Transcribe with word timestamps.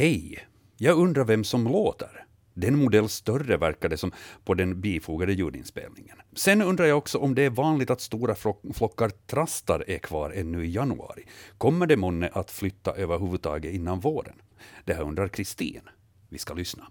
Hej! 0.00 0.46
Jag 0.76 0.98
undrar 0.98 1.24
vem 1.24 1.44
som 1.44 1.64
låter. 1.64 2.24
Den 2.54 2.78
modell 2.78 3.08
större 3.08 3.56
verkar 3.56 3.88
det 3.88 3.96
som 3.96 4.12
på 4.44 4.54
den 4.54 4.80
bifogade 4.80 5.32
ljudinspelningen. 5.32 6.16
Sen 6.36 6.62
undrar 6.62 6.86
jag 6.86 6.98
också 6.98 7.18
om 7.18 7.34
det 7.34 7.42
är 7.42 7.50
vanligt 7.50 7.90
att 7.90 8.00
stora 8.00 8.34
flockar 8.74 9.08
trastar 9.26 9.84
är 9.90 9.98
kvar 9.98 10.30
ännu 10.30 10.64
i 10.64 10.70
januari. 10.70 11.24
Kommer 11.58 11.86
det 11.86 11.96
månne 11.96 12.28
att 12.32 12.50
flytta 12.50 12.92
överhuvudtaget 12.92 13.74
innan 13.74 14.00
våren? 14.00 14.36
Det 14.84 14.94
här 14.94 15.02
undrar 15.02 15.28
Kristin. 15.28 15.82
Vi 16.28 16.38
ska 16.38 16.54
lyssna. 16.54 16.86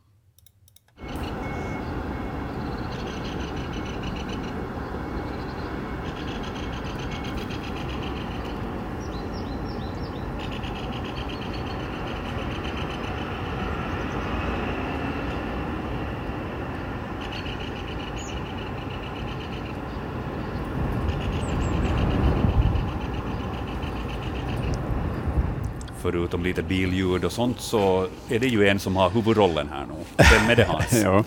Förutom 26.39 26.43
lite 26.43 26.63
billjud 26.63 27.25
och 27.25 27.31
sånt, 27.31 27.59
så 27.59 28.07
är 28.29 28.39
det 28.39 28.47
ju 28.47 28.67
en 28.67 28.79
som 28.79 28.95
har 28.95 29.09
huvudrollen 29.09 29.69
här 29.69 29.85
nu. 29.85 29.95
Vem 30.17 30.49
är 30.49 30.55
det 30.55 30.63
Hans? 30.63 31.01
ja. 31.03 31.23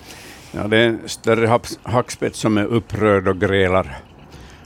ja, 0.51 0.67
det 0.67 0.77
är 0.77 0.87
en 0.87 0.99
större 1.05 1.59
hackspett 1.83 2.35
som 2.35 2.57
är 2.57 2.65
upprörd 2.65 3.27
och 3.27 3.39
grälar 3.39 3.97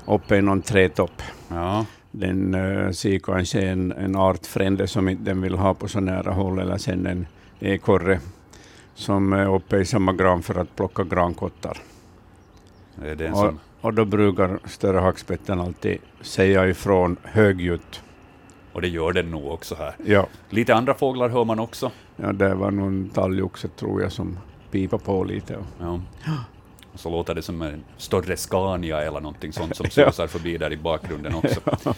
uppe 0.05 0.35
i 0.35 0.41
någon 0.41 0.61
trätopp. 0.61 1.21
Ja. 1.49 1.85
Den 2.11 2.55
uh, 2.55 2.91
ser 2.91 3.19
kanske 3.19 3.61
en, 3.61 3.91
en 3.91 4.15
artfrände 4.15 4.87
som 4.87 5.09
inte 5.09 5.23
den 5.23 5.41
vill 5.41 5.55
ha 5.55 5.73
på 5.73 5.87
så 5.87 5.99
nära 5.99 6.31
håll, 6.31 6.59
eller 6.59 6.77
sen 6.77 7.07
en 7.07 7.27
ekorre 7.59 8.19
som 8.95 9.33
är 9.33 9.55
uppe 9.55 9.77
i 9.77 9.85
samma 9.85 10.13
gran 10.13 10.43
för 10.43 10.61
att 10.61 10.75
plocka 10.75 11.03
grankottar. 11.03 11.77
Och, 13.33 13.53
och 13.81 13.93
då 13.93 14.05
brukar 14.05 14.59
större 14.65 14.99
hackspetten 14.99 15.59
alltid 15.59 15.97
säga 16.21 16.67
ifrån 16.67 17.17
högljutt 17.23 18.01
och 18.78 18.81
det 18.81 18.88
gör 18.88 19.14
den 19.14 19.31
nog 19.31 19.52
också 19.52 19.75
här. 19.75 19.95
Ja. 20.06 20.28
Lite 20.50 20.75
andra 20.75 20.94
fåglar 20.94 21.30
hör 21.30 21.45
man 21.45 21.59
också. 21.59 21.92
Ja, 22.16 22.31
det 22.31 22.53
var 22.53 22.72
någon 22.72 23.09
talgoxe 23.09 23.67
tror 23.67 24.02
jag 24.02 24.11
som 24.11 24.39
pipar 24.72 24.97
på 24.97 25.23
lite. 25.23 25.58
Ja. 25.80 26.02
Och 26.94 27.00
så 27.00 27.09
låter 27.09 27.36
det 27.36 27.42
som 27.42 27.61
en 27.61 27.83
större 27.98 28.38
Scania 28.38 29.02
eller 29.02 29.20
någonting 29.20 29.53
sånt 29.53 29.75
som 29.75 29.86
susar 29.89 30.28
förbi 30.28 30.58
där 30.58 30.73
i 30.73 30.78
bakgrunden 30.78 31.36
också. 31.36 31.61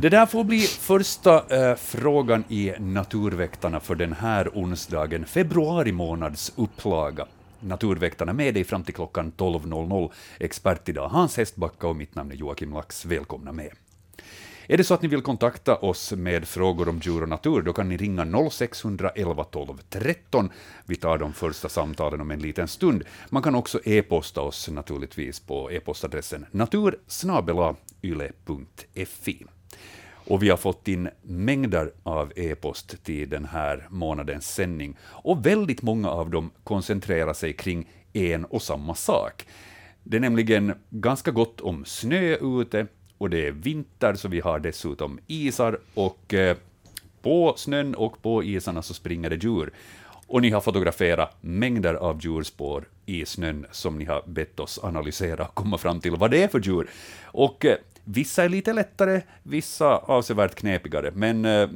Det 0.00 0.08
där 0.08 0.26
får 0.26 0.44
bli 0.44 0.60
första 0.60 1.68
eh, 1.70 1.76
frågan 1.76 2.44
i 2.48 2.72
Naturväktarna 2.78 3.80
för 3.80 3.94
den 3.94 4.12
här 4.12 4.50
onsdagen, 4.54 5.24
februari 5.24 5.92
månads 5.92 6.52
upplaga. 6.56 7.26
Naturväktarna 7.60 8.32
med 8.32 8.54
dig 8.54 8.64
fram 8.64 8.84
till 8.84 8.94
klockan 8.94 9.32
12.00. 9.36 10.12
Expert 10.38 10.88
idag 10.88 11.08
Hans 11.08 11.36
Hästbacka 11.36 11.88
och 11.88 11.96
mitt 11.96 12.14
namn 12.14 12.32
är 12.32 12.36
Joakim 12.36 12.72
Lax. 12.72 13.04
Välkomna 13.04 13.52
med. 13.52 13.70
Är 14.66 14.76
det 14.76 14.84
så 14.84 14.94
att 14.94 15.02
ni 15.02 15.08
vill 15.08 15.22
kontakta 15.22 15.76
oss 15.76 16.12
med 16.12 16.48
frågor 16.48 16.88
om 16.88 16.98
djur 16.98 17.22
och 17.22 17.28
natur, 17.28 17.62
då 17.62 17.72
kan 17.72 17.88
ni 17.88 17.96
ringa 17.96 18.50
0611 18.50 19.44
12 19.44 19.78
13. 19.88 20.50
Vi 20.86 20.96
tar 20.96 21.18
de 21.18 21.32
första 21.32 21.68
samtalen 21.68 22.20
om 22.20 22.30
en 22.30 22.38
liten 22.38 22.68
stund. 22.68 23.04
Man 23.30 23.42
kan 23.42 23.54
också 23.54 23.80
e-posta 23.84 24.40
oss 24.40 24.68
naturligtvis 24.68 25.40
på 25.40 25.72
e-postadressen 25.72 26.46
natursnabelayle.fi. 26.50 29.46
Och 30.26 30.42
vi 30.42 30.50
har 30.50 30.56
fått 30.56 30.88
in 30.88 31.08
mängder 31.22 31.92
av 32.02 32.32
e-post 32.36 33.04
till 33.04 33.28
den 33.28 33.44
här 33.44 33.86
månadens 33.90 34.54
sändning, 34.54 34.96
och 35.02 35.46
väldigt 35.46 35.82
många 35.82 36.10
av 36.10 36.30
dem 36.30 36.50
koncentrerar 36.64 37.32
sig 37.32 37.52
kring 37.52 37.90
en 38.12 38.44
och 38.44 38.62
samma 38.62 38.94
sak. 38.94 39.46
Det 40.02 40.16
är 40.16 40.20
nämligen 40.20 40.74
ganska 40.90 41.30
gott 41.30 41.60
om 41.60 41.84
snö 41.84 42.36
ute, 42.36 42.86
och 43.18 43.30
det 43.30 43.46
är 43.46 43.50
vinter, 43.50 44.14
så 44.14 44.28
vi 44.28 44.40
har 44.40 44.58
dessutom 44.58 45.18
isar, 45.26 45.78
och 45.94 46.34
eh, 46.34 46.56
på 47.22 47.54
snön 47.56 47.94
och 47.94 48.22
på 48.22 48.44
isarna 48.44 48.82
så 48.82 48.94
springer 48.94 49.30
det 49.30 49.44
djur. 49.44 49.72
Och 50.26 50.42
ni 50.42 50.50
har 50.50 50.60
fotograferat 50.60 51.36
mängder 51.40 51.94
av 51.94 52.20
djurspår 52.20 52.84
i 53.06 53.26
snön 53.26 53.66
som 53.70 53.98
ni 53.98 54.04
har 54.04 54.22
bett 54.26 54.60
oss 54.60 54.80
analysera 54.82 55.44
och 55.44 55.54
komma 55.54 55.78
fram 55.78 56.00
till 56.00 56.16
vad 56.16 56.30
det 56.30 56.42
är 56.42 56.48
för 56.48 56.60
djur. 56.60 56.90
Och 57.24 57.64
eh, 57.64 57.76
vissa 58.04 58.44
är 58.44 58.48
lite 58.48 58.72
lättare, 58.72 59.22
vissa 59.42 59.96
avsevärt 59.96 60.54
knepigare, 60.54 61.10
men 61.14 61.44
eh, 61.44 61.68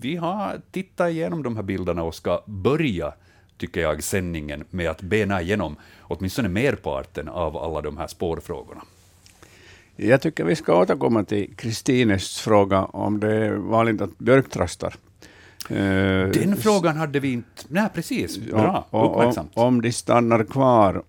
vi 0.00 0.16
har 0.16 0.60
tittat 0.70 1.10
igenom 1.10 1.42
de 1.42 1.56
här 1.56 1.62
bilderna 1.62 2.02
och 2.02 2.14
ska 2.14 2.42
börja 2.46 3.12
tycker 3.58 3.80
jag, 3.80 4.02
sändningen 4.02 4.64
med 4.70 4.90
att 4.90 5.02
bena 5.02 5.42
igenom 5.42 5.76
åtminstone 6.00 6.48
merparten 6.48 7.28
av 7.28 7.56
alla 7.56 7.80
de 7.80 7.96
här 7.96 8.06
spårfrågorna. 8.06 8.82
Jag 9.96 10.20
tycker 10.20 10.44
vi 10.44 10.56
ska 10.56 10.80
återkomma 10.80 11.24
till 11.24 11.56
Kristines 11.56 12.40
fråga 12.40 12.84
om 12.84 13.20
det 13.20 13.34
är 13.34 13.52
vanligt 13.52 14.00
att 14.00 14.18
björktrastar. 14.18 14.94
Eh, 15.70 15.76
Den 16.28 16.56
frågan 16.56 16.96
hade 16.96 17.20
vi 17.20 17.32
inte... 17.32 17.62
Nej, 17.68 17.88
precis. 17.94 18.38
Bra, 18.38 18.86
och, 18.90 19.10
uppmärksamt. 19.10 19.50
Om, 19.54 19.82
de 19.82 19.92
stannar 19.92 20.44
kvar 20.44 21.02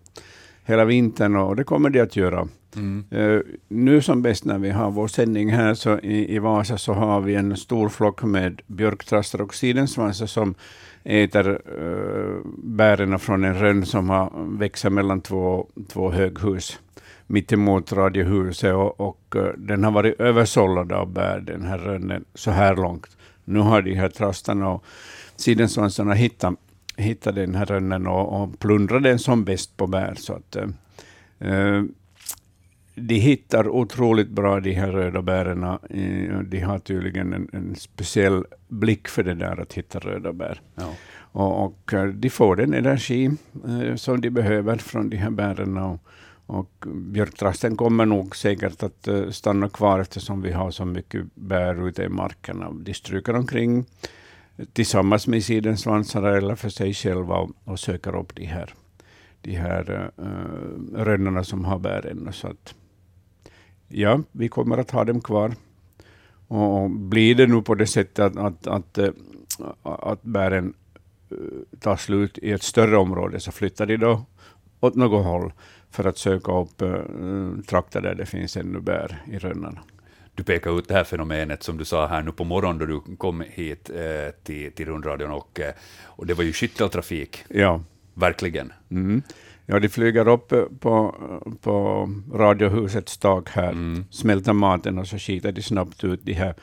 hela 0.66 0.86
vintern, 0.86 1.36
och 1.36 1.56
det 1.56 1.64
kommer 1.64 1.90
de 1.90 2.02
att 2.02 2.16
göra. 2.16 2.48
Mm. 2.76 3.06
Uh, 3.14 3.42
nu 3.68 4.02
som 4.02 4.22
bäst 4.22 4.46
när 4.46 4.58
vi 4.58 4.70
har 4.70 4.92
vår 4.92 5.08
sändning 5.08 5.50
här 5.50 5.74
så 5.74 6.00
i, 6.00 6.36
i 6.36 6.40
Vasa 6.40 6.78
så 6.78 6.94
har 6.94 7.22
vi 7.22 7.36
en 7.36 7.58
stor 7.58 7.90
flock 7.90 8.24
med 8.24 8.62
björktrastar 8.68 9.42
och 9.42 9.56
sidensvansar 9.56 10.26
som 10.26 10.56
äter 11.04 11.50
uh, 11.50 12.42
bären 12.58 13.20
från 13.20 13.44
en 13.44 13.60
rönn 13.60 13.86
som 13.86 14.10
har 14.10 14.58
växer 14.58 14.90
mellan 14.90 15.22
två, 15.22 15.68
två 15.88 16.12
höghus 16.12 16.80
mittemot 17.28 17.94
radiohuset 17.94 18.74
och, 18.74 19.00
och 19.00 19.36
uh, 19.36 19.48
den 19.58 19.84
har 19.84 19.92
varit 19.92 20.20
översållad 20.20 20.92
av 20.92 21.14
bär, 21.14 21.40
den 21.40 21.66
här 21.66 21.78
rönnen, 21.78 22.26
så 22.34 22.52
här 22.52 22.76
långt. 22.76 23.18
Nu 23.46 23.60
har 23.60 23.82
de 23.82 23.94
här 23.94 24.10
trastarna 24.10 24.70
och 24.70 24.86
sidensvansarna 25.36 26.14
hittat, 26.14 26.54
hittat 26.96 27.36
den 27.36 27.56
här 27.56 27.66
rönnen 27.66 28.08
och, 28.08 28.42
och 28.42 28.60
plundrat 28.60 29.04
den 29.04 29.20
som 29.20 29.44
bäst 29.44 29.78
på 29.78 29.88
bär. 29.88 30.16
Så 30.16 30.34
att, 30.34 30.58
uh, 31.46 31.84
de 33.00 33.16
hittar 33.16 33.68
otroligt 33.68 34.30
bra 34.30 34.60
de 34.60 34.74
här 34.74 34.92
röda 34.92 35.22
bären. 35.22 35.78
De 36.50 36.60
har 36.60 36.80
tydligen 36.80 37.34
en, 37.34 37.50
en, 37.54 37.76
speciell 37.76 38.44
blick 38.68 39.08
för 39.08 39.24
det 39.24 39.34
där 39.34 39.62
att 39.62 39.74
hitta 39.74 40.00
röda 40.00 40.34
bär. 40.34 40.62
Ja. 40.76 40.94
Och, 41.32 41.66
och, 41.66 41.94
de 42.14 42.30
får 42.30 42.56
den 42.56 42.74
energi 42.74 43.32
eh, 43.68 43.96
som 43.96 44.22
de 44.22 44.30
behöver 44.30 44.78
från 44.78 45.10
de 45.10 45.18
här 45.18 45.30
bären. 45.30 45.78
Och, 45.78 46.00
och 46.48 46.86
björktrasten 46.88 47.78
kommer 47.78 48.06
nog 48.06 48.36
säkert 48.36 48.84
att 48.84 49.08
eh, 49.08 49.30
stanna 49.30 49.70
kvar 49.70 50.00
eftersom 50.00 50.42
vi 50.42 50.52
har 50.52 50.72
så 50.72 50.86
mycket 50.86 51.36
bär 51.36 51.88
ute 51.88 52.04
i 52.04 52.10
markerna. 52.10 52.72
De 52.72 52.94
stryker 52.94 53.36
omkring 53.36 53.86
tillsammans 54.74 55.28
med 55.28 55.44
sidensvansar 55.44 56.24
eller 56.24 56.56
för 56.56 56.70
sig 56.70 56.94
själva 56.94 57.36
och, 57.36 57.52
och, 57.64 57.80
söker 57.80 58.16
upp 58.16 58.36
de 58.36 58.46
här, 58.46 58.74
de 59.42 59.56
här 59.56 60.12
uh, 60.20 61.04
rönnorna 61.04 61.44
som 61.44 61.66
har 61.66 61.80
bären. 61.80 62.30
Så 62.34 62.48
att, 62.48 62.76
ja, 63.88 64.22
vi 64.32 64.50
kommer 64.50 64.78
att 64.78 64.92
ha 64.92 65.04
dem 65.04 65.22
kvar. 65.22 65.54
Och 66.48 66.90
blir 66.90 67.36
det 67.36 67.48
nu 67.48 67.62
på 67.62 67.76
det 67.76 67.88
sättet 67.88 68.20
att, 68.20 68.38
att, 68.38 68.68
att, 68.68 68.98
eh, 68.98 69.10
att 69.84 70.24
bären 70.24 70.74
tar 71.80 71.96
slut 71.96 72.38
i 72.38 72.52
ett 72.52 72.64
större 72.64 72.98
område, 72.98 73.40
så 73.40 73.52
flyttar 73.52 73.86
de 73.86 73.98
då 73.98 74.26
åt 74.80 74.96
något 74.96 75.26
håll 75.26 75.52
för 75.92 76.06
att 76.06 76.18
söka 76.18 76.52
upp 76.52 76.82
äh, 76.82 77.02
trakter 77.68 78.02
där 78.02 78.16
det 78.16 78.26
finns 78.26 78.58
ännu 78.58 78.80
bär 78.80 79.24
i 79.32 79.38
rönnarna. 79.38 79.80
Du 80.36 80.44
pekar 80.44 80.80
ut 80.80 80.88
det 80.88 80.94
här 80.94 81.04
fenomenet 81.04 81.64
som 81.64 81.78
du 81.78 81.86
sa 81.86 82.08
här 82.08 82.22
nu 82.22 82.32
på 82.32 82.44
morgonen 82.44 82.78
då 82.78 82.86
du 82.86 83.16
kom 83.16 83.44
hit 83.50 83.90
eh, 83.90 84.34
till, 84.44 84.72
till 84.72 84.86
rundradion, 84.86 85.32
och, 85.32 85.60
eh, 85.60 85.74
och 86.04 86.26
det 86.26 86.34
var 86.34 86.44
ju 86.44 86.54
skytteltrafik. 86.54 87.44
Ja. 87.50 87.82
Verkligen. 88.14 88.74
Mm. 88.92 89.22
Ja, 89.66 89.80
de 89.80 89.90
flyger 89.90 90.28
upp 90.28 90.54
på, 90.80 91.16
på 91.62 92.10
radiohusets 92.34 93.18
tak 93.18 93.50
här, 93.50 93.72
mm. 93.72 94.06
smälter 94.10 94.54
maten 94.54 94.98
och 94.98 95.08
så 95.08 95.18
skiter 95.18 95.52
de 95.52 95.62
snabbt 95.62 96.04
ut 96.04 96.20
de 96.24 96.34
här 96.34 96.56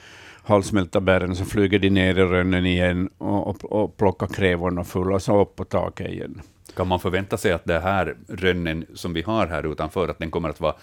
halvsmälta 0.42 1.00
bären, 1.00 1.36
så 1.36 1.44
flyger 1.44 1.78
de 1.78 1.90
ner 1.90 2.18
i 2.18 2.22
rönnen 2.22 2.66
igen 2.66 3.08
och, 3.18 3.48
och, 3.48 3.72
och 3.72 3.96
plockar 3.96 4.26
krävorna 4.26 4.84
fulla, 4.84 5.20
så 5.20 5.40
upp 5.40 5.56
på 5.56 5.64
taket 5.64 6.10
igen. 6.10 6.40
Kan 6.76 6.88
man 6.88 7.00
förvänta 7.00 7.36
sig 7.36 7.52
att 7.52 7.64
det 7.64 7.80
här 7.80 8.16
rönnen 8.28 8.86
som 8.94 9.12
vi 9.12 9.22
har 9.22 9.46
här 9.46 9.72
utanför, 9.72 10.08
att 10.08 10.18
den 10.18 10.30
kommer 10.30 10.48
att 10.48 10.60
vara 10.60 10.74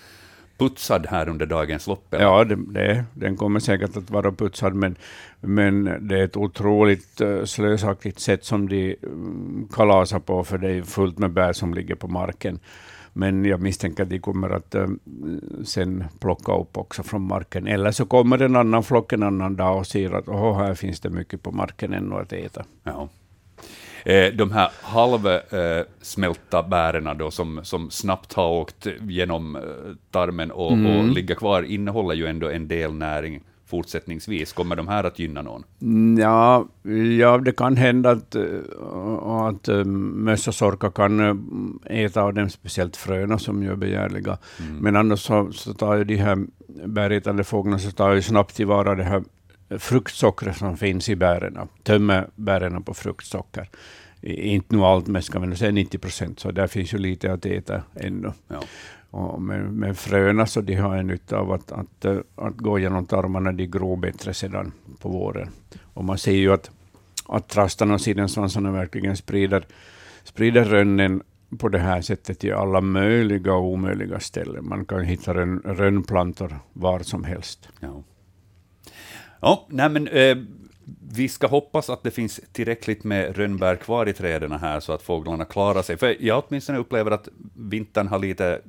putsad 0.58 1.06
här 1.06 1.30
under 1.30 1.46
dagens 1.46 1.88
lopp? 1.88 2.14
Eller? 2.14 2.24
Ja, 2.24 2.44
det, 2.44 2.56
det, 2.56 3.06
den 3.14 3.38
kommer 3.38 3.60
säkert 3.60 3.98
att 3.98 4.10
vara 4.10 4.32
putsad, 4.32 4.74
men, 4.76 4.96
men 5.40 6.08
det 6.08 6.20
är 6.20 6.24
ett 6.24 6.38
otroligt 6.38 7.22
uh, 7.22 7.44
slösaktigt 7.46 8.20
sätt 8.20 8.46
som 8.46 8.70
de 8.70 8.96
um, 9.02 9.68
kalasar 9.74 10.20
på, 10.20 10.44
för 10.44 10.58
det 10.58 10.72
är 10.72 10.82
fullt 10.82 11.20
med 11.20 11.32
bär 11.32 11.54
som 11.54 11.74
ligger 11.74 11.96
på 11.96 12.08
marken. 12.08 12.60
Men 13.14 13.46
jag 13.46 13.62
misstänker 13.62 14.04
att 14.04 14.10
de 14.10 14.20
kommer 14.20 14.50
att 14.50 14.76
uh, 14.76 14.88
sen 15.64 16.04
plocka 16.20 16.56
upp 16.56 16.78
också 16.78 17.04
från 17.04 17.22
marken. 17.22 17.68
Eller 17.68 17.92
så 17.92 18.06
kommer 18.06 18.42
en 18.42 18.56
annan 18.56 18.84
flock 18.84 19.14
en 19.14 19.24
annan 19.24 19.56
dag 19.56 19.78
och 19.78 19.88
säger 19.88 20.12
att 20.12 20.28
oh, 20.28 20.58
här 20.58 20.74
finns 20.74 21.00
det 21.00 21.10
mycket 21.10 21.44
på 21.44 21.52
marken 21.52 21.94
ännu 21.94 22.16
att 22.16 22.34
äta. 22.34 22.66
Ja. 22.84 23.10
Eh, 24.06 24.34
de 24.34 24.52
här 24.52 24.70
halvsmälta 24.82 26.64
bären 26.64 27.18
då, 27.18 27.32
som, 27.32 27.60
som 27.64 27.90
snabbt 27.90 28.34
har 28.34 28.50
åkt 28.50 28.88
genom 29.02 29.56
eh, 29.56 29.62
tarmen 30.12 30.52
och, 30.52 30.74
mm. 30.74 30.98
och 30.98 31.06
ligger 31.06 31.36
kvar, 31.36 31.64
innehåller 31.64 32.16
ju 32.16 32.26
ändå 32.26 32.50
en 32.50 32.68
del 32.68 32.94
näring 32.94 33.42
fortsättningsvis? 33.72 34.54
Kommer 34.54 34.76
de 34.76 34.88
här 34.88 35.04
att 35.04 35.20
gynna 35.20 35.42
någon? 35.42 35.64
Ja, 36.20 36.68
ja 37.18 37.38
det 37.38 37.52
kan 37.52 37.78
hända 37.78 38.12
att, 38.12 38.36
att 39.26 39.86
möss 39.86 40.48
och 40.48 40.56
sorkar 40.56 40.90
kan 40.92 41.80
äta 41.86 42.22
av 42.22 42.34
dem, 42.34 42.50
speciellt 42.50 42.98
fröna 42.98 43.40
som 43.40 43.64
ju 43.64 43.72
är 43.72 43.76
begärliga. 43.76 44.38
Mm. 44.60 44.78
Men 44.78 44.96
annars 44.96 45.20
så, 45.20 45.52
så 45.52 45.74
tar 45.74 45.96
ju 45.96 46.04
de 46.04 46.16
här 46.16 46.38
bärätande 46.86 47.44
fåglarna 47.44 47.80
så 47.80 47.92
tar 47.92 48.14
ju 48.14 48.22
snabbt 48.22 48.56
tillvara 48.56 48.96
det 48.96 49.04
här 49.04 49.24
fruktsockret 49.80 50.58
som 50.58 50.78
finns 50.78 51.10
i 51.10 51.16
bären, 51.16 51.58
tömmer 51.84 52.28
bären 52.36 52.84
på 52.84 52.94
fruktsocker. 52.94 53.70
Inte 54.22 54.76
nu 54.76 54.84
allt, 54.84 55.08
men 55.08 55.22
ska 55.22 55.40
man 55.40 55.58
säga 55.58 55.72
90 55.72 55.98
procent, 55.98 56.40
så 56.40 56.52
där 56.52 56.68
finns 56.68 56.94
ju 56.94 56.98
lite 56.98 57.34
att 57.34 57.46
äta 57.46 57.82
ännu. 57.96 58.32
Ja. 58.48 58.62
Och 59.12 59.42
med, 59.42 59.74
med 59.74 59.98
fröna 59.98 60.46
så 60.46 60.62
de 60.62 60.76
har 60.76 60.98
en 60.98 61.08
nytta 61.08 61.38
av 61.38 61.52
att, 61.52 61.72
att, 61.72 62.06
att 62.36 62.58
gå 62.58 62.80
genom 62.80 63.06
tarmarna, 63.06 63.52
de 63.52 63.68
gror 63.68 63.98
bättre 63.98 64.34
sedan 64.34 64.72
på 65.00 65.10
våren. 65.10 65.50
Och 65.94 66.04
man 66.04 66.18
ser 66.18 66.32
ju 66.32 66.54
att, 66.54 66.72
att 67.28 67.48
trastarna 67.48 67.94
och 67.94 68.02
sidensvansarna 68.02 68.72
verkligen 68.72 69.18
sprider, 69.18 69.66
sprider 70.24 70.66
rönnen 70.66 71.22
på 71.58 71.70
det 71.70 71.80
här 71.80 72.02
sättet 72.02 72.44
i 72.44 72.52
alla 72.52 72.82
möjliga 72.82 73.54
och 73.54 73.66
omöjliga 73.66 74.20
ställen. 74.20 74.68
Man 74.68 74.86
kan 74.86 75.04
hitta 75.04 75.34
rön, 75.34 75.62
rönnplantor 75.66 76.60
var 76.74 77.00
som 77.00 77.24
helst. 77.24 77.70
Ja. 77.80 78.04
Ja, 79.42 79.68
nej 79.70 79.90
men, 79.90 80.08
eh, 80.08 80.38
vi 81.14 81.28
ska 81.28 81.48
hoppas 81.48 81.90
att 81.90 82.04
det 82.04 82.12
finns 82.12 82.40
tillräckligt 82.52 83.04
med 83.04 83.38
rönnbär 83.38 83.76
kvar 83.76 84.10
i 84.10 84.14
träden 84.14 84.52
här, 84.52 84.80
så 84.80 84.94
att 84.94 85.02
fåglarna 85.02 85.46
klarar 85.46 85.82
sig. 85.82 85.98
För 85.98 86.16
jag 86.20 86.44
åtminstone 86.48 86.80
upplever 86.80 87.12
att 87.12 87.28
vintern 87.54 88.08
har 88.08 88.20
lite 88.20 88.62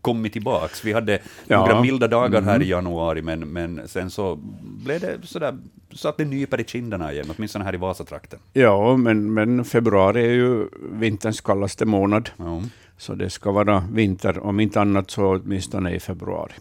kommit 0.00 0.32
tillbaks. 0.32 0.84
Vi 0.84 0.92
hade 0.92 1.18
ja. 1.46 1.58
några 1.58 1.82
milda 1.82 2.08
dagar 2.08 2.42
här 2.42 2.54
mm. 2.54 2.62
i 2.66 2.70
januari, 2.70 3.22
men, 3.22 3.40
men 3.40 3.88
sen 3.88 4.10
så 4.10 4.38
blev 4.84 5.00
det 5.00 5.18
sådär, 5.22 5.58
så 5.92 6.08
att 6.08 6.16
det 6.16 6.24
nyper 6.24 6.60
i 6.60 6.64
kinderna 6.64 7.12
igen, 7.12 7.26
åtminstone 7.36 7.64
här 7.64 7.74
i 7.74 7.76
Vasatrakten. 7.76 8.38
Ja, 8.52 8.96
men, 8.96 9.34
men 9.34 9.64
februari 9.64 10.22
är 10.22 10.32
ju 10.32 10.68
vinterns 10.92 11.40
kallaste 11.40 11.84
månad, 11.84 12.30
ja. 12.36 12.62
så 12.96 13.14
det 13.14 13.30
ska 13.30 13.52
vara 13.52 13.84
vinter, 13.92 14.38
om 14.38 14.60
inte 14.60 14.80
annat 14.80 15.10
så 15.10 15.36
åtminstone 15.36 15.94
i 15.94 16.00
februari. 16.00 16.52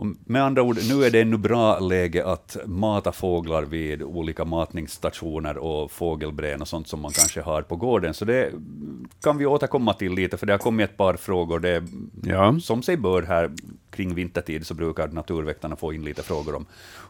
Och 0.00 0.06
med 0.24 0.42
andra 0.42 0.62
ord, 0.62 0.78
nu 0.88 1.04
är 1.04 1.10
det 1.10 1.20
ännu 1.20 1.36
bra 1.36 1.78
läge 1.78 2.26
att 2.26 2.56
mata 2.66 3.12
fåglar 3.12 3.62
vid 3.62 4.02
olika 4.02 4.44
matningsstationer 4.44 5.58
och 5.58 5.90
fågelbrän 5.90 6.60
och 6.60 6.68
sånt 6.68 6.88
som 6.88 7.00
man 7.00 7.12
kanske 7.12 7.40
har 7.40 7.62
på 7.62 7.76
gården. 7.76 8.14
Så 8.14 8.24
det 8.24 8.52
kan 9.22 9.38
vi 9.38 9.46
återkomma 9.46 9.94
till 9.94 10.12
lite, 10.12 10.36
för 10.36 10.46
det 10.46 10.52
har 10.52 10.58
kommit 10.58 10.90
ett 10.90 10.96
par 10.96 11.14
frågor. 11.14 11.60
Det, 11.60 11.84
ja. 12.22 12.58
Som 12.60 12.82
sig 12.82 12.96
bör 12.96 13.22
här 13.22 13.50
kring 13.90 14.14
vintertid 14.14 14.66
så 14.66 14.74
brukar 14.74 15.08
naturväktarna 15.08 15.76
få 15.76 15.92
in 15.92 16.04
lite 16.04 16.22
frågor 16.22 16.54
om 16.54 16.66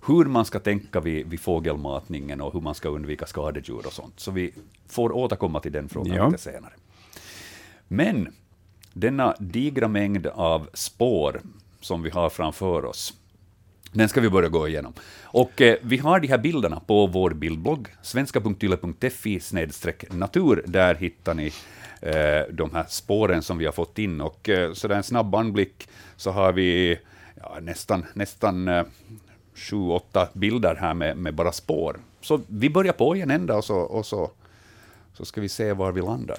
hur 0.07 0.25
man 0.25 0.45
ska 0.45 0.59
tänka 0.59 1.01
vid, 1.01 1.27
vid 1.27 1.41
fågelmatningen 1.41 2.41
och 2.41 2.53
hur 2.53 2.61
man 2.61 2.75
ska 2.75 2.89
undvika 2.89 3.27
skadedjur 3.27 3.87
och 3.87 3.93
sånt. 3.93 4.21
Så 4.21 4.31
vi 4.31 4.55
får 4.89 5.13
återkomma 5.13 5.61
till 5.61 5.73
den 5.73 5.89
frågan 5.89 6.17
ja. 6.17 6.29
lite 6.29 6.43
senare. 6.43 6.73
Men 7.89 8.29
denna 8.93 9.35
digra 9.39 9.89
mängd 9.89 10.27
av 10.27 10.69
spår 10.75 11.41
som 11.81 12.03
vi 12.03 12.11
har 12.11 12.31
framför 12.31 12.85
oss. 12.85 13.15
Den 13.93 14.09
ska 14.09 14.21
vi 14.21 14.31
börja 14.31 14.49
gå 14.49 14.69
igenom. 14.69 14.93
Och 15.23 15.61
eh, 15.61 15.77
vi 15.83 15.97
har 15.97 16.21
de 16.21 16.29
här 16.29 16.39
bilderna 16.39 16.81
på 16.81 17.07
vår 17.07 17.31
bildblogg, 17.31 17.89
svenska.yle.fi 18.03 19.41
natur. 20.11 20.65
Där 20.67 20.95
hittar 20.95 21.35
ni 21.35 21.53
eh, 22.01 22.55
de 22.55 22.75
här 22.75 22.85
spåren 22.89 23.43
som 23.43 23.59
vi 23.59 23.65
har 23.65 23.73
fått 23.73 23.99
in. 23.99 24.21
Och 24.21 24.49
eh, 24.49 24.73
så 24.73 24.89
där 24.89 24.97
en 24.97 25.03
snabb 25.03 25.35
anblick 25.35 25.89
så 26.17 26.31
har 26.31 26.53
vi 26.53 26.99
ja, 27.35 27.59
nästan, 27.61 28.07
nästan 28.15 28.69
eh, 28.69 28.85
sju, 29.55 29.77
åtta 29.77 30.29
bilder 30.33 30.75
här 30.75 30.95
med, 30.95 31.17
med 31.17 31.35
bara 31.35 31.53
spår. 31.53 31.97
Så 32.21 32.41
vi 32.47 32.71
börjar 32.71 32.93
på 32.93 33.17
i 33.17 33.21
en 33.21 33.31
ända 33.31 33.57
och 33.57 33.65
så, 33.65 33.77
och 33.77 34.07
så, 34.07 34.31
så 35.15 35.25
ska 35.25 35.41
vi 35.41 35.49
se 35.49 35.73
var 35.73 35.93
vi 35.93 36.01
landar. 36.01 36.39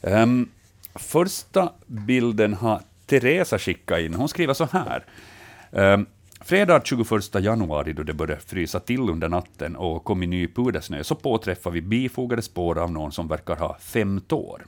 Um, 0.00 0.50
första 0.94 1.72
bilden 1.86 2.54
har 2.54 2.82
Teresa 3.08 3.58
skickade 3.58 4.04
in. 4.04 4.14
Hon 4.14 4.28
skriver 4.28 4.54
så 4.54 4.68
här. 4.72 5.04
Um, 5.70 6.06
Fredag 6.40 6.82
21 6.84 7.34
januari, 7.40 7.92
då 7.92 8.02
det 8.02 8.14
började 8.14 8.40
frysa 8.40 8.80
till 8.80 9.00
under 9.00 9.28
natten 9.28 9.76
och 9.76 10.04
kom 10.04 10.22
i 10.22 10.26
ny 10.26 10.48
pudersnö, 10.48 11.04
så 11.04 11.14
påträffade 11.14 11.74
vi 11.74 11.82
bifogade 11.82 12.42
spår 12.42 12.78
av 12.78 12.92
någon 12.92 13.12
som 13.12 13.28
verkar 13.28 13.56
ha 13.56 13.78
fem 13.80 14.20
tår. 14.20 14.66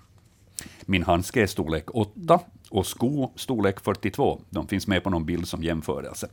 Min 0.86 1.02
handske 1.02 1.42
är 1.42 1.46
storlek 1.46 1.84
8 1.94 2.40
och 2.70 2.86
sko 2.86 3.32
storlek 3.36 3.80
42. 3.80 4.40
De 4.50 4.68
finns 4.68 4.86
med 4.86 5.04
på 5.04 5.10
någon 5.10 5.24
bild 5.24 5.48
som 5.48 5.62
jämförelse. 5.62 6.28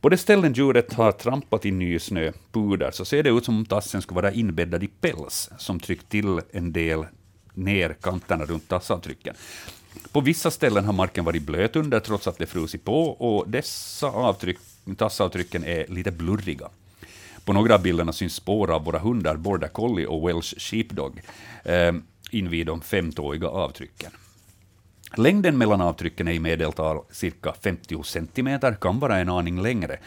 På 0.00 0.08
de 0.08 0.16
ställen 0.16 0.52
djuret 0.52 0.92
har 0.92 1.12
trampat 1.12 1.66
i 1.66 1.70
ny 1.70 1.98
snö, 1.98 2.32
puder, 2.52 2.90
så 2.90 3.04
ser 3.04 3.22
det 3.22 3.30
ut 3.30 3.44
som 3.44 3.56
om 3.56 3.66
tassen 3.66 4.02
skulle 4.02 4.20
vara 4.20 4.32
inbäddad 4.32 4.82
i 4.82 4.88
päls, 4.88 5.50
som 5.58 5.80
tryckt 5.80 6.08
till 6.08 6.40
en 6.52 6.72
del 6.72 7.06
ner 7.54 7.96
kanterna 8.00 8.44
runt 8.44 8.68
tassavtrycken. 8.68 9.34
På 10.12 10.20
vissa 10.20 10.50
ställen 10.50 10.84
har 10.84 10.92
marken 10.92 11.24
varit 11.24 11.42
blöt 11.42 11.76
under, 11.76 12.00
trots 12.00 12.26
att 12.26 12.38
det 12.38 12.46
frusit 12.46 12.84
på, 12.84 13.08
och 13.08 13.48
dessa 13.48 14.06
avtryck, 14.06 14.58
tassavtrycken 14.96 15.64
är 15.64 15.86
lite 15.88 16.10
blurriga. 16.10 16.68
På 17.44 17.52
några 17.52 17.74
av 17.74 17.82
bilderna 17.82 18.12
syns 18.12 18.34
spår 18.34 18.70
av 18.70 18.84
våra 18.84 18.98
hundar 18.98 19.36
Border 19.36 19.68
collie 19.68 20.06
och 20.06 20.28
Welsh 20.28 20.54
sheepdog 20.58 21.20
eh, 21.64 21.92
invid 22.30 22.66
de 22.66 22.80
femtåiga 22.80 23.48
avtrycken. 23.48 24.10
Längden 25.16 25.58
mellan 25.58 25.80
avtrycken 25.80 26.28
är 26.28 26.32
i 26.32 26.38
medeltal 26.38 27.04
cirka 27.10 27.52
50 27.52 28.02
centimeter, 28.02 28.76
kan 28.80 28.98
vara 28.98 29.18
en 29.18 29.28
aning 29.28 29.62
längre. 29.62 29.98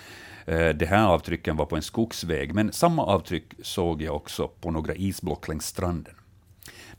Eh, 0.45 0.69
de 0.69 0.85
här 0.85 1.07
avtrycken 1.07 1.57
var 1.57 1.65
på 1.65 1.75
en 1.75 1.81
skogsväg, 1.81 2.53
men 2.53 2.73
samma 2.73 3.05
avtryck 3.05 3.53
såg 3.63 4.01
jag 4.01 4.15
också 4.15 4.47
på 4.47 4.71
några 4.71 4.95
isblock 4.95 5.47
längs 5.47 5.65
stranden. 5.65 6.13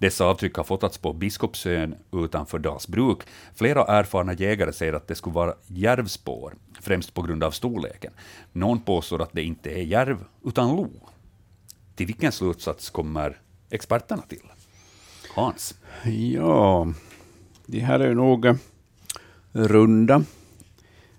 Dessa 0.01 0.25
avtryck 0.25 0.57
har 0.57 0.65
fotats 0.65 0.99
på 0.99 1.13
Biskopsön 1.13 1.95
utanför 2.13 2.59
Dalsbruk. 2.59 3.19
Flera 3.55 3.85
erfarna 3.85 4.33
jägare 4.33 4.73
säger 4.73 4.93
att 4.93 5.09
det 5.09 5.15
skulle 5.15 5.35
vara 5.35 5.55
järvspår, 5.67 6.55
främst 6.81 7.15
på 7.15 7.23
grund 7.23 7.45
av 7.45 7.51
storleken. 7.51 8.13
Någon 8.53 8.81
påstår 8.81 9.23
att 9.23 9.33
det 9.33 9.43
inte 9.43 9.71
är 9.71 9.83
järv, 9.83 10.25
utan 10.45 10.77
lo. 10.77 10.89
Till 11.95 12.07
vilken 12.07 12.33
slutsats 12.33 12.91
kommer 12.91 13.41
experterna 13.71 14.23
till? 14.23 14.47
Hans? 15.35 15.75
Ja, 16.35 16.93
de 17.67 17.81
här 17.81 18.01
är 18.01 18.15
nog 18.15 18.47
eh, 18.47 18.55
runda, 19.53 20.25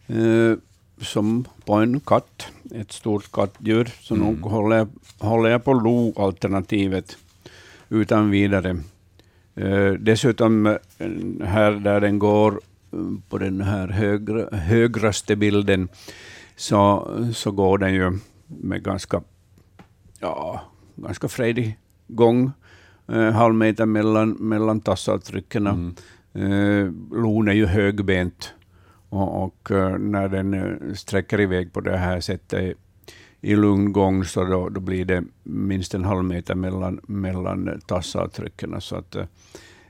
eh, 0.07 0.53
som 1.01 1.45
på 1.65 1.73
en 1.73 1.99
katt, 1.99 2.47
ett 2.71 2.91
stort 2.91 3.31
kattdjur. 3.31 3.91
Så 4.01 4.15
mm. 4.15 4.27
nog 4.27 4.51
håller, 4.51 4.87
håller 5.19 5.49
jag 5.49 5.63
på 5.63 5.73
lo-alternativet 5.73 7.17
utan 7.91 8.29
vidare. 8.29 8.77
Uh, 9.57 9.93
dessutom 9.93 10.65
uh, 10.65 10.77
här 11.45 11.71
där 11.71 12.01
den 12.01 12.19
går 12.19 12.61
uh, 12.93 13.17
på 13.29 13.37
den 13.37 13.61
här 13.61 13.87
högra, 13.87 14.57
högraste 14.57 15.35
bilden 15.35 15.89
så, 16.55 17.09
så 17.33 17.51
går 17.51 17.77
den 17.77 17.93
ju 17.93 18.17
med 18.47 18.83
ganska, 18.83 19.21
ja, 20.19 20.61
ganska 20.95 21.27
fredig 21.27 21.77
gång, 22.07 22.51
uh, 23.11 23.29
halv 23.31 23.55
meter 23.55 23.85
mellan, 23.85 24.29
mellan 24.31 24.79
tassavtrycken. 24.79 25.67
Mm. 25.67 25.95
Uh, 26.35 26.93
lon 27.11 27.47
är 27.47 27.53
ju 27.53 27.65
högbent 27.65 28.53
och, 29.09 29.43
och 29.43 29.71
när 29.99 30.27
den 30.27 30.79
sträcker 30.95 31.39
iväg 31.39 31.73
på 31.73 31.81
det 31.81 31.97
här 31.97 32.19
sättet 32.19 32.77
i 33.41 33.55
lugn 33.55 33.93
gång, 33.93 34.25
så 34.25 34.43
då, 34.43 34.69
då 34.69 34.79
blir 34.79 35.05
det 35.05 35.23
minst 35.43 35.93
en 35.93 36.05
halv 36.05 36.23
meter 36.23 36.55
mellan, 36.55 36.99
mellan 37.03 37.81
tassavtrycken. 37.85 38.81
Så 38.81 38.95
att, 38.95 39.15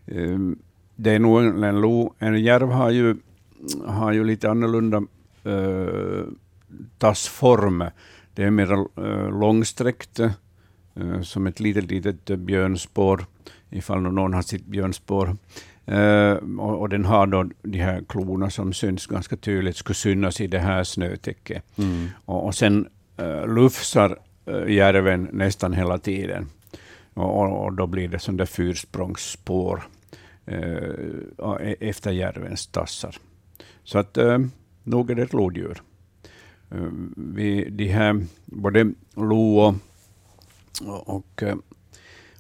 um, 0.05 0.59
det 0.95 1.11
är 1.11 1.19
nog 1.19 1.63
en 1.63 1.81
lo. 1.81 2.13
En 2.19 2.43
järv 2.43 2.69
har 2.69 2.89
ju, 2.89 3.15
har 3.85 4.11
ju 4.11 4.23
lite 4.23 4.49
annorlunda 4.49 5.03
uh, 5.45 6.23
tassform. 6.97 7.83
Det 8.33 8.43
är 8.43 8.51
mer 8.51 8.71
uh, 8.71 9.39
långsträckt, 9.39 10.19
uh, 10.19 11.21
som 11.21 11.47
ett 11.47 11.59
litet, 11.59 11.91
litet 11.91 12.39
björnspår, 12.39 13.25
ifall 13.69 14.01
någon 14.01 14.33
har 14.33 14.41
sitt 14.41 14.65
björnspår. 14.65 15.37
Uh, 15.91 16.59
och, 16.59 16.79
och, 16.79 16.89
den 16.89 17.05
har 17.05 17.27
då 17.27 17.49
de 17.61 17.79
här 17.79 18.03
klorna 18.09 18.49
som 18.49 18.73
syns 18.73 19.07
ganska 19.07 19.37
tydligt, 19.37 19.75
skulle 19.75 19.95
synas 19.95 20.41
i 20.41 20.47
det 20.47 20.59
här 20.59 20.83
snötäcket. 20.83 21.63
Mm. 21.77 22.07
Och, 22.25 22.45
och 22.45 22.55
sen 22.55 22.87
Eh, 23.21 23.47
lufsar 23.47 24.19
eh, 24.45 24.67
järven 24.67 25.29
nästan 25.31 25.73
hela 25.73 25.97
tiden. 25.97 26.49
Och, 27.13 27.63
och, 27.63 27.73
då 27.73 27.87
blir 27.87 28.07
det 28.07 28.19
sådana 28.19 28.37
där 28.37 28.45
fyrsprångsspår 28.45 29.83
eh, 30.45 30.57
e-, 31.61 31.75
efter 31.79 32.11
järvens 32.11 32.67
tassar. 32.67 33.15
Så 33.83 33.99
att 33.99 34.17
nog 34.83 35.11
är 35.11 35.15
det 35.15 35.21
ett 35.21 35.33
lodjur. 35.33 35.81
Vi, 37.15 37.69
de 37.69 37.87
här, 37.87 38.25
både 38.45 38.93
lo 39.15 39.75
och, 40.85 41.09
och, 41.09 41.43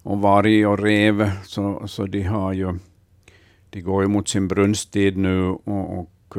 och 0.03 0.21
varg 0.21 0.65
och 0.65 0.79
rev, 0.79 1.31
så, 1.43 1.87
så 1.87 2.05
de 2.05 2.21
har 2.21 2.53
ju 2.53 2.79
de 3.69 3.81
går 3.81 4.03
ju 4.03 4.07
mot 4.07 4.29
sin 4.29 4.47
brunsttid 4.47 5.17
nu 5.17 5.43
och, 5.43 5.99
och 5.99 6.37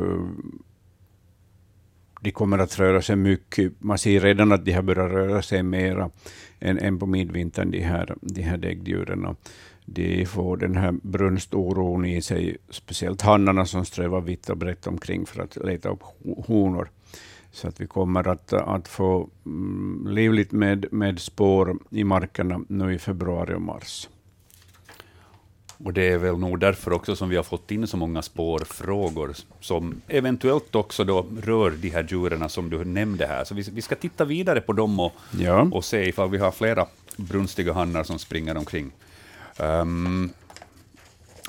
de 2.23 2.31
kommer 2.31 2.59
att 2.59 2.79
röra 2.79 3.02
sig 3.02 3.17
mycket. 3.17 3.73
Man 3.79 3.99
ser 3.99 4.21
redan 4.21 4.52
att 4.52 4.64
de 4.64 4.73
har 4.73 4.83
börjat 4.83 5.12
röra 5.12 5.43
sig 5.43 5.62
mera 5.62 6.11
än, 6.61 6.79
än 6.79 6.99
på 6.99 7.07
midvintern, 7.07 7.71
de 7.71 7.81
här, 7.81 8.14
de 8.21 8.43
här 8.43 8.57
däggdjuren. 8.57 9.37
De 9.85 10.26
får 10.26 10.57
den 10.57 10.76
här 10.76 10.93
brunstoron 11.02 12.05
i 12.05 12.23
sig, 12.23 12.57
speciellt 12.71 13.23
hannarna 13.23 13.67
som 13.67 13.85
strövar 13.85 14.21
vitt 14.21 14.50
och 14.50 14.57
brett 14.57 14.87
omkring 14.87 15.26
för 15.26 15.43
att 15.43 15.57
leta 15.57 15.88
upp 15.88 16.02
honor. 16.47 16.91
Så 17.52 17.69
att 17.69 17.81
vi 17.81 17.87
kommer 17.87 18.29
att, 18.29 18.52
att 18.52 18.88
få 18.88 19.29
mm, 19.47 20.07
livligt 20.11 20.52
med, 20.52 20.87
med 20.93 21.19
spår 21.19 21.79
i 21.91 22.05
markerna 22.05 22.61
nu 22.69 22.95
i 22.95 22.99
februari 22.99 23.55
och 23.55 23.62
mars. 23.62 24.09
Och 25.85 25.93
det 25.93 26.09
är 26.09 26.19
väl 26.19 26.39
nog 26.39 26.59
därför 26.59 26.93
också 26.93 27.17
som 27.17 27.29
vi 27.29 27.37
har 27.37 27.43
fått 27.43 27.71
in 27.71 27.87
så 27.87 27.97
många 27.97 28.23
spårfrågor, 28.23 29.35
som 29.61 30.01
eventuellt 30.09 30.75
också 30.75 31.05
då 31.05 31.27
rör 31.43 31.71
de 31.71 31.91
här 31.91 32.07
djuren 32.11 32.49
som 32.49 32.71
du 32.71 32.85
nämnde 32.85 33.27
här. 33.27 33.45
Så 33.45 33.55
vi, 33.55 33.62
vi 33.73 33.83
ska 33.83 33.95
titta 33.95 34.25
vidare 34.25 34.61
på 34.61 34.73
dem 34.73 35.01
och, 35.01 35.12
ja. 35.39 35.69
och 35.73 35.85
se 35.85 36.09
ifall 36.09 36.31
vi 36.31 36.39
har 36.39 36.51
flera 36.51 36.87
brunstiga 37.17 37.73
hannar 37.73 38.05
som 38.05 38.19
springer 38.19 38.57
omkring. 38.57 38.93
Um, 39.57 40.31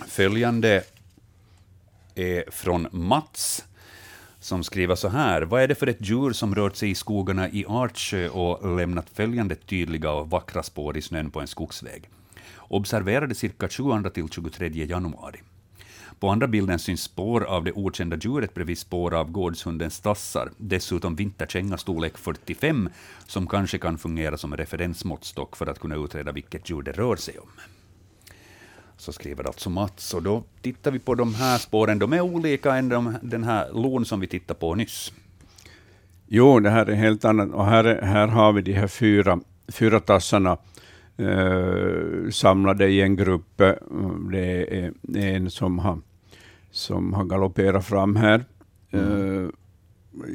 följande 0.07 0.83
är 2.15 2.43
från 2.51 2.87
Mats, 2.91 3.65
som 4.39 4.63
skriver 4.63 4.95
så 4.95 5.07
här. 5.07 5.41
Vad 5.41 5.61
är 5.61 5.67
det 5.67 5.75
för 5.75 5.87
ett 5.87 6.09
djur 6.09 6.33
som 6.33 6.55
rört 6.55 6.75
sig 6.75 6.89
i 6.89 6.95
skogarna 6.95 7.49
i 7.49 7.65
Artsjö 7.67 8.29
och 8.29 8.75
lämnat 8.77 9.09
följande 9.13 9.55
tydliga 9.55 10.11
och 10.11 10.29
vackra 10.29 10.63
spår 10.63 10.97
i 10.97 11.01
snön 11.01 11.31
på 11.31 11.41
en 11.41 11.47
skogsväg? 11.47 12.09
Observerade 12.73 13.35
cirka 13.35 13.67
22-23 13.67 14.85
januari. 14.85 15.39
På 16.19 16.29
andra 16.29 16.47
bilden 16.47 16.79
syns 16.79 17.01
spår 17.01 17.43
av 17.43 17.63
det 17.63 17.71
okända 17.71 18.17
djuret 18.17 18.53
bredvid 18.53 18.77
spår 18.77 19.13
av 19.13 19.31
gårdshundens 19.31 19.99
tassar, 19.99 20.51
dessutom 20.57 21.15
vinterkänga 21.15 21.77
storlek 21.77 22.17
45, 22.17 22.89
som 23.27 23.47
kanske 23.47 23.77
kan 23.77 23.97
fungera 23.97 24.37
som 24.37 24.57
referensmåttstock 24.57 25.55
för 25.55 25.67
att 25.67 25.79
kunna 25.79 25.95
utreda 25.95 26.31
vilket 26.31 26.69
djur 26.69 26.81
det 26.81 26.91
rör 26.91 27.15
sig 27.15 27.39
om. 27.39 27.49
Så 28.97 29.13
skriver 29.13 29.43
alltså 29.43 29.69
Mats, 29.69 30.13
och 30.13 30.23
då 30.23 30.43
tittar 30.61 30.91
vi 30.91 30.99
på 30.99 31.15
de 31.15 31.35
här 31.35 31.57
spåren. 31.57 31.99
De 31.99 32.13
är 32.13 32.21
olika 32.21 32.75
än 32.75 32.89
de, 32.89 33.15
den 33.21 33.43
här 33.43 33.73
lon 33.73 34.05
som 34.05 34.19
vi 34.19 34.27
tittade 34.27 34.59
på 34.59 34.75
nyss. 34.75 35.13
Jo, 36.27 36.59
det 36.59 36.69
här 36.69 36.85
är 36.85 36.95
helt 36.95 37.25
annat. 37.25 37.51
Och 37.51 37.65
här, 37.65 38.01
här 38.01 38.27
har 38.27 38.53
vi 38.53 38.61
de 38.61 38.73
här 38.73 38.87
fyra, 38.87 39.39
fyra 39.67 39.99
tassarna 39.99 40.57
eh, 41.17 42.29
samlade 42.31 42.87
i 42.87 43.01
en 43.01 43.15
grupp. 43.15 43.61
Eh, 43.61 43.73
det 44.31 44.91
är 45.13 45.35
en 45.35 45.49
som 45.49 45.79
har, 45.79 45.99
som 46.71 47.13
har 47.13 47.23
galopperat 47.23 47.85
fram 47.85 48.15
här. 48.15 48.45
Mm. 48.91 49.43
Eh, 49.43 49.49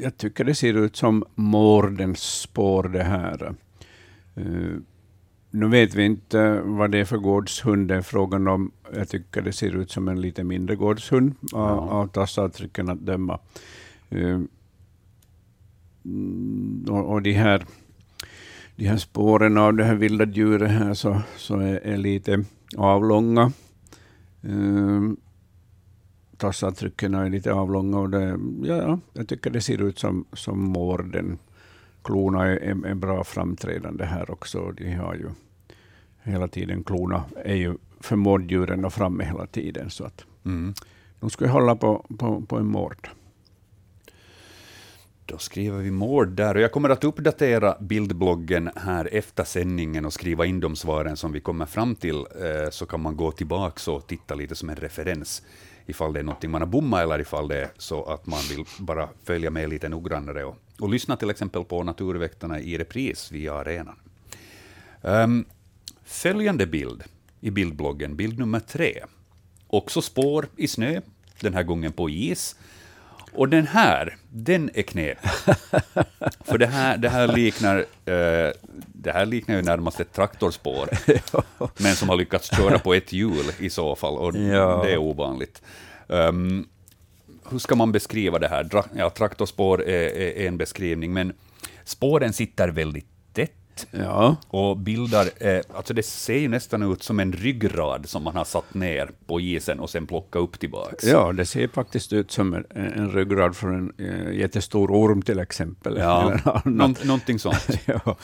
jag 0.02 0.16
tycker 0.16 0.44
det 0.44 0.54
ser 0.54 0.74
ut 0.74 0.96
som 0.96 1.24
mårdens 1.34 2.40
spår 2.40 2.88
det 2.88 3.04
här. 3.04 3.54
Eh, 4.34 4.76
nu 5.50 5.68
vet 5.68 5.94
vi 5.94 6.04
inte 6.04 6.60
vad 6.60 6.90
det 6.90 6.98
är 6.98 7.04
för 7.04 7.18
gårdshund 7.18 7.88
det 7.88 7.94
är 7.94 8.02
frågan 8.02 8.48
om. 8.48 8.70
Jag 8.94 9.08
tycker 9.08 9.42
det 9.42 9.52
ser 9.52 9.76
ut 9.76 9.90
som 9.90 10.08
en 10.08 10.20
lite 10.20 10.44
mindre 10.44 10.76
gårdshund 10.76 11.34
ja. 11.40 11.58
av, 11.58 11.88
av 11.88 12.06
tassavtrycken 12.06 12.88
att 12.88 13.00
döma. 13.00 13.38
Uh, 14.14 14.40
och, 16.88 17.12
och 17.12 17.22
de 17.22 17.32
här 17.32 17.66
de 18.78 18.86
här 18.86 18.96
spåren 18.96 19.58
av 19.58 19.74
det 19.74 19.84
här 19.84 19.94
vilda 19.94 20.24
djuret 20.24 20.70
här 20.70 20.94
så, 20.94 21.20
så 21.36 21.56
är, 21.58 21.86
är 21.86 21.96
lite 21.96 22.44
avlånga. 22.76 23.52
Um, 24.40 25.16
tassavtrycken 26.36 27.14
är 27.14 27.30
lite 27.30 27.52
avlånga 27.52 27.98
och 27.98 28.10
det, 28.10 28.38
ja, 28.62 28.98
jag 29.12 29.28
tycker 29.28 29.50
det 29.50 29.60
ser 29.60 29.82
ut 29.82 29.98
som, 29.98 30.24
som 30.32 30.62
mården. 30.62 31.38
Klorna 32.02 32.46
är, 32.46 32.56
är, 32.56 32.86
är, 32.86 32.94
bra 32.94 33.24
framträdande 33.24 34.04
här 34.04 34.30
också. 34.30 34.72
De 34.72 34.94
har 34.94 35.14
ju 35.14 35.28
hela 36.22 36.48
tiden, 36.48 36.84
klorna 36.84 37.24
är 37.44 37.56
ju 37.56 37.74
för 38.00 38.16
mårddjuren 38.16 38.84
och 38.84 38.92
framme 38.92 39.24
hela 39.24 39.46
tiden. 39.46 39.90
Så 39.90 40.04
att 40.04 40.24
mm. 40.44 40.74
de 41.20 41.30
ska 41.30 41.48
hålla 41.48 41.76
på, 41.76 42.06
på, 42.18 42.40
på 42.40 42.56
en 42.56 42.66
mård. 42.66 43.08
Då 45.30 45.38
skriver 45.38 45.78
vi 45.78 45.90
mård 45.90 46.28
där, 46.28 46.54
och 46.54 46.60
jag 46.60 46.72
kommer 46.72 46.88
att 46.88 47.04
uppdatera 47.04 47.76
bildbloggen 47.80 48.70
här 48.76 49.08
efter 49.12 49.44
sändningen 49.44 50.04
och 50.04 50.12
skriva 50.12 50.46
in 50.46 50.60
de 50.60 50.76
svaren 50.76 51.16
som 51.16 51.32
vi 51.32 51.40
kommer 51.40 51.66
fram 51.66 51.94
till, 51.94 52.16
eh, 52.16 52.70
så 52.70 52.86
kan 52.86 53.00
man 53.00 53.16
gå 53.16 53.32
tillbaka 53.32 53.90
och 53.90 54.06
titta 54.06 54.34
lite 54.34 54.54
som 54.54 54.70
en 54.70 54.76
referens, 54.76 55.42
ifall 55.86 56.12
det 56.12 56.20
är 56.20 56.24
någonting 56.24 56.50
man 56.50 56.62
har 56.62 56.68
bommat 56.68 57.02
eller 57.02 57.20
ifall 57.20 57.48
det 57.48 57.60
är 57.60 57.68
så 57.78 58.04
att 58.04 58.26
man 58.26 58.38
vill 58.50 58.64
bara 58.78 59.08
följa 59.24 59.50
med 59.50 59.68
lite 59.68 59.88
noggrannare 59.88 60.44
och, 60.44 60.56
och 60.80 60.88
lyssna 60.88 61.16
till 61.16 61.30
exempel 61.30 61.64
på 61.64 61.82
Naturväktarna 61.82 62.60
i 62.60 62.78
repris 62.78 63.32
via 63.32 63.54
arenan. 63.54 63.96
Um, 65.02 65.44
följande 66.04 66.66
bild 66.66 67.04
i 67.40 67.50
bildbloggen, 67.50 68.16
bild 68.16 68.38
nummer 68.38 68.60
tre. 68.60 69.04
Också 69.66 70.02
spår 70.02 70.46
i 70.56 70.68
snö, 70.68 71.00
den 71.40 71.54
här 71.54 71.62
gången 71.62 71.92
på 71.92 72.10
is. 72.10 72.56
Och 73.32 73.48
den 73.48 73.66
här, 73.66 74.16
den 74.44 74.70
är 74.74 74.82
knepig. 74.82 75.30
För 76.44 76.58
det 76.58 76.66
här, 76.66 76.96
det 76.96 77.08
här 77.08 77.28
liknar 77.28 77.78
eh, 78.04 78.52
det 78.92 79.12
här 79.12 79.26
liknar 79.26 79.56
ju 79.56 79.62
närmast 79.62 80.00
ett 80.00 80.12
traktorspår, 80.12 80.88
men 81.82 81.94
som 81.94 82.08
har 82.08 82.16
lyckats 82.16 82.56
köra 82.56 82.78
på 82.78 82.94
ett 82.94 83.12
hjul 83.12 83.52
i 83.58 83.70
så 83.70 83.96
fall, 83.96 84.14
och 84.14 84.36
ja. 84.36 84.82
det 84.84 84.92
är 84.92 84.96
ovanligt. 84.96 85.62
Um, 86.06 86.68
hur 87.50 87.58
ska 87.58 87.74
man 87.74 87.92
beskriva 87.92 88.38
det 88.38 88.48
här? 88.48 88.84
Ja, 88.96 89.10
traktorspår 89.10 89.84
är, 89.84 90.16
är 90.16 90.48
en 90.48 90.58
beskrivning, 90.58 91.12
men 91.12 91.32
spåren 91.84 92.32
sitter 92.32 92.68
väldigt 92.68 93.06
Ja. 93.90 94.36
Och 94.48 94.76
bildar, 94.76 95.28
eh, 95.40 95.60
alltså 95.74 95.94
det 95.94 96.02
ser 96.02 96.38
ju 96.38 96.48
nästan 96.48 96.92
ut 96.92 97.02
som 97.02 97.20
en 97.20 97.32
ryggrad 97.32 98.08
som 98.08 98.22
man 98.24 98.36
har 98.36 98.44
satt 98.44 98.74
ner 98.74 99.10
på 99.26 99.40
isen 99.40 99.80
och 99.80 99.90
sen 99.90 100.06
plockat 100.06 100.42
upp 100.42 100.60
tillbaks. 100.60 101.04
Ja, 101.04 101.32
det 101.32 101.46
ser 101.46 101.68
faktiskt 101.68 102.12
ut 102.12 102.30
som 102.30 102.54
en, 102.54 102.64
en 102.70 103.10
ryggrad 103.10 103.56
från 103.56 103.74
en 103.74 104.06
äh, 104.06 104.38
jättestor 104.38 104.90
orm 104.90 105.22
till 105.22 105.38
exempel. 105.38 105.96
Ja, 105.96 106.38
Nå 106.64 106.94
någonting 107.02 107.38
sånt. 107.38 107.68
ja. 107.84 108.16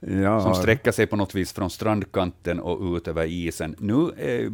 Ja. 0.00 0.40
Som 0.40 0.54
sträcker 0.54 0.92
sig 0.92 1.06
på 1.06 1.16
något 1.16 1.34
vis 1.34 1.52
från 1.52 1.70
strandkanten 1.70 2.60
och 2.60 2.96
ut 2.96 3.08
över 3.08 3.26
isen. 3.26 3.76
Nu 3.78 4.10
är 4.18 4.50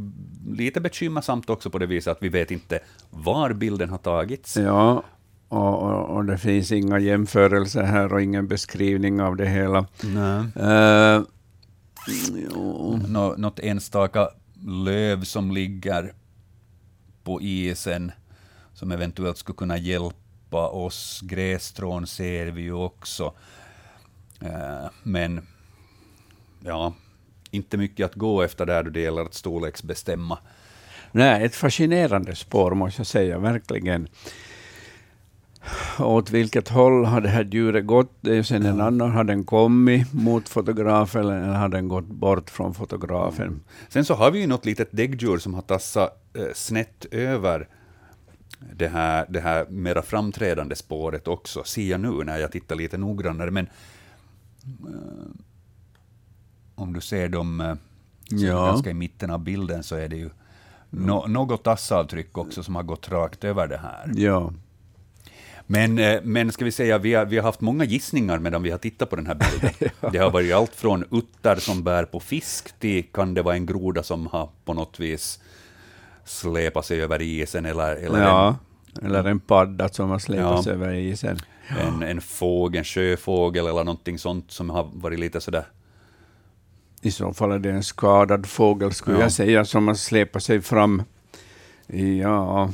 lite 0.57 0.81
bekymmersamt 0.81 1.51
också 1.51 1.71
på 1.71 1.79
det 1.79 1.87
viset 1.87 2.11
att 2.11 2.23
vi 2.23 2.29
vet 2.29 2.51
inte 2.51 2.81
var 3.11 3.53
bilden 3.53 3.89
har 3.89 3.99
tagits. 3.99 4.57
Ja, 4.57 5.03
och, 5.51 5.83
och, 5.83 6.17
och, 6.17 6.25
det 6.25 6.39
finns 6.39 6.73
inga 6.73 6.99
jämförelser 6.99 7.83
här 7.83 8.13
och 8.13 8.23
ingen 8.23 8.49
beskrivning 8.49 9.21
av 9.21 9.37
det 9.37 9.49
hela. 9.49 9.87
Nej. 10.01 10.45
Uh, 10.57 11.25
Nå, 13.09 13.35
något 13.37 13.59
enstaka 13.59 14.29
löv 14.85 15.25
som 15.25 15.51
ligger 15.51 16.13
på 17.25 17.41
isen 17.41 18.13
som 18.75 18.93
eventuellt 18.93 19.39
skulle 19.39 19.57
kunna 19.57 19.79
hjälpa 19.79 20.69
oss. 20.69 21.21
Grässtrån 21.23 22.07
ser 22.07 22.47
vi 22.47 22.63
ju 22.63 22.73
också. 22.73 23.33
Uh, 24.43 24.91
men 25.03 25.47
ja, 26.65 26.95
inte 27.51 27.77
mycket 27.77 28.07
att 28.07 28.15
gå 28.15 28.43
efter 28.43 28.67
där 28.67 28.83
då 28.83 28.91
det 28.91 29.01
gäller 29.01 29.23
att 29.23 29.35
storleksbestämma. 29.35 30.39
Nej, 31.13 31.45
ett 31.45 31.55
fascinerande 31.55 32.37
spår 32.37 32.75
måste 32.75 33.01
jag 33.01 33.07
säga, 33.07 33.39
verkligen 33.39 34.09
åt 35.99 36.31
vilket 36.31 36.69
håll 36.69 37.05
har 37.05 37.21
det 37.21 37.29
här 37.29 37.45
djuret 37.45 37.87
gått? 37.87 38.13
Det 38.21 38.37
är 38.37 38.43
sen 38.43 38.67
en 38.67 38.81
annan, 38.81 39.11
har 39.11 39.25
den 39.25 39.45
kommit 39.45 40.13
mot 40.13 40.49
fotografen 40.49 41.21
eller 41.21 41.55
har 41.55 41.69
den 41.69 41.89
gått 41.89 42.07
bort 42.07 42.51
från 42.51 42.75
fotografen? 42.75 43.47
Mm. 43.47 43.61
Sen 43.89 44.05
så 44.05 44.15
har 44.15 44.31
vi 44.31 44.41
ju 44.41 44.47
något 44.47 44.67
litet 44.67 44.89
däggdjur 44.91 45.39
som 45.39 45.55
har 45.55 45.63
tassat 45.63 46.23
eh, 46.35 46.45
snett 46.55 47.07
över 47.11 47.69
det 48.59 48.89
här, 48.89 49.27
det 49.29 49.41
här 49.41 49.67
mera 49.69 50.03
framträdande 50.03 50.77
spåret 50.77 51.29
också, 51.29 51.65
ser 51.65 51.91
jag 51.91 52.01
nu 52.01 52.25
när 52.25 52.39
jag 52.39 52.53
tittar 52.53 52.77
lite 52.77 52.99
noggrannare. 52.99 53.51
Men 53.51 53.67
eh, 54.67 55.31
om 56.75 56.93
du 56.93 57.01
ser 57.01 57.29
dem 57.29 57.61
eh, 57.61 57.75
ja. 58.29 58.67
ganska 58.67 58.91
i 58.91 58.95
mitten 58.95 59.31
av 59.31 59.39
bilden 59.39 59.83
så 59.83 59.97
är 59.97 60.09
det 60.09 60.17
ju 60.17 60.31
no, 60.91 61.27
något 61.29 61.65
tassavtryck 61.65 62.39
också 62.39 62.63
som 62.63 62.75
har 62.75 62.83
gått 62.83 63.09
rakt 63.09 63.45
över 63.45 63.67
det 63.67 63.79
här. 63.79 64.13
Ja. 64.15 64.53
Men, 65.73 65.99
eh, 65.99 66.21
men 66.23 66.53
ska 66.53 66.65
vi 66.65 66.73
säga, 66.73 66.99
vi 66.99 67.15
har, 67.15 67.27
vi 67.27 67.37
har 67.37 67.45
haft 67.45 67.61
många 67.61 67.85
gissningar 67.85 68.39
medan 68.39 68.63
vi 68.63 68.71
har 68.71 68.79
tittat 68.79 69.11
på 69.11 69.17
den 69.17 69.27
här 69.27 69.35
bilden. 69.35 69.71
ja. 70.01 70.09
Det 70.11 70.19
har 70.19 70.31
varit 70.31 70.55
allt 70.55 70.75
från 70.75 71.05
uttar 71.11 71.57
som 71.57 71.85
bär 71.85 72.05
på 72.05 72.21
fisk 72.21 72.79
till 72.79 73.05
kan 73.13 73.35
det 73.35 73.43
vara 73.43 73.55
en 73.55 73.67
groda 73.67 74.03
som 74.03 74.27
har 74.27 74.49
på 74.65 74.75
något 74.75 75.01
vis 75.01 75.41
släpat 76.25 76.87
sig 76.87 77.03
över 77.03 77.23
isen 77.23 77.67
eller, 77.67 77.97
eller 77.97 78.23
ja. 78.23 78.57
en, 79.01 79.07
eller 79.07 79.25
en 79.25 79.41
padda 79.41 79.89
som 79.89 80.11
har 80.11 80.19
släpat 80.19 80.67
ja. 80.67 80.73
över 80.73 80.95
isen. 80.95 81.39
En, 81.79 82.03
en 82.03 82.21
fågel, 82.21 82.79
en 82.79 82.85
sjöfågel 82.85 83.67
eller 83.67 83.85
någonting 83.85 84.19
sånt 84.19 84.51
som 84.51 84.71
har 84.71 84.91
varit 84.93 85.19
lite 85.19 85.41
sådär 85.41 85.65
I 87.03 87.11
så 87.11 87.33
fall 87.33 87.53
är 87.53 87.59
det 87.59 87.71
en 87.71 87.83
skadad 87.83 88.47
fågel, 88.47 88.93
skulle 88.93 89.17
Ja. 89.17 89.23
jag 89.23 89.33
säga, 89.33 89.65
som 89.65 89.89
har 89.89 89.95
släpat 89.95 90.43
sig 90.43 90.61
fram. 90.61 91.03
Ja, 92.23 92.71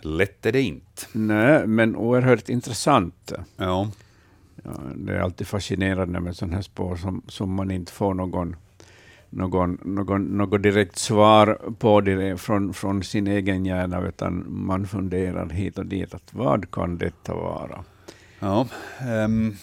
Lätt 0.00 0.46
är 0.46 0.52
det 0.52 0.62
inte. 0.62 1.02
nej, 1.12 1.66
men 1.66 1.96
oerhört 1.96 2.48
intressant. 2.48 3.32
Ja. 3.56 3.90
Ja, 4.64 4.70
det 4.96 5.12
är 5.12 5.20
alltid 5.20 5.46
fascinerande 5.46 6.20
med 6.20 6.36
sådana 6.36 6.54
här 6.54 6.62
spår 6.62 6.96
som, 6.96 7.22
som 7.28 7.54
man 7.54 7.70
inte 7.70 7.92
får 7.92 8.14
någon, 8.14 8.56
någon, 9.30 9.78
någon, 9.84 10.24
något 10.24 10.62
direkt 10.62 10.98
svar 10.98 11.58
på 11.78 12.00
direkt 12.00 12.40
från, 12.40 12.74
från 12.74 13.02
sin 13.02 13.26
egen 13.26 13.66
hjärna, 13.66 14.00
utan 14.08 14.44
man 14.48 14.86
funderar 14.86 15.48
hit 15.48 15.78
och 15.78 15.86
dit. 15.86 16.14
Att 16.14 16.34
vad 16.34 16.70
kan 16.70 16.98
detta 16.98 17.34
vara? 17.34 17.84
Ja, 18.40 18.68
ehm, 19.00 19.56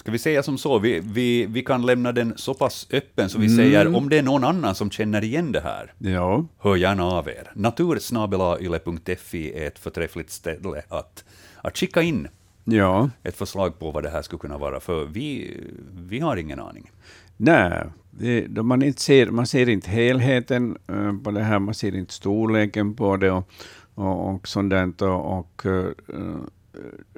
ska 0.00 0.12
vi 0.12 0.18
säga 0.18 0.42
som 0.42 0.58
så, 0.58 0.78
vi, 0.78 1.00
vi, 1.04 1.46
vi 1.46 1.62
kan 1.62 1.86
lämna 1.86 2.12
den 2.12 2.32
så 2.36 2.54
pass 2.54 2.86
öppen 2.92 3.28
så 3.28 3.38
vi 3.38 3.46
Mm. 3.46 3.56
säger 3.56 3.96
om 3.96 4.08
det 4.08 4.18
är 4.18 4.22
någon 4.22 4.44
annan 4.44 4.74
som 4.74 4.90
känner 4.90 5.24
igen 5.24 5.52
det 5.52 5.60
här, 5.60 5.92
Ja, 5.98 6.44
hör 6.58 6.76
gärna 6.76 7.04
av 7.04 7.28
er. 7.28 7.50
Natursnabelayle.fi 7.54 9.52
är 9.54 9.66
ett 9.66 9.78
förträffligt 9.78 10.30
ställe 10.30 10.82
att, 10.88 11.24
att 11.62 11.78
skicka 11.78 12.02
in 12.02 12.28
ja. 12.64 13.10
ett 13.22 13.36
förslag 13.36 13.78
på 13.78 13.90
vad 13.90 14.02
det 14.02 14.10
här 14.10 14.22
skulle 14.22 14.40
kunna 14.40 14.58
vara, 14.58 14.80
för 14.80 15.04
vi, 15.04 15.56
vi 15.92 16.18
har 16.20 16.36
ingen 16.36 16.60
aning. 16.60 16.90
Nej, 17.36 17.84
det, 18.10 18.46
då 18.46 18.62
man, 18.62 18.82
inte 18.82 19.02
ser, 19.02 19.26
man 19.30 19.46
ser 19.46 19.68
inte 19.68 19.90
helheten 19.90 20.78
eh, 20.88 21.12
på 21.24 21.30
det 21.30 21.42
här, 21.42 21.58
man 21.58 21.74
ser 21.74 21.94
inte 21.96 22.12
storleken 22.12 22.94
på 22.94 23.16
det 23.16 23.30
och, 23.30 23.48
och, 23.94 24.34
och 24.34 24.48
sånt 24.48 24.70
där, 24.70 25.02
och, 25.02 25.38
och 25.38 25.66
eh, 25.66 25.86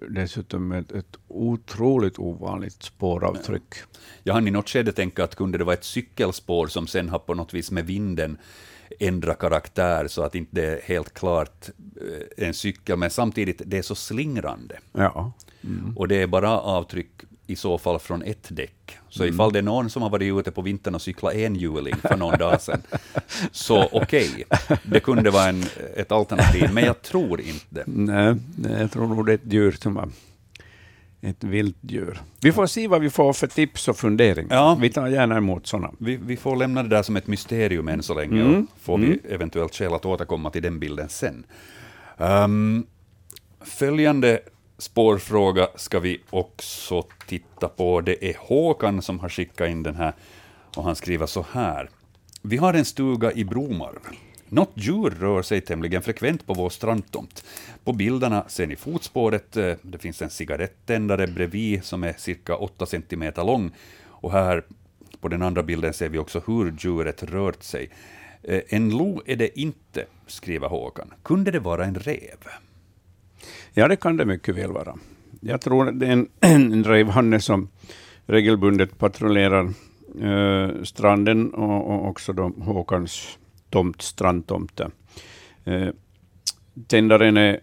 dessutom 0.09 0.73
ett, 0.73 0.93
ett 0.93 1.17
otroligt 1.29 2.19
ovanligt 2.19 2.83
spåravtryck. 2.83 3.75
Jag 4.23 4.35
hann 4.35 4.49
i 4.49 4.51
något 4.51 4.69
skede 4.69 4.93
tänka 4.93 5.25
att 5.25 5.35
kunde 5.35 5.59
det 5.59 5.65
vara 5.65 5.75
ett 5.75 5.85
cykelspår 5.85 6.67
som 6.67 6.87
sen 6.87 7.09
har 7.09 7.19
på 7.19 7.35
något 7.35 7.55
vis 7.55 7.71
med 7.71 7.87
vinden 7.87 8.39
ändra 9.01 9.35
karaktär 9.35 10.09
så 10.09 10.23
att 10.23 10.35
inte 10.35 10.51
det 10.55 10.67
är 10.67 10.81
helt 10.83 11.15
klart 11.15 11.69
eh, 12.01 12.47
en 12.47 12.55
cykel, 12.55 12.97
men 12.99 13.11
samtidigt 13.11 13.63
det 13.67 13.79
är 13.79 13.83
så 13.83 13.95
slingrande. 13.95 14.79
Ja. 14.93 15.33
Och 15.97 16.09
det 16.09 16.23
är 16.23 16.27
bara 16.27 16.61
avtryck 16.61 17.11
i 17.53 17.57
så 17.57 17.79
fall 17.79 17.99
från 17.99 18.23
ett 18.23 18.47
däck. 18.51 18.99
Så 19.09 19.25
ifall 19.25 19.53
det 19.53 19.59
är 19.59 19.63
någon 19.63 19.91
som 19.91 20.03
har 20.03 20.11
varit 20.11 20.39
ute 20.41 20.51
på 20.51 20.63
vintern 20.63 20.95
och 20.95 21.03
cyklat 21.03 21.35
enhjuling 21.35 21.95
för 21.97 22.17
någon 22.17 22.39
dag 22.39 22.61
sedan, 22.61 22.83
så 23.53 23.89
okej, 23.93 24.45
det 24.83 25.01
kunde 25.01 25.31
vara 25.31 25.49
en, 25.49 25.65
ett 25.97 26.13
alternativ, 26.13 26.71
men 26.73 26.85
jag 26.85 27.03
tror 27.03 27.41
inte 27.41 27.67
det. 27.69 27.85
Nej, 27.87 28.35
jag 28.81 28.93
tror 28.93 29.07
nog 29.07 29.27
det 29.27 29.33
är 29.33 29.35
ett 29.35 29.53
djur 29.53 29.73
som 29.73 29.95
var 29.95 30.09
ett 31.21 31.45
vilt 31.45 31.77
djur. 31.81 32.21
Vi 32.41 32.53
får 32.53 32.67
se 32.67 32.89
vad 32.89 33.01
vi 33.01 33.11
får 33.11 33.33
för 33.33 33.47
tips 33.47 33.89
och 33.89 33.97
funderingar. 33.97 34.57
Ja. 34.57 34.79
Vi 34.81 34.91
tar 34.91 35.09
gärna 35.09 35.37
emot 35.37 35.67
sådana. 35.67 35.91
Vi, 35.99 36.17
vi 36.17 36.37
får 36.37 36.57
lämna 36.57 36.83
det 36.83 36.89
där 36.89 37.03
som 37.03 37.17
ett 37.17 37.27
mysterium 37.27 37.89
än 37.89 38.03
så 38.03 38.15
länge, 38.15 38.41
Mm. 38.43 38.67
och 38.75 38.81
får 38.81 38.99
vi 38.99 39.19
eventuellt 39.29 39.75
skäl 39.75 39.95
att 39.95 40.07
återkomma 40.07 40.51
till 40.51 40.63
den 40.63 40.79
bilden 40.81 41.09
sen. 41.09 41.47
Ehm, 42.19 42.87
följande 43.61 44.41
spårfråga 44.83 45.69
ska 45.75 46.01
vi 46.01 46.21
också 46.31 47.03
titta 47.27 47.69
på. 47.69 48.01
Det 48.01 48.31
är 48.31 48.37
Håkan 48.39 49.03
som 49.03 49.19
har 49.19 49.29
skickat 49.29 49.69
in 49.69 49.83
den 49.83 49.95
här, 49.95 50.13
och 50.77 50.85
han 50.85 50.97
skriver 50.97 51.27
så 51.27 51.47
här. 51.53 51.91
Vi 52.43 52.57
har 52.57 52.75
en 52.75 52.85
stuga 52.85 53.33
i 53.33 53.45
Bromarv. 53.45 54.01
Något 54.49 54.73
djur 54.75 55.11
rör 55.11 55.43
sig 55.43 55.61
tämligen 55.61 56.03
frekvent 56.03 56.47
på 56.47 56.55
vår 56.55 56.71
strandtomt. 56.71 57.45
På 57.85 57.93
bilderna 57.93 58.45
ser 58.49 58.67
ni 58.67 58.77
fotspåret, 58.77 59.57
eh, 59.57 59.75
det 59.83 59.99
finns 59.99 60.23
en 60.23 60.31
cigarettändare 60.31 61.27
bredvid 61.27 61.85
som 61.85 62.05
är 62.05 62.13
cirka 62.19 62.57
8 62.57 62.87
cm 62.87 63.33
lång. 63.37 63.71
Och 64.07 64.33
här 64.33 64.65
på 65.21 65.29
den 65.29 65.43
andra 65.43 65.63
bilden 65.63 65.95
ser 65.95 66.09
vi 66.09 66.19
också 66.19 66.43
hur 66.47 66.75
djuret 66.79 67.23
rört 67.23 67.63
sig. 67.63 67.91
Eh, 68.43 68.61
en 68.69 68.91
lo 68.91 69.23
är 69.27 69.37
det 69.37 69.61
inte, 69.61 70.07
skriver 70.27 70.69
Håkan. 70.69 71.15
Kunde 71.23 71.51
det 71.51 71.61
vara 71.61 71.85
en 71.85 71.95
rev? 71.95 72.39
Ja, 73.75 73.89
det 73.89 73.97
kan 73.97 74.17
det 74.17 74.25
mycket 74.25 74.55
väl 74.57 74.73
vara. 74.73 74.97
Jag 75.41 75.61
tror 75.61 75.89
att 75.89 76.01
det 76.01 76.07
är 76.07 76.13
en, 76.13 76.29
en 76.41 76.85
rävhanne 76.85 77.41
som 77.41 77.69
regelbundet 78.27 78.99
patrullerar 78.99 79.73
eh, 80.23 80.83
stranden 80.83 81.55
och, 81.55 81.91
och 81.91 82.09
också 82.09 82.33
då 82.33 82.53
Håkans 82.61 83.39
tomt, 83.71 84.03
strandtomt. 84.03 84.77
där. 84.77 84.91
Eh, 85.65 85.89
tändaren 86.87 87.37
är 87.37 87.61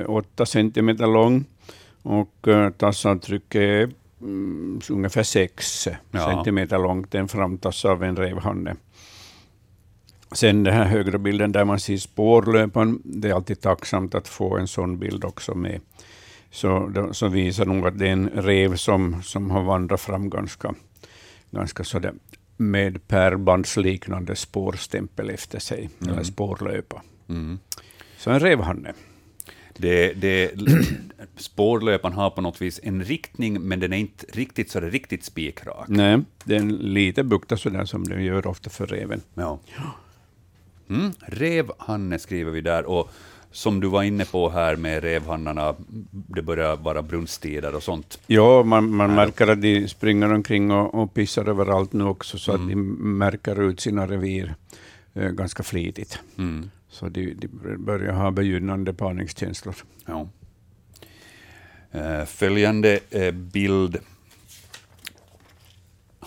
eh, 0.00 0.10
8 0.10 0.46
centimeter 0.46 1.06
lång 1.06 1.44
och 2.02 2.48
eh, 2.48 2.70
tassavtrycket 2.70 3.60
är 3.60 3.90
mm, 4.20 4.80
ungefär 4.90 5.22
6 5.22 5.88
Ja. 6.10 6.30
centimeter 6.30 6.78
långt. 6.78 7.10
Den 7.10 7.28
framtas 7.28 7.84
av 7.84 8.02
en 8.04 8.16
rävhanne. 8.16 8.76
Sen 10.34 10.62
den 10.62 10.74
här 10.74 10.84
högra 10.84 11.18
bilden 11.18 11.52
där 11.52 11.64
man 11.64 11.80
ser 11.80 11.96
spårlöparen, 11.96 13.00
det 13.04 13.28
är 13.28 13.34
alltid 13.34 13.60
tacksamt 13.60 14.14
att 14.14 14.28
få 14.28 14.56
en 14.56 14.68
sån 14.68 14.98
bild 14.98 15.24
också 15.24 15.54
med. 15.54 15.80
Så, 16.50 16.92
så 17.12 17.28
visar 17.28 17.66
nog 17.66 17.86
att 17.86 17.98
det 17.98 18.08
är 18.08 18.12
en 18.12 18.30
rev 18.34 18.76
som, 18.76 19.22
som 19.22 19.50
har 19.50 19.62
vandrat 19.62 20.00
fram 20.00 20.30
ganska, 20.30 20.74
ganska 21.50 21.84
sådär 21.84 22.12
med 22.56 23.08
pärlbandsliknande 23.08 24.36
spårstämpel 24.36 25.30
efter 25.30 25.58
sig, 25.58 25.90
eller 26.08 26.22
spårlöpa. 26.22 27.02
Mm. 27.28 27.58
Så 28.18 28.30
en 28.30 28.40
revhanne. 28.40 28.92
Det, 29.76 30.12
det, 30.12 30.50
spårlöparen 31.36 32.14
har 32.14 32.30
på 32.30 32.40
något 32.40 32.62
vis 32.62 32.80
en 32.82 33.04
riktning, 33.04 33.60
men 33.60 33.80
den 33.80 33.92
är 33.92 33.96
inte 33.96 34.26
riktigt 34.32 34.70
så 34.70 34.80
riktigt 34.80 35.24
spikrak. 35.24 35.88
Nej, 35.88 36.20
den 36.44 36.68
lite 36.76 37.24
buktar 37.24 37.56
sådär 37.56 37.84
som 37.84 38.04
den 38.04 38.24
gör 38.24 38.46
ofta 38.46 38.70
för 38.70 38.86
reven. 38.86 39.20
Ja. 39.34 39.60
Mm. 40.88 41.12
Revhanne 41.18 42.18
skriver 42.18 42.50
vi 42.50 42.60
där, 42.60 42.84
och 42.84 43.10
som 43.50 43.80
du 43.80 43.88
var 43.88 44.02
inne 44.02 44.24
på 44.24 44.50
här 44.50 44.76
med 44.76 45.02
revhannarna, 45.02 45.74
det 46.10 46.42
börjar 46.42 46.76
vara 46.76 47.02
brunsttider 47.02 47.74
och 47.74 47.82
sånt. 47.82 48.18
Ja, 48.26 48.62
man, 48.62 48.94
man 48.94 49.14
märker 49.14 49.46
att 49.46 49.62
de 49.62 49.88
springer 49.88 50.32
omkring 50.32 50.70
och, 50.70 50.94
och 50.94 51.14
pissar 51.14 51.48
överallt 51.48 51.92
nu 51.92 52.04
också, 52.04 52.38
så 52.38 52.52
att 52.52 52.68
de 52.68 52.74
märker 53.18 53.62
ut 53.62 53.80
sina 53.80 54.06
revir 54.06 54.54
eh, 55.14 55.28
ganska 55.28 55.62
flitigt. 55.62 56.18
Mm. 56.38 56.70
Så 56.88 57.08
de, 57.08 57.34
de 57.34 57.48
börjar 57.78 58.12
ha 58.12 58.30
begynnande 58.30 58.94
parningskänslor. 58.94 59.74
Ja. 60.06 60.28
Eh, 61.90 62.24
Följande 62.24 63.00
eh, 63.10 63.30
bild 63.30 63.98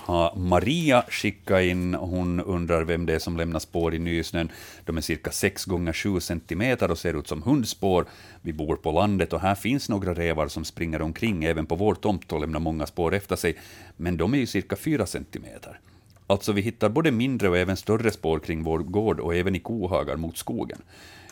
har 0.05 0.35
Maria 0.35 1.03
skickat 1.09 1.61
in. 1.61 1.93
Hon 1.93 2.39
undrar 2.39 2.83
vem 2.83 3.05
det 3.05 3.13
är 3.13 3.19
som 3.19 3.37
lämnar 3.37 3.59
spår 3.59 3.95
i 3.95 3.99
nysnön. 3.99 4.51
De 4.85 4.97
är 4.97 5.01
cirka 5.01 5.31
6 5.31 5.65
gånger 5.65 5.93
7 5.93 6.19
centimeter 6.19 6.91
och 6.91 6.97
ser 6.97 7.19
ut 7.19 7.27
som 7.27 7.41
hundspår. 7.41 8.05
Vi 8.41 8.53
bor 8.53 8.75
på 8.75 8.91
landet 8.91 9.33
och 9.33 9.39
här 9.39 9.55
finns 9.55 9.89
några 9.89 10.13
rävar 10.13 10.47
som 10.47 10.65
springer 10.65 11.01
omkring 11.01 11.43
även 11.43 11.65
på 11.65 11.75
vår 11.75 11.95
tomt 11.95 12.31
och 12.31 12.39
lämnar 12.39 12.59
många 12.59 12.85
spår 12.85 13.13
efter 13.13 13.35
sig, 13.35 13.57
men 13.97 14.17
de 14.17 14.33
är 14.33 14.37
ju 14.37 14.45
cirka 14.45 14.75
4 14.75 15.05
centimeter. 15.05 15.79
Alltså 16.27 16.51
vi 16.51 16.61
hittar 16.61 16.89
både 16.89 17.11
mindre 17.11 17.49
och 17.49 17.57
även 17.57 17.77
större 17.77 18.11
spår 18.11 18.39
kring 18.39 18.63
vår 18.63 18.79
gård 18.79 19.19
och 19.19 19.35
även 19.35 19.55
i 19.55 19.59
kohagar 19.59 20.15
mot 20.15 20.37
skogen. 20.37 20.81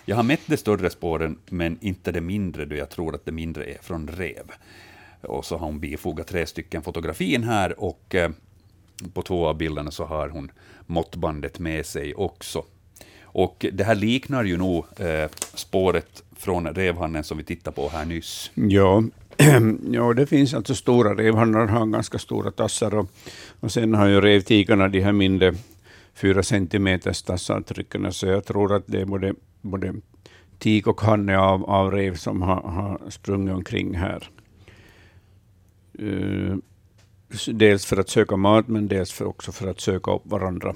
Jag 0.06 0.16
har 0.16 0.24
mätt 0.24 0.42
de 0.46 0.58
större 0.58 0.90
spåren, 0.90 1.38
men 1.50 1.78
inte 1.82 2.12
de 2.12 2.22
mindre, 2.22 2.66
då 2.66 2.76
jag 2.76 2.90
tror 2.90 3.16
att 3.16 3.26
det 3.26 3.32
mindre 3.32 3.66
är 3.66 3.78
från 3.82 4.08
rev. 4.08 4.52
Och 5.22 5.46
så 5.46 5.58
har 5.58 5.66
hon 5.66 5.80
bifogat 5.80 6.28
tre 6.28 6.46
stycken 6.46 6.82
fotografin 6.82 7.44
här, 7.44 7.80
och 7.80 8.16
eh, 8.16 8.30
på 9.14 9.22
två 9.22 9.48
av 9.48 9.58
bilderna 9.58 9.92
så 9.92 10.04
har 10.04 10.30
hon 10.30 10.52
måttbandet 10.86 11.60
med 11.60 11.86
sig 11.86 12.14
också. 12.14 12.64
Och 13.24 13.66
det 13.74 13.84
här 13.84 13.96
liknar 13.96 14.44
ju 14.44 14.58
nog 14.58 14.86
eh, 14.98 15.30
spåret 15.54 16.24
från 16.36 16.68
revhannen 16.68 17.24
som 17.24 17.38
vi 17.38 17.44
tittade 17.44 17.76
på 17.76 17.90
här 17.90 18.06
nyss. 18.06 18.52
Ja, 18.54 19.04
ja, 19.92 20.14
det 20.14 20.26
finns 20.26 20.54
alltså 20.54 20.76
stora 20.76 21.16
revhannar, 21.16 21.68
har 21.68 21.86
ganska 21.86 22.20
stora 22.20 22.52
tassar 22.52 22.96
och, 22.96 23.10
och 23.60 23.72
sen 23.72 23.94
har 23.94 24.08
ju 24.08 24.22
revtigarna 24.22 24.88
de 24.88 25.02
här 25.02 25.12
mindre 25.12 25.54
fyra 26.14 26.44
centimeters 26.44 27.22
tassavtrycken, 27.22 28.14
så 28.14 28.28
jag 28.28 28.46
tror 28.46 28.76
att 28.76 28.84
det 28.86 29.02
är 29.02 29.06
både, 29.06 29.34
både 29.62 29.94
tik 30.60 30.88
och 30.88 31.02
hanne 31.02 31.38
av, 31.38 31.66
av 31.66 31.92
rev 31.92 32.16
som 32.16 32.42
har, 32.42 32.62
har 32.62 33.02
sprungit 33.10 33.54
omkring 33.54 33.96
här. 33.96 34.30
Uh, 36.02 36.56
dels 37.48 37.86
för 37.86 37.98
att 37.98 38.10
söka 38.10 38.38
mat, 38.38 38.68
men 38.68 38.88
dels 38.88 39.12
för 39.12 39.26
också 39.26 39.52
för 39.52 39.68
att 39.68 39.82
söka 39.82 40.12
upp 40.12 40.22
varandra 40.26 40.76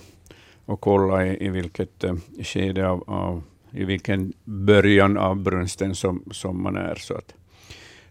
och 0.65 0.81
kolla 0.81 1.25
i, 1.25 1.45
i 1.45 1.49
vilket 1.49 2.03
eh, 2.03 2.15
skede 2.43 2.87
av, 2.87 3.03
av, 3.07 3.43
i 3.71 3.83
vilken 3.83 4.33
början 4.43 5.17
av 5.17 5.35
brunsten 5.35 5.95
som, 5.95 6.23
som 6.31 6.63
man 6.63 6.77
är. 6.77 6.95
Så 6.95 7.13
att, 7.13 7.33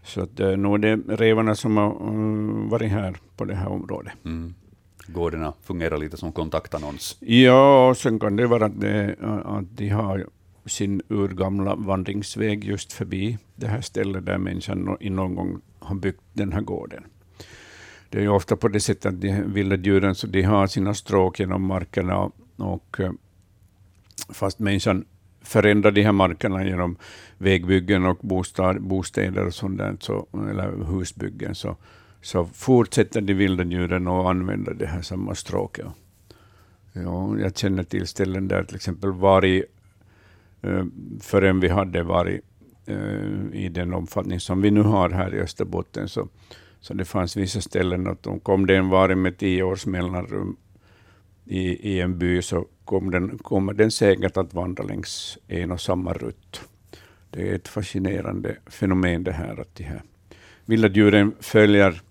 så 0.03 0.21
att 0.21 0.39
eh, 0.39 0.57
nog 0.57 0.75
är 0.75 0.97
det 0.97 1.15
revarna 1.15 1.55
som 1.55 1.77
har 1.77 1.91
eh, 1.91 2.69
varit 2.69 2.91
här 2.91 3.17
på 3.35 3.45
det 3.45 3.55
här 3.55 3.67
området. 3.67 4.13
Mm. 4.25 4.53
Gårdarna 5.07 5.53
fungerar 5.63 5.97
lite 5.97 6.17
som 6.17 6.31
kontaktannons. 6.31 7.17
Ja, 7.19 7.89
och 7.89 7.97
sen 7.97 8.19
kan 8.19 8.35
det 8.35 8.47
vara 8.47 8.65
att, 8.65 8.81
det, 8.81 9.15
att 9.45 9.77
de 9.77 9.89
har 9.89 10.27
sin 10.65 11.01
urgamla 11.09 11.75
vandringsväg 11.75 12.63
just 12.63 12.93
förbi 12.93 13.37
det 13.55 13.67
här 13.67 13.81
stället 13.81 14.25
där 14.25 14.37
människan 14.37 14.97
någon 15.01 15.35
gång 15.35 15.61
har 15.79 15.95
byggt 15.95 16.21
den 16.33 16.53
här 16.53 16.61
gården 16.61 17.03
det 18.09 18.17
är 18.17 18.21
ju 18.21 18.29
ofta 18.29 18.55
på 18.55 18.67
det 18.67 18.79
sättet 18.79 19.05
att 19.05 19.21
de 19.21 19.41
vilda 19.41 19.75
djuren 19.75 20.15
så 20.15 20.27
de 20.27 20.41
har 20.41 20.67
sina 20.67 20.93
stråk 20.93 21.39
genom 21.39 21.65
markerna 21.65 22.31
och 22.55 22.99
eh, 22.99 23.11
fast 24.29 24.59
människan 24.59 25.05
förändrar 25.41 25.91
de 25.91 26.03
här 26.03 26.11
markerna 26.11 26.65
genom 26.65 26.97
vägbyggen 27.37 28.05
och 28.05 28.17
bostad, 28.21 28.81
bostäder 28.81 29.45
och 29.45 29.53
sånt 29.53 29.77
där, 29.77 29.97
så, 29.99 30.27
eller 30.51 30.85
husbyggen, 30.85 31.55
så, 31.55 31.75
så 32.21 32.45
fortsätter 32.45 33.21
de 33.21 33.33
vilda 33.33 33.63
djuren 33.63 34.07
att 34.07 34.25
använda 34.25 34.73
det 34.73 34.85
här 34.85 35.01
samma 35.01 35.35
stråket. 35.35 35.85
Ja, 36.93 37.37
jag 37.39 37.57
känner 37.57 37.83
till 37.83 38.07
ställen 38.07 38.47
där 38.47 38.63
till 38.63 38.75
exempel 38.75 39.11
varg, 39.11 39.63
eh, 40.61 40.85
förrän 41.21 41.59
vi 41.59 41.67
hade 41.67 42.03
varg 42.03 42.39
eh, 42.85 43.53
i 43.53 43.69
den 43.69 43.93
omfattning 43.93 44.39
som 44.39 44.61
vi 44.61 44.71
nu 44.71 44.81
har 44.81 45.09
här 45.09 45.35
i 45.35 45.39
Österbotten, 45.39 46.09
så, 46.09 46.27
så 46.81 46.93
det 46.93 47.05
fanns 47.05 47.37
vissa 47.37 47.61
ställen 47.61 48.07
att 48.07 48.27
om 48.27 48.39
kom 48.39 48.65
det 48.65 48.75
en 48.75 48.89
varg 48.89 49.15
med 49.15 49.37
tio 49.37 49.63
års 49.63 49.85
mellanrum 49.85 50.57
i, 51.45 51.93
i 51.93 52.01
en 52.01 52.19
by, 52.19 52.41
så 52.41 52.65
kom 52.85 53.11
den, 53.11 53.37
kommer 53.37 53.73
den 53.73 53.91
säkert 53.91 54.37
att 54.37 54.53
vandra 54.53 54.83
längs 54.83 55.37
en 55.47 55.71
och 55.71 55.81
samma 55.81 56.13
rutt. 56.13 56.61
Det 57.29 57.49
är 57.49 57.55
ett 57.55 57.67
fascinerande 57.67 58.57
fenomen 58.65 59.23
det 59.23 59.31
här 59.31 59.61
att 59.61 59.75
de 59.75 59.83
här 59.83 60.01
vilda 60.65 60.87
djuren 60.87 61.35
följer 61.39 62.01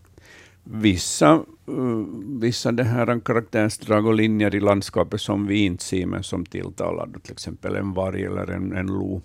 vissa, 0.65 1.33
eh, 1.69 2.05
vissa 2.41 2.73
det 2.73 2.85
här 2.85 3.21
karaktärsdrag 3.21 4.07
och 4.07 4.15
linjer 4.15 4.55
i 4.55 4.61
landskapet 4.61 5.21
som 5.21 5.47
vi 5.47 5.65
inte 5.65 5.85
ser, 5.85 6.07
men 6.07 6.23
som 6.23 6.47
tilltalar 6.47 7.09
till 7.23 7.33
exempel 7.33 7.77
en 7.77 7.93
varg 7.93 8.25
eller 8.25 8.51
en, 8.51 8.73
en 8.73 8.87
lo 8.87 9.23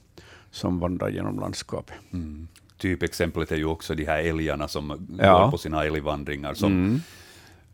som 0.52 0.80
vandrar 0.80 1.10
genom 1.10 1.40
landskapet. 1.40 1.96
Mm. 2.14 2.48
Typexemplet 2.82 3.52
är 3.52 3.56
ju 3.56 3.65
också 3.65 3.96
de 3.96 4.06
här 4.06 4.24
älgarna 4.24 4.67
som 4.67 5.08
ja. 5.20 5.44
går 5.44 5.52
på 5.52 5.58
sina 5.58 5.86
älgvandringar, 5.86 6.54
som, 6.54 6.72
mm. 6.72 7.02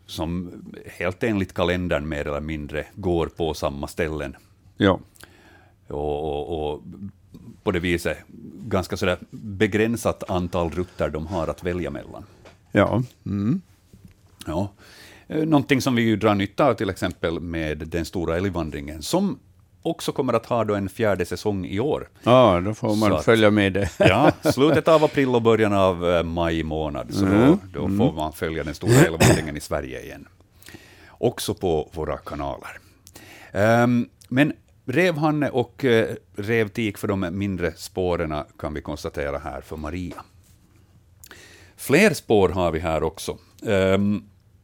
som 0.06 0.52
helt 0.86 1.24
enligt 1.24 1.54
kalendern 1.54 2.10
mer 2.10 2.28
eller 2.28 2.42
mindre 2.42 2.86
går 2.96 3.28
på 3.28 3.54
samma 3.54 3.88
ställen. 3.88 4.36
Ja. 4.78 5.00
Och, 5.88 6.24
och, 6.24 6.74
och 6.74 6.84
på 7.64 7.72
det 7.72 7.80
viset 7.80 8.18
ganska 8.68 8.98
sådär 8.98 9.18
begränsat 9.30 10.30
antal 10.30 10.70
rutter 10.70 11.10
de 11.10 11.28
har 11.28 11.48
att 11.48 11.64
välja 11.64 11.92
mellan. 11.92 12.24
Ja. 12.72 13.04
Mm. 13.26 13.62
ja. 14.46 14.72
Eh, 15.28 15.46
någonting 15.46 15.82
som 15.82 15.96
vi 15.96 16.02
ju 16.02 16.16
drar 16.16 16.36
nytta 16.36 16.66
av 16.66 16.74
till 16.74 16.90
exempel 16.90 17.40
med 17.40 17.78
den 17.78 18.06
stora 18.06 18.38
älgvandringen, 18.38 19.02
som 19.02 19.40
också 19.90 20.12
kommer 20.12 20.34
att 20.34 20.46
ha 20.46 20.64
då 20.64 20.76
en 20.76 20.90
fjärde 20.90 21.26
säsong 21.26 21.66
i 21.66 21.80
år. 21.80 22.10
Ja, 22.24 22.62
då 22.66 22.74
får 22.74 22.96
man 22.96 23.14
att, 23.14 23.26
följa 23.26 23.52
med 23.52 23.74
det. 23.74 23.90
ja, 24.00 24.32
slutet 24.54 24.88
av 24.88 25.04
april 25.04 25.36
och 25.36 25.42
början 25.42 25.74
av 25.74 26.10
eh, 26.10 26.24
maj 26.24 26.64
månad, 26.64 27.14
så 27.14 27.26
mm. 27.26 27.48
då, 27.48 27.60
då 27.74 27.86
mm. 27.86 27.98
får 27.98 28.14
man 28.14 28.34
följa 28.34 28.64
den 28.64 28.76
stora 28.76 28.94
älgvandringen 28.94 29.58
i 29.58 29.60
Sverige 29.60 30.02
igen. 30.02 30.28
Också 31.10 31.54
på 31.54 31.90
våra 31.94 32.18
kanaler. 32.18 32.80
Um, 33.54 34.10
men 34.30 34.54
Revhanne 34.86 35.50
och 35.50 35.86
eh, 35.86 36.16
revtik 36.36 36.98
för 36.98 37.08
de 37.08 37.28
mindre 37.32 37.74
spåren 37.76 38.44
kan 38.60 38.74
vi 38.74 38.82
konstatera 38.82 39.38
här 39.38 39.62
för 39.62 39.78
Maria. 39.78 40.24
Fler 41.78 42.14
spår 42.14 42.50
har 42.50 42.72
vi 42.72 42.80
här 42.80 43.04
också. 43.04 43.38
Um, 43.62 44.24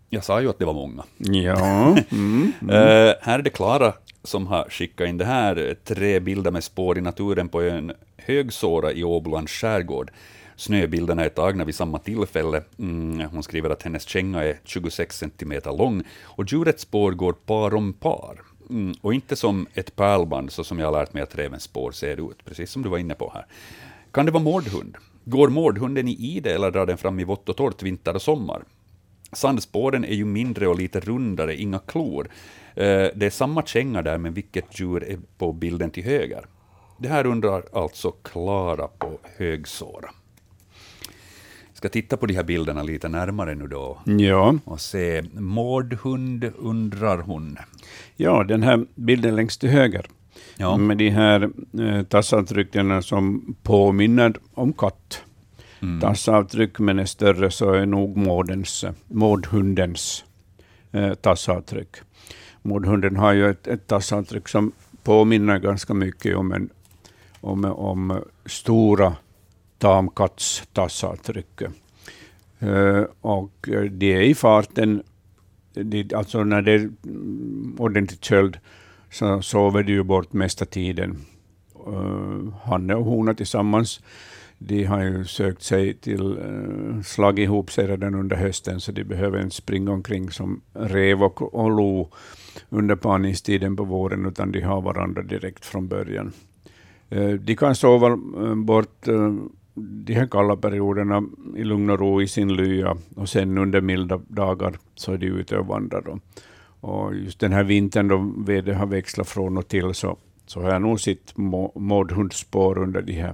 jag 0.09 0.23
sa 0.23 0.41
ju 0.41 0.49
att 0.49 0.59
det 0.59 0.65
var 0.65 0.73
många. 0.73 1.03
Ja. 1.17 1.97
Mm, 2.11 2.51
mm. 2.61 2.75
uh, 2.75 3.13
här 3.21 3.39
är 3.39 3.41
det 3.41 3.49
Klara 3.49 3.93
som 4.23 4.47
har 4.47 4.69
skickat 4.69 5.07
in 5.07 5.17
det 5.17 5.25
här. 5.25 5.75
Tre 5.83 6.19
bilder 6.19 6.51
med 6.51 6.63
spår 6.63 6.97
i 6.97 7.01
naturen 7.01 7.49
på 7.49 7.61
en 7.61 7.91
högsåra 8.17 8.91
i 8.91 9.03
Åbolands 9.03 9.51
skärgård. 9.51 10.11
Snöbilderna 10.55 11.25
är 11.25 11.29
tagna 11.29 11.65
vid 11.65 11.75
samma 11.75 11.99
tillfälle. 11.99 12.63
Mm, 12.79 13.29
hon 13.29 13.43
skriver 13.43 13.69
att 13.69 13.83
hennes 13.83 14.07
känga 14.07 14.43
är 14.43 14.59
26 14.63 15.17
cm 15.17 15.53
lång 15.65 16.03
och 16.21 16.45
djurets 16.51 16.81
spår 16.81 17.11
går 17.11 17.33
par 17.33 17.75
om 17.75 17.93
par. 17.93 18.41
Mm, 18.69 18.95
och 19.01 19.13
inte 19.13 19.35
som 19.35 19.67
ett 19.73 19.95
pärlband, 19.95 20.51
så 20.51 20.63
som 20.63 20.79
jag 20.79 20.87
har 20.87 20.99
lärt 20.99 21.13
mig 21.13 21.23
att 21.23 21.37
revens 21.37 21.63
spår 21.63 21.91
ser 21.91 22.31
ut, 22.31 22.45
precis 22.45 22.71
som 22.71 22.81
du 22.81 22.89
var 22.89 22.97
inne 22.97 23.15
på 23.15 23.31
här. 23.33 23.45
Kan 24.11 24.25
det 24.25 24.31
vara 24.31 24.43
mårdhund? 24.43 24.97
Går 25.25 25.47
mårdhunden 25.47 26.07
i 26.07 26.11
ide 26.11 26.55
eller 26.55 26.71
drar 26.71 26.85
den 26.85 26.97
fram 26.97 27.19
i 27.19 27.23
vått 27.23 27.49
och 27.49 27.57
torrt 27.57 27.83
vinter 27.83 28.15
och 28.15 28.21
sommar? 28.21 28.63
Sandspåren 29.31 30.05
är 30.05 30.13
ju 30.13 30.25
mindre 30.25 30.67
och 30.67 30.77
lite 30.77 30.99
rundare, 30.99 31.55
inga 31.55 31.79
klor. 31.79 32.27
Eh, 32.75 33.07
det 33.15 33.25
är 33.25 33.29
samma 33.29 33.63
känga 33.63 34.01
där, 34.01 34.17
men 34.17 34.33
vilket 34.33 34.79
djur 34.79 35.03
är 35.03 35.19
på 35.37 35.53
bilden 35.53 35.91
till 35.91 36.03
höger? 36.03 36.45
Det 36.97 37.09
här 37.09 37.25
undrar 37.25 37.63
alltså 37.73 38.11
Klara 38.11 38.87
på 38.87 39.19
Högsåra 39.37 40.09
ska 41.83 41.89
titta 41.89 42.17
på 42.17 42.25
de 42.25 42.33
här 42.33 42.43
bilderna 42.43 42.83
lite 42.83 43.09
närmare 43.09 43.55
nu 43.55 43.67
då. 43.67 43.97
Ja. 44.05 44.55
Och 44.65 44.81
se, 44.81 45.23
mårdhund 45.33 46.51
undrar 46.57 47.17
hon. 47.17 47.57
Ja, 48.15 48.43
den 48.43 48.63
här 48.63 48.85
bilden 48.95 49.35
längst 49.35 49.59
till 49.59 49.69
höger. 49.69 50.05
Ja. 50.57 50.77
Med 50.77 50.97
de 50.97 51.09
här 51.09 51.49
eh, 51.79 52.03
tassavtrycken 52.03 53.03
som 53.03 53.55
påminner 53.63 54.33
om 54.53 54.73
katt. 54.73 55.23
Mm. 55.81 55.99
Tassavtryck, 55.99 56.79
men 56.79 56.99
är 56.99 57.05
större, 57.05 57.51
så 57.51 57.73
är 57.73 57.85
nog 57.85 58.17
mårdens, 58.17 58.85
mårdhundens 59.07 60.25
eh, 60.91 61.13
tassavtryck. 61.13 61.95
Mårdhunden 62.65 63.15
har 63.15 63.33
ju 63.33 63.49
ett, 63.49 63.67
ett 63.67 63.87
tassavtryck 63.87 64.47
som 64.47 64.71
påminner 65.03 65.59
ganska 65.59 65.93
mycket 65.93 66.35
om, 66.35 66.51
en, 66.51 66.69
om, 67.41 67.65
om 67.65 68.23
stora 68.45 69.15
tamkattstassavtrycket. 69.77 71.71
Uh, 72.63 72.69
eh, 72.69 73.05
och 73.21 73.69
det 73.91 74.13
är 74.13 74.21
i 74.21 74.35
farten, 74.35 75.03
det, 75.73 76.13
alltså 76.13 76.43
när 76.43 76.61
det 76.61 76.71
är 76.71 76.91
ordentligt 77.77 78.23
köld, 78.23 78.57
så 79.11 79.41
sover 79.41 79.83
de 79.83 79.91
ju 79.91 80.03
bort 80.03 80.33
mesta 80.33 80.65
tiden. 80.65 81.17
Eh, 81.87 81.93
uh, 81.93 82.53
hanne 82.63 82.95
och 82.95 83.05
hona 83.05 83.33
tillsammans, 83.33 84.01
de 84.67 84.83
har 84.83 85.03
ju 85.03 85.25
sökt 85.25 85.63
sig 85.63 85.93
till, 85.93 86.37
eh, 86.37 86.45
uh, 86.45 87.01
slag 87.01 87.39
ihop 87.39 87.71
sig 87.71 87.87
redan 87.87 88.15
under 88.15 88.35
hösten, 88.35 88.79
så 88.79 88.91
de 88.91 89.03
behöver 89.03 89.41
inte 89.41 89.55
springa 89.55 89.91
omkring 89.91 90.31
som 90.31 90.61
rev 90.73 91.23
och, 91.23 91.53
och 91.55 91.71
lo 91.71 92.09
under 92.69 92.95
parningstiden 92.95 93.75
på 93.75 93.83
våren, 93.83 94.25
utan 94.25 94.51
de 94.51 94.61
har 94.61 94.81
varandra 94.81 95.21
direkt 95.21 95.65
från 95.65 95.87
början. 95.87 96.31
Uh, 97.15 97.33
de 97.33 97.55
kan 97.55 97.75
sova 97.75 98.07
eh, 98.07 98.55
bort 98.55 99.07
de 99.75 100.13
här 100.13 100.27
kalla 100.27 100.55
perioderna 100.55 101.23
i 101.55 101.63
lugn 101.63 101.89
och 101.89 101.99
ro 101.99 102.21
i 102.21 102.27
sin 102.27 102.53
lya 102.53 102.97
och 103.15 103.29
sen 103.29 103.57
under 103.57 103.81
milda 103.81 104.21
dagar 104.27 104.77
så 104.95 105.13
är 105.13 105.17
de 105.17 105.27
ute 105.27 105.57
och 105.57 105.67
vandrar. 105.67 106.19
Och 106.79 107.15
just 107.15 107.39
den 107.39 107.53
här 107.53 107.63
vintern 107.63 108.07
då 108.07 108.33
vädret 108.37 108.77
har 108.77 108.85
växlat 108.85 109.27
från 109.27 109.57
och 109.57 109.67
till 109.67 109.93
så, 109.93 110.17
så 110.45 110.61
har 110.61 110.71
jag 110.71 110.81
nog 110.81 110.99
sett 110.99 111.33
mårdhundsspår 111.75 112.77
under 112.77 113.01
de 113.01 113.13
här 113.13 113.33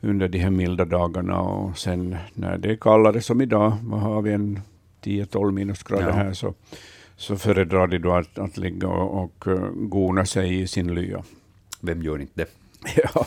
under 0.00 0.28
de 0.28 0.38
här 0.38 0.50
milda 0.50 0.84
dagarna 0.84 1.40
och 1.40 1.78
sen 1.78 2.16
när 2.34 2.58
det 2.58 2.70
är 2.70 2.76
kallare 2.76 3.20
som 3.20 3.40
idag, 3.40 3.72
vad 3.82 4.00
har 4.00 4.22
vi 4.22 4.32
en 4.32 4.60
10-12 5.04 5.52
minusgrader 5.52 6.08
ja. 6.08 6.12
här, 6.12 6.32
så, 6.32 6.54
så 7.16 7.36
föredrar 7.36 7.86
de 7.86 7.98
då 7.98 8.12
att, 8.12 8.38
att 8.38 8.56
ligga 8.56 8.88
och, 8.88 9.24
och 9.24 9.46
uh, 9.46 9.70
gona 9.74 10.24
sig 10.24 10.60
i 10.60 10.66
sin 10.66 10.94
lya. 10.94 11.22
Vem 11.80 12.02
gör 12.02 12.20
inte 12.20 12.44
det? 12.44 12.48
ja. 12.96 13.26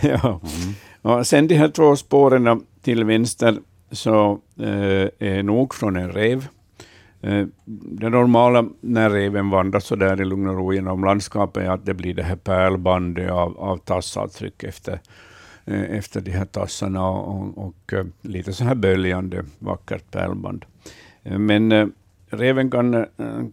ja. 0.00 0.40
Mm. 0.42 0.74
Och 1.02 1.26
sen 1.26 1.46
de 1.46 1.54
här 1.54 1.68
två 1.68 1.96
spåren 1.96 2.66
till 2.82 3.04
vänster 3.04 3.58
så 3.90 4.40
eh, 4.58 5.08
är 5.18 5.42
nog 5.42 5.74
från 5.74 5.96
en 5.96 6.12
rev. 6.12 6.48
Eh, 7.20 7.46
det 7.64 8.08
normala 8.08 8.64
när 8.80 9.10
reven 9.10 9.50
vandrar 9.50 9.80
så 9.80 9.96
där 9.96 10.20
i 10.20 10.24
lugn 10.24 10.48
och 10.48 10.54
ro 10.54 10.72
genom 10.72 11.04
landskapet 11.04 11.62
är 11.62 11.70
att 11.70 11.86
det 11.86 11.94
blir 11.94 12.14
det 12.14 12.22
här 12.22 12.36
pärlbandet 12.36 13.30
av, 13.30 13.58
av 13.58 13.76
tassavtryck 13.76 14.62
efter, 14.62 14.92
eh, 14.92 14.98
efter 15.70 16.20
de 16.20 16.30
här 16.30 16.44
tassarna 16.44 17.08
och, 17.08 17.58
och, 17.66 17.92
eh, 17.92 18.06
lite 18.20 18.52
så 18.52 18.64
här 18.64 18.74
böljande 18.74 19.44
vackert 19.58 20.10
pärlband. 20.10 20.64
Eh, 21.22 21.38
men 21.38 21.72
eh, 21.72 21.86
reven 22.30 22.70
kan, 22.70 23.06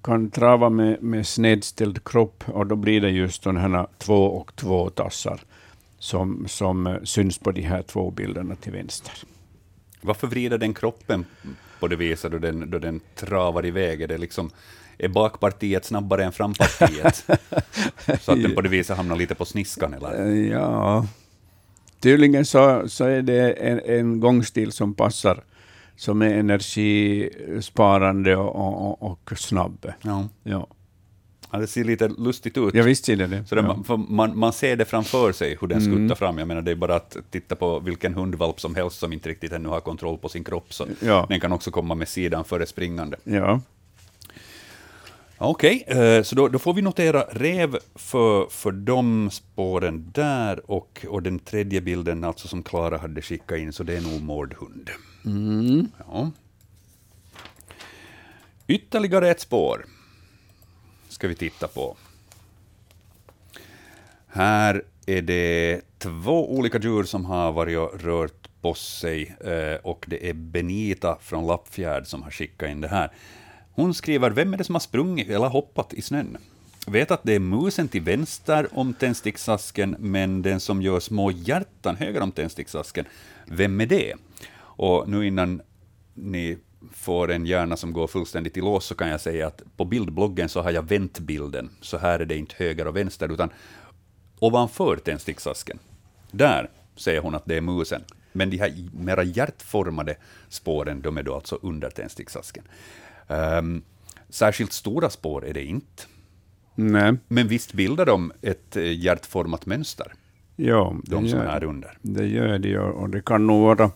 kan 0.03 0.29
trava 0.29 0.69
med, 0.69 1.03
med 1.03 1.27
snedställd 1.27 2.03
kropp 2.03 2.43
och 2.47 2.67
då 2.67 2.75
blir 2.75 3.01
det 3.01 3.09
just 3.09 3.43
de 3.43 3.57
här 3.57 3.87
två 3.97 4.25
och 4.25 4.55
två 4.55 4.89
tassar 4.89 5.39
som, 5.99 6.47
som 6.47 6.99
syns 7.03 7.37
på 7.37 7.51
de 7.51 7.61
här 7.61 7.81
två 7.81 8.11
bilderna 8.11 8.55
till 8.55 8.71
vänster. 8.71 9.13
Varför 10.01 10.27
vrider 10.27 10.57
den 10.57 10.73
kroppen 10.73 11.25
på 11.79 11.87
det 11.87 11.95
viset 11.95 12.31
då 12.31 12.37
den, 12.37 12.69
då 12.69 12.79
den 12.79 12.99
travar 13.15 13.65
iväg? 13.65 14.01
Är, 14.01 14.07
det 14.07 14.17
liksom, 14.17 14.49
är 14.97 15.07
bakpartiet 15.07 15.85
snabbare 15.85 16.23
än 16.23 16.31
frampartiet? 16.31 17.15
så 18.21 18.31
att 18.31 18.43
den 18.43 18.55
på 18.55 18.61
det 18.61 18.69
viset 18.69 18.97
hamnar 18.97 19.15
lite 19.15 19.35
på 19.35 19.45
sniskan? 19.45 19.93
Eller? 19.93 20.25
Ja, 20.51 21.05
tydligen 21.99 22.45
så, 22.45 22.83
så 22.87 23.05
är 23.05 23.21
det 23.21 23.51
en, 23.51 23.79
en 23.85 24.19
gångstil 24.19 24.71
som 24.71 24.93
passar 24.93 25.43
som 25.95 26.21
är 26.21 26.33
energisparande 26.33 28.35
och, 28.35 28.55
och, 28.55 29.11
och 29.11 29.31
snabb. 29.37 29.91
Ja. 30.01 30.27
Ja. 30.43 30.67
Ja, 31.51 31.59
det 31.59 31.67
ser 31.67 31.83
lite 31.83 32.07
lustigt 32.07 32.57
ut. 32.57 32.73
Ja, 32.73 32.83
visst 32.83 33.05
ser 33.05 33.15
det 33.15 33.27
det. 33.27 33.45
Så 33.45 33.55
det, 33.55 33.61
ja. 33.87 33.97
man, 33.97 34.39
man, 34.39 34.53
ser 34.53 34.75
det 34.75 34.85
framför 34.85 35.31
sig, 35.31 35.57
hur 35.61 35.67
den 35.67 35.81
skuttar 35.81 36.15
fram. 36.15 36.37
Jag 36.37 36.47
menar, 36.47 36.61
det 36.61 36.71
är 36.71 36.75
bara 36.75 36.95
att 36.95 37.17
titta 37.31 37.55
på 37.55 37.79
vilken 37.79 38.13
hundvalp 38.13 38.59
som 38.59 38.75
helst 38.75 38.99
som 38.99 39.13
inte 39.13 39.29
riktigt 39.29 39.51
ännu 39.51 39.69
har 39.69 39.79
kontroll 39.79 40.17
på 40.17 40.29
sin 40.29 40.43
kropp, 40.43 40.73
så 40.73 40.85
Ja. 40.99 41.25
den 41.29 41.39
kan 41.39 41.51
också 41.51 41.71
komma 41.71 41.95
med 41.95 42.07
sidan 42.07 42.45
före 42.45 42.65
springande. 42.65 43.17
ja. 43.23 43.61
Okej, 45.39 45.83
eh, 45.87 46.23
så 46.23 46.35
då, 46.35 46.47
då 46.47 46.59
får 46.59 46.73
vi 46.73 46.81
notera 46.81 47.21
rev 47.21 47.77
för, 47.95 48.49
för 48.49 48.71
de 48.71 49.29
spåren 49.31 50.11
där, 50.13 50.71
och, 50.71 51.05
och 51.09 51.23
den 51.23 51.39
tredje 51.39 51.81
bilden 51.81 52.23
alltså 52.23 52.47
som 52.47 52.63
Klara 52.63 52.97
hade 52.97 53.21
skickat 53.21 53.57
in, 53.57 53.73
så 53.73 53.83
det 53.83 53.97
är 53.97 54.01
nog 54.01 54.21
mårdhund. 54.21 54.89
Ja. 55.97 56.31
Ytterligare 58.67 59.29
ett 59.29 59.39
spår 59.39 59.85
ska 61.09 61.27
vi 61.27 61.35
titta 61.35 61.67
på. 61.67 61.97
Här 64.27 64.83
är 65.05 65.21
det 65.21 65.81
två 65.97 66.53
olika 66.53 66.79
djur 66.79 67.03
som 67.03 67.25
har 67.25 67.51
varit 67.51 67.77
och 67.77 68.01
rört 68.01 68.49
på 68.61 68.73
sig, 68.73 69.35
eh, 69.39 69.75
och 69.83 70.05
det 70.07 70.29
är 70.29 70.33
Benita 70.33 71.17
från 71.21 71.47
Lappfjärd 71.47 72.07
som 72.07 72.23
har 72.23 72.31
skickat 72.31 72.69
in 72.69 72.81
det 72.81 72.87
här. 72.87 73.11
Hon 73.77 73.93
skriver, 73.93 74.31
vem 74.31 74.53
är 74.53 74.57
det 74.57 74.63
som 74.63 74.75
har 74.75 74.79
sprungit 74.79 75.29
eller 75.29 75.47
hoppat 75.47 75.93
i 75.93 76.01
snön? 76.01 76.37
Vet 76.87 77.11
att 77.11 77.23
det 77.23 77.33
är 77.33 77.39
musen 77.39 77.87
till 77.87 78.01
vänster 78.01 78.67
om 78.71 78.93
tändsticksasken, 78.93 79.95
men 79.99 80.41
den 80.41 80.59
som 80.59 80.81
gör 80.81 80.99
små 80.99 81.31
hjärtan 81.31 81.95
höger 81.95 82.21
om 82.21 82.31
tändsticksasken, 82.31 83.05
vem 83.45 83.81
är 83.81 83.85
det? 83.85 84.13
Och 84.59 85.09
nu 85.09 85.27
innan 85.27 85.61
ni 86.13 86.57
får 86.93 87.31
en 87.31 87.45
hjärna 87.45 87.77
som 87.77 87.93
går 87.93 88.07
fullständigt 88.07 88.57
i 88.57 88.61
lås, 88.61 88.85
så 88.85 88.95
kan 88.95 89.09
jag 89.09 89.21
säga 89.21 89.47
att 89.47 89.61
på 89.75 89.85
bildbloggen 89.85 90.49
så 90.49 90.61
har 90.61 90.71
jag 90.71 90.89
vänt 90.89 91.19
bilden, 91.19 91.69
så 91.81 91.97
här 91.97 92.19
är 92.19 92.25
det 92.25 92.37
inte 92.37 92.55
höger 92.57 92.87
och 92.87 92.95
vänster, 92.95 93.31
utan 93.33 93.49
ovanför 94.39 94.97
tändsticksasken. 94.97 95.79
Där 96.31 96.69
säger 96.95 97.21
hon 97.21 97.35
att 97.35 97.45
det 97.45 97.57
är 97.57 97.61
musen. 97.61 98.03
Men 98.31 98.49
de 98.49 98.57
här 98.57 98.89
mera 98.93 99.23
hjärtformade 99.23 100.15
spåren, 100.49 101.01
de 101.01 101.17
är 101.17 101.23
då 101.23 101.35
alltså 101.35 101.59
under 101.61 101.89
tändsticksasken. 101.89 102.63
Um, 103.27 103.81
särskilt 104.29 104.73
stora 104.73 105.09
spår 105.09 105.45
är 105.45 105.53
det 105.53 105.63
inte. 105.63 106.03
Nej. 106.75 107.13
Men 107.27 107.47
visst 107.47 107.73
bildar 107.73 108.05
de 108.05 108.31
ett 108.41 108.75
eh, 108.77 108.91
hjärtformat 108.99 109.65
mönster, 109.65 110.13
Ja, 110.55 110.95
det 111.03 111.11
de 111.15 111.29
som 111.29 111.39
gör, 111.39 111.45
är 111.45 111.63
under. 111.63 111.97
det 112.01 112.25
gör 112.27 112.59
de. 112.59 112.77
Och 112.77 113.09
det 113.09 113.25
kan 113.25 113.47
nog 113.47 113.61
vara, 113.61 113.91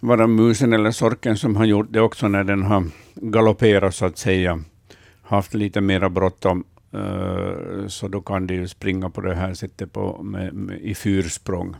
vara 0.00 0.26
musen 0.26 0.72
eller 0.72 0.90
sorken 0.90 1.36
som 1.36 1.56
har 1.56 1.64
gjort 1.64 1.86
det 1.90 2.00
också 2.00 2.28
när 2.28 2.44
den 2.44 2.62
har 2.62 2.84
galopperat, 3.14 3.94
så 3.94 4.04
att 4.06 4.18
säga. 4.18 4.62
Haft 5.22 5.54
lite 5.54 5.80
mera 5.80 6.08
bråttom. 6.10 6.64
eh, 6.92 7.86
så 7.86 8.08
då 8.08 8.20
kan 8.20 8.46
de 8.46 8.54
ju 8.54 8.68
springa 8.68 9.10
på 9.10 9.20
det 9.20 9.34
här 9.34 9.54
sättet 9.54 9.92
på, 9.92 10.22
med, 10.22 10.54
med, 10.54 10.80
i 10.80 10.94
fyrsprång. 10.94 11.76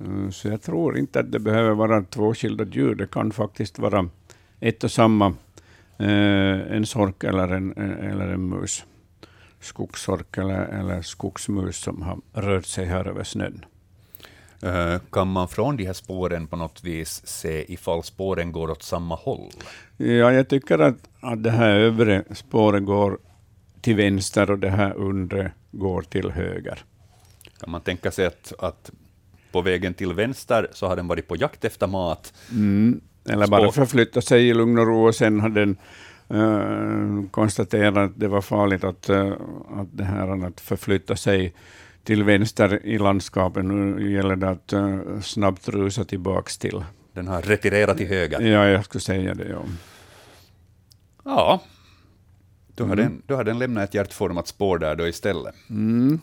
Eh, 0.00 0.30
så 0.30 0.48
jag 0.48 0.62
tror 0.62 0.98
inte 0.98 1.20
att 1.20 1.32
det 1.32 1.38
behöver 1.38 1.74
vara 1.74 2.02
två 2.02 2.34
skilda 2.34 2.64
djur. 2.64 2.94
Det 2.94 3.10
kan 3.10 3.32
faktiskt 3.32 3.78
vara 3.78 4.08
ett 4.60 4.84
och 4.84 4.90
samma, 4.90 5.34
en 5.98 6.86
sork 6.86 7.24
eller 7.24 7.48
en, 7.48 7.72
eller 8.10 8.28
en 8.28 8.48
mus. 8.48 8.84
Skogssork 9.60 10.38
eller, 10.38 10.60
eller 10.66 11.02
skogsmus 11.02 11.76
som 11.76 12.02
har 12.02 12.18
rört 12.32 12.66
sig 12.66 12.84
här 12.86 13.08
över 13.08 13.24
snön. 13.24 13.64
Eh, 14.62 15.00
Kan 15.12 15.28
man 15.32 15.48
från 15.48 15.76
de 15.76 15.86
här 15.86 15.92
spåren 15.92 16.46
på 16.46 16.56
något 16.56 16.84
vis 16.84 17.22
se 17.26 17.72
ifall 17.72 18.02
spåren 18.02 18.52
går 18.52 18.70
åt 18.70 18.82
samma 18.82 19.14
håll? 19.14 19.50
Ja, 19.96 20.32
jag 20.32 20.48
tycker 20.48 20.78
att, 20.78 21.08
att 21.20 21.42
det 21.42 21.50
här 21.50 21.70
övre 21.70 22.24
spåret 22.34 22.84
går 22.84 23.18
till 23.80 23.96
vänster 23.96 24.50
och 24.50 24.58
det 24.58 24.70
här 24.70 24.94
undre 24.94 25.52
går 25.72 26.02
till 26.02 26.30
höger. 26.30 26.78
Kan 27.60 27.70
man 27.70 27.80
tänka 27.80 28.10
sig 28.10 28.26
att, 28.26 28.52
att 28.58 28.90
på 29.52 29.60
vägen 29.62 29.94
till 29.94 30.12
vänster 30.12 30.68
så 30.72 30.86
har 30.86 30.96
den 30.96 31.08
varit 31.08 31.28
på 31.28 31.36
jakt 31.36 31.64
efter 31.64 31.86
mat, 31.86 32.32
Mm. 32.50 33.00
Eller 33.28 33.46
bara 33.46 33.72
förflytta 33.72 34.20
sig 34.20 34.48
i 34.48 34.54
lugn 34.54 34.78
och 34.78 34.86
ro 34.86 35.06
och 35.06 35.14
sen 35.14 35.40
har 35.40 35.48
den 35.48 35.76
uh, 36.34 37.28
konstaterat 37.30 37.96
att 37.96 38.20
det 38.20 38.28
var 38.28 38.40
farligt 38.40 38.84
att, 38.84 39.08
eh, 39.08 39.32
att, 39.74 39.88
det 39.92 40.04
här, 40.04 40.46
att 40.46 40.60
förflytta 40.60 41.16
sig 41.16 41.54
till 42.04 42.24
vänster 42.24 42.86
i 42.86 42.98
landskapet. 42.98 43.64
Nu 43.64 44.12
gäller 44.12 44.36
det 44.36 44.48
att 44.50 44.72
eh, 44.72 44.98
snabbt 45.22 45.68
rusa 45.68 46.04
tillbaks 46.04 46.58
till. 46.58 46.84
den 47.12 47.28
har 47.28 47.42
retirerat 47.42 47.96
till 47.96 48.08
höger. 48.08 48.40
Ja, 48.40 48.66
jag 48.68 48.84
skulle 48.84 49.02
säga 49.02 49.34
det. 49.34 49.48
Ja. 49.48 49.62
Ja, 51.24 51.60
då 52.74 52.84
har, 52.84 52.92
Mm. 52.92 53.04
den, 53.04 53.22
då 53.26 53.34
har 53.34 53.44
den 53.44 53.58
lämnat 53.58 53.84
ett 53.88 53.94
hjärtformat 53.94 54.48
spår 54.48 54.78
där 54.78 54.96
då 54.96 55.08
istället. 55.08 55.54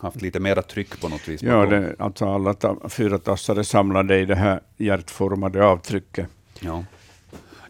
Haft 0.02 0.22
lite 0.22 0.40
mera 0.40 0.62
tryck 0.62 1.00
på 1.00 1.08
något 1.08 1.28
vis. 1.28 1.42
Ja, 1.42 1.66
det, 1.66 1.96
alltså 1.98 2.34
alla 2.34 2.54
ta, 2.54 2.88
fyra 2.88 3.18
tassar 3.18 3.56
är 3.56 3.62
samlade 3.62 4.18
i 4.20 4.24
det 4.24 4.34
här 4.34 4.60
hjärtformade 4.76 5.64
avtrycket. 5.64 6.26
ja. 6.60 6.84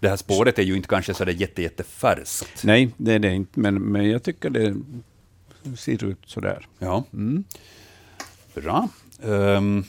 Det 0.05 0.11
här 0.11 0.17
spåret 0.17 0.59
är 0.59 0.63
ju 0.63 0.77
inte 0.77 0.89
kanske 0.89 1.15
så 1.15 1.25
där 1.25 1.33
jätte, 1.33 1.63
jättefärskt. 1.63 2.65
Nej, 2.65 2.91
det 2.97 3.13
är 3.13 3.19
det 3.19 3.35
inte, 3.35 3.61
men, 3.61 3.75
men 3.75 4.11
jag 4.11 4.23
tycker 4.23 4.51
det 4.51 4.77
ser 5.77 6.05
ut 6.05 6.19
så 6.27 6.41
där. 6.41 6.67
Ja. 6.79 7.05
Mm. 7.13 7.45
Bra. 8.55 8.89
Um, 9.23 9.85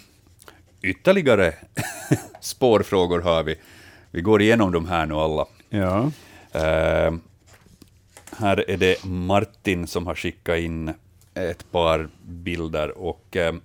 ytterligare 0.81 1.53
spårfrågor 2.41 3.19
har 3.21 3.43
vi. 3.43 3.55
Vi 4.11 4.21
går 4.21 4.41
igenom 4.41 4.71
de 4.71 4.87
här 4.87 5.05
nu 5.05 5.15
alla. 5.15 5.45
Ja. 5.69 6.11
Ehm, 6.51 7.21
här 8.37 8.69
är 8.69 8.77
det 8.77 9.05
Martin 9.05 9.87
som 9.87 10.07
har 10.07 10.15
skickat 10.15 10.57
in 10.57 10.93
ett 11.33 11.71
par 11.71 12.09
bilder 12.23 12.97
och 12.97 13.35
ehm, 13.35 13.61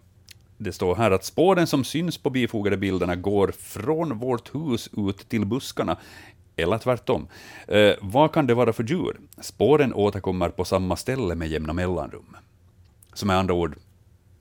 det 0.63 0.73
står 0.73 0.97
här 0.97 1.11
att 1.11 1.25
spåren 1.25 1.67
som 1.67 1.85
syns 1.85 2.19
på 2.19 2.31
bifogade 2.31 2.77
bilderna 2.77 3.17
går 3.17 3.53
från 3.59 4.19
vårt 4.19 4.55
hus 4.55 4.91
ut 4.97 5.29
till 5.29 5.47
buskarna, 5.47 5.97
eller 6.63 6.79
tvärtom. 6.79 7.27
Eh, 7.69 7.93
vad 8.01 8.33
kan 8.33 8.47
det 8.47 8.55
vara 8.55 8.73
för 8.73 8.85
djur? 8.85 9.17
Spåren 9.41 9.95
återkommer 9.95 10.49
på 10.49 10.65
samma 10.65 10.97
ställe 10.97 11.35
med 11.35 11.49
jämna 11.49 11.73
mellanrum. 11.73 12.37
Så 13.15 13.27
med 13.27 13.37
andra 13.37 13.55
ord, 13.55 13.77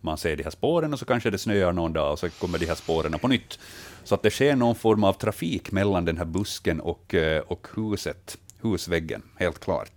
man 0.01 0.17
ser 0.17 0.35
de 0.37 0.43
här 0.43 0.51
spåren 0.51 0.93
och 0.93 0.99
så 0.99 1.05
kanske 1.05 1.29
det 1.29 1.37
snöar 1.37 1.71
någon 1.73 1.93
dag 1.93 2.11
och 2.11 2.19
så 2.19 2.29
kommer 2.29 2.59
de 2.59 2.65
här 2.65 2.75
spåren 2.75 3.19
på 3.19 3.27
nytt. 3.27 3.59
Så 4.03 4.15
att 4.15 4.23
det 4.23 4.29
sker 4.29 4.55
någon 4.55 4.75
form 4.75 5.03
av 5.03 5.13
trafik 5.13 5.71
mellan 5.71 6.05
den 6.05 6.17
här 6.17 6.25
busken 6.25 6.79
och, 6.79 7.13
eh, 7.15 7.41
och 7.47 7.67
huset, 7.75 8.37
husväggen, 8.61 9.21
helt 9.35 9.59
klart. 9.59 9.91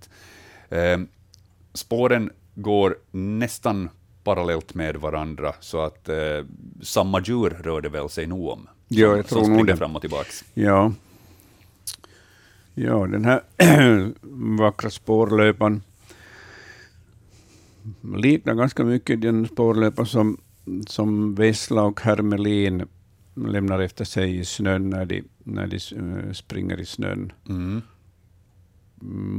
Eh, 0.71 0.99
spåren 1.75 2.31
går 2.55 2.97
nästan 3.11 3.89
parallellt 4.25 4.75
med 4.75 4.97
varandra, 4.97 5.55
så 5.61 5.81
att 5.81 6.09
eh, 6.09 6.17
samma 6.83 7.21
djur 7.21 7.51
rör 7.63 7.81
det 7.81 7.89
väl 7.89 8.09
sig 8.09 8.27
nog 8.27 8.49
om. 8.49 8.69
Ja, 8.89 9.09
som- 9.09 9.17
jag 9.17 9.29
som 9.29 9.39
tror 9.39 9.49
nog 9.49 9.59
springer 9.59 9.77
fram 9.77 9.97
och 9.97 10.01
tillbaks. 10.03 10.45
Ja. 10.55 10.93
Ja, 12.75 13.07
den 13.07 13.25
här 13.25 13.43
vackra 14.59 14.91
spårlöpan 14.91 15.83
liknar 18.15 18.55
ganska 18.55 18.85
mycket 18.85 19.21
den 19.21 19.47
spårlöpa 19.49 20.05
som, 20.07 20.41
som 20.87 21.35
Vessla 21.35 21.83
och 21.83 22.01
Hermelin 22.01 22.85
lämnar 23.35 23.79
efter 23.79 24.05
sig 24.05 24.39
i 24.39 24.45
snön 24.45 24.91
när 24.91 25.05
de, 25.05 25.25
när 25.39 25.67
de 25.67 25.77
eh, 25.77 26.33
springer 26.33 26.81
i 26.81 26.87
snön. 26.87 27.33
Mm. 27.49 27.83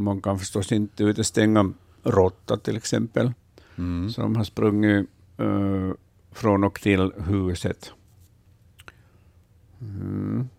Man 0.04 0.22
kan 0.22 0.40
förstås 0.40 0.72
inte 0.72 1.04
utestänga 1.04 1.74
råtta 2.04 2.58
till 2.58 2.78
exempel, 2.78 3.34
Mm. 3.76 4.10
som 4.10 4.36
har 4.36 4.44
sprungit 4.44 5.10
eh, 5.38 5.92
från 6.32 6.64
och 6.64 6.82
till 6.82 7.12
huset. 7.18 7.92
Mm. 9.82 10.50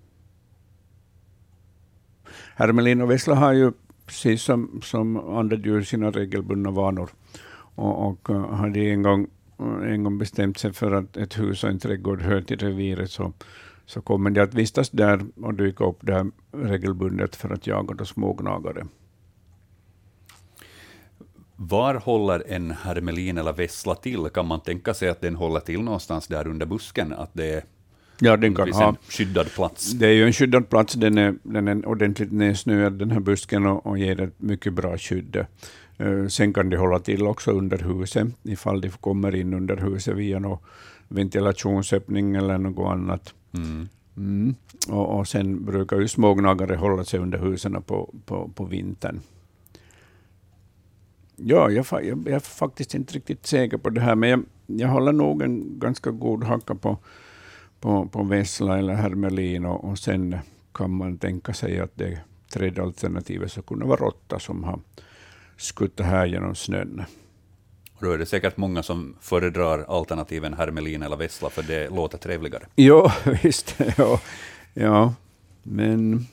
Hermelin 2.56 3.00
och 3.00 3.10
Vessla 3.10 3.34
har 3.34 3.52
ju 3.52 3.72
precis 4.06 4.42
som, 4.42 4.80
som 4.82 5.16
andra 5.16 5.56
djur 5.56 5.82
sina 5.82 6.10
regelbundna 6.10 6.70
vanor. 6.70 7.10
Och, 7.74 8.08
och 8.08 8.30
eh, 8.30 8.50
har 8.50 8.68
de 8.68 8.92
en 8.92 9.02
gång, 9.02 9.26
eh, 9.60 9.92
en 9.92 10.04
gång 10.04 10.18
bestämt 10.18 10.58
sig 10.58 10.72
för 10.72 10.92
att 10.92 11.16
ett 11.16 11.38
hus 11.38 11.64
och 11.64 11.70
en 11.70 11.78
trädgård 11.78 12.20
hör 12.22 12.40
till 12.40 12.58
reviret 12.58 13.10
så, 13.10 13.32
så 13.86 14.00
kommer 14.00 14.30
de 14.30 14.40
att 14.40 14.54
vistas 14.54 14.90
där 14.90 15.20
och 15.42 15.54
dyka 15.54 15.84
upp 15.84 15.98
där 16.00 16.30
regelbundet 16.52 17.36
för 17.36 17.50
att 17.52 17.66
jaga 17.66 17.94
då 17.94 18.04
smågnagare. 18.04 18.86
Var 21.56 21.94
håller 21.94 22.44
en 22.46 22.70
hermelin 22.70 23.38
eller 23.38 23.52
vessla 23.52 23.94
till? 23.94 24.28
Kan 24.34 24.46
man 24.46 24.60
tänka 24.60 24.94
sig 24.94 25.08
att 25.08 25.20
den 25.20 25.36
håller 25.36 25.60
till 25.60 25.82
någonstans 25.82 26.26
där 26.26 26.46
under 26.46 26.66
busken? 26.66 27.12
Att 27.12 27.30
det 27.32 27.54
är 27.54 27.64
Ja, 28.20 28.36
den 28.36 28.54
kan 28.54 28.72
ha 28.72 28.88
en 28.88 28.96
skyddad 29.08 29.52
plats? 29.54 29.92
Det 29.92 30.06
är 30.06 30.12
ju 30.12 30.26
en 30.26 30.32
skyddad 30.32 30.68
plats, 30.68 30.94
den 30.94 31.18
är, 31.18 31.34
den 31.42 31.68
är 31.68 31.88
ordentligt 31.88 32.32
nedsnöad 32.32 32.92
den 32.92 33.10
här 33.10 33.20
busken 33.20 33.66
och, 33.66 33.86
och 33.86 33.98
ger 33.98 34.20
ett 34.20 34.42
mycket 34.42 34.72
bra 34.72 34.98
skydd. 34.98 35.46
Eh, 35.98 36.26
sen 36.26 36.52
kan 36.52 36.70
de 36.70 36.76
hålla 36.76 36.98
till 36.98 37.26
också 37.26 37.50
under 37.50 37.78
huset, 37.78 38.28
ifall 38.42 38.80
de 38.80 38.90
kommer 38.90 39.34
in 39.34 39.54
under 39.54 39.76
huset 39.76 40.16
via 40.16 40.38
någon 40.38 40.58
ventilationsöppning 41.08 42.34
eller 42.34 42.58
något 42.58 42.92
annat. 42.92 43.34
Mm. 43.54 43.88
Mm. 44.16 44.54
Och, 44.88 45.18
och 45.18 45.28
sen 45.28 45.64
brukar 45.64 46.00
ju 46.00 46.08
smågnagare 46.08 46.76
hålla 46.76 47.04
sig 47.04 47.20
under 47.20 47.38
husen 47.38 47.82
på, 47.82 48.14
på, 48.26 48.50
på 48.54 48.64
vintern. 48.64 49.20
Ja, 51.36 51.70
jag, 51.70 51.86
jag, 51.90 52.02
jag 52.02 52.28
är 52.28 52.38
faktiskt 52.38 52.94
inte 52.94 53.14
riktigt 53.14 53.46
säker 53.46 53.76
på 53.76 53.90
det 53.90 54.00
här, 54.00 54.14
men 54.14 54.30
jag, 54.30 54.44
jag 54.66 54.88
håller 54.88 55.12
nog 55.12 55.42
en 55.42 55.78
ganska 55.78 56.10
god 56.10 56.44
hacka 56.44 56.74
på, 56.74 56.98
på, 57.84 58.08
på 58.08 58.22
Vessla 58.22 58.78
eller 58.78 58.94
Hermelin 58.94 59.64
och, 59.64 59.84
och 59.84 59.98
sen 59.98 60.38
kan 60.72 60.90
man 60.90 61.18
tänka 61.18 61.52
sig 61.52 61.80
att 61.80 61.90
det 61.94 62.20
tredje 62.52 62.82
alternativet 62.82 63.52
så 63.52 63.62
kunde 63.62 63.86
vara 63.86 64.00
Råtta 64.00 64.38
som 64.38 64.64
har 64.64 64.80
skuttat 65.56 66.06
här 66.06 66.26
genom 66.26 66.54
snön. 66.54 67.04
Och 67.94 68.04
då 68.04 68.12
är 68.12 68.18
det 68.18 68.26
säkert 68.26 68.56
många 68.56 68.82
som 68.82 69.16
föredrar 69.20 69.84
alternativen 69.88 70.54
Hermelin 70.54 71.02
eller 71.02 71.16
Vessla, 71.16 71.50
för 71.50 71.62
det 71.62 71.90
låter 71.90 72.18
trevligare. 72.18 72.66
Jo, 72.76 73.10
visst. 73.42 73.76
Ja, 73.96 74.20
ja. 74.74 75.14
men 75.62 76.26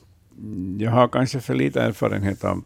jag 0.78 0.90
har 0.90 1.08
kanske 1.08 1.40
för 1.40 1.54
lite 1.54 1.80
erfarenhet 1.80 2.44
av, 2.44 2.64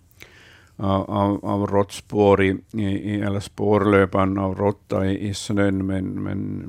av, 0.76 1.10
av, 1.10 1.44
av 1.44 1.66
råttspår 1.66 2.42
i, 2.42 2.56
i, 2.72 3.20
eller 3.20 3.40
spårlöpan 3.40 4.38
av 4.38 4.54
råtta 4.54 5.06
i, 5.06 5.28
i 5.28 5.34
snön, 5.34 5.86
men, 5.86 6.22
men 6.22 6.66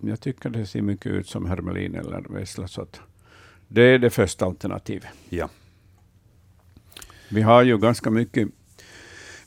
jag 0.00 0.20
tycker 0.20 0.50
det 0.50 0.66
ser 0.66 0.82
mycket 0.82 1.06
ut 1.06 1.28
som 1.28 1.46
Hermelin 1.46 1.94
eller 1.94 2.24
Vessla, 2.28 2.68
så 2.68 2.82
att 2.82 3.00
det 3.68 3.82
är 3.82 3.98
det 3.98 4.10
första 4.10 4.44
alternativet. 4.46 5.08
Ja. 5.28 5.48
Vi 7.28 7.42
har 7.42 7.62
ju 7.62 7.78
ganska 7.78 8.10
mycket, 8.10 8.48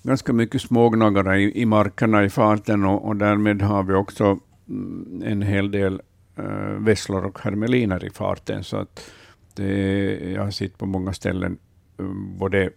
ganska 0.04 0.34
mycket 0.34 0.62
smågnagare 0.62 1.42
i, 1.42 1.62
i 1.62 1.66
markerna 1.66 2.24
i 2.24 2.30
farten 2.30 2.86
och, 2.86 3.06
och 3.06 3.16
därmed 3.16 3.62
har 3.62 3.84
vi 3.84 3.94
också 3.94 4.40
mm, 4.70 5.24
en 5.26 5.42
hel 5.42 5.72
del 5.72 6.02
uh, 6.40 6.46
vesslor 6.80 7.26
och 7.26 7.40
hermeliner 7.40 8.06
i 8.06 8.10
farten. 8.10 8.64
Så 8.64 8.78
att 8.78 9.12
det, 9.54 10.32
jag 10.32 10.44
har 10.44 10.52
sett 10.52 10.78
på 10.78 10.86
många 10.86 11.14
ställen 11.14 11.58
um, 11.98 12.38
både 12.38 12.70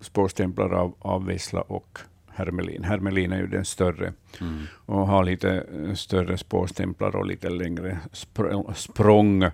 spårstämplar 0.00 0.70
av, 0.70 0.94
av 0.98 1.26
vessla 1.26 1.60
och 1.60 1.98
hermelin. 2.38 2.84
Hermelin 2.84 3.32
är 3.32 3.40
ju 3.40 3.46
den 3.46 3.64
större 3.64 4.12
Mm. 4.40 4.62
och 4.86 5.06
har 5.06 5.24
lite 5.24 5.50
eh, 5.86 5.94
större 5.94 6.38
spårstämplar 6.38 7.16
och 7.16 7.26
lite 7.26 7.48
längre 7.50 7.98
spr- 8.12 8.72
språng 8.72 9.44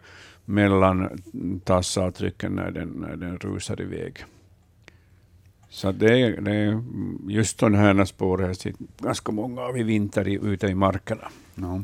mellan 0.44 1.22
tassavtrycken 1.64 2.52
när 2.52 2.70
den, 2.70 2.88
när 2.88 3.16
den 3.16 3.38
rusar 3.38 3.80
iväg. 3.80 4.24
Så 5.68 5.92
det 5.92 6.20
är, 6.20 6.40
det 6.40 6.50
är 6.54 6.82
just 7.28 7.58
sådana 7.60 7.78
här 7.78 8.04
spår 8.04 8.42
jag 8.42 8.56
sett 8.56 8.78
ganska 8.98 9.32
många 9.32 9.60
av 9.60 9.78
i 9.78 9.82
vinter 9.82 10.28
i, 10.28 10.38
ute 10.42 10.66
i 10.66 10.74
markerna. 10.74 11.28
Ja. 11.54 11.82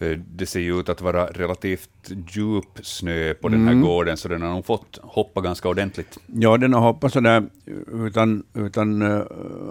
Eh, 0.00 0.18
Det 0.18 0.46
ser 0.46 0.60
ju 0.60 0.80
ut 0.80 0.88
att 0.88 1.00
vara 1.00 1.26
relativt 1.26 1.90
djup 2.28 2.78
snö 2.82 3.34
på 3.34 3.48
den 3.48 3.64
här 3.64 3.72
Mm. 3.72 3.84
gården, 3.84 4.16
så 4.16 4.28
den 4.28 4.42
har 4.42 4.48
nog 4.54 4.66
fått 4.66 4.98
hoppa 5.02 5.40
ganska 5.40 5.68
ordentligt. 5.68 6.18
Ja, 6.26 6.56
den 6.56 6.72
har 6.72 6.80
hoppat 6.80 7.12
sådär 7.12 7.46
utan, 7.92 8.44
utan 8.54 9.02
uh, 9.02 9.22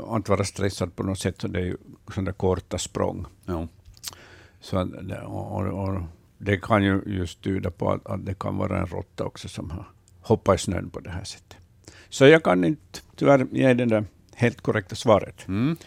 att 0.09 0.29
vara 0.29 0.43
stressad 0.43 0.95
på 0.95 1.03
något 1.03 1.19
sätt, 1.19 1.41
så 1.41 1.47
det 1.47 1.59
är 1.59 1.65
ju 1.65 1.77
sådana 2.13 2.31
korta 2.33 2.77
språng. 2.77 3.25
Ja. 3.45 3.67
Så 4.61 4.81
och, 5.25 5.51
och, 5.55 5.89
och 5.89 6.01
det 6.37 6.57
kan 6.57 6.83
ju 6.83 7.01
just 7.05 7.41
tyda 7.41 7.71
på 7.71 7.91
att, 7.91 8.07
att 8.07 8.25
det 8.25 8.39
kan 8.39 8.57
vara 8.57 8.79
en 8.79 8.85
råtta 8.87 9.23
också 9.25 9.47
som 9.49 9.69
har 9.69 9.85
hoppat 10.21 10.55
i 10.55 10.57
snön 10.63 10.89
på 10.89 10.99
det 10.99 11.09
här 11.09 11.23
sättet. 11.23 11.57
Så 12.09 12.25
jag 12.25 12.43
kan 12.43 12.63
inte 12.63 12.99
tyvärr 13.15 13.47
ge 13.51 13.73
det 13.73 13.85
där 13.85 14.05
helt 14.39 14.61
korrekta 14.61 14.95
svaret, 14.95 15.45
Mm. 15.47 15.77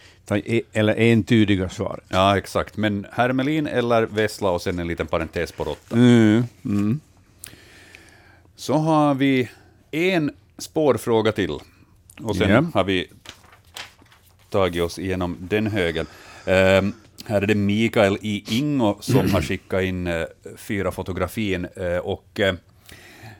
Eller 0.73 0.95
entydiga 0.95 1.69
svaret. 1.69 2.03
ja, 2.09 2.37
exakt. 2.37 2.77
Men 2.77 3.05
Hermelin 3.11 3.67
eller 3.67 4.01
Vessla 4.05 4.49
och 4.49 4.61
sen 4.61 4.79
en 4.79 4.87
liten 4.87 5.07
parentes 5.07 5.51
på 5.51 5.63
råtta. 5.63 5.95
Mm, 5.95 6.43
mm. 6.65 6.99
Så 8.55 8.73
har 8.73 9.15
vi 9.15 9.49
en 9.91 10.31
spårfråga 10.57 11.31
till. 11.31 11.51
Och 12.21 12.35
sen 12.35 12.49
Ja. 12.49 12.65
har 12.73 12.83
vi 12.83 13.07
tagit 14.49 14.83
oss 14.83 14.99
igenom 14.99 15.37
den 15.39 15.67
högen. 15.67 16.05
Ehm, 16.45 16.93
här 17.25 17.41
är 17.41 17.47
det 17.47 17.55
Mikael 17.55 18.17
i 18.21 18.57
Ingo 18.57 18.97
som 19.01 19.31
har 19.31 19.41
skickat 19.41 19.83
in 19.83 20.07
eh, 20.07 20.23
fyra 20.57 20.91
fotografin. 20.91 21.67
eh, 21.75 21.97
och 21.97 22.39
eh, 22.39 22.55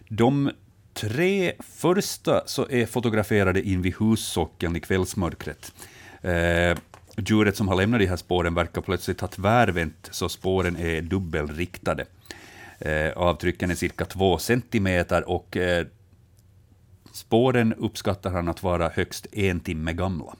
de 0.10 0.52
tre 0.93 1.53
första 1.60 2.43
så 2.45 2.67
är 2.69 2.86
fotograferade 2.86 3.62
in 3.62 3.82
vid 3.82 3.95
hussockeln 3.95 4.75
i 4.75 4.79
kvällsmörkret. 4.79 5.73
Eh, 6.21 6.77
djuret 7.17 7.58
som 7.58 7.67
har 7.67 7.75
lämnat 7.75 7.99
de 7.99 8.06
här 8.06 8.17
spåren 8.17 8.53
verkar 8.53 8.82
plötsligt 8.82 9.21
ha 9.21 9.27
tvärvänt, 9.27 10.10
så 10.12 10.29
spåren 10.29 10.77
är 10.77 11.01
dubbelriktade. 11.01 12.06
Eh, 12.79 13.12
avtrycken 13.15 13.71
är 13.71 13.75
cirka 13.75 14.06
två 14.06 14.38
centimeter 14.38 15.29
och 15.29 15.58
eh, 15.58 15.86
spåren 17.12 17.73
uppskattar 17.73 18.32
han 18.32 18.49
att 18.49 18.63
vara 18.63 18.89
högst 18.89 19.27
en 19.32 19.60
timme 19.60 19.93
gamla. 19.93 20.36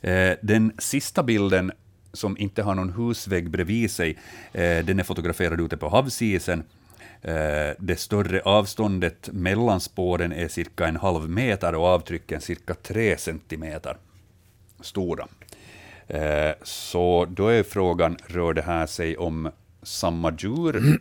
Eh, 0.00 0.36
den 0.42 0.72
sista 0.78 1.22
bilden, 1.22 1.72
som 2.12 2.38
inte 2.38 2.62
har 2.62 2.74
någon 2.74 2.92
husvägg 2.92 3.50
bredvid 3.50 3.90
sig, 3.90 4.18
eh, 4.52 4.84
den 4.84 4.98
är 4.98 5.04
fotograferad 5.04 5.60
ute 5.60 5.76
på 5.76 5.88
havsisen. 5.88 6.64
Eh, 7.22 7.74
det 7.78 7.96
större 7.96 8.40
avståndet 8.40 9.28
mellan 9.32 9.80
spåren 9.80 10.32
är 10.32 10.48
cirka 10.48 10.86
en 10.86 10.96
halv 10.96 11.30
meter 11.30 11.74
och 11.74 11.84
avtrycken 11.84 12.40
cirka 12.40 12.74
tre 12.74 13.16
centimeter 13.18 13.96
stora. 14.80 15.26
Eh, 16.06 16.52
så 16.62 17.26
då 17.30 17.48
är 17.48 17.62
frågan, 17.62 18.16
rör 18.26 18.52
det 18.52 18.62
här 18.62 18.86
sig 18.86 19.16
om 19.16 19.50
samma 19.82 20.32
djur? 20.38 21.00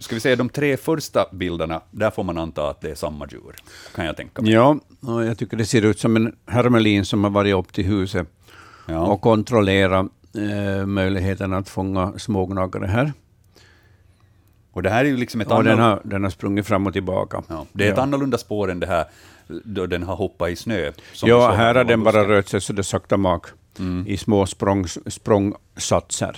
Ska 0.00 0.14
vi 0.14 0.20
säga 0.20 0.36
de 0.36 0.48
tre 0.48 0.76
första 0.76 1.26
bilderna, 1.32 1.80
där 1.90 2.10
får 2.10 2.22
man 2.24 2.38
anta 2.38 2.70
att 2.70 2.80
det 2.80 2.90
är 2.90 2.94
samma 2.94 3.26
djur, 3.26 3.54
kan 3.94 4.06
jag 4.06 4.16
tänka 4.16 4.42
mig. 4.42 4.52
Ja, 4.52 4.78
och 5.00 5.24
jag 5.24 5.38
tycker 5.38 5.56
det 5.56 5.66
ser 5.66 5.82
ut 5.84 5.98
som 5.98 6.16
en 6.16 6.36
hermelin 6.46 7.04
som 7.04 7.24
har 7.24 7.30
varit 7.30 7.54
upp 7.54 7.72
till 7.72 7.84
huset 7.86 8.26
Ja. 8.88 9.06
och 9.06 9.20
kontrollerat 9.20 10.06
eh, 10.34 10.86
möjligheten 10.86 11.52
att 11.52 11.68
fånga 11.68 12.12
smågnagare 12.18 12.86
här. 12.86 13.12
Och 14.74 14.82
det 14.82 14.90
här 14.90 15.04
är 15.04 15.08
ju 15.08 15.16
liksom 15.16 15.40
ett 15.40 15.50
Och 15.50 15.64
den 15.64 15.80
annat... 15.80 16.02
har, 16.04 16.10
den 16.10 16.22
har 16.22 16.30
sprungit 16.30 16.66
fram 16.66 16.86
och 16.86 16.92
tillbaka. 16.92 17.42
Ja, 17.48 17.66
det 17.72 17.86
är 17.86 17.90
ett 17.90 17.96
Ja. 17.96 18.02
annorlunda 18.02 18.38
spår 18.38 18.70
än 18.70 18.80
det 18.80 18.86
här 18.86 19.04
då 19.64 19.86
den 19.86 20.02
har 20.02 20.16
hoppat 20.16 20.50
i 20.50 20.56
snö. 20.56 20.92
Ja, 21.22 21.50
här 21.52 21.74
har 21.74 21.84
den 21.84 22.04
bara 22.04 22.28
rört 22.28 22.48
sig 22.48 22.60
så 22.60 22.72
det 22.72 22.84
sakta 22.84 23.16
mak 23.16 23.46
Mm. 23.78 24.04
i 24.06 24.16
små 24.16 24.46
språng, 24.46 24.86
språngsatser. 25.06 26.36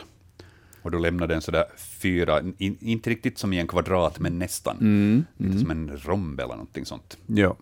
Och 0.83 0.91
då 0.91 0.99
lämnar 0.99 1.27
den 1.27 1.43
sådär 1.43 1.65
fyra, 1.77 2.41
in, 2.59 2.77
inte 2.81 3.11
riktigt 3.11 3.39
som 3.39 3.53
i 3.53 3.59
en 3.61 3.67
kvadrat, 3.67 4.19
men 4.19 4.39
nästan. 4.39 4.77
Mm. 4.81 5.25
Lite 5.37 5.59
som 5.59 5.71
en 5.71 6.01
romb 6.05 6.41
eller 6.41 6.55
någonting 6.55 6.85
sånt. 6.87 7.17
Ja. 7.27 7.57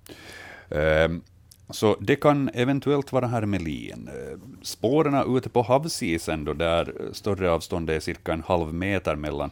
Ehm, 0.70 1.20
Så 1.70 1.96
det 2.00 2.16
kan 2.16 2.50
eventuellt 2.54 3.12
vara 3.12 3.26
hermelin. 3.26 4.08
Eh, 4.08 4.38
Spåren 4.62 5.37
ute 5.37 5.48
på 5.48 5.62
havsisen, 5.62 6.44
då 6.44 6.52
där 6.52 6.92
större 7.12 7.50
avstånd 7.50 7.90
är 7.90 8.00
cirka 8.00 8.32
en 8.32 8.42
halv 8.46 8.74
meter 8.74 9.16
mellan 9.16 9.50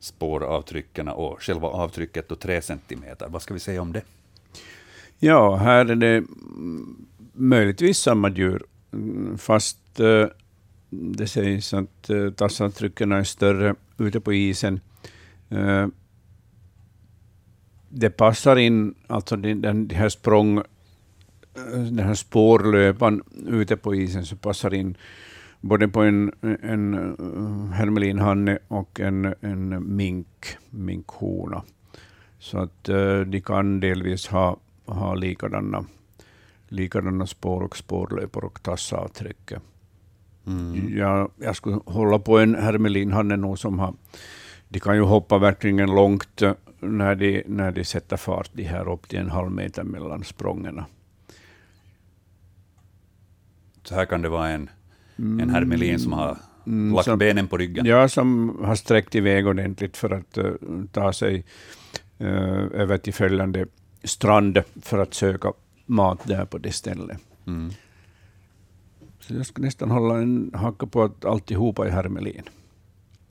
spåravtrycken 0.00 1.08
och 1.08 1.42
själva 1.42 1.68
avtrycket 1.68 2.28
då 2.28 2.34
tre 2.34 2.62
centimeter. 2.62 3.28
Vad 3.28 3.42
ska 3.42 3.54
vi 3.54 3.60
säga 3.60 3.82
om 3.82 3.92
det? 3.92 4.02
ja, 5.20 5.56
här 5.56 5.86
är 5.86 5.96
det 5.96 6.24
möjligtvis 7.32 7.98
samma 7.98 8.30
djur, 8.30 8.62
fast 9.38 10.00
eh, 10.00 10.26
det 10.90 11.26
sägs 11.26 11.74
att 11.74 12.10
eh, 12.10 12.30
tassavtrycken 12.30 13.12
är 13.12 13.24
större 13.24 13.74
ute 13.98 14.20
på 14.20 14.32
isen. 14.32 14.80
Eh, 15.48 15.86
det 17.88 18.10
passar 18.10 18.56
in, 18.56 18.94
alltså 19.06 19.36
den, 19.36 19.88
de 19.88 19.94
här 19.94 20.08
språng, 20.08 20.62
den 21.74 21.98
här 21.98 22.14
spårlöpan 22.14 23.22
ute 23.46 23.76
på 23.76 23.94
isen, 23.94 24.26
så 24.26 24.36
passar 24.36 24.74
in 24.74 24.96
både 25.60 25.88
på 25.88 26.02
en, 26.02 26.32
en 26.62 26.94
eh, 26.94 27.72
hermelinhanne 27.72 28.58
och 28.68 29.00
en, 29.00 29.34
en 29.40 29.96
mink, 29.96 30.56
minkhona. 30.70 31.62
Så 32.38 32.58
att 32.58 32.88
eh, 32.88 33.20
de 33.20 33.40
kan 33.40 33.80
delvis 33.80 34.26
ha, 34.26 34.56
ha 34.86 35.14
likadana, 35.14 35.84
likadana 36.68 37.26
spår 37.26 37.62
och 37.62 37.76
spårlöpor 37.76 38.44
och 38.44 38.62
tassavtryck. 38.62 39.52
Jag, 40.88 41.30
jag 41.36 41.56
skulle 41.56 41.80
hålla 41.84 42.18
på 42.18 42.38
en 42.38 42.54
hermelinhanne 42.54 43.36
nog 43.36 43.58
som 43.58 43.78
har, 43.78 43.94
de 44.68 44.80
kan 44.80 44.96
ju 44.96 45.02
hoppa 45.02 45.38
verkligen 45.38 45.94
långt 45.94 46.42
eh, 46.42 46.52
när 46.80 47.14
de, 47.14 47.42
när 47.46 47.72
de 47.72 47.84
sätter 47.84 48.16
fart, 48.16 48.50
de 48.52 48.62
här 48.62 48.88
upp 48.88 49.08
till 49.08 49.18
en 49.18 49.30
halv 49.30 49.50
meter 49.50 49.84
mellan 49.84 50.24
språngerna. 50.24 50.86
Så 53.82 53.94
här 53.94 54.04
kan 54.04 54.22
det 54.22 54.28
vara 54.28 54.48
en, 54.48 54.70
en 55.20 55.50
hermelin 55.50 55.98
som 55.98 56.12
har 56.12 56.36
Mm, 56.66 56.94
lagt 56.94 57.04
som- 57.04 57.18
benen 57.18 57.48
på 57.48 57.56
ryggen. 57.56 57.86
Ja, 57.86 58.08
som 58.08 58.56
har 58.64 58.74
sträckt 58.74 59.14
iväg 59.14 59.46
ordentligt 59.46 59.96
för 59.96 60.10
att 60.10 60.38
eh, 60.38 60.50
ta 60.92 61.12
sig 61.12 61.44
eh, 62.18 62.28
över 62.74 62.98
till 62.98 63.14
följande 63.14 63.66
strand 64.04 64.58
för 64.82 64.98
att 64.98 65.14
söka 65.14 65.52
mat 65.86 66.20
där 66.24 66.44
på 66.44 66.58
det 66.58 66.72
stället. 66.72 67.18
Mm. 67.46 67.70
Så 69.20 69.34
jag 69.34 69.46
skulle 69.46 69.64
nästan 69.66 69.90
hålla 69.90 70.18
en 70.18 70.50
hacka 70.54 70.86
på 70.86 71.02
att 71.02 71.24
alltihopa 71.24 71.86
är 71.86 71.90
hermelin. 71.90 72.42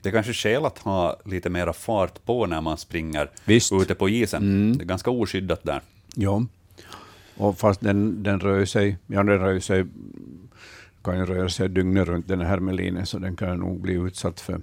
Det 0.01 0.09
är 0.09 0.13
kanske 0.13 0.33
skäl 0.33 0.65
att 0.65 0.77
ha 0.77 1.19
lite 1.25 1.49
mera 1.49 1.73
fart 1.73 2.25
på 2.25 2.45
när 2.45 2.61
man 2.61 2.77
springer 2.77 3.29
Visst. 3.45 3.73
ute 3.73 3.95
på 3.95 4.09
isen. 4.09 4.43
Mm. 4.43 4.77
Det 4.77 4.83
är 4.83 4.87
ganska 4.87 5.11
oskyddat 5.11 5.63
där. 5.63 5.81
Ja. 6.15 6.45
Och 7.37 7.57
fast 7.57 7.81
den, 7.81 8.23
den 8.23 8.39
rör 8.39 8.65
sig, 8.65 8.97
ja 9.07 9.23
den 9.23 9.39
rör 9.39 9.59
sig, 9.59 9.85
kan 11.09 11.19
ju 11.19 11.25
röra 11.25 11.49
sig 11.49 11.69
dygnet 11.69 12.07
runt 12.07 12.27
den 12.27 12.39
här 12.39 12.47
hermelinen, 12.47 13.05
så 13.05 13.19
den 13.19 13.35
kan 13.35 13.59
nog 13.59 13.81
bli 13.81 13.93
utsatt 13.93 14.39
för, 14.39 14.61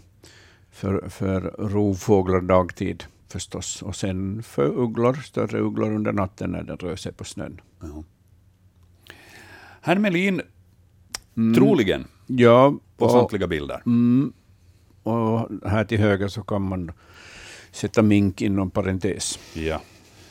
för, 0.70 1.08
för 1.08 1.40
rovfåglar 1.58 2.40
dagtid 2.40 3.04
förstås. 3.28 3.82
Och 3.82 3.96
sen 3.96 4.42
för 4.42 4.66
ugglor, 4.66 5.14
större 5.14 5.58
ugglor 5.58 5.92
under 5.92 6.12
natten 6.12 6.50
när 6.50 6.62
den 6.62 6.76
rör 6.76 6.96
sig 6.96 7.12
på 7.12 7.24
snön. 7.24 7.60
Ja. 7.80 8.04
Hermelin, 9.80 10.40
mm. 11.36 11.54
troligen, 11.54 12.04
ja, 12.26 12.74
på 12.96 13.04
och, 13.04 13.10
samtliga 13.10 13.46
bilder. 13.46 13.82
Mm, 13.86 14.32
och 15.02 15.48
här 15.64 15.84
till 15.84 15.98
höger 15.98 16.28
så 16.28 16.42
kan 16.42 16.62
man 16.62 16.92
sätta 17.70 18.02
mink 18.02 18.42
inom 18.42 18.70
parentes. 18.70 19.38
Ja, 19.54 19.80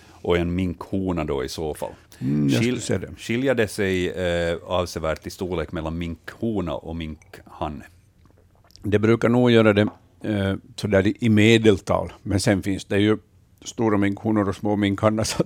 och 0.09 0.37
en 0.37 0.55
minkhona 0.55 1.23
då 1.23 1.43
i 1.43 1.49
så 1.49 1.73
fall. 1.73 1.93
Mm, 2.19 2.49
Skil. 2.49 2.81
Skiljer 3.17 3.55
det 3.55 3.67
sig 3.67 4.09
eh, 4.09 4.57
avsevärt 4.63 5.27
i 5.27 5.29
storlek 5.29 5.71
mellan 5.71 5.97
minkhona 5.97 6.73
och 6.73 6.95
minkhanne? 6.95 7.85
Det 8.83 8.99
brukar 8.99 9.29
nog 9.29 9.51
göra 9.51 9.73
det 9.73 9.87
eh, 10.21 10.55
sådär 10.75 11.23
i 11.23 11.29
medeltal, 11.29 12.13
men 12.23 12.39
sen 12.39 12.63
finns 12.63 12.85
det 12.85 12.99
ju 12.99 13.17
stora 13.61 13.97
minkhonor 13.97 14.49
och 14.49 14.55
små 14.55 14.75
minkhannar, 14.75 15.23
så, 15.23 15.43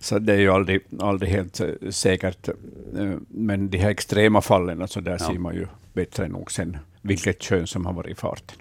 så 0.00 0.18
det 0.18 0.32
är 0.32 0.38
ju 0.38 0.50
aldrig, 0.50 0.80
aldrig 1.00 1.30
helt 1.30 1.60
eh, 1.60 1.90
säkert. 1.90 2.48
Eh, 2.48 3.14
men 3.28 3.70
de 3.70 3.78
här 3.78 3.90
extrema 3.90 4.40
fallen, 4.40 4.82
alltså 4.82 5.00
där 5.00 5.12
ja. 5.12 5.18
ser 5.18 5.38
man 5.38 5.54
ju 5.54 5.66
bättre 5.92 6.28
nog 6.28 6.52
sen 6.52 6.76
vilket 7.02 7.42
kön 7.42 7.66
som 7.66 7.86
har 7.86 7.92
varit 7.92 8.10
i 8.10 8.14
farten. 8.14 8.56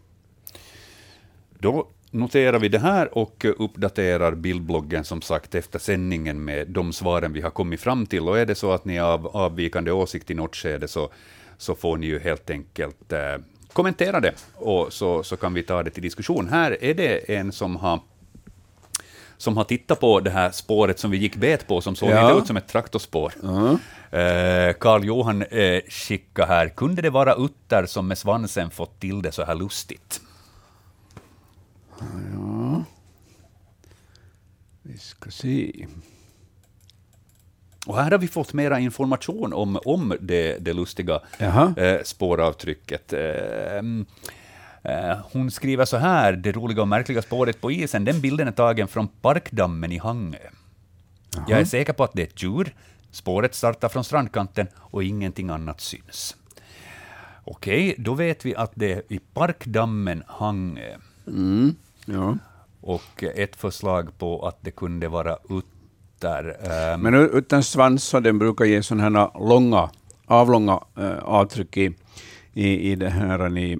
Då 1.59 1.87
noterar 2.11 2.59
vi 2.59 2.69
det 2.69 2.79
här 2.79 3.17
och 3.17 3.45
uppdaterar 3.57 4.35
bildbloggen 4.35 5.03
som 5.03 5.21
sagt 5.21 5.55
efter 5.55 5.79
sändningen 5.79 6.43
med 6.43 6.67
de 6.67 6.93
svaren 6.93 7.33
vi 7.33 7.41
har 7.41 7.49
kommit 7.49 7.81
fram 7.81 8.05
till. 8.05 8.27
Och 8.27 8.39
är 8.39 8.45
det 8.45 8.55
så 8.55 8.71
att 8.71 8.85
ni 8.85 8.97
har 8.97 9.09
av, 9.09 9.27
avvikande 9.27 9.91
åsikt 9.91 10.31
i 10.31 10.33
något 10.33 10.55
skede 10.55 10.87
så, 10.87 11.09
så 11.57 11.75
får 11.75 11.97
ni 11.97 12.05
ju 12.07 12.19
helt 12.19 12.49
enkelt 12.49 13.13
eh, 13.13 13.35
kommentera 13.73 14.19
det 14.19 14.33
och 14.55 14.93
så, 14.93 15.23
så 15.23 15.37
kan 15.37 15.53
vi 15.53 15.63
ta 15.63 15.83
det 15.83 15.89
till 15.89 16.03
diskussion. 16.03 16.47
Här 16.49 16.83
är 16.83 16.93
det 16.93 17.35
en 17.35 17.51
som 17.51 17.75
har 17.75 17.99
som 19.37 19.57
har 19.57 19.63
tittat 19.63 19.99
på 19.99 20.19
det 20.19 20.29
här 20.29 20.51
spåret 20.51 20.99
som 20.99 21.11
vi 21.11 21.17
gick 21.17 21.35
bet 21.35 21.67
på, 21.67 21.81
som 21.81 21.95
såg 21.95 22.09
ja. 22.09 22.27
lite 22.27 22.39
ut 22.39 22.47
som 22.47 22.57
ett 22.57 22.67
traktorspår. 22.67 23.33
Karl 24.73 25.05
Johan 25.05 25.41
eh, 25.41 25.81
skickade 25.89 26.47
här, 26.47 26.69
kunde 26.69 27.01
det 27.01 27.09
vara 27.09 27.33
utter 27.33 27.85
som 27.85 28.07
med 28.07 28.17
svansen 28.17 28.69
fått 28.69 28.99
till 28.99 29.21
det 29.21 29.31
så 29.31 29.43
här 29.43 29.55
lustigt? 29.55 30.21
Ja, 31.99 32.83
vi 34.81 34.97
ska 34.97 35.31
se. 35.31 35.87
Och 37.87 37.97
här 37.97 38.11
har 38.11 38.17
vi 38.17 38.27
fått 38.27 38.53
mera 38.53 38.79
information 38.79 39.53
om, 39.53 39.79
om 39.85 40.17
det, 40.21 40.57
det 40.57 40.73
lustiga 40.73 41.21
eh, 41.77 42.03
spåravtrycket. 42.03 43.13
Eh, 43.13 43.77
eh, 44.83 45.17
hon 45.31 45.51
skriver 45.51 45.85
så 45.85 45.97
här, 45.97 46.33
det 46.33 46.51
roliga 46.51 46.81
och 46.81 46.87
märkliga 46.87 47.21
spåret 47.21 47.61
på 47.61 47.71
isen, 47.71 48.05
den 48.05 48.21
bilden 48.21 48.47
är 48.47 48.51
tagen 48.51 48.87
från 48.87 49.07
Parkdammen 49.07 49.91
i 49.91 49.97
Hangö. 49.97 50.49
Jag 51.47 51.59
är 51.59 51.65
säker 51.65 51.93
på 51.93 52.03
att 52.03 52.13
det 52.13 52.21
är 52.21 52.27
ett 52.27 52.43
djur. 52.43 52.75
Spåret 53.11 53.55
startar 53.55 53.89
från 53.89 54.03
strandkanten 54.03 54.67
och 54.75 55.03
ingenting 55.03 55.49
annat 55.49 55.81
syns. 55.81 56.35
Okej, 57.43 57.95
då 57.97 58.13
vet 58.13 58.45
vi 58.45 58.55
att 58.55 58.71
det 58.75 58.93
är 58.93 59.03
i 59.09 59.19
Parkdammen 59.33 60.23
Hangö. 60.27 60.97
Mm. 61.27 61.75
Ja. 62.13 62.37
Och 62.81 63.23
ett 63.23 63.55
förslag 63.55 64.17
på 64.17 64.47
att 64.47 64.57
det 64.61 64.71
kunde 64.71 65.07
vara 65.07 65.37
utter. 65.49 66.57
Um, 66.93 67.01
Men 67.01 67.13
utan 67.13 67.63
svans, 67.63 68.11
den 68.11 68.39
brukar 68.39 68.65
ge 68.65 68.83
sådana 68.83 69.19
här 69.19 69.49
långa, 69.49 69.89
avlånga 70.25 70.79
uh, 70.99 71.19
avtryck 71.23 71.77
i, 71.77 71.95
i, 72.53 72.91
i, 72.91 72.95
det 72.95 73.09
här, 73.09 73.57
i, 73.57 73.79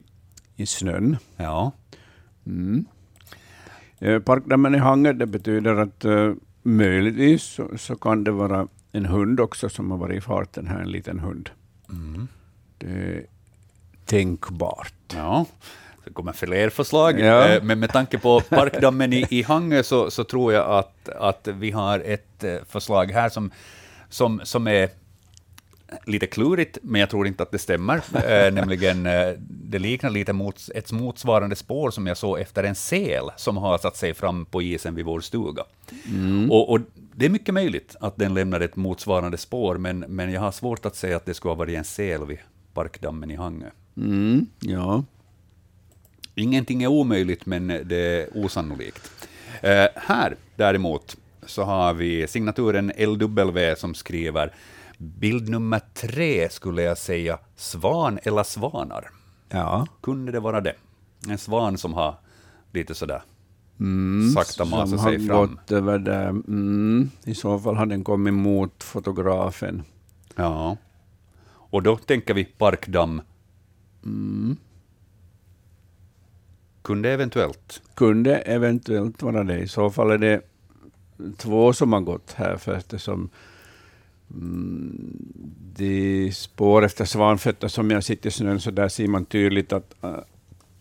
i 0.56 0.66
snön. 0.66 1.18
Ja. 1.38 1.72
Mm. 2.46 2.86
Uh, 4.02 4.20
parkdammen 4.20 4.76
i 4.76 4.78
Hangö, 4.78 5.14
det 5.14 5.26
betyder 5.26 5.76
att 5.76 6.06
uh, 6.06 6.34
möjligtvis 6.64 7.44
så, 7.44 7.78
så, 7.78 7.96
kan 7.96 8.24
det 8.24 8.32
vara 8.32 8.68
en 8.92 9.06
hund 9.06 9.40
också 9.40 9.70
som 9.70 9.92
har 9.92 9.98
varit 9.98 10.18
i 10.18 10.22
farten 10.22 10.68
här, 10.68 10.80
en 10.80 10.92
liten 10.92 11.20
hund. 11.20 11.50
Mm. 11.90 12.28
Det 12.78 12.88
är 12.88 13.26
tänkbart. 14.06 15.14
Ja. 15.16 15.46
Det 16.10 16.14
kommer 16.14 16.34
fler 16.34 16.70
förslag, 16.70 17.20
ja. 17.20 17.47
Eh, 17.47 17.64
men 17.64 17.80
med 17.80 17.91
tanke 17.91 18.18
på 18.18 18.41
parkdammen 18.41 19.14
i, 19.14 19.26
i 19.30 19.43
Hangö 19.43 19.84
så, 19.84 20.12
så 20.12 20.24
tror 20.24 20.53
jag 20.53 20.70
att, 20.70 21.10
att 21.10 21.47
vi 21.47 21.72
har 21.72 21.99
ett 21.99 22.43
eh, 22.43 22.55
förslag 22.70 23.12
här 23.12 23.30
som, 23.30 23.51
som, 24.10 24.41
som 24.43 24.68
är 24.68 24.89
lite 26.05 26.28
klurigt, 26.28 26.78
men 26.82 27.01
jag 27.01 27.10
tror 27.10 27.28
inte 27.28 27.43
att 27.43 27.51
det 27.51 27.60
stämmer. 27.60 27.95
äh, 27.95 28.53
nämligen, 28.53 29.03
det 29.49 29.80
liknar 29.80 30.10
lite 30.10 30.34
mot 30.34 30.70
ett 30.76 30.91
motsvarande 30.91 31.55
spår 31.55 31.91
som 31.91 32.07
jag 32.07 32.18
såg 32.18 32.39
efter 32.39 32.64
en 32.64 32.76
sel 32.76 33.24
som 33.38 33.57
har 33.57 33.78
satt 33.78 33.97
sig 33.97 34.14
fram 34.14 34.45
på 34.45 34.62
isen 34.62 34.95
vid 34.95 35.05
vår 35.05 35.20
stuga. 35.20 35.64
Mm. 36.05 36.51
Och, 36.51 36.72
och, 36.72 36.80
det 37.16 37.26
är 37.26 37.30
mycket 37.30 37.53
möjligt 37.53 37.95
att 37.99 38.18
den 38.18 38.34
lämnar 38.34 38.60
ett 38.60 38.76
motsvarande 38.76 39.38
spår, 39.38 39.78
men, 39.78 39.99
men 39.99 40.32
jag 40.32 40.41
har 40.41 40.51
svårt 40.51 40.86
att 40.86 40.95
säga 40.95 41.18
att 41.18 41.26
det 41.26 41.34
skulle 41.34 41.51
ha 41.51 41.55
varit 41.55 41.78
en 41.78 41.84
sel 41.84 42.26
vid 42.26 42.38
parkdammen 42.74 43.32
i 43.32 43.36
Hangö. 43.36 43.70
Mm, 43.97 44.45
ja. 44.60 45.03
Ingenting 46.40 46.84
är 46.84 46.88
omöjligt, 46.88 47.46
men 47.46 47.68
det 47.68 47.96
är 47.96 48.38
osannolikt. 48.38 49.12
Eh, 49.62 49.88
här 49.96 50.36
däremot 50.56 51.18
så 51.46 51.64
har 51.64 51.94
vi 51.94 52.28
signaturen 52.28 52.92
LW 52.98 53.76
som 53.76 53.94
skriver 53.94 54.54
bild 54.98 55.50
nummer 55.50 55.82
tre 55.94 56.50
skulle 56.50 56.82
jag 56.82 56.98
säga 56.98 57.40
svan 57.56 58.20
eller 58.24 58.44
svanar. 58.44 59.10
Ja. 59.50 59.88
Kunde 60.02 60.32
det 60.32 60.40
vara 60.40 60.62
det? 60.62 60.74
En 61.30 61.38
svan 61.38 61.78
som 61.78 61.94
har 61.94 62.16
lite 62.74 62.96
sådär 62.96 63.22
mm, 63.80 64.32
sakta 64.32 64.66
masat 64.66 65.02
sig 65.02 65.28
fram. 65.28 65.38
Gått 65.38 65.72
över 65.72 66.00
där. 66.00 66.30
Mm, 66.30 67.10
I 67.24 67.36
så 67.36 67.60
fall 67.60 67.76
har 67.76 67.86
den 67.86 68.04
kommit 68.04 68.34
mot 68.34 68.84
fotografen. 68.84 69.84
Ja. 70.36 70.78
Och 71.72 71.84
då 71.84 71.98
tänker 71.98 72.34
vi 72.34 72.46
parkdamm. 72.46 73.22
Mm. 74.06 74.58
Kunde 76.90 77.12
eventuellt. 77.14 77.82
Kunde 77.94 78.38
eventuellt 78.38 79.22
vara 79.22 79.44
det. 79.44 79.60
I 79.60 79.68
så 79.68 79.90
fall 79.90 80.12
är 80.12 80.18
det 80.18 80.42
två 81.38 81.74
som 81.74 81.94
har 81.94 82.02
gått 82.02 82.32
här, 82.32 82.58
för 82.58 82.74
eftersom 82.74 83.30
mm, 84.34 85.34
de 85.76 86.32
spår 86.32 86.86
efter 86.86 87.06
svanfötter 87.06 87.68
som 87.68 87.92
jag 87.92 88.04
sitter 88.04 88.30
i 88.30 88.32
snön, 88.32 88.60
så 88.60 88.72
där 88.72 88.88
ser 88.88 89.08
man 89.08 89.26
tydligt 89.26 89.74
att, 89.74 89.96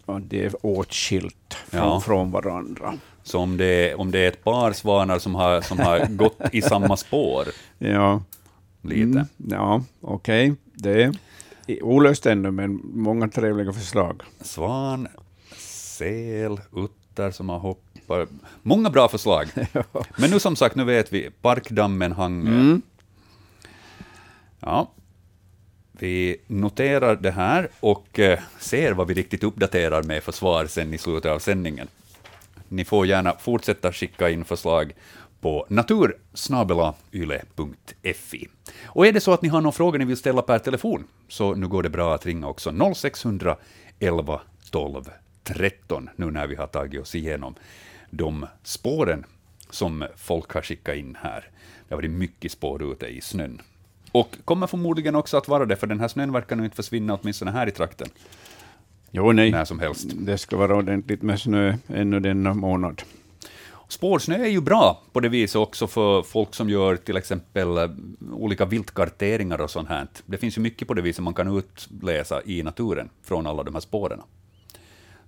uh, 0.06 0.18
det 0.18 0.44
är 0.44 0.66
åtskilt 0.66 1.54
från, 1.54 1.80
ja. 1.80 2.00
från 2.00 2.30
varandra. 2.30 2.94
Så 3.22 3.38
om 3.38 3.56
det, 3.56 3.94
om 3.94 4.10
det 4.10 4.18
är 4.18 4.28
ett 4.28 4.44
par 4.44 4.72
svanar 4.72 5.18
som 5.18 5.34
har, 5.34 5.60
som 5.60 5.78
har 5.78 6.06
gått 6.16 6.40
i 6.52 6.62
samma 6.62 6.96
spår? 6.96 7.44
Ja. 7.78 8.22
Lite. 8.82 9.02
Mm, 9.02 9.26
ja, 9.36 9.82
okej. 10.00 10.50
Okay. 10.50 10.56
Det 10.74 11.02
är 11.66 11.82
olöst 11.84 12.26
ännu, 12.26 12.50
men 12.50 12.80
många 12.94 13.28
trevliga 13.28 13.72
förslag. 13.72 14.22
Svan, 14.40 15.08
säl, 15.98 16.60
utter 16.72 17.30
som 17.30 17.48
har 17.48 17.58
hoppat. 17.58 18.28
Många 18.62 18.90
bra 18.90 19.08
förslag. 19.08 19.48
Men 20.16 20.30
nu 20.30 20.40
som 20.40 20.56
sagt, 20.56 20.74
nu 20.74 20.84
vet 20.84 21.12
vi, 21.12 21.30
Parkdammen 21.42 22.12
Hangö. 22.12 22.50
Mm. 22.50 22.82
Ja, 24.60 24.90
vi 25.92 26.36
noterar 26.46 27.16
det 27.16 27.30
här 27.30 27.68
och 27.80 28.18
eh, 28.18 28.38
ser 28.58 28.92
vad 28.92 29.08
vi 29.08 29.14
riktigt 29.14 29.44
uppdaterar 29.44 30.02
med 30.02 30.22
för 30.22 30.32
svar 30.32 30.66
sen 30.66 30.94
i 30.94 30.98
slutet 30.98 31.30
av 31.30 31.38
sändningen. 31.38 31.88
Ni 32.68 32.84
får 32.84 33.06
gärna 33.06 33.36
fortsätta 33.38 33.92
skicka 33.92 34.30
in 34.30 34.44
förslag 34.44 34.92
på 35.40 35.66
natursnabelayle.fi. 35.68 38.48
Och 38.84 39.06
är 39.06 39.12
det 39.12 39.20
så 39.20 39.32
att 39.32 39.42
ni 39.42 39.48
har 39.48 39.60
några 39.60 39.72
frågor 39.72 39.98
ni 39.98 40.04
vill 40.04 40.16
ställa 40.16 40.42
per 40.42 40.58
telefon, 40.58 41.04
så 41.28 41.54
nu 41.54 41.68
går 41.68 41.82
det 41.82 41.90
bra 41.90 42.14
att 42.14 42.26
ringa 42.26 42.48
också 42.48 42.94
0600 42.94 43.56
11 44.00 44.40
12 44.70 45.04
13, 45.54 46.10
nu 46.16 46.30
när 46.30 46.46
vi 46.46 46.54
har 46.54 46.66
tagit 46.66 47.00
oss 47.00 47.14
igenom 47.14 47.54
de 48.10 48.46
spåren 48.62 49.24
som 49.70 50.06
folk 50.16 50.52
har 50.52 50.62
skickat 50.62 50.96
in 50.96 51.16
här. 51.22 51.50
Det 51.88 51.94
har 51.94 51.96
varit 51.96 52.10
mycket 52.10 52.52
spår 52.52 52.92
ute 52.92 53.06
i 53.06 53.20
snön. 53.20 53.62
Och 54.12 54.36
kommer 54.44 54.66
förmodligen 54.66 55.14
också 55.14 55.36
att 55.36 55.48
vara 55.48 55.66
det, 55.66 55.76
för 55.76 55.86
den 55.86 56.00
här 56.00 56.08
snön 56.08 56.32
verkar 56.32 56.56
nu 56.56 56.64
inte 56.64 56.76
försvinna, 56.76 57.18
åtminstone 57.22 57.50
här 57.50 57.66
i 57.66 57.70
trakten. 57.70 58.08
Jo, 59.10 59.32
nej. 59.32 59.50
När 59.50 59.64
som 59.64 59.78
helst. 59.78 60.06
Det 60.14 60.38
ska 60.38 60.56
vara 60.56 60.76
ordentligt 60.76 61.22
med 61.22 61.40
snö 61.40 61.76
ännu 61.88 62.20
denna 62.20 62.54
månad. 62.54 63.02
Spårsnö 63.88 64.34
är 64.34 64.48
ju 64.48 64.60
bra 64.60 65.02
på 65.12 65.20
det 65.20 65.28
viset 65.28 65.56
också 65.56 65.86
för 65.86 66.22
folk 66.22 66.54
som 66.54 66.70
gör 66.70 66.96
till 66.96 67.16
exempel 67.16 67.78
eh, 67.78 67.90
olika 68.32 68.64
viltkarteringar 68.64 69.60
och 69.60 69.70
sånt 69.70 69.88
här. 69.88 70.06
Det 70.26 70.38
finns 70.38 70.58
ju 70.58 70.62
mycket 70.62 70.88
på 70.88 70.94
det 70.94 71.02
viset 71.02 71.24
man 71.24 71.34
kan 71.34 71.58
utläsa 71.58 72.42
i 72.44 72.62
naturen 72.62 73.08
från 73.22 73.46
alla 73.46 73.62
de 73.62 73.74
här 73.74 73.80
spåren 73.80 74.20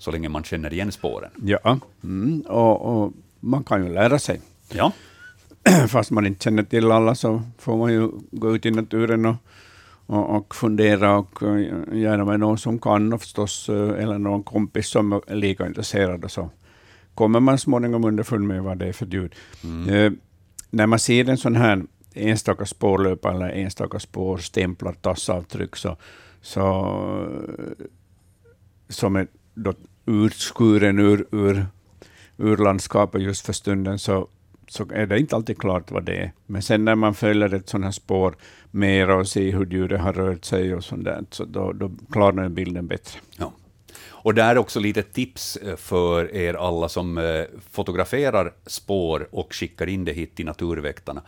så 0.01 0.11
länge 0.11 0.29
man 0.29 0.45
känner 0.45 0.73
igen 0.73 0.93
spåren. 0.93 1.31
Ja, 1.43 1.79
mm, 2.05 2.41
och, 2.41 3.03
och, 3.03 3.13
man 3.41 3.65
kan 3.65 3.87
ju 3.87 3.93
lära 3.93 4.19
sig. 4.19 4.41
Ja. 4.73 4.93
fast 5.89 6.11
man 6.11 6.27
inte 6.27 6.45
känner 6.45 6.63
till 6.63 6.93
alla 6.93 7.15
så 7.15 7.43
får 7.59 7.77
man 7.77 7.93
ju 7.93 8.11
gå 8.31 8.55
ut 8.55 8.67
i 8.67 8.71
naturen 8.71 9.27
och, 9.27 9.37
och, 10.07 10.37
och 10.37 10.55
fundera 10.55 11.19
och 11.19 11.43
eh, 11.43 11.59
gärna 11.93 12.25
med 12.25 12.41
någon 12.41 12.59
som 12.59 12.79
kan 12.79 13.13
och 13.13 13.21
förstås, 13.21 13.69
eh, 13.69 14.03
eller 14.03 14.19
någon 14.19 14.43
kompis 14.43 14.89
som 14.89 15.13
är 15.13 15.35
lika 15.35 15.67
intresserad. 15.67 16.25
Och 16.25 16.31
så 16.31 16.51
kommer 17.15 17.41
man 17.41 17.59
småningom 17.59 18.05
underfund 18.05 18.47
med 18.47 18.63
vad 18.63 18.79
det 18.79 18.87
är 18.87 18.93
för 18.93 19.07
ljud. 19.07 19.35
Mm. 19.65 19.89
Eh, 19.89 20.13
när 20.71 20.87
man 20.87 20.99
ser 20.99 21.29
en 21.29 21.39
sån 21.39 21.57
här 21.57 21.83
enstaka 22.15 22.67
spårlöpare 22.67 23.35
eller 23.35 23.49
enstaka 23.49 23.99
spårstämplar, 23.99 24.93
tassavtryck, 24.93 25.77
så, 25.77 25.97
så, 26.41 26.97
som 28.89 29.17
är 29.17 29.27
då 29.55 29.75
utskuren 30.07 30.99
ur, 30.99 31.27
ur, 31.31 31.67
ur 32.37 32.57
landskapet 32.57 33.23
just 33.23 33.47
för 33.47 33.53
stunden, 33.53 33.99
så, 33.99 34.29
så 34.69 34.87
är 34.93 35.07
det 35.07 35.19
inte 35.19 35.37
alltid 35.37 35.59
klart 35.59 35.91
vad 35.91 36.05
det 36.05 36.17
är. 36.17 36.33
Men 36.47 36.63
sen 36.63 36.85
när 36.85 36.95
man 36.95 37.15
följer 37.15 37.55
ett 37.55 37.69
sådant 37.69 37.85
här 37.85 37.93
spår 37.93 38.37
mer 38.71 39.11
och 39.11 39.29
ser 39.29 39.53
hur 39.53 39.67
djuret 39.67 40.01
har 40.01 40.13
rört 40.13 40.45
sig 40.45 40.75
och 40.75 40.85
sånt 40.85 41.05
där, 41.05 41.25
så 41.31 41.45
då, 41.45 41.73
då 41.73 41.91
klarnar 42.13 42.49
bilden 42.49 42.87
bättre. 42.87 43.21
Ja. 43.37 43.53
Och 44.23 44.35
där 44.35 44.51
är 44.51 44.59
också 44.59 44.81
lite 44.81 45.03
tips 45.03 45.57
eh, 45.57 45.77
för 45.77 46.35
er 46.35 46.55
alla 46.55 46.89
som 46.89 47.19
eh, 47.19 47.45
fotograferar 47.71 48.53
spår 48.67 49.29
och 49.33 49.55
skickar 49.55 49.87
in 49.87 50.05
det 50.05 50.13
hit 50.13 50.35
till 50.35 50.47
Naturväktarna. 50.47 51.23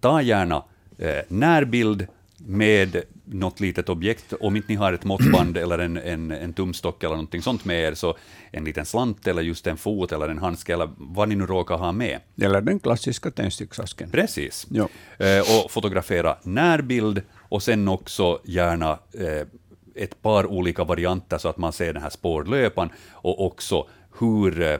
Ta 0.00 0.22
gärna 0.22 0.64
eh, 0.98 1.22
närbild 1.28 2.06
med 2.38 3.02
något 3.24 3.60
litet 3.60 3.88
objekt. 3.88 4.32
Om 4.40 4.56
inte 4.56 4.68
ni 4.68 4.74
har 4.74 4.92
ett 4.92 5.04
måttband 5.04 5.56
eller 5.56 5.78
en, 5.78 5.96
en, 5.96 6.30
en 6.30 6.52
tumstock 6.52 7.02
eller 7.02 7.14
någonting 7.14 7.42
sånt 7.42 7.64
med 7.64 7.80
er, 7.80 7.94
så 7.94 8.16
en 8.50 8.64
liten 8.64 8.86
slant 8.86 9.26
eller 9.26 9.42
just 9.42 9.66
en 9.66 9.76
fot 9.76 10.12
eller 10.12 10.28
en 10.28 10.38
handske 10.38 10.74
eller 10.74 10.88
vad 10.96 11.28
ni 11.28 11.34
nu 11.34 11.46
råkar 11.46 11.76
ha 11.76 11.92
med. 11.92 12.20
Eller 12.40 12.60
den 12.60 12.80
klassiska 12.80 13.30
tändsticksasken. 13.30 14.10
Precis. 14.10 14.66
Ja. 14.70 14.88
Eh, 15.18 15.40
och 15.40 15.70
fotografera 15.70 16.36
närbild 16.42 17.22
och 17.36 17.62
sen 17.62 17.88
också 17.88 18.40
gärna 18.44 18.98
eh, 19.12 19.46
ett 19.94 20.22
par 20.22 20.46
olika 20.46 20.84
varianter 20.84 21.38
så 21.38 21.48
att 21.48 21.56
man 21.56 21.72
ser 21.72 21.92
den 21.92 22.02
här 22.02 22.10
spårlöpan 22.10 22.90
och 23.10 23.46
också 23.46 23.88
hur 24.18 24.62
eh, 24.62 24.76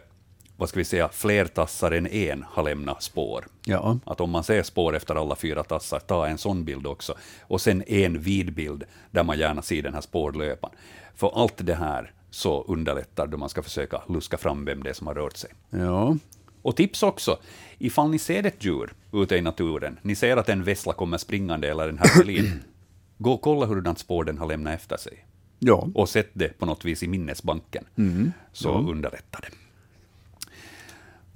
vad 0.56 0.68
ska 0.68 0.78
vi 0.80 0.84
säga, 0.84 1.08
fler 1.08 1.44
tassar 1.44 1.90
än 1.92 2.06
en 2.06 2.44
har 2.48 2.62
lämnat 2.62 3.02
spår. 3.02 3.46
Ja. 3.66 3.98
Att 4.04 4.20
om 4.20 4.30
man 4.30 4.44
ser 4.44 4.62
spår 4.62 4.96
efter 4.96 5.14
alla 5.14 5.36
fyra 5.36 5.62
tassar, 5.64 5.98
ta 5.98 6.26
en 6.26 6.38
sån 6.38 6.64
bild 6.64 6.86
också. 6.86 7.14
Och 7.40 7.60
sen 7.60 7.82
en 7.86 8.20
vid 8.20 8.54
bild 8.54 8.84
där 9.10 9.22
man 9.22 9.38
gärna 9.38 9.62
ser 9.62 9.82
den 9.82 9.94
här 9.94 10.00
spårlöpan. 10.00 10.70
För 11.14 11.42
allt 11.42 11.54
det 11.66 11.74
här 11.74 12.12
så 12.30 12.62
underlättar 12.62 13.26
då 13.26 13.36
man 13.36 13.48
ska 13.48 13.62
försöka 13.62 14.02
luska 14.08 14.36
fram 14.38 14.64
vem 14.64 14.82
det 14.82 14.90
är 14.90 14.94
som 14.94 15.06
har 15.06 15.14
rört 15.14 15.36
sig. 15.36 15.50
Ja. 15.70 16.16
Och 16.62 16.76
tips 16.76 17.02
också, 17.02 17.38
ifall 17.78 18.10
ni 18.10 18.18
ser 18.18 18.46
ett 18.46 18.64
djur 18.64 18.92
ute 19.12 19.36
i 19.36 19.40
naturen, 19.42 19.98
ni 20.02 20.14
ser 20.14 20.36
att 20.36 20.48
en 20.48 20.64
vessla 20.64 20.92
kommer 20.92 21.18
springande 21.18 21.70
eller 21.70 21.88
en 21.88 21.98
hermelin, 21.98 22.62
gå 23.18 23.32
och 23.32 23.40
kolla 23.40 23.66
hurdant 23.66 23.98
spår 23.98 24.24
den 24.24 24.38
har 24.38 24.46
lämnat 24.46 24.74
efter 24.74 24.96
sig. 24.96 25.26
Ja. 25.58 25.88
Och 25.94 26.08
sätt 26.08 26.28
det 26.32 26.58
på 26.58 26.66
något 26.66 26.84
vis 26.84 27.02
i 27.02 27.08
minnesbanken, 27.08 27.84
Mm. 27.98 28.32
så 28.52 28.68
Ja. 28.68 28.90
underlättar 28.90 29.40
det. 29.40 29.48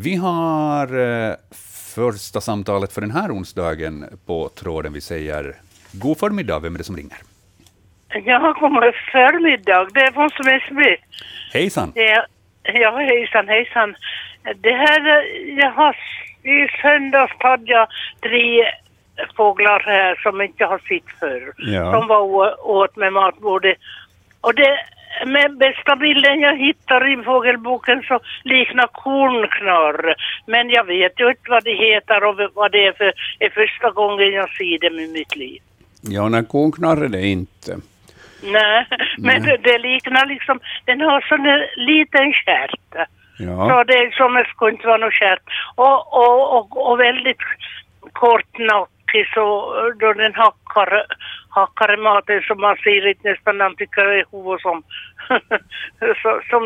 Vi 0.03 0.16
har 0.16 0.86
eh, 0.98 1.34
första 1.94 2.40
samtalet 2.40 2.92
för 2.92 3.01
den 3.01 3.11
här 3.11 3.28
onsdagen 3.30 4.05
på 4.26 4.48
tråden. 4.48 4.92
Vi 4.92 5.01
säger 5.01 5.55
god 5.92 6.18
förmiddag, 6.18 6.59
vem 6.59 6.74
är 6.74 6.78
det 6.78 6.84
som 6.84 6.96
ringer? 6.96 7.18
Jag 8.24 8.40
har 8.40 8.55
kommit 8.55 8.94
förmiddag, 9.12 9.88
det 9.94 10.01
är 10.01 10.12
från 10.12 10.30
Smedsby. 10.30 10.96
Hejsan! 11.53 11.92
Det 11.94 12.26
ja, 12.62 12.96
hejsan, 12.96 13.48
hejsan. 13.48 13.96
Det 14.57 14.72
här, 14.72 15.01
eh, 15.09 15.55
jag 15.59 15.70
har, 15.70 15.96
i 16.42 16.68
söndags 16.82 17.32
hade 17.38 17.72
jag 17.72 17.88
tre 18.22 18.64
fåglar 19.36 19.82
här 19.86 20.20
som 20.22 20.40
inte 20.40 20.64
har 20.64 20.78
sett 20.78 21.18
förr. 21.18 21.53
Ja. 21.57 21.92
Som 21.92 22.09
var 22.09 22.66
åt 22.66 22.96
med 22.96 23.12
matbordet. 23.12 23.78
Och 24.40 24.55
det, 24.55 24.78
med 25.26 25.56
bästa 25.56 25.96
bilden 25.96 26.40
jag 26.40 26.56
hittar 26.58 27.12
i 27.12 27.24
fågelboken 27.24 28.02
så 28.02 28.20
liknar 28.44 28.86
kornknarr. 28.86 30.14
Men 30.46 30.70
jag 30.70 30.84
vet 30.84 31.20
ju 31.20 31.28
inte 31.28 31.50
vad 31.50 31.64
det 31.64 31.74
heter 31.74 32.24
och 32.24 32.50
vad 32.54 32.72
det 32.72 32.86
är 32.86 32.92
för 32.92 33.12
är 33.38 33.50
första 33.50 33.90
gången 33.90 34.32
jag 34.32 34.50
ser 34.50 34.78
dem 34.78 34.98
i 34.98 35.12
mitt 35.12 35.36
liv. 35.36 35.62
Ja, 36.02 36.28
när 36.28 36.42
kon 36.42 36.72
knarrar 36.72 37.08
det 37.08 37.26
inte. 37.26 37.76
Nej, 38.42 38.86
men 39.18 39.42
det, 39.42 39.56
det 39.56 39.78
liknar 39.78 40.26
liksom, 40.26 40.61
den 40.84 41.00
har 41.00 41.20
sån 41.20 41.46
liten 41.76 42.32
stjärt. 42.32 43.08
Ja. 43.38 43.68
Så 43.68 43.84
det 43.84 43.98
är 43.98 44.11
som 44.11 44.34
det 44.34 44.44
skulle 44.44 44.70
inte 44.70 44.86
vara 44.86 44.96
någon 44.96 45.11
stjärt. 45.11 45.42
Och, 45.74 45.98
och, 46.22 46.56
och, 46.56 46.90
och 46.90 47.00
väldigt 47.00 47.42
kortnackig 48.12 49.26
så 49.34 49.74
då 50.00 50.12
den 50.12 50.34
hackar, 50.34 51.06
hackar 51.51 51.94
i 51.94 51.96
maten 51.96 52.42
så 52.42 52.55
man 52.55 52.76
ser 52.76 53.09
inte 53.09 53.30
nästan 53.30 53.59
när 53.59 53.64
man 53.64 53.76
tycker 53.76 54.05
det 54.05 54.20
är 54.20 54.26
huvud 54.32 54.61
som, 54.61 54.82
så, 56.22 56.40
som 56.51 56.62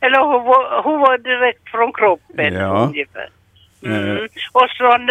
eller 0.00 0.20
huvud, 0.32 0.84
huvud 0.86 1.24
direkt 1.24 1.68
från 1.68 1.92
kroppen 1.92 2.54
Ja. 2.54 2.86
ungefär. 2.88 3.28
Mm. 3.86 4.16
Eh. 4.16 4.22
Och 4.52 4.68
så 4.76 4.92
en 4.92 5.06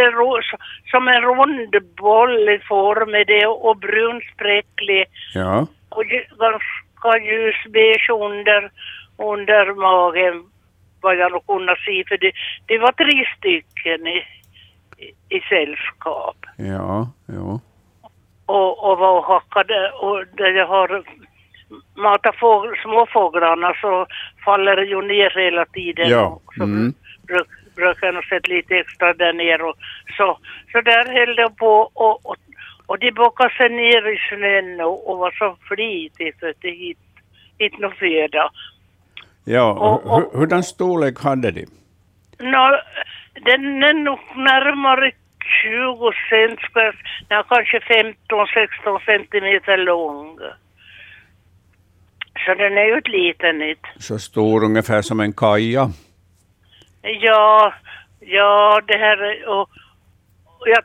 som 0.91 1.07
en 1.07 1.21
rund 1.21 1.75
boll 1.97 2.49
i 2.49 2.59
form 2.59 3.13
är 3.15 3.25
det 3.25 3.45
och 3.47 3.77
brunspräcklig 3.77 5.05
Ja. 5.33 5.67
och 5.89 6.03
ganska 6.39 7.25
ljusbeige 7.25 8.09
under, 8.13 8.71
under 9.17 9.73
magen 9.73 10.43
vad 11.01 11.15
jag 11.17 11.31
nog 11.31 11.47
kunde 11.47 11.75
se 11.85 12.03
för 12.07 12.17
det, 12.17 12.31
det 12.65 12.77
var 12.77 12.91
tre 12.91 13.25
stycken 13.37 14.07
i, 14.07 14.23
i, 14.97 15.35
i 15.37 15.39
sällskap 15.49 16.37
Ja. 16.57 17.07
Ja. 17.27 17.59
Och, 18.45 18.91
och 18.91 18.97
var 18.97 19.21
hackade 19.21 19.91
och 19.91 20.23
där 20.37 20.51
jag 20.51 20.67
har 20.67 21.03
matat 21.95 22.35
fågel, 22.35 22.75
småfåglarna 22.83 23.73
så 23.81 24.05
faller 24.45 24.75
det 24.75 24.85
ju 24.85 25.01
ner 25.01 25.29
hela 25.39 25.65
tiden 25.65 26.09
Ja, 26.09 26.25
och 26.45 26.53
så 26.57 26.63
mm. 26.63 26.93
bruk, 27.27 27.47
brukar 27.75 28.07
jag 28.07 28.15
nog 28.15 28.25
sätta 28.25 28.47
lite 28.47 28.75
extra 28.75 29.13
där 29.13 29.33
ner 29.33 29.61
och 29.61 29.75
så, 30.17 30.37
så 30.71 30.81
där 30.81 31.13
höll 31.13 31.35
det 31.35 31.49
på 31.57 31.89
och, 31.93 32.25
och, 32.25 32.35
och 32.85 32.99
de 32.99 33.11
bockade 33.11 33.53
sig 33.53 33.69
ner 33.69 34.07
i 34.13 34.17
snön 34.29 34.81
och, 34.81 35.09
och 35.11 35.17
var 35.17 35.31
så 35.31 35.55
flitig 35.67 36.39
för 36.39 36.49
att 36.49 36.61
de 36.61 36.71
hit, 36.71 36.97
hit 37.57 37.79
någon 37.79 37.91
föda. 37.95 38.49
Ja. 39.45 39.71
Och- 39.73 40.05
och- 40.05 40.31
Hur, 40.33 40.39
hurdan 40.39 40.63
storlek 40.63 41.23
hade 41.23 41.51
de? 41.51 41.65
Nå, 42.39 42.79
den 43.33 43.83
är 43.83 43.93
nog 43.93 44.19
närmare 44.35 45.11
20 45.61 46.11
cent, 46.29 46.59
ska 46.59 46.79
jag- 46.83 46.95
ja, 47.29 47.43
kanske 47.49 47.79
15-16 47.79 48.99
centimeter 49.05 49.77
lång. 49.77 50.39
Så 52.45 52.53
den 52.53 52.77
är 52.77 52.85
ju 52.85 52.97
ett 52.97 53.07
liten 53.07 53.57
nytt. 53.59 53.85
Så 53.99 54.19
stor 54.19 54.63
ungefär 54.63 55.01
som 55.01 55.19
en 55.19 55.33
kaja. 55.33 55.89
Ja, 57.01 57.73
ja, 58.19 58.81
det 58.87 58.97
här 58.97 59.17
är- 59.17 59.47
och, 59.49 59.69
och 60.59 60.67
jag, 60.67 60.83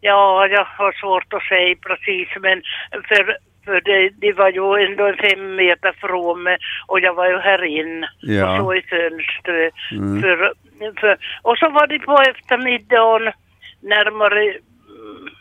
ja, 0.00 0.46
jag 0.46 0.64
har 0.64 0.92
svårt 0.92 1.32
att 1.32 1.42
säga 1.42 1.76
precis 1.86 2.28
men 2.40 2.62
för, 3.08 3.36
för 3.64 3.80
det, 3.80 4.08
det 4.08 4.32
var 4.32 4.50
ju 4.50 4.84
ändå 4.86 5.14
fem 5.22 5.56
meter 5.56 5.92
från 6.00 6.42
mig 6.42 6.58
och 6.86 7.00
jag 7.00 7.14
var 7.14 7.26
ju 7.26 7.38
här 7.38 7.64
inne 7.64 8.08
Ja. 8.20 8.52
och 8.52 8.64
så 8.64 8.74
i 8.74 8.82
fönstret. 8.82 9.74
Mm. 9.92 10.22
För, 10.22 10.52
för, 11.00 11.18
och 11.42 11.58
så 11.58 11.70
var 11.70 11.86
det 11.86 11.98
på 11.98 12.18
eftermiddagen 12.30 13.32
närmare 13.80 14.42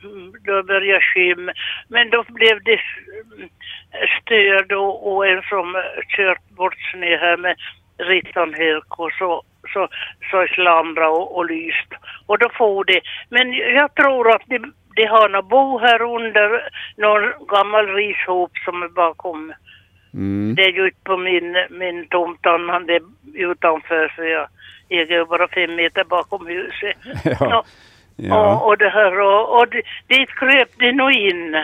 mm, 0.04 0.34
då 0.46 0.64
började 0.64 1.02
skym. 1.02 1.52
Men 1.88 2.10
då 2.10 2.24
blev 2.30 2.64
det 2.64 2.80
stöd 4.22 4.72
och, 4.72 5.14
och 5.14 5.28
en 5.28 5.42
som 5.42 5.84
kört 6.18 6.50
bort 6.50 6.78
snö 6.92 7.18
här 7.18 7.38
med 7.38 7.56
rittanhök 7.98 9.00
och 9.00 9.12
så, 9.20 9.44
så, 9.74 9.88
så 10.32 10.48
slamra 10.48 11.10
och, 11.10 11.38
och 11.38 11.46
lyst. 11.46 11.90
Och 12.26 12.40
då 12.40 12.50
får 12.58 12.86
det. 12.86 13.02
Men 13.30 13.54
jag 13.54 13.96
tror 13.96 14.36
att 14.36 14.42
de, 14.46 14.74
de 14.96 15.06
har 15.06 15.30
nog 15.30 15.46
bo 15.48 15.78
här 15.80 16.02
under 16.02 16.70
någon 16.98 17.48
gammal 17.48 17.86
rishop 17.88 18.52
som 18.66 18.84
är 18.84 18.88
bakom. 18.88 19.54
Mm. 20.14 20.56
Det 20.56 20.64
är 20.64 20.72
ju 20.74 20.86
inte 20.86 20.98
på 21.04 21.18
min, 21.18 21.56
min 21.70 22.08
tomt, 22.08 22.40
det 22.88 22.96
är 22.96 23.02
utanför 23.52 24.08
för 24.16 24.24
jag 24.24 24.48
äger 24.90 25.16
ju 25.18 25.26
bara 25.26 25.48
fem 25.48 25.76
meter 25.76 26.04
bakom 26.04 26.48
huset. 26.48 26.98
Ja. 27.40 27.58
Och, 27.60 27.66
Ja. 28.16 28.60
och 28.66 28.78
det 28.78 28.90
här 28.90 29.20
och, 29.20 29.60
och 29.60 29.68
dit- 30.08 30.36
kröp 30.40 30.70
de 30.80 30.92
nog 30.92 31.12
in. 31.12 31.56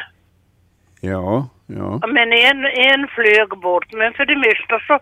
Ja. 1.01 1.47
Ja. 1.67 2.01
Men 2.07 2.33
en, 2.33 2.65
en 2.65 3.07
flög 3.07 3.49
bort, 3.61 3.93
men 3.93 4.13
för 4.13 4.25
det 4.25 4.35
mesta 4.35 4.79
så, 4.87 4.99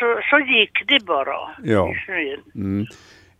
så, 0.00 0.20
så 0.30 0.38
gick 0.38 0.86
de 0.88 0.98
bara 1.04 1.36
Ja. 1.64 1.90
i 1.92 1.94
snön. 2.06 2.40
Mm. 2.54 2.86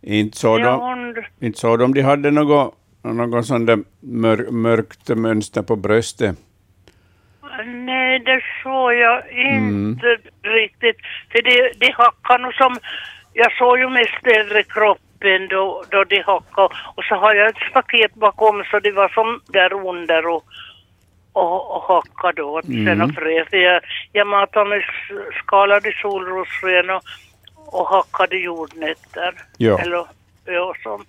Inte 0.01 0.37
så 0.37 0.59
Ja, 0.59 0.65
de, 0.65 0.79
hon- 0.79 1.25
inte 1.41 1.59
så 1.59 1.77
de, 1.77 1.93
de 1.93 2.01
hade 2.01 2.31
något, 2.31 2.75
något 3.13 3.45
sånt 3.45 3.67
där 3.67 3.79
mör, 3.99 4.51
mörkt 4.51 5.09
mönster 5.09 5.61
på 5.61 5.75
bröstet. 5.75 6.35
Nej, 7.65 8.19
det 8.19 8.41
såg 8.63 8.93
jag 8.93 9.31
inte 9.31 10.17
riktigt. 10.41 10.97
För 11.31 11.41
det, 11.41 11.71
det 11.79 11.93
hackade 11.93 12.43
nog 12.43 12.53
som... 12.53 12.77
Jag 13.33 13.51
såg 13.57 13.79
ju 13.79 13.89
mest 13.89 14.27
övre 14.27 14.63
kropp 14.63 14.99
ben 15.19 15.47
då, 15.47 15.83
då 15.89 16.03
de 16.03 16.21
hackade. 16.21 16.73
Och 16.95 17.03
så 17.03 17.15
har 17.15 17.33
jag 17.33 17.49
ett 17.49 17.69
staket 17.69 18.13
bakom 18.13 18.63
så 18.71 18.79
det 18.79 18.91
var 18.91 19.09
som 19.09 19.41
där 19.47 19.73
under 19.73 20.27
och, 20.27 20.43
och, 21.33 21.75
och 21.75 21.83
hackade 21.83 22.41
då 22.41 22.61
sen 22.63 23.01
och 23.01 23.13
frö. 23.13 23.45
För 23.49 23.57
jag, 23.57 23.81
jag 24.11 24.27
matade 24.27 24.69
med 24.69 24.81
skalade 25.43 25.91
solrosfrön 26.01 26.89
och, 26.89 27.03
och 27.55 27.87
hackade 27.87 28.37
jordnötter. 28.37 29.33
Ja. 29.57 29.79
Eller, 29.79 30.05
ja, 30.45 30.73
så, 30.83 31.01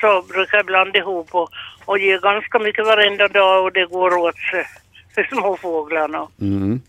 så 0.00 0.22
brukar 0.32 0.56
jag 0.56 0.66
blanda 0.66 0.98
ihop 0.98 1.34
och, 1.34 1.48
och 1.84 1.98
ge 1.98 2.18
ganska 2.18 2.58
mycket 2.58 2.86
varenda 2.86 3.28
dag 3.28 3.64
och 3.64 3.72
det 3.72 3.86
går 3.86 4.16
åt 4.16 4.38
sig 4.38 4.64
för 5.14 5.22
småfåglarna. 5.24 6.28
Mm. 6.40 6.80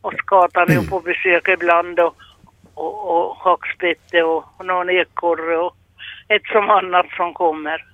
Och 0.00 0.12
skatan 0.18 0.70
är 0.70 0.90
på 0.90 1.00
besök 1.00 1.48
ibland 1.48 2.00
och, 2.00 2.16
och, 2.74 3.10
och 3.10 3.36
hackspette 3.36 4.22
och, 4.22 4.44
och 4.58 4.66
någon 4.66 4.90
ekorre 4.90 5.56
och 5.56 5.76
ett 6.28 6.46
som 6.52 6.70
annat 6.70 7.06
som 7.16 7.34
kommer. 7.34 7.84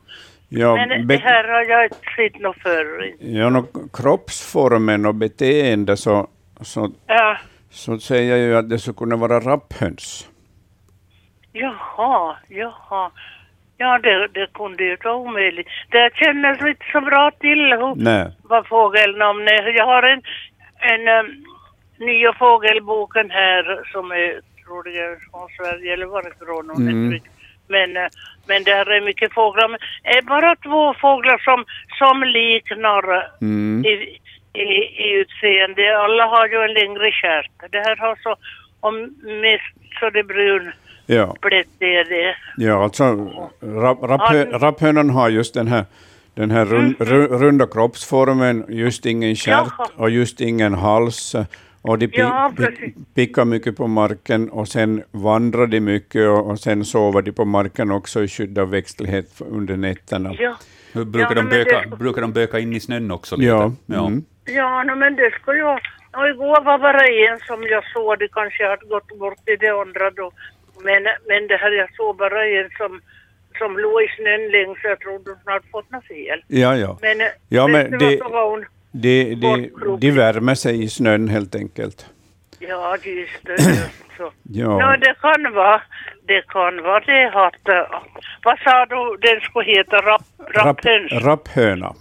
Ja, 0.48 0.76
Men 0.76 1.06
det 1.06 1.16
här 1.16 1.48
har 1.48 1.62
jag 1.62 1.84
inte 1.84 1.96
sett 2.16 2.40
något 2.40 2.56
förr. 2.62 3.14
ja, 3.18 3.50
no, 3.50 3.66
kroppsformen 3.92 5.06
och 5.06 5.14
beteende 5.14 5.96
så, 5.96 6.26
så, 6.60 6.90
Ja, 7.06 7.36
så 7.70 7.98
säger 7.98 8.30
jag 8.30 8.38
ju 8.38 8.56
att 8.56 8.70
det 8.70 8.78
skulle 8.78 8.94
kunna 8.96 9.16
vara 9.16 9.40
rapphöns. 9.40 10.28
jaha, 11.52 12.36
jaha. 12.48 13.10
Ja, 13.82 13.98
det, 13.98 14.28
det 14.28 14.52
kunde 14.52 14.84
ju 14.84 14.96
vara 15.04 15.14
omöjligt. 15.16 15.68
Det 15.90 16.10
känner 16.14 16.68
inte 16.68 16.84
så 16.92 17.00
bra 17.00 17.30
till 17.30 17.72
hur, 17.72 18.04
vad 18.42 18.66
fågelnamn 18.66 19.48
är. 19.48 19.76
Jag 19.76 19.86
har 19.86 20.02
en, 20.02 20.22
en 20.92 21.08
um, 21.08 21.44
nya 21.98 22.32
fågelboken 22.32 23.30
här 23.30 23.62
som 23.92 24.10
är, 24.10 24.40
tror 24.64 24.88
jag, 24.88 25.12
är 25.12 25.16
från 25.30 25.48
Sverige 25.56 25.92
eller 25.92 26.06
varifrån 26.06 26.70
hon 26.70 26.88
Mm. 26.88 27.12
är. 27.12 27.20
Men, 27.68 27.96
eh, 27.96 28.08
men 28.48 28.64
där 28.64 28.90
är 28.90 29.00
mycket 29.00 29.32
fåglar. 29.32 29.68
Men 29.68 29.80
det 30.02 30.18
är 30.18 30.22
bara 30.22 30.56
två 30.56 30.94
fåglar 30.94 31.38
som, 31.38 31.64
som 31.98 32.22
liknar 32.22 33.28
Mm. 33.42 33.84
i, 33.86 34.18
i, 34.52 34.68
i 35.04 35.12
utseende. 35.20 35.98
Alla 35.98 36.26
har 36.26 36.48
ju 36.48 36.58
en 36.64 36.74
längre 36.74 37.12
stjärt. 37.12 37.50
Det 37.70 37.78
här 37.78 37.96
har 37.96 38.16
så, 38.22 38.36
om 38.80 38.94
mest 39.22 39.98
så 40.00 40.10
det 40.10 40.22
brun 40.22 40.72
Ja, 41.14 41.36
det. 41.78 42.34
ja 42.56 42.82
alltså 42.84 43.04
rap, 43.62 44.02
rapphö, 44.02 44.46
Ja. 44.52 44.58
rapphönan 44.58 45.10
har 45.10 45.28
just 45.28 45.54
den 45.54 45.68
här, 45.68 45.84
den 46.34 46.50
här 46.50 46.64
rund, 46.64 46.94
ru- 46.98 47.38
runda 47.38 47.66
kroppsformen, 47.66 48.64
just 48.68 49.06
ingen 49.06 49.36
stjärt 49.36 49.72
och 49.96 50.10
just 50.10 50.40
ingen 50.40 50.74
hals. 50.74 51.34
Och 51.82 51.98
de 51.98 52.08
pi, 52.08 52.18
Ja, 52.18 52.52
pi, 52.56 52.94
pickar 53.14 53.44
mycket 53.44 53.76
på 53.76 53.86
marken 53.86 54.50
och 54.50 54.68
sen 54.68 55.02
vandrar 55.10 55.66
de 55.66 55.80
mycket 55.80 56.28
och, 56.28 56.50
och 56.50 56.58
sen 56.60 56.84
sover 56.84 57.22
de 57.22 57.32
på 57.32 57.44
marken 57.44 57.90
också 57.90 58.22
i 58.24 58.28
skydd 58.28 58.58
av 58.58 58.70
växtlighet 58.70 59.42
under 59.50 59.76
nätterna. 59.76 60.34
Ja. 60.38 60.56
Hur 60.92 61.04
Brukar, 61.04 61.28
Ja, 61.30 61.34
de 61.34 61.42
men 61.42 61.50
böka, 61.50 61.80
det- 61.90 61.96
brukar 61.96 62.20
de 62.22 62.32
böka 62.32 62.58
in 62.58 62.72
i 62.72 62.80
snön 62.80 63.10
också? 63.10 63.36
Lite? 63.36 63.48
Ja, 63.48 63.72
ja. 63.86 64.06
mm. 64.06 64.24
Ja, 64.44 64.82
no, 64.82 64.94
men 64.96 65.16
det 65.16 65.30
skulle 65.42 65.58
jag... 65.58 65.80
Och 66.16 66.28
igår 66.28 66.64
var 66.64 66.78
bara 66.78 67.04
en 67.32 67.38
som 67.46 67.62
jag 67.62 67.84
såg, 67.94 68.18
det 68.18 68.28
kanske 68.32 68.68
hade 68.68 68.86
gått 68.86 69.18
bort 69.18 69.48
i 69.48 69.56
det 69.56 69.68
andra 69.68 70.10
då. 70.10 70.32
Men, 70.84 71.02
men 71.28 71.46
det 71.48 71.56
här, 71.56 71.70
jag 71.70 71.94
såg 71.96 72.16
bara 72.16 72.46
en 72.46 72.70
som, 72.76 73.00
som 73.58 73.78
låg 73.78 74.02
i 74.02 74.08
snön 74.16 74.48
längs, 74.50 74.78
jag 74.82 75.00
trodde 75.00 75.30
hon 75.30 75.52
hade 75.52 75.66
fått 75.72 75.90
något 75.90 76.06
fel. 76.06 76.42
Ja, 76.48 76.76
ja. 76.76 76.98
Men, 77.00 77.18
Ja, 77.48 77.66
men 77.66 77.98
det- 77.98 78.18
så 78.18 78.48
hon... 78.50 78.64
De, 78.92 79.24
de, 79.24 79.36
Bortkrok. 79.36 80.00
de 80.00 80.10
värmer 80.10 80.54
sig 80.54 80.84
i 80.84 80.88
snön 80.88 81.28
helt 81.28 81.54
enkelt. 81.54 82.06
Ja, 82.58 82.96
just 83.04 83.42
det. 83.46 83.52
just 83.52 83.90
Så. 84.16 84.32
Ja. 84.42 84.68
No, 84.78 84.96
det 85.00 85.14
kan 85.20 85.52
vara, 85.54 85.82
det 86.26 86.42
kan 86.48 86.82
vara 86.82 87.00
det 87.00 87.30
att... 87.46 87.68
äh, 87.68 88.00
vad 88.44 88.58
sa 88.58 88.86
du 88.86 89.16
den 89.28 89.40
skulle 89.40 89.64
heta? 89.76 89.96
Rapp, 89.96 90.22
Rapp, 90.38 90.66
rapphöns? 90.66 91.12
rapphöna. 91.24 91.94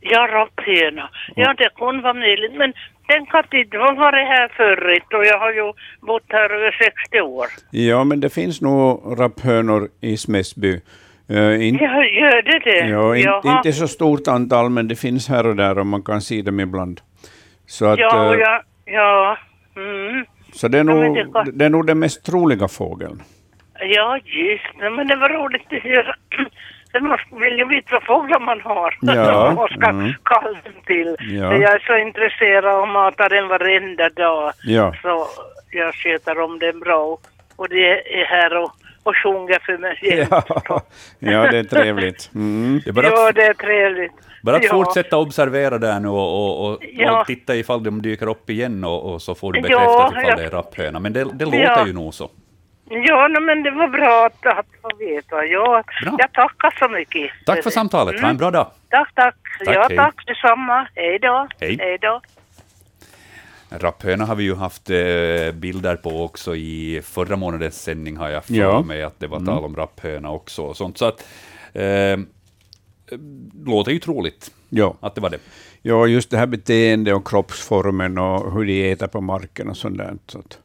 Ja, 0.00 0.26
rapphöna. 0.30 1.10
Ja, 1.36 1.54
det 1.58 1.68
kunde 1.76 2.02
vara 2.02 2.14
möjligt. 2.14 2.52
Men 2.52 2.72
den 3.06 3.26
kan 3.26 3.44
inte 3.52 3.76
ha 3.78 3.94
varit 3.94 4.26
här 4.28 4.48
förut 4.56 5.02
och 5.14 5.24
jag 5.24 5.38
har 5.38 5.52
ju 5.52 5.72
bott 6.00 6.22
här 6.28 6.50
över 6.52 6.70
60 7.10 7.20
år. 7.20 7.46
Ja, 7.70 8.04
men 8.04 8.20
det 8.20 8.30
finns 8.30 8.60
nog 8.60 9.14
rapphönor 9.20 9.88
i 10.00 10.16
Smäsby. 10.16 10.80
Uh, 11.30 11.68
in, 11.68 11.74
Ja, 11.80 12.04
gör 12.04 12.42
det 12.42 12.58
det? 12.70 12.88
ja, 12.88 13.16
in, 13.16 13.50
inte 13.56 13.72
så 13.72 13.88
stort 13.88 14.28
antal, 14.28 14.70
men 14.70 14.88
det 14.88 14.96
finns 14.96 15.28
här 15.28 15.46
och 15.46 15.56
där 15.56 15.78
och 15.78 15.86
man 15.86 16.02
kan 16.02 16.20
se 16.20 16.42
dem 16.42 16.60
ibland. 16.60 17.00
Så, 17.66 17.86
att, 17.86 17.98
Ja, 17.98 18.34
eh, 18.34 18.40
ja, 18.40 18.62
ja. 18.84 19.36
Mm. 19.76 20.24
så 20.52 20.68
det, 20.68 20.78
är 20.78 20.84
Ja, 20.84 20.94
nog, 20.94 21.14
det 21.16 21.32
kan- 21.32 21.58
det 21.58 21.64
är 21.64 21.70
nog 21.70 21.86
den 21.86 21.98
mest 21.98 22.24
troliga 22.26 22.68
fågeln. 22.68 23.22
Ja, 23.80 24.18
just 24.24 24.64
det. 24.80 24.90
Men 24.90 25.06
det 25.06 25.16
var 25.16 25.28
roligt 25.28 25.62
att 25.72 25.82
höra. 25.82 26.14
Sen 26.94 27.04
måste 27.08 27.34
vill 27.34 27.58
ju 27.58 27.68
veta 27.68 27.88
vad 27.92 28.02
fåglar 28.02 28.40
man 28.40 28.60
har. 28.60 28.98
Ja, 29.00 29.52
och 29.62 29.70
ska 29.70 29.88
mm. 29.88 30.12
kalla 30.24 30.58
dem 30.64 30.78
till. 30.86 31.16
Ja. 31.18 31.56
Jag 31.56 31.72
är 31.72 31.82
så 31.86 31.96
intresserad 31.96 32.64
av 32.64 32.82
att 32.82 32.88
mata 32.88 33.28
den 33.28 33.48
varenda 33.48 34.08
dag. 34.08 34.52
Ja. 34.64 34.94
Så 35.02 35.26
jag 35.70 35.94
sköter 35.94 36.40
om 36.40 36.58
den 36.58 36.80
bra. 36.80 37.18
Och 37.56 37.68
det 37.68 38.18
är 38.20 38.24
här 38.24 38.56
och, 38.56 38.70
och 39.02 39.16
sjunger 39.22 39.58
för 39.66 39.78
mig. 39.78 39.98
Ja, 40.02 40.42
ja, 41.18 41.50
det 41.50 41.58
är 41.58 41.64
trevligt. 41.64 42.30
Mm. 42.34 42.80
Det 42.84 42.90
är 42.90 42.92
bara 42.92 43.06
ja, 43.06 43.28
att, 43.28 43.34
det 43.34 43.42
är 43.42 43.54
trevligt. 43.54 44.12
bara 44.42 44.56
att 44.56 44.64
ja. 44.64 44.70
fortsätta 44.70 45.16
observera 45.18 45.78
där 45.78 46.00
nu 46.00 46.08
och, 46.08 46.44
och, 46.44 46.70
och, 46.72 46.78
Ja. 46.92 47.20
och 47.20 47.26
titta 47.26 47.56
ifall 47.56 47.84
de 47.84 48.02
dyker 48.02 48.28
upp 48.28 48.50
igen 48.50 48.84
och, 48.84 49.12
och 49.12 49.22
så 49.22 49.34
får 49.34 49.52
du 49.52 49.58
Ja, 49.58 49.62
bekräftat 49.62 50.12
ifall 50.12 50.30
ja. 50.30 50.36
det 50.36 50.44
är 50.44 50.50
rapphöna. 50.50 51.00
Men 51.00 51.12
det, 51.12 51.24
det 51.34 51.44
låter 51.44 51.58
Ja. 51.58 51.86
ju 51.86 51.92
nog 51.92 52.14
så. 52.14 52.30
Ja, 52.88 53.28
no, 53.28 53.40
men 53.40 53.62
det 53.62 53.70
var 53.70 53.88
bra 53.88 54.26
att, 54.26 54.46
att 54.58 54.66
få 54.82 54.96
veta. 54.98 55.44
Ja, 55.44 55.82
Bra. 56.02 56.16
jag 56.18 56.32
tackar 56.32 56.74
så 56.78 56.88
mycket. 56.88 57.30
Tack 57.46 57.62
för 57.62 57.70
samtalet, 57.70 58.20
ha 58.20 58.28
en 58.28 58.36
bra 58.36 58.50
dag. 58.50 58.70
Tack, 58.88 59.14
tack. 59.14 59.34
Tack, 59.64 59.74
ja, 59.76 59.86
hej. 59.88 59.96
tack 59.96 60.26
detsamma. 60.26 60.88
Hej 60.94 61.18
då. 61.18 61.48
Hej. 61.60 61.76
Hej 61.80 61.98
då. 62.00 62.20
Rapphöna 63.70 64.24
har 64.24 64.34
vi 64.34 64.44
ju 64.44 64.54
haft 64.54 64.90
eh, 64.90 64.96
bilder 65.54 65.96
på 65.96 66.24
också 66.24 66.56
i 66.56 67.00
förra 67.04 67.36
månadens 67.36 67.82
sändning 67.82 68.16
har 68.16 68.28
jag 68.28 68.44
för 68.44 68.54
Ja. 68.54 68.82
mig 68.82 69.02
att 69.02 69.20
det 69.20 69.26
var 69.26 69.40
tal 69.40 69.64
om 69.64 69.76
rapphöna 69.76 70.30
också 70.30 70.62
och 70.62 70.76
sånt. 70.76 70.98
Så 70.98 71.04
att, 71.04 71.26
eh, 71.72 72.16
låter 73.66 73.92
ju 73.92 73.98
troligt 73.98 74.50
Ja. 74.68 74.94
att 75.00 75.14
det 75.14 75.20
var 75.20 75.30
det. 75.30 75.38
ja, 75.82 76.06
just 76.06 76.30
det 76.30 76.36
här 76.36 76.46
beteendet 76.46 77.14
och 77.14 77.28
kroppsformen 77.28 78.18
och 78.18 78.52
hur 78.52 78.64
de 78.64 78.92
äter 78.92 79.06
på 79.06 79.20
marken 79.20 79.68
och 79.68 79.76
sånt 79.76 79.98
där. 79.98 80.14
Så 80.26 80.38
att, 80.38 80.58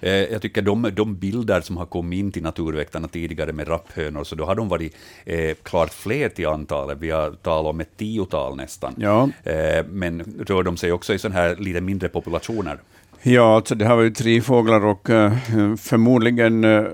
Jag 0.00 0.42
tycker 0.42 0.62
de, 0.62 0.90
de 0.94 1.14
bilder 1.16 1.60
som 1.60 1.76
har 1.76 1.86
kommit 1.86 2.18
in 2.18 2.32
till 2.32 2.42
Naturväktarna 2.42 3.08
tidigare 3.08 3.52
med 3.52 3.68
rapphönor, 3.68 4.24
så 4.24 4.34
då 4.34 4.44
har 4.44 4.54
de 4.54 4.68
varit 4.68 4.96
eh, 5.24 5.54
klart 5.62 5.92
fler 5.92 6.28
till 6.28 6.46
antalet. 6.46 6.98
Vi 7.00 7.10
har 7.10 7.30
talat 7.30 7.70
om 7.70 7.80
ett 7.80 7.96
tiotal 7.96 8.56
nästan. 8.56 8.94
Ja. 8.96 9.28
Eh, 9.42 9.86
men 9.86 10.44
rör 10.46 10.62
de 10.62 10.76
sig 10.76 10.92
också 10.92 11.14
i 11.14 11.18
sådana 11.18 11.40
här 11.40 11.56
lite 11.56 11.80
mindre 11.80 12.08
populationer? 12.08 12.78
Ja, 13.22 13.56
alltså 13.56 13.74
det 13.74 13.86
har 13.86 13.96
varit 13.96 14.16
tre 14.16 14.40
fåglar 14.40 14.84
och 14.84 15.10
eh, 15.10 15.32
förmodligen 15.76 16.64
eh, 16.64 16.84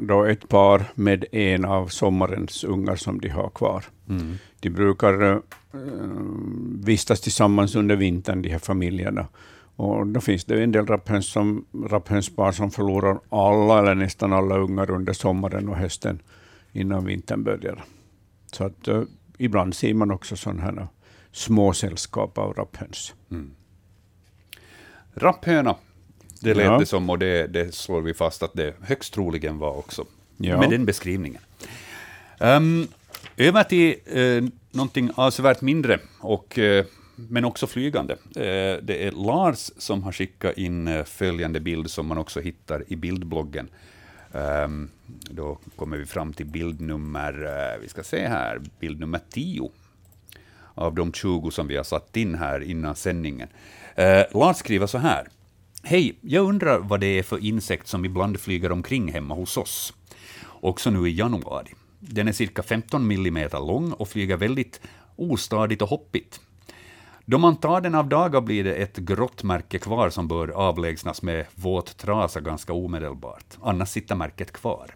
då 0.00 0.24
ett 0.24 0.48
par 0.48 0.84
med 0.94 1.24
en 1.32 1.64
av 1.64 1.86
sommarens 1.86 2.64
ungar 2.64 2.96
som 2.96 3.20
de 3.20 3.28
har 3.28 3.48
kvar. 3.48 3.84
De 4.60 4.70
brukar 4.70 5.32
eh, 5.32 5.38
vistas 6.84 7.20
tillsammans 7.20 7.74
under 7.74 7.96
vintern, 7.96 8.42
de 8.42 8.48
här 8.48 8.58
familjerna. 8.58 9.26
Och 9.80 10.06
då 10.06 10.20
finns 10.20 10.44
det 10.44 10.62
en 10.62 10.72
del 10.72 10.86
rapphöns 10.86 11.26
som, 11.26 11.64
rapphönspar 11.84 12.52
som 12.52 12.70
förlorar 12.70 13.18
alla 13.28 13.78
eller 13.78 13.94
nästan 13.94 14.32
alla 14.32 14.58
ungar 14.58 14.90
under 14.90 15.12
sommaren 15.12 15.68
och 15.68 15.76
hösten 15.76 16.22
innan 16.72 17.04
vintern 17.04 17.44
börjar. 17.44 17.84
Så 18.52 18.64
att 18.64 18.88
eh, 18.88 19.02
ibland 19.38 19.74
ser 19.74 19.94
man 19.94 20.10
också 20.10 20.36
sådana 20.36 20.62
här 20.62 20.86
små 21.32 21.72
sällskap 21.72 22.38
av 22.38 22.54
rapphöns. 22.54 23.14
Rapphöna, 25.14 25.76
det 26.40 26.54
lät 26.54 26.66
Ja. 26.66 26.78
det 26.78 26.86
som 26.86 27.10
och 27.10 27.18
det, 27.18 27.46
det 27.46 27.74
slår 27.74 28.00
vi 28.00 28.14
fast 28.14 28.42
att 28.42 28.52
det 28.54 28.74
högst 28.80 29.14
troligen 29.14 29.58
var 29.58 29.78
också. 29.78 30.04
Ja. 30.36 30.60
Med 30.60 30.70
den 30.70 30.84
beskrivningen. 30.84 31.42
Um, 32.40 32.88
över 33.36 33.64
till 33.64 33.94
uh, 34.16 34.48
någonting 34.70 35.10
avsevärt 35.14 35.60
mindre, 35.60 36.00
och, 36.20 36.58
eh, 36.58 36.84
men 37.28 37.44
också 37.44 37.66
flygande. 37.66 38.12
Eh, 38.36 38.82
det 38.82 39.06
är 39.06 39.10
Lars 39.10 39.70
som 39.76 40.02
har 40.02 40.12
skickat 40.12 40.58
in 40.58 40.88
eh, 40.88 41.04
följande 41.04 41.60
bild 41.60 41.90
som 41.90 42.06
man 42.06 42.18
också 42.18 42.40
hittar 42.40 42.84
i 42.88 42.96
bildbloggen. 42.96 43.68
Ehm, 44.32 44.90
då 45.06 45.58
kommer 45.76 45.96
vi 45.96 46.06
fram 46.06 46.32
till 46.32 46.46
bild 46.46 46.80
nummer, 46.80 47.32
eh, 47.44 47.80
vi 47.80 47.88
ska 47.88 48.02
se 48.02 48.28
här, 48.28 48.60
bild 48.80 49.00
nummer 49.00 49.20
10 49.30 49.70
av 50.74 50.94
de 50.94 51.12
20 51.12 51.50
som 51.50 51.68
vi 51.68 51.76
har 51.76 51.84
satt 51.84 52.16
in 52.16 52.34
här 52.34 52.60
innan 52.60 52.96
sändningen. 52.96 53.48
Lars 54.32 54.56
skriver 54.56 54.86
så 54.86 54.98
här. 54.98 55.28
Hej, 55.82 56.14
jag 56.20 56.44
undrar 56.48 56.78
vad 56.78 57.00
det 57.00 57.06
är 57.06 57.22
för 57.22 57.44
insekt 57.44 57.86
som 57.86 58.04
ibland 58.04 58.40
flyger 58.40 58.72
omkring 58.72 59.12
hemma 59.12 59.34
hos 59.34 59.56
oss. 59.56 59.94
Också 60.60 60.90
nu 60.90 61.08
i 61.08 61.12
januari. 61.12 61.74
Den 61.98 62.28
är 62.28 62.32
cirka 62.32 62.62
15 62.62 63.06
millimeter 63.06 63.58
lång 63.58 63.92
och 63.92 64.08
flyger 64.08 64.36
väldigt 64.36 64.80
ostadigt 65.16 65.82
och 65.82 65.88
hoppigt. 65.88 66.40
Då 67.30 67.38
man 67.38 67.56
tar 67.56 67.80
den 67.80 67.94
av 67.94 68.08
daga 68.08 68.40
blir 68.40 68.64
det 68.64 68.74
ett 68.74 68.96
grått 68.96 69.42
märke 69.42 69.78
kvar 69.78 70.10
som 70.10 70.28
bör 70.28 70.48
avlägsnas 70.48 71.22
med 71.22 71.46
våt 71.54 71.96
trasa 71.96 72.40
ganska 72.40 72.72
omedelbart. 72.72 73.44
Annars 73.62 73.88
sitter 73.88 74.14
märket 74.14 74.52
kvar. 74.52 74.94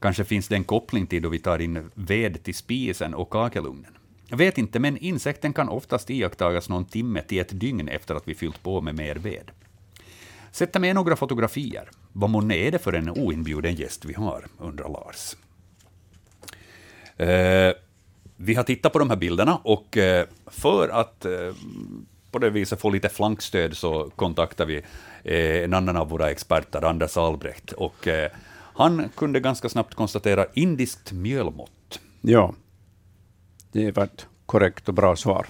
Kanske 0.00 0.24
finns 0.24 0.48
det 0.48 0.56
en 0.56 0.64
koppling 0.64 1.06
till 1.06 1.22
då 1.22 1.28
vi 1.28 1.38
tar 1.38 1.58
in 1.58 1.90
ved 1.94 2.42
till 2.42 2.54
spisen 2.54 3.14
och 3.14 3.30
kakelugnen. 3.30 3.98
Jag 4.26 4.36
vet 4.36 4.58
inte, 4.58 4.78
men 4.78 4.96
insekten 4.96 5.52
kan 5.52 5.68
oftast 5.68 6.10
iakttagas 6.10 6.68
någon 6.68 6.84
timme 6.84 7.22
till 7.22 7.40
ett 7.40 7.60
dygn 7.60 7.88
efter 7.88 8.14
att 8.14 8.28
vi 8.28 8.34
fyllt 8.34 8.62
på 8.62 8.80
med 8.80 8.94
mer 8.94 9.14
ved. 9.14 9.50
Sätta 10.50 10.78
med 10.78 10.94
några 10.94 11.16
fotografier. 11.16 11.90
Vad 12.12 12.30
månne 12.30 12.54
är 12.54 12.70
det 12.70 12.78
för 12.78 12.92
en 12.92 13.10
oinbjuden 13.10 13.74
gäst 13.74 14.04
vi 14.04 14.14
har, 14.14 14.46
undrar 14.58 14.88
Lars. 14.88 15.36
Uh 17.20 17.85
vi 18.36 18.54
har 18.54 18.62
tittat 18.62 18.92
på 18.92 18.98
de 18.98 19.10
här 19.10 19.16
bilderna 19.16 19.56
och 19.62 19.96
eh, 19.96 20.26
för 20.46 20.88
att 20.88 21.24
eh, 21.24 21.54
på 22.30 22.38
det 22.38 22.50
viset 22.50 22.80
få 22.80 22.90
lite 22.90 23.08
flankstöd 23.08 23.76
så 23.76 24.10
kontaktar 24.16 24.66
vi 24.66 24.76
eh, 25.24 25.64
en 25.64 25.74
annan 25.74 25.96
av 25.96 26.08
våra 26.08 26.30
experter, 26.30 26.84
Anders 26.84 27.16
Albrecht. 27.16 27.72
Och, 27.72 28.08
han 28.78 29.08
kunde 29.16 29.40
ganska 29.40 29.68
snabbt 29.68 29.94
konstatera 29.94 30.46
indiskt 30.54 31.12
mjölmått. 31.12 32.00
Ja, 32.20 32.54
det 33.72 33.96
var 33.96 34.04
ett 34.04 34.26
korrekt 34.46 34.88
och 34.88 34.94
bra 34.94 35.16
svar. 35.16 35.46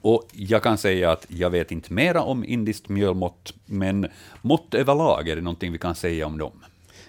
Och 0.00 0.28
jag 0.32 0.62
kan 0.62 0.78
säga 0.78 1.12
att 1.12 1.26
jag 1.28 1.50
vet 1.50 1.72
inte 1.72 1.92
mera 1.92 2.22
om 2.22 2.44
indiskt 2.44 2.88
mjölmått, 2.88 3.54
men 3.66 4.06
mått 4.42 4.74
överlag, 4.74 5.28
är 5.28 5.36
det 5.36 5.42
någonting 5.42 5.72
vi 5.72 5.78
kan 5.78 5.94
säga 5.94 6.26
om 6.26 6.38
dem? 6.38 6.52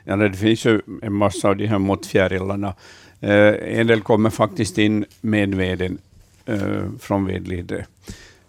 Ja, 0.04 0.16
det 0.16 0.34
finns 0.34 0.66
ju 0.66 0.82
en 1.02 1.14
massa 1.14 1.50
av 1.50 1.58
de 1.58 1.68
här 1.68 1.80
måttfjärilarna. 1.80 2.74
Eh, 3.20 3.80
en 3.80 3.88
del 3.88 4.02
kommer 4.02 4.30
faktiskt 4.30 4.78
in 4.78 5.06
med 5.22 5.56
veden 5.56 5.98
eh, 6.46 6.92
från 7.00 7.26
vedlidre, 7.26 7.86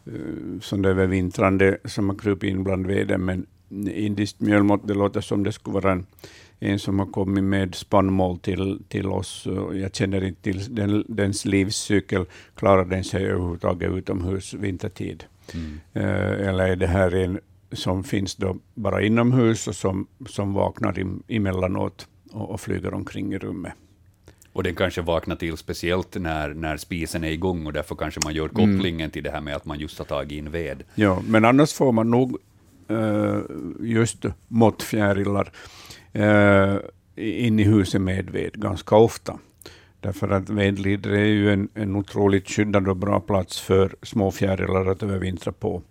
eh, 0.07 0.61
som 0.61 0.83
det 0.83 0.89
övervintrande 0.89 1.79
som 1.85 2.09
har 2.09 2.16
krupit 2.16 2.51
in 2.51 2.64
bland 2.64 2.87
veden, 2.87 3.25
men 3.25 3.47
indiskt 3.95 4.41
mjölmått, 4.41 4.89
det 4.89 4.95
låter 4.95 5.21
som 5.21 5.43
det 5.43 5.53
skulle 5.53 5.75
vara 5.75 5.93
en 5.93 6.07
en 6.62 6.79
som 6.79 6.99
har 6.99 7.07
kommit 7.07 7.45
med 7.45 7.75
spannmål 7.75 8.39
till, 8.39 8.83
till 8.89 9.07
oss. 9.07 9.47
Jag 9.73 9.95
känner 9.95 10.25
inte 10.25 10.43
till 10.43 10.75
den, 10.75 11.05
dens 11.09 11.45
livscykel. 11.45 12.25
Klarar 12.55 12.85
den 12.85 13.05
sig 13.05 13.25
överhuvudtaget 13.25 13.93
utomhus 13.93 14.55
vintertid? 14.55 15.25
Mm. 15.55 15.81
Eller 16.49 16.68
är 16.68 16.77
det 16.77 16.87
här 16.87 17.14
en 17.14 17.41
som 17.73 18.05
finns 18.05 18.37
då 18.37 18.57
bara 18.75 19.03
inomhus 19.03 19.68
och 19.68 19.77
som, 19.77 20.07
som 20.27 20.53
vaknar 20.53 21.05
emellanåt 21.29 22.09
och, 22.33 22.51
och 22.51 22.61
flyger 22.61 22.95
omkring 22.95 23.33
i 23.33 23.39
rummet? 23.39 23.73
Och 24.53 24.62
den 24.62 24.74
kanske 24.74 25.03
vaknar 25.03 25.36
till 25.36 25.57
speciellt 25.57 26.14
när, 26.14 26.55
när 26.55 26.76
spisen 26.76 27.24
är 27.24 27.30
igång 27.30 27.66
och 27.66 27.72
därför 27.72 27.94
kanske 27.94 28.20
man 28.24 28.34
gör 28.34 28.48
mm. 28.48 28.55
kopplingen 28.55 29.01
mm. 29.01 29.11
till 29.11 29.22
det 29.22 29.30
här 29.30 29.40
med 29.40 29.57
att 29.57 29.64
man 29.64 29.78
just 29.78 29.98
har 29.98 30.05
tagit 30.05 30.32
in 30.32 30.51
ved. 30.51 30.82
Ja, 30.94 31.22
men 31.26 31.44
annars 31.44 31.72
får 31.72 31.92
man 31.92 32.11
nog 32.11 32.38
uh, 32.90 33.38
just 33.80 34.24
måttfjärilar 34.48 35.53
eh, 36.12 36.76
in 37.16 37.59
i 37.59 37.62
huset 37.62 38.01
med 38.01 38.30
ved 38.30 38.53
ganska 38.53 38.96
ofta. 38.96 39.38
Därför 40.01 40.28
att 40.28 40.51
vedlider 40.51 41.11
är 41.11 41.24
ju 41.24 41.53
en, 41.53 41.68
en 41.74 41.96
otroligt 41.96 42.48
skyddad 42.48 42.88
och 42.88 42.96
bra 42.96 43.20
plats 43.20 43.61
för 43.61 43.94
små 44.03 44.30
fjärilar 44.30 44.86
att 44.86 45.03
övervintra 45.03 45.53
på. 45.53 45.82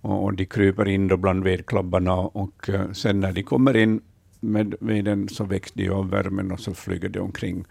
Och, 0.00 0.24
och 0.24 0.34
de 0.34 0.46
kryper 0.46 0.88
in 0.88 1.08
då 1.08 1.16
bland 1.16 1.44
vedklabbarna 1.44 2.14
och 2.14 2.68
uh, 2.68 2.92
sen 2.92 3.20
när 3.20 3.32
de 3.32 3.42
kommer 3.42 3.76
in 3.76 4.00
med 4.40 4.74
veden 4.80 5.28
så 5.28 5.44
väcks 5.44 5.72
de 5.72 5.88
av 5.90 6.10
värmen 6.10 6.52
och 6.52 6.60
så 6.60 6.74
flyger 6.74 7.08
de 7.08 7.20
omkring. 7.20 7.64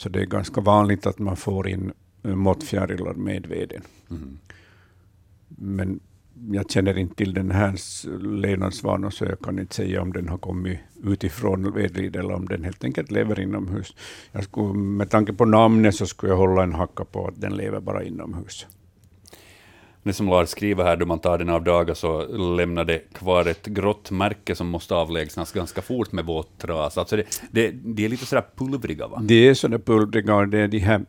Så 0.00 0.08
det 0.08 0.20
är 0.20 0.26
ganska 0.26 0.60
vanligt 0.60 1.06
att 1.06 1.18
man 1.18 1.36
får 1.36 1.68
in 1.68 1.92
uh, 2.26 2.34
måttfjärilar 2.34 3.14
med 3.14 3.46
veden. 3.46 3.82
Mm. 4.10 4.38
Men 5.48 6.00
jag 6.50 6.70
känner 6.70 6.98
inte 6.98 7.14
till 7.14 7.34
den 7.34 7.50
här 7.50 7.74
levnadsvanan, 8.40 9.12
så 9.12 9.24
jag 9.24 9.40
kan 9.40 9.58
inte 9.58 9.74
säga 9.74 10.02
om 10.02 10.12
den 10.12 10.28
har 10.28 10.38
kommit 10.38 10.78
utifrån 11.04 11.72
vedrid 11.72 12.16
eller 12.16 12.34
om 12.34 12.48
den 12.48 12.64
helt 12.64 12.84
enkelt 12.84 13.10
lever 13.10 13.40
inomhus. 13.40 13.96
Jag 14.32 14.44
skulle, 14.44 14.74
med 14.74 15.10
tanke 15.10 15.32
på 15.32 15.44
namnet 15.44 15.94
så 15.94 16.06
skulle 16.06 16.32
jag 16.32 16.38
hålla 16.38 16.62
en 16.62 16.74
hacka 16.74 17.04
på 17.04 17.26
att 17.26 17.40
den 17.40 17.56
lever 17.56 17.80
bara 17.80 18.04
inomhus. 18.04 18.66
Det 20.02 20.12
som 20.12 20.26
Lars 20.28 20.48
skriver 20.48 20.84
här, 20.84 20.96
då 20.96 21.06
man 21.06 21.18
tar 21.18 21.38
den 21.38 21.48
av 21.48 21.64
dagar 21.64 21.94
så 21.94 22.26
lämnar 22.26 22.84
det 22.84 22.98
kvar 23.12 23.46
ett 23.46 23.66
grått 23.66 24.10
märke 24.10 24.54
som 24.54 24.68
måste 24.68 24.94
avlägsnas 24.94 25.52
ganska 25.52 25.82
fort 25.82 26.12
med 26.12 26.24
våt 26.24 26.58
tras. 26.58 26.98
Alltså 26.98 27.16
det, 27.16 27.24
det, 27.50 27.70
det 27.70 28.04
är 28.04 28.08
lite 28.08 28.26
sådär 28.26 28.44
pulvriga 28.56 29.08
va? 29.08 29.20
Det 29.24 29.48
är 29.48 29.54
sådär 29.54 29.78
pulvriga 29.78 30.34
och 30.34 30.48
det 30.48 30.58
är 30.58 30.68
de 30.68 30.78
här, 30.78 31.04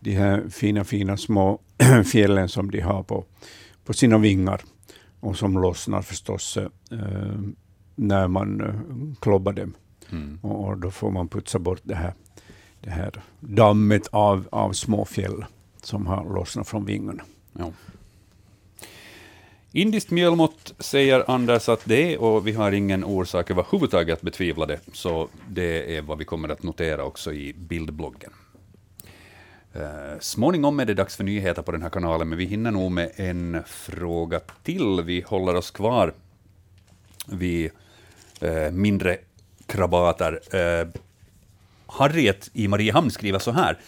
de 0.00 0.12
här 0.12 0.48
fina, 0.50 0.84
fina 0.84 1.16
små 1.16 1.60
fjällen 2.04 2.48
som 2.48 2.70
de 2.70 2.80
har 2.80 3.02
på 3.02 3.24
på 3.88 3.94
sina 3.94 4.18
vingar 4.18 4.60
och 5.20 5.36
som 5.36 5.58
lossnar 5.58 6.02
förstås 6.02 6.56
eh, 6.56 7.38
när 7.94 8.28
man 8.28 8.60
eh, 8.60 8.74
klobbar 9.20 9.52
dem. 9.52 9.74
Mm. 10.10 10.38
Och, 10.42 10.64
och, 10.64 10.78
då 10.78 10.90
får 10.90 11.10
man 11.10 11.28
putsa 11.28 11.58
bort 11.58 11.80
det 11.82 11.94
här, 11.94 12.14
det 12.80 12.90
här 12.90 13.22
dammet 13.40 14.08
av, 14.12 14.48
av 14.52 14.72
småfjäll 14.72 15.44
som 15.82 16.06
har 16.06 16.34
lossnat 16.34 16.68
från 16.68 16.84
vingarna. 16.84 17.22
Ja. 17.52 17.72
Indiskt 19.72 20.10
mjölmått 20.10 20.74
säger 20.78 21.30
Anders 21.30 21.68
att 21.68 21.80
det 21.84 22.14
är, 22.14 22.20
och 22.20 22.46
vi 22.46 22.52
har 22.52 22.72
ingen 22.72 23.04
orsak 23.04 23.50
överhuvudtaget 23.50 24.12
att 24.14 24.22
betvivla 24.22 24.66
det, 24.66 24.80
så 24.92 25.28
det 25.48 25.96
är 25.96 26.02
vad 26.02 26.18
vi 26.18 26.24
kommer 26.24 26.48
att 26.48 26.62
notera 26.62 27.04
också 27.04 27.32
i 27.32 27.52
bildbloggen. 27.52 28.32
Uh, 29.76 30.18
småningom 30.20 30.80
är 30.80 30.84
det 30.84 30.94
dags 30.94 31.16
för 31.16 31.24
nyheter 31.24 31.62
på 31.62 31.72
den 31.72 31.82
här 31.82 31.90
kanalen, 31.90 32.28
men 32.28 32.38
vi 32.38 32.44
hinner 32.44 32.70
nog 32.70 32.92
med 32.92 33.10
en 33.16 33.62
fråga 33.66 34.40
till. 34.62 35.02
Vi 35.04 35.24
håller 35.26 35.54
oss 35.54 35.70
kvar 35.70 36.12
vid 37.26 37.70
uh, 38.42 38.70
mindre 38.70 39.18
krabater. 39.66 40.40
Uh, 40.54 40.88
Harriet 41.86 42.50
i 42.52 42.68
Mariehamn 42.68 43.10
skriver 43.10 43.38
så 43.38 43.50
här. 43.50 43.78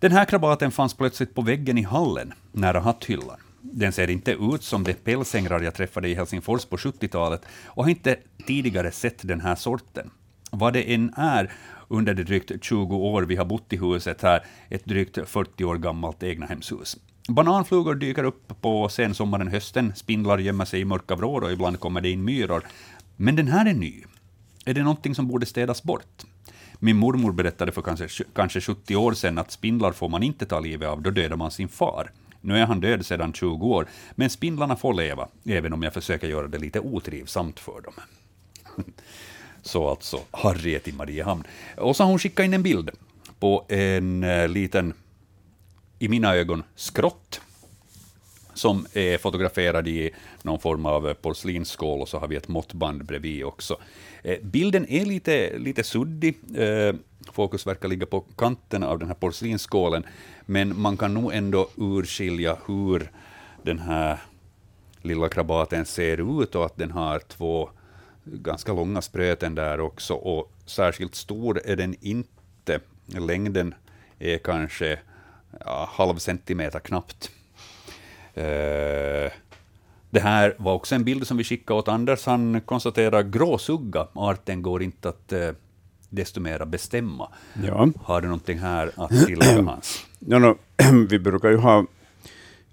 Den 0.00 0.12
här 0.12 0.24
krabaten 0.24 0.70
fanns 0.70 0.94
plötsligt 0.94 1.34
på 1.34 1.42
väggen 1.42 1.78
i 1.78 1.82
hallen, 1.82 2.32
nära 2.52 2.80
hatthyllan. 2.80 3.43
Den 3.72 3.92
ser 3.92 4.10
inte 4.10 4.32
ut 4.32 4.62
som 4.62 4.84
de 4.84 4.94
pälsängrar 4.94 5.60
jag 5.60 5.74
träffade 5.74 6.08
i 6.08 6.14
Helsingfors 6.14 6.64
på 6.64 6.76
70-talet 6.76 7.42
och 7.66 7.84
har 7.84 7.90
inte 7.90 8.16
tidigare 8.46 8.90
sett 8.90 9.28
den 9.28 9.40
här 9.40 9.54
sorten. 9.54 10.10
Vad 10.50 10.72
det 10.72 10.94
än 10.94 11.14
är 11.16 11.52
under 11.88 12.14
de 12.14 12.24
drygt 12.24 12.64
20 12.64 12.96
år 12.96 13.22
vi 13.22 13.36
har 13.36 13.44
bott 13.44 13.72
i 13.72 13.76
huset 13.76 14.22
här, 14.22 14.44
ett 14.68 14.84
drygt 14.84 15.18
40 15.28 15.64
år 15.64 15.76
gammalt 15.76 16.22
egnahemshus. 16.22 16.96
Bananflugor 17.28 17.94
dyker 17.94 18.24
upp 18.24 18.60
på 18.60 18.88
sensommaren, 18.88 19.48
hösten, 19.48 19.92
spindlar 19.96 20.38
gömmer 20.38 20.64
sig 20.64 20.80
i 20.80 20.84
mörka 20.84 21.14
vrår 21.14 21.40
och 21.40 21.52
ibland 21.52 21.80
kommer 21.80 22.00
det 22.00 22.10
in 22.10 22.24
myror. 22.24 22.62
Men 23.16 23.36
den 23.36 23.48
här 23.48 23.66
är 23.66 23.74
ny. 23.74 24.02
Är 24.64 24.74
det 24.74 24.82
någonting 24.82 25.14
som 25.14 25.28
borde 25.28 25.46
städas 25.46 25.82
bort? 25.82 26.24
Min 26.78 26.96
mormor 26.96 27.32
berättade 27.32 27.72
för 27.72 27.82
kanske, 27.82 28.24
kanske 28.34 28.60
70 28.60 28.96
år 28.96 29.12
sedan 29.12 29.38
att 29.38 29.50
spindlar 29.50 29.92
får 29.92 30.08
man 30.08 30.22
inte 30.22 30.46
ta 30.46 30.60
livet 30.60 30.88
av, 30.88 31.02
då 31.02 31.10
dödar 31.10 31.36
man 31.36 31.50
sin 31.50 31.68
far. 31.68 32.10
Nu 32.44 32.58
är 32.58 32.66
han 32.66 32.80
död 32.80 33.06
sedan 33.06 33.32
20 33.32 33.66
år, 33.66 33.86
men 34.14 34.30
spindlarna 34.30 34.76
får 34.76 34.94
leva, 34.94 35.28
även 35.44 35.72
om 35.72 35.82
jag 35.82 35.94
försöker 35.94 36.28
göra 36.28 36.48
det 36.48 36.58
lite 36.58 36.80
otrivsamt 36.80 37.60
för 37.60 37.80
dem. 37.80 37.94
Så 39.62 39.88
alltså 39.88 40.20
Harriet 40.30 40.88
i 40.88 40.92
Mariehamn. 40.92 41.44
Och 41.76 41.96
så 41.96 42.02
har 42.02 42.10
hon 42.10 42.18
skickat 42.18 42.44
in 42.44 42.54
en 42.54 42.62
bild 42.62 42.90
på 43.40 43.64
en 43.68 44.24
eh, 44.24 44.48
liten, 44.48 44.94
i 45.98 46.08
mina 46.08 46.34
ögon, 46.34 46.62
skrott 46.74 47.40
som 48.54 48.86
är 48.92 49.18
fotograferad 49.18 49.88
i 49.88 50.10
någon 50.42 50.58
form 50.58 50.86
av 50.86 51.14
porslinsskål 51.14 52.00
och 52.00 52.08
så 52.08 52.18
har 52.18 52.28
vi 52.28 52.36
ett 52.36 52.48
måttband 52.48 53.04
bredvid 53.04 53.44
också. 53.44 53.76
Eh, 54.22 54.38
bilden 54.42 54.86
är 54.88 55.04
lite, 55.04 55.58
lite 55.58 55.82
suddig. 55.82 56.34
Eh, 56.56 56.94
fokus 57.32 57.66
verkar 57.66 57.88
ligga 57.88 58.06
på 58.06 58.20
kanten 58.20 58.82
av 58.82 58.98
den 58.98 59.08
här 59.08 59.14
porslinsskålen, 59.14 60.06
men 60.46 60.80
man 60.80 60.96
kan 60.96 61.14
nog 61.14 61.34
ändå 61.34 61.68
urskilja 61.76 62.56
hur 62.66 63.10
den 63.62 63.78
här 63.78 64.18
lilla 65.02 65.28
krabaten 65.28 65.84
ser 65.84 66.42
ut 66.42 66.54
och 66.54 66.64
att 66.64 66.76
den 66.76 66.90
har 66.90 67.18
två 67.18 67.70
ganska 68.24 68.72
långa 68.72 69.02
spröten 69.02 69.54
där 69.54 69.80
också, 69.80 70.14
och 70.14 70.52
särskilt 70.66 71.14
stor 71.14 71.60
är 71.64 71.76
den 71.76 71.94
inte. 72.00 72.80
Längden 73.06 73.74
är 74.18 74.38
kanske 74.38 74.98
ja, 75.60 75.88
halv 75.92 76.16
centimeter 76.16 76.80
knappt. 76.80 77.30
Uh, 78.36 79.30
det 80.10 80.20
här 80.20 80.54
var 80.58 80.74
också 80.74 80.94
en 80.94 81.04
bild 81.04 81.26
som 81.26 81.36
vi 81.36 81.44
skickade 81.44 81.78
åt 81.78 81.88
Anders. 81.88 82.26
Han 82.26 82.60
konstaterar 82.60 83.22
gråsugga, 83.22 84.06
arten 84.14 84.62
går 84.62 84.82
inte 84.82 85.08
att 85.08 85.32
uh, 85.32 85.50
desto 86.10 86.40
mera 86.40 86.66
bestämma. 86.66 87.28
Ja. 87.66 87.88
Har 88.02 88.20
du 88.20 88.26
någonting 88.26 88.58
här 88.58 88.90
att 88.96 89.26
tillägga, 89.26 89.62
Hans? 89.66 90.06
Ja, 90.18 90.38
no, 90.38 90.58
vi 91.08 91.18
brukar 91.18 91.48
ju 91.48 91.56
ha 91.56 91.86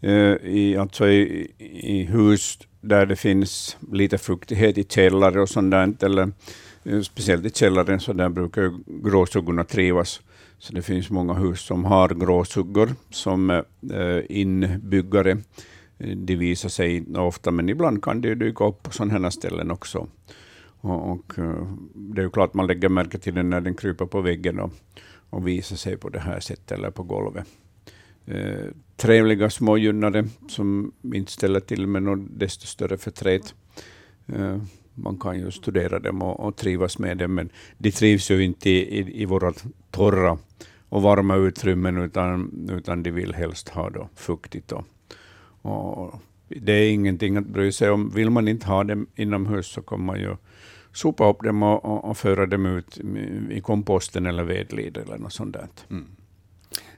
uh, 0.03 0.35
i, 0.43 0.77
alltså 0.77 1.07
i, 1.07 1.51
i 1.83 2.03
hus 2.03 2.57
där 2.81 3.05
det 3.05 3.15
finns 3.15 3.77
lite 3.91 4.17
fuktighet 4.17 4.77
i 4.77 4.83
källare 4.83 5.41
och 5.41 5.49
sånt 5.49 5.71
där, 5.71 5.93
eller 6.05 6.31
eh, 6.83 7.01
speciellt 7.01 7.45
i 7.45 7.49
källaren, 7.49 7.99
så 7.99 8.13
där 8.13 8.29
brukar 8.29 8.73
gråsuggorna 9.03 9.63
trivas. 9.63 10.21
Så 10.61 10.73
det 10.73 10.81
finns 10.81 11.09
många 11.09 11.33
hus 11.33 11.61
som 11.61 11.85
har 11.85 12.09
gråsuggor 12.09 12.89
som 13.09 13.49
eh, 13.49 14.21
inbyggare. 14.29 15.31
Eh, 15.97 16.17
de 16.17 16.35
visar 16.35 16.69
sig 16.69 16.95
inte 16.95 17.19
ofta, 17.19 17.51
men 17.51 17.69
ibland 17.69 18.03
kan 18.03 18.21
de 18.21 18.35
dyka 18.35 18.65
upp 18.65 18.83
på 18.83 18.91
sådana 18.91 19.19
här 19.19 19.29
ställen 19.29 19.71
också. 19.71 20.07
Och, 20.81 21.11
och, 21.11 21.39
eh, 21.39 21.67
det 21.93 22.21
är 22.21 22.23
ju 22.23 22.29
klart 22.29 22.53
man 22.53 22.67
lägger 22.67 22.89
märke 22.89 23.17
till 23.17 23.33
den 23.33 23.49
när 23.49 23.61
den 23.61 23.75
kryper 23.75 24.05
på 24.05 24.21
väggen 24.21 24.59
och, 24.59 24.71
och 25.29 25.47
visar 25.47 25.75
sig 25.75 25.97
på 25.97 26.09
det 26.09 26.19
här 26.19 26.39
sättet 26.39 26.71
eller 26.71 26.91
på 26.91 27.03
golvet. 27.03 27.47
Eh, 28.25 28.65
trevliga 28.97 29.49
smågynnare 29.49 30.27
som 30.49 30.91
inte 31.13 31.31
ställer 31.31 31.59
till 31.59 31.87
med 31.87 32.03
något 32.03 32.27
desto 32.29 32.65
större 32.65 32.97
förtret. 32.97 33.55
Eh, 34.27 34.57
man 34.95 35.17
kan 35.17 35.39
ju 35.39 35.51
studera 35.51 35.99
dem 35.99 36.21
och, 36.21 36.39
och 36.39 36.55
trivas 36.55 36.99
med 36.99 37.17
dem, 37.17 37.35
men 37.35 37.49
de 37.77 37.91
trivs 37.91 38.31
ju 38.31 38.43
inte 38.43 38.69
i, 38.69 38.99
i, 38.99 39.21
i 39.21 39.25
våra 39.25 39.53
torra 39.91 40.37
och 40.89 41.01
varma 41.01 41.35
utrymmen, 41.35 41.97
utan, 41.97 42.51
utan 42.71 43.03
de 43.03 43.11
vill 43.11 43.33
helst 43.33 43.69
ha 43.69 43.89
då 43.89 44.09
fuktigt. 44.15 44.71
Och, 44.71 44.85
och 45.61 46.21
det 46.47 46.73
är 46.73 46.91
ingenting 46.91 47.37
att 47.37 47.47
bry 47.47 47.71
sig 47.71 47.89
om. 47.89 48.09
Vill 48.09 48.29
man 48.29 48.47
inte 48.47 48.67
ha 48.67 48.83
dem 48.83 49.07
inomhus 49.15 49.67
så 49.67 49.81
kommer 49.81 50.05
man 50.05 50.19
ju 50.19 50.35
sopa 50.93 51.29
upp 51.29 51.43
dem 51.43 51.63
och, 51.63 51.85
och, 51.85 52.09
och 52.09 52.17
föra 52.17 52.45
dem 52.45 52.65
ut 52.65 52.99
i 53.49 53.61
komposten 53.61 54.25
eller 54.25 54.43
vedlid 54.43 54.97
eller 54.97 55.17
något 55.17 55.33
sånt 55.33 55.53
där. 55.53 55.67
Mm. 55.89 56.05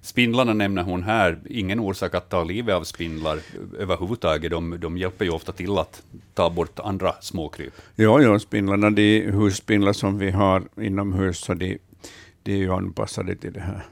Spindlarna 0.04 0.54
nämner 0.54 0.84
hon 0.84 1.04
här, 1.04 1.40
ingen 1.50 1.80
orsak 1.80 2.16
att 2.16 2.30
ta 2.30 2.44
livet 2.44 2.76
av 2.76 2.84
spindlar 2.84 3.40
överhuvudtaget. 3.80 4.52
De, 4.52 4.80
de 4.80 4.98
hjälper 4.98 5.26
ju 5.26 5.32
ofta 5.32 5.52
till 5.52 5.78
att 5.78 6.04
ta 6.34 6.50
bort 6.50 6.80
andra 6.80 7.14
småkryp. 7.22 7.74
Ja, 7.96 8.22
ja 8.22 8.40
spindlarna, 8.40 8.90
de 8.90 9.32
husspindlar 9.32 9.94
som 9.94 10.18
vi 10.18 10.32
har 10.32 10.64
inomhus, 10.82 11.38
så 11.38 11.54
de, 11.54 11.78
de 12.44 12.52
är 12.52 12.58
ju 12.58 12.74
anpassade 12.74 13.36
till 13.36 13.54
det 13.54 13.60
här 13.60 13.86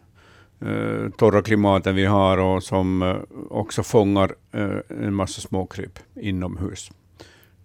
uh, 0.66 1.09
torra 1.09 1.41
klimatet 1.41 1.95
vi 1.95 2.05
har 2.05 2.38
och 2.38 2.64
som 2.64 3.01
uh, 3.01 3.18
också 3.49 3.84
fångar 3.84 4.36
uh, 4.55 4.80
en 4.89 5.14
massa 5.14 5.41
småkryp 5.41 5.99
inomhus. 6.16 6.91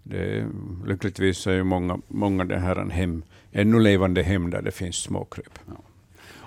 Det, 0.03 0.47
lyckligtvis 0.87 1.47
är 1.47 1.53
ju 1.53 1.65
många, 1.65 1.99
många 2.09 2.45
det 2.45 2.59
här 2.59 2.77
en 2.77 2.91
hem, 2.91 3.23
ännu 3.53 3.81
levande 3.81 4.23
hem 4.23 4.51
där 4.51 4.63
det 4.63 4.73
finns 4.73 4.97
småkryp. 4.97 5.59
Ja. 5.67 5.86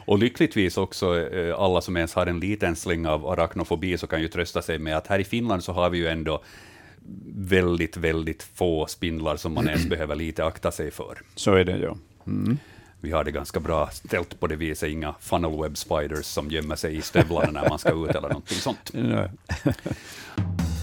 Och 0.10 0.20
lyckligtvis 0.20 0.78
också 0.78 1.20
eh, 1.20 1.60
alla 1.60 1.82
som 1.82 1.98
ens 1.98 2.14
har 2.14 2.26
en 2.26 2.40
liten 2.40 2.76
släng 2.76 3.06
av 3.06 3.28
arachnofobi, 3.28 3.98
så 3.98 4.08
kan 4.08 4.22
ju 4.22 4.28
trösta 4.28 4.62
sig 4.62 4.80
med 4.80 4.98
att 4.98 5.08
här 5.08 5.20
i 5.20 5.24
Finland 5.24 5.64
så 5.64 5.74
har 5.74 5.90
vi 5.90 5.98
ju 5.98 6.08
ändå 6.08 6.44
väldigt, 7.36 7.98
väldigt 7.98 8.44
få 8.44 8.86
spindlar 8.88 9.38
som 9.38 9.54
man 9.54 9.68
ens 9.68 9.86
behöver 9.86 10.16
lite 10.16 10.46
akta 10.46 10.72
sig 10.72 10.92
för. 10.92 11.22
Så 11.36 11.54
är 11.54 11.66
det, 11.66 11.78
ja. 11.78 11.98
Mm. 12.28 12.58
Vi 13.02 13.12
har 13.12 13.24
det 13.24 13.32
ganska 13.32 13.60
bra 13.60 13.90
ställt 13.90 14.40
på 14.40 14.48
det 14.48 14.56
viset, 14.56 14.90
inga 14.90 15.16
funnel 15.20 15.62
web 15.62 15.78
spiders 15.78 16.26
som 16.26 16.52
gömmer 16.52 16.76
sig 16.76 16.98
i 16.98 17.02
stövlarna 17.02 17.62
när 17.62 17.70
man 17.70 17.80
ska 17.80 17.90
ut 17.90 18.16
eller 18.16 18.30
någonting 18.30 18.58
sånt. 18.58 18.92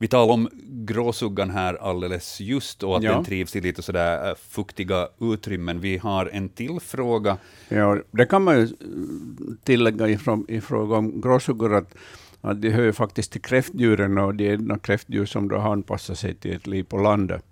Vi 0.00 0.08
talade 0.08 0.32
om 0.32 0.48
gråsuggan 0.64 1.50
här 1.50 1.74
alldeles 1.74 2.40
just 2.40 2.82
och 2.82 2.96
att 2.96 3.02
ja. 3.02 3.12
den 3.12 3.24
trivs 3.24 3.56
i 3.56 3.60
lite 3.60 3.82
sådär 3.82 4.28
äh, 4.28 4.34
fuktiga 4.48 5.08
utrymmen. 5.20 5.80
Vi 5.80 5.98
har 5.98 6.26
en 6.26 6.48
till 6.48 6.80
fråga. 6.80 7.36
Ja, 7.68 7.98
det 8.10 8.26
kan 8.26 8.42
man 8.42 8.58
ju 8.58 8.68
tillägga 9.64 10.08
i, 10.08 10.18
i 10.48 10.60
fråga 10.60 10.96
om 10.96 11.20
gråsuggor 11.20 11.74
att, 11.74 11.94
att 12.40 12.62
de 12.62 12.70
hör 12.70 12.82
ju 12.82 12.92
faktiskt 12.92 13.32
till 13.32 13.42
kräftdjuren 13.42 14.18
och 14.18 14.34
de 14.34 14.48
är 14.48 14.78
kräftdjur 14.78 15.26
som 15.26 15.48
då 15.48 15.56
har 15.56 15.72
anpassat 15.72 16.18
sig 16.18 16.34
till 16.34 16.56
ett 16.56 16.66
liv 16.66 16.82
på 16.82 16.98
landet. 16.98 17.44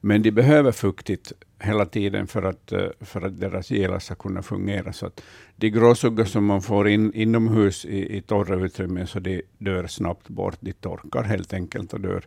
Men 0.00 0.22
de 0.22 0.30
behöver 0.30 0.72
fuktigt 0.72 1.32
hela 1.58 1.86
tiden 1.86 2.26
för 2.26 2.42
att, 2.42 2.72
eh, 2.72 2.86
för 3.00 3.22
att 3.22 3.40
deras 3.40 3.70
gelar 3.70 3.98
ska 3.98 4.14
kunna 4.14 4.42
fungera. 4.42 4.92
Så 4.92 5.06
att 5.06 5.22
de 5.56 5.70
gråsuggor 5.70 6.24
som 6.24 6.44
man 6.44 6.62
får 6.62 6.88
in 6.88 7.12
inomhus 7.12 7.84
i, 7.84 8.16
i 8.16 8.22
torra 8.22 8.64
utrymmen, 8.64 9.06
så 9.06 9.20
de 9.20 9.42
dör 9.58 9.86
snabbt 9.86 10.28
bort. 10.28 10.56
De 10.60 10.72
torkar 10.72 11.22
helt 11.22 11.52
enkelt 11.52 11.92
och 11.92 12.00
dör. 12.00 12.24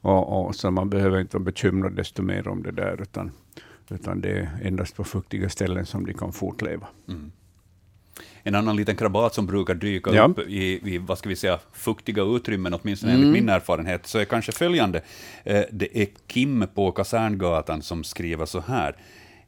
Och, 0.00 0.46
och, 0.46 0.54
så 0.54 0.70
man 0.70 0.90
behöver 0.90 1.20
inte 1.20 1.36
vara 1.36 1.44
bekymrad 1.44 1.96
desto 1.96 2.22
mer 2.22 2.48
om 2.48 2.62
det 2.62 2.72
där, 2.72 3.02
utan, 3.02 3.30
utan 3.90 4.20
det 4.20 4.30
är 4.30 4.50
endast 4.62 4.96
på 4.96 5.04
fuktiga 5.04 5.48
ställen 5.48 5.86
som 5.86 6.06
de 6.06 6.14
kan 6.14 6.32
fortleva. 6.32 6.86
Mm. 7.08 7.32
En 8.42 8.54
annan 8.54 8.76
liten 8.76 8.96
krabat 8.96 9.34
som 9.34 9.46
brukar 9.46 9.74
dyka 9.74 10.14
ja. 10.14 10.24
upp 10.24 10.38
i, 10.38 10.94
i, 10.94 10.98
vad 10.98 11.18
ska 11.18 11.28
vi 11.28 11.36
säga, 11.36 11.58
fuktiga 11.72 12.22
utrymmen, 12.22 12.74
åtminstone 12.74 13.12
mm. 13.12 13.24
enligt 13.24 13.42
min 13.42 13.48
erfarenhet, 13.48 14.06
så 14.06 14.18
är 14.18 14.24
kanske 14.24 14.52
följande. 14.52 15.02
Eh, 15.44 15.62
det 15.70 16.02
är 16.02 16.06
Kim 16.26 16.66
på 16.74 16.92
Kaserngatan 16.92 17.82
som 17.82 18.04
skriver 18.04 18.46
så 18.46 18.60
här. 18.60 18.96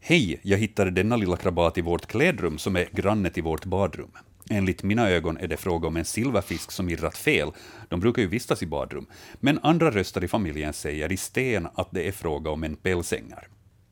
Hej, 0.00 0.40
jag 0.42 0.58
hittade 0.58 0.90
denna 0.90 1.16
lilla 1.16 1.36
krabat 1.36 1.78
i 1.78 1.80
vårt 1.80 2.06
klädrum 2.06 2.58
som 2.58 2.76
är 2.76 2.88
granne 2.92 3.30
till 3.30 3.42
vårt 3.42 3.64
badrum. 3.64 4.10
Enligt 4.50 4.82
mina 4.82 5.10
ögon 5.10 5.36
är 5.36 5.48
det 5.48 5.56
fråga 5.56 5.88
om 5.88 5.96
en 5.96 6.04
silverfisk 6.04 6.72
som 6.72 6.88
irrat 6.88 7.16
fel. 7.16 7.50
De 7.88 8.00
brukar 8.00 8.22
ju 8.22 8.28
vistas 8.28 8.62
i 8.62 8.66
badrum. 8.66 9.06
Men 9.34 9.58
andra 9.62 9.90
röster 9.90 10.24
i 10.24 10.28
familjen 10.28 10.72
säger 10.72 11.12
i 11.12 11.16
sten 11.16 11.68
att 11.74 11.88
det 11.90 12.08
är 12.08 12.12
fråga 12.12 12.50
om 12.50 12.64
en 12.64 12.76
pälsängare. 12.76 13.44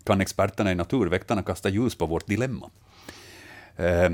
Kan 0.04 0.20
experterna 0.20 0.72
i 0.72 0.74
Naturväktarna 0.74 1.42
kasta 1.42 1.68
ljus 1.68 1.94
på 1.94 2.06
vårt 2.06 2.26
dilemma? 2.26 2.70
Eh, 3.76 4.10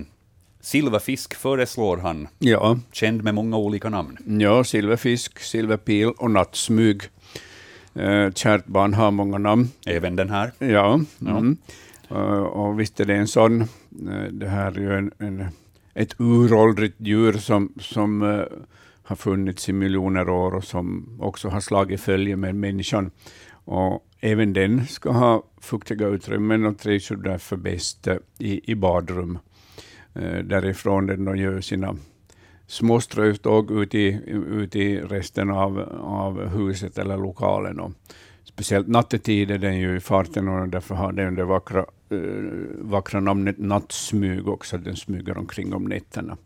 Silverfisk 0.68 1.34
föreslår 1.34 1.96
han, 1.96 2.28
ja. 2.38 2.78
känd 2.92 3.24
med 3.24 3.34
många 3.34 3.56
olika 3.56 3.88
namn. 3.88 4.40
Ja, 4.40 4.64
silverfisk, 4.64 5.38
silverpil 5.38 6.12
och 6.18 6.30
nattsmyg. 6.30 7.02
Eh, 7.94 8.32
kärt 8.32 8.66
barn 8.66 8.94
har 8.94 9.10
många 9.10 9.38
namn. 9.38 9.68
Även 9.86 10.16
den 10.16 10.30
här? 10.30 10.52
Ja. 10.58 11.00
ja. 11.18 11.38
Mm. 11.38 11.56
Uh, 12.10 12.42
och 12.42 12.80
visst 12.80 13.00
är 13.00 13.04
det 13.04 13.14
en 13.14 13.28
sån. 13.28 13.60
Uh, 13.62 14.24
det 14.30 14.48
här 14.48 14.78
är 14.78 14.80
ju 14.80 14.98
en, 14.98 15.12
en, 15.18 15.44
ett 15.94 16.14
uråldrigt 16.18 16.96
djur 16.98 17.32
som, 17.32 17.72
som 17.80 18.22
uh, 18.22 18.44
har 19.02 19.16
funnits 19.16 19.68
i 19.68 19.72
miljoner 19.72 20.28
år 20.28 20.54
och 20.54 20.64
som 20.64 21.16
också 21.20 21.48
har 21.48 21.60
slagit 21.60 22.00
följe 22.00 22.36
med 22.36 22.54
människan. 22.54 23.10
Och 23.64 24.06
även 24.20 24.52
den 24.52 24.86
ska 24.86 25.10
ha 25.10 25.42
fuktiga 25.60 26.06
utrymmen 26.06 26.66
och 26.66 26.78
trivs 26.78 27.08
därför 27.08 27.56
bäst 27.56 28.08
i, 28.38 28.72
i 28.72 28.74
badrum 28.74 29.30
eh, 29.34 29.40
Eh, 30.18 30.44
därifrån 30.44 31.06
där 31.06 31.16
de 31.16 31.36
gör 31.36 31.60
sina 31.60 31.96
små 32.66 33.00
strövtåg 33.00 33.70
ut 33.70 33.94
i, 33.94 34.20
ut 34.26 34.76
i 34.76 35.00
resten 35.00 35.50
av, 35.50 35.80
av 36.00 36.48
huset 36.48 36.98
eller 36.98 37.16
lokalen. 37.16 37.80
Och 37.80 37.92
speciellt 38.44 38.88
nattetid 38.88 39.50
är 39.50 39.58
den 39.58 39.78
ju 39.78 39.96
i 39.96 40.00
farten 40.00 40.48
och 40.48 40.68
därför 40.68 40.94
har 40.94 41.12
den 41.12 41.34
det 41.34 41.44
vackra, 41.44 41.84
äh, 42.10 42.18
vackra 42.78 43.20
namnet 43.20 43.58
nattsmyg 43.58 44.48
också, 44.48 44.78
den 44.78 44.96
smyger 44.96 45.38
omkring 45.38 45.74
om 45.74 45.84
nätterna. 45.84 46.36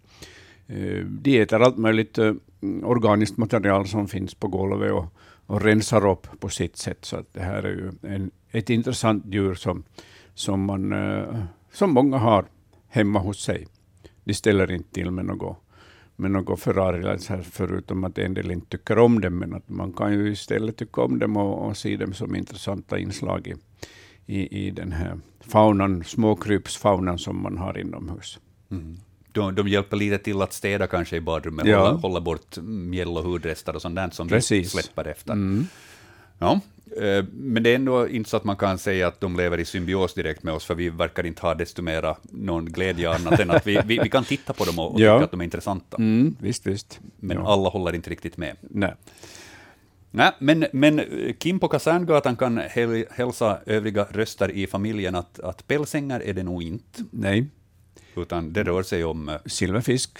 Eh, 0.66 0.87
äh, 0.87 1.05
de 1.05 1.41
äter 1.41 1.62
allt 1.62 1.79
möjligt 1.79 2.18
äh, 2.18 2.33
organiskt 2.83 3.37
material 3.37 3.89
som 3.89 4.09
finns 4.09 4.35
på 4.35 4.49
golvet 4.49 4.93
och, 4.93 5.05
och 5.47 5.62
rensar 5.62 6.11
upp 6.11 6.41
på 6.41 6.49
sitt 6.49 6.77
sätt. 6.77 7.05
Så 7.05 7.25
det 7.33 7.41
här 7.41 7.62
är 7.62 7.70
ju 7.70 7.93
en, 8.03 8.31
ett 8.51 8.70
intressant 8.70 9.25
djur 9.27 9.55
som, 9.55 9.85
som, 10.35 10.64
man, 10.64 10.95
som 11.73 11.91
många 11.91 12.18
har 12.18 12.45
hemma 12.93 13.18
hos 13.18 13.40
sig. 13.40 13.66
De 14.24 14.34
ställer 14.34 14.72
inte 14.72 14.90
till 14.93 15.11
med 15.11 15.24
något, 15.24 15.57
med 16.16 16.30
något 16.30 16.61
Ferrari, 16.61 17.18
förutom 17.43 18.05
att 18.05 18.18
en 18.18 18.34
del 18.34 18.51
inte 18.51 18.66
tycker 18.66 18.99
om 18.99 19.20
dem, 19.20 19.38
men 19.38 19.55
att 19.55 19.68
man 19.68 19.93
kan 19.93 20.12
ju 20.12 20.32
istället 20.32 20.76
tycka 20.76 21.01
om 21.01 21.18
dem 21.18 21.36
och, 21.36 21.68
och 21.68 21.76
se 21.76 21.97
dem 21.97 22.12
som 22.12 22.36
intressanta 22.36 22.99
inslag 22.99 23.47
i, 23.47 23.55
i, 24.26 24.66
i 24.66 24.70
den 24.70 24.93
här 24.93 25.18
faunan, 25.40 26.05
småkrypsfaunan 26.05 27.18
som 27.18 27.43
man 27.43 27.59
har 27.59 27.78
inomhus. 27.78 28.38
Mm. 28.70 28.97
De, 29.32 29.55
de 29.55 29.68
hjälper 29.68 29.97
lite 29.97 30.18
till 30.18 30.43
att 30.43 30.53
städa 30.53 30.86
kanske 30.86 31.16
i 31.16 31.20
badrummet, 31.20 31.66
ja. 31.66 31.78
hålla, 31.78 31.99
hålla 31.99 32.20
bort 32.20 32.57
mjäll 32.62 33.09
och 33.09 33.24
hudrester 33.24 33.74
och 33.74 33.82
sånt 33.82 33.97
där 33.97 34.11
som 34.11 34.28
Precis. 34.28 34.74
vi 34.74 34.82
släpper 34.82 35.09
efter. 35.09 35.32
Mm. 35.32 35.66
Ja, 36.38 36.61
men 37.32 37.62
det 37.62 37.70
är 37.70 37.74
ändå 37.74 38.09
inte 38.09 38.30
så 38.30 38.36
att 38.36 38.45
man 38.45 38.57
kan 38.57 38.78
säga 38.78 39.07
att 39.07 39.20
de 39.20 39.36
lever 39.36 39.61
i 39.61 39.64
symbios 39.64 40.14
direkt 40.14 40.43
med 40.43 40.55
oss, 40.55 40.64
för 40.64 40.74
vi 40.74 40.90
verkar 40.90 41.26
inte 41.26 41.43
ha 41.43 41.55
desto 41.55 41.82
mera 41.82 42.16
någon 42.22 42.64
glädje 42.64 43.14
annat 43.14 43.40
än 43.40 43.51
att 43.51 43.66
vi, 43.66 43.80
vi, 43.84 43.99
vi 43.99 44.09
kan 44.09 44.24
titta 44.24 44.53
på 44.53 44.64
dem 44.64 44.78
och, 44.78 44.95
och 44.95 45.01
ja. 45.01 45.16
tycka 45.16 45.24
att 45.24 45.30
de 45.30 45.40
är 45.40 45.45
intressanta. 45.45 45.97
Mm, 45.97 46.36
visst, 46.40 46.66
visst. 46.66 47.01
Men 47.16 47.36
ja. 47.36 47.53
alla 47.53 47.68
håller 47.68 47.95
inte 47.95 48.11
riktigt 48.11 48.36
med. 48.36 48.57
Nej. 48.61 48.95
Nej, 50.14 50.30
men, 50.38 50.66
men 50.72 51.01
Kim 51.38 51.59
på 51.59 51.68
Kaserngatan 51.68 52.36
kan 52.36 52.61
hälsa 53.11 53.59
övriga 53.66 54.07
röster 54.11 54.51
i 54.51 54.66
familjen 54.66 55.14
att, 55.14 55.40
att 55.40 55.66
pälsängar 55.66 56.20
är 56.20 56.32
det 56.32 56.43
nog 56.43 56.62
inte. 56.62 57.05
Nej. 57.11 57.47
Utan 58.16 58.53
det 58.53 58.62
rör 58.62 58.82
sig 58.82 59.05
om... 59.05 59.28
Eh, 59.28 59.36
Silverfisk. 59.47 60.18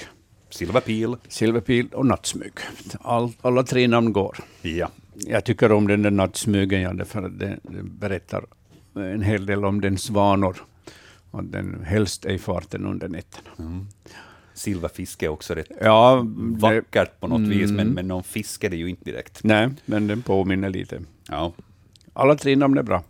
Silverpil. 0.51 1.17
Silverpil 1.29 1.89
och 1.93 2.07
nattsmyg. 2.07 2.53
All, 3.01 3.33
alla 3.41 3.63
tre 3.63 3.89
namn 3.89 4.13
går. 4.13 4.39
Ja. 4.63 4.91
Jag 5.15 5.45
tycker 5.45 5.73
om 5.73 5.87
den 5.89 6.03
där 6.03 6.11
nattsmygen, 6.11 7.05
för 7.07 7.23
att 7.23 7.39
det 7.39 7.59
berättar 7.83 8.45
en 8.95 9.23
hel 9.23 9.47
del 9.47 9.65
om 9.65 9.81
dens 9.81 10.11
vanor. 10.11 10.57
Och 11.31 11.45
den 11.45 11.85
helst 11.85 12.25
är 12.25 12.31
i 12.31 12.39
farten 12.39 12.87
under 12.87 13.09
nätterna. 13.09 13.49
Mm. 13.59 13.87
silverfisk 14.55 15.23
är 15.23 15.29
också 15.29 15.55
rätt 15.55 15.71
Ja, 15.81 16.27
det, 16.27 16.59
vackert 16.61 17.21
på 17.21 17.27
något 17.29 17.41
vis, 17.41 17.71
men, 17.71 17.81
Mm. 17.81 17.95
men 17.95 18.09
någon 18.09 18.23
fisk 18.23 18.65
är 18.65 18.71
det 18.71 18.77
ju 18.77 18.89
inte 18.91 19.05
direkt. 19.05 19.45
nej, 19.45 19.69
men 19.85 20.07
den 20.07 20.23
påminner 20.23 20.71
lite. 20.71 21.01
Ja. 21.29 21.53
Alla 22.13 22.35
tre 22.37 22.57
namn 22.57 22.79
är 22.79 22.83
bra. 22.83 23.03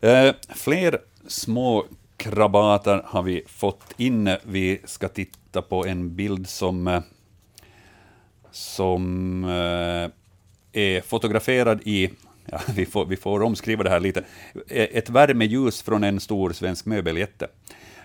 Eh, 0.00 0.34
fler 0.54 0.98
små 1.26 1.84
krabater 2.16 3.02
har 3.04 3.22
vi 3.22 3.42
fått 3.46 3.84
in. 3.96 4.36
Vi 4.44 4.80
ska 4.84 5.08
titta 5.08 5.62
på 5.62 5.86
en 5.86 6.16
bild 6.16 6.48
som, 6.48 6.88
eh, 6.88 7.02
som 8.50 9.44
eh, 9.44 10.10
är 10.72 11.00
fotograferad 11.00 11.80
i, 11.84 12.10
ja, 12.46 12.60
vi, 12.74 12.86
får, 12.86 13.06
vi 13.06 13.16
får 13.16 13.42
omskriva 13.42 13.82
det 13.82 13.90
här 13.90 14.00
lite, 14.00 14.24
eh, 14.68 14.88
ett 14.92 15.10
värmeljus 15.10 15.82
från 15.82 16.04
en 16.04 16.20
stor 16.20 16.52
svensk 16.52 16.86
möbeljätte. 16.86 17.48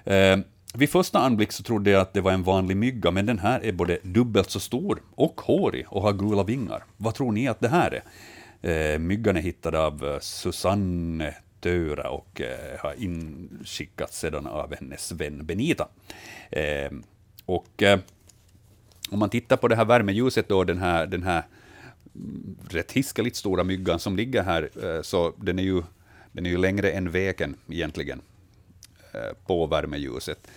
Eh, 0.05 0.37
vid 0.73 0.89
första 0.89 1.19
anblick 1.19 1.51
så 1.51 1.63
trodde 1.63 1.89
jag 1.89 2.01
att 2.01 2.13
det 2.13 2.21
var 2.21 2.31
en 2.31 2.43
vanlig 2.43 2.77
mygga, 2.77 3.11
men 3.11 3.25
den 3.25 3.39
här 3.39 3.65
är 3.65 3.71
både 3.71 3.97
dubbelt 4.01 4.49
så 4.49 4.59
stor 4.59 5.01
och 5.15 5.41
hårig 5.41 5.85
och 5.89 6.01
har 6.01 6.13
gula 6.13 6.43
vingar. 6.43 6.83
Vad 6.97 7.15
tror 7.15 7.31
ni 7.31 7.47
att 7.47 7.59
det 7.59 7.69
här 7.69 7.91
är? 7.91 8.03
Eh, 8.61 8.99
myggan 8.99 9.37
är 9.37 9.41
hittad 9.41 9.75
av 9.75 10.05
eh, 10.05 10.19
Susanne 10.19 11.35
Töra 11.59 12.09
och 12.09 12.41
eh, 12.41 12.79
har 12.79 12.93
inskickats 12.97 14.19
sedan 14.19 14.47
av 14.47 14.75
hennes 14.79 15.11
vän 15.11 15.45
Benita. 15.45 15.87
Eh, 16.51 16.91
och 17.45 17.83
eh, 17.83 17.99
om 19.09 19.19
man 19.19 19.29
tittar 19.29 19.57
på 19.57 19.67
det 19.67 19.75
här 19.75 19.85
värmeljuset 19.85 20.49
då, 20.49 20.63
den 20.63 20.77
här, 20.77 21.07
den 21.07 21.23
här 21.23 21.43
rätt 22.69 22.91
hiskeligt 22.91 23.35
stora 23.35 23.63
myggan 23.63 23.99
som 23.99 24.15
ligger 24.15 24.43
här, 24.43 24.69
eh, 24.83 25.01
så 25.01 25.33
den 25.37 25.59
är 25.59 25.63
ju, 25.63 25.83
den 26.31 26.45
är 26.45 26.49
ju 26.49 26.57
längre 26.57 26.91
än 26.91 27.11
veken 27.11 27.55
egentligen 27.67 28.21
eh, 29.13 29.37
på 29.47 29.67
värmeljuset. 29.67 30.47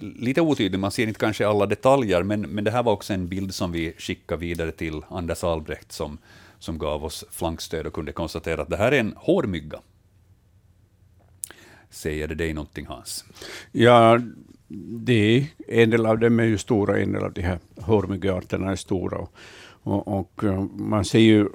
Lite 0.00 0.40
otydlig, 0.40 0.78
man 0.78 0.90
ser 0.90 1.06
inte 1.06 1.20
kanske 1.20 1.48
alla 1.48 1.66
detaljer, 1.66 2.22
men, 2.22 2.40
men 2.40 2.64
det 2.64 2.70
här 2.70 2.82
var 2.82 2.92
också 2.92 3.12
en 3.12 3.28
bild 3.28 3.54
som 3.54 3.72
vi 3.72 3.94
skickade 3.98 4.40
vidare 4.40 4.72
till 4.72 5.02
Anders 5.08 5.44
Albrecht 5.44 5.92
som, 5.92 6.18
som 6.58 6.78
gav 6.78 7.04
oss 7.04 7.24
flankstöd 7.30 7.86
och 7.86 7.92
kunde 7.92 8.12
konstatera 8.12 8.62
att 8.62 8.70
det 8.70 8.76
här 8.76 8.92
är 8.92 9.00
en 9.00 9.14
hårmygga. 9.16 9.80
Säger 11.90 12.28
det 12.28 12.34
dig 12.34 12.52
någonting, 12.52 12.86
Hans? 12.86 13.24
Ja, 13.72 14.20
det 14.68 15.12
är, 15.12 15.46
en 15.68 15.90
del 15.90 16.06
av 16.06 16.18
dem 16.18 16.40
är 16.40 16.44
ju 16.44 16.58
stora, 16.58 16.98
en 16.98 17.12
del 17.12 17.24
av 17.24 17.32
de 17.32 17.42
här 17.42 17.58
hårmyggarterna 17.80 18.70
är 18.70 18.76
stora. 18.76 19.18
Och, 19.18 19.32
och, 19.88 20.18
och 20.18 20.44
eh, 20.44 20.64
man 20.76 21.04
ser 21.04 21.18
ju 21.18 21.48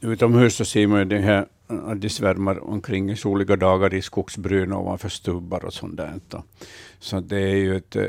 utomhus 0.00 0.54
så 0.56 0.64
ser 0.64 0.86
man 0.86 0.98
ju 0.98 1.04
det 1.04 1.18
här 1.18 1.46
att 1.68 2.00
de 2.00 2.08
svärmar 2.08 2.70
omkring 2.70 3.10
i 3.10 3.16
soliga 3.16 3.56
dagar 3.56 3.94
i 3.94 4.02
skogsbryn 4.02 4.72
ovanför 4.72 5.08
stubbar 5.08 5.64
och 5.64 5.72
sånt 5.72 5.96
där. 5.96 6.20
Så 6.98 7.20
det 7.20 7.40
är 7.40 7.56
ju 7.56 7.76
ett, 7.76 7.96
eh, 7.96 8.06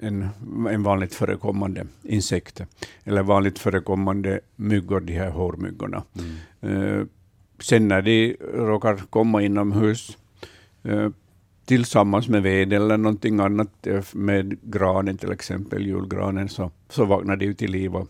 en, 0.00 0.28
en 0.70 0.82
vanligt 0.82 1.14
förekommande 1.14 1.86
insekt, 2.02 2.60
eller 3.04 3.22
vanligt 3.22 3.58
förekommande 3.58 4.40
myggor, 4.56 5.00
de 5.00 5.12
här 5.12 5.30
hårmyggorna. 5.30 6.02
Eh, 6.60 7.02
Sen 7.62 7.88
när 7.88 8.02
de 8.02 8.36
råkar 8.54 8.96
komma 9.10 9.42
inomhus 9.42 10.18
eh, 10.82 11.08
tillsammans 11.64 12.28
med 12.28 12.42
ved 12.42 12.72
eller 12.72 12.96
någonting 12.96 13.40
annat, 13.40 13.86
eh, 13.86 14.04
med 14.12 14.58
granen 14.62 15.18
till 15.18 15.32
exempel, 15.32 15.86
julgranen, 15.86 16.48
så, 16.48 16.70
så 16.88 17.04
vaknar 17.04 17.36
de 17.36 17.44
ju 17.44 17.54
till 17.54 17.70
liv 17.70 17.96
och, 17.96 18.08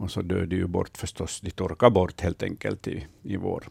och 0.00 0.10
så 0.10 0.22
dör 0.22 0.46
de 0.46 0.56
ju 0.56 0.66
bort 0.66 0.96
förstås. 0.96 1.40
De 1.40 1.50
torkar 1.50 1.90
bort 1.90 2.20
helt 2.20 2.42
enkelt 2.42 2.88
i, 2.88 3.06
i, 3.22 3.36
vår, 3.36 3.64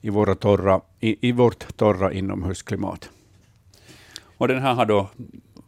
i, 0.00 0.10
våra 0.10 0.34
torra, 0.34 0.80
i, 1.00 1.28
i 1.28 1.32
vårt 1.32 1.76
torra 1.76 2.12
inomhusklimat. 2.12 3.10
Och 4.20 4.48
den 4.48 4.62
här 4.62 4.74
har 4.74 4.86
då 4.86 5.08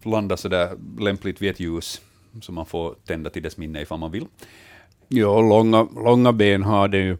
landat 0.03 0.41
sådär 0.41 0.76
lämpligt 0.99 1.43
vid 1.43 1.51
ett 1.51 1.61
ljus, 1.61 2.01
som 2.41 2.55
man 2.55 2.66
får 2.66 2.95
tända 3.07 3.30
till 3.30 3.43
dess 3.43 3.57
minne 3.57 3.82
ifall 3.82 3.99
man 3.99 4.11
vill. 4.11 4.26
Ja, 5.09 5.41
långa, 5.41 5.82
långa 5.82 6.32
ben 6.32 6.62
har 6.62 6.88
det 6.88 6.99
ju. 6.99 7.16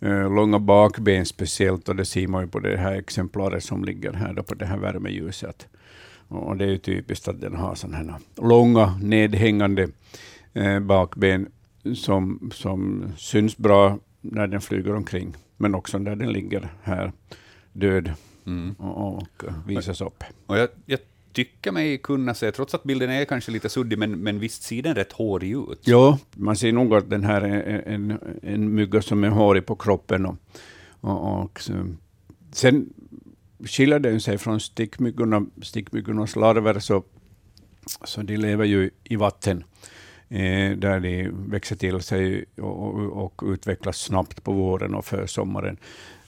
Eh, 0.00 0.34
långa 0.34 0.58
bakben 0.58 1.26
speciellt, 1.26 1.88
och 1.88 1.96
det 1.96 2.04
ser 2.04 2.28
man 2.28 2.42
ju 2.42 2.48
på 2.48 2.58
det 2.58 2.76
här 2.76 2.94
exemplaret 2.94 3.64
som 3.64 3.84
ligger 3.84 4.12
här 4.12 4.32
då 4.32 4.42
på 4.42 4.54
det 4.54 4.66
här 4.66 4.78
värmeljuset. 4.78 5.66
Och 6.28 6.56
det 6.56 6.64
är 6.64 6.68
ju 6.68 6.78
typiskt 6.78 7.28
att 7.28 7.40
den 7.40 7.54
har 7.54 7.74
sådana 7.74 7.96
här 7.96 8.20
långa 8.36 8.98
nedhängande 9.02 9.88
eh, 10.52 10.80
bakben 10.80 11.48
som, 11.94 12.50
som 12.54 13.12
syns 13.16 13.56
bra 13.56 13.98
när 14.20 14.46
den 14.46 14.60
flyger 14.60 14.94
omkring, 14.94 15.36
men 15.56 15.74
också 15.74 15.98
när 15.98 16.16
den 16.16 16.32
ligger 16.32 16.72
här 16.82 17.12
död 17.72 18.12
Mm. 18.46 18.72
och, 18.72 19.14
och 19.14 19.28
visas 19.66 20.00
upp. 20.00 20.24
Och 20.46 20.58
jag, 20.58 20.68
jag 20.86 20.98
tycker 21.32 21.72
mig 21.72 21.98
kunna 21.98 22.34
se, 22.34 22.52
trots 22.52 22.74
att 22.74 22.82
bilden 22.82 23.10
är 23.10 23.24
kanske 23.24 23.50
lite 23.52 23.68
suddig, 23.68 23.98
men, 23.98 24.10
men 24.18 24.38
visst 24.38 24.62
ser 24.62 24.82
den 24.82 24.94
rätt 24.94 25.12
hårig 25.12 25.50
ut. 25.52 25.80
Ja, 25.84 26.18
man 26.34 26.56
ser 26.56 26.72
nog 26.72 26.94
att 26.94 27.10
den 27.10 27.24
här 27.24 27.40
är 27.40 27.82
en, 27.86 28.18
en 28.42 28.74
mygga 28.74 29.02
som 29.02 29.24
är 29.24 29.28
hårig 29.28 29.66
på 29.66 29.76
kroppen. 29.76 30.26
Och, 30.26 30.36
och, 31.00 31.42
och 31.44 31.62
sen 32.52 32.92
skiljer 33.64 33.98
den 33.98 34.20
sig 34.20 34.38
från 34.38 34.60
stickmyggorna, 34.60 35.46
stickmyggornas 35.62 36.36
larver, 36.36 36.78
så, 36.78 37.04
så 38.04 38.22
de 38.22 38.36
lever 38.36 38.64
ju 38.64 38.90
i 39.04 39.16
vatten, 39.16 39.64
eh, 40.34 40.76
där 40.76 41.00
de 41.00 41.28
växer 41.50 41.76
till 41.76 42.00
sig 42.00 42.44
och, 42.56 42.94
och, 42.94 43.24
och 43.24 43.42
utvecklas 43.46 43.96
snabbt 43.98 44.44
på 44.44 44.52
våren 44.52 44.94
och 44.94 45.04
försommaren. 45.04 45.76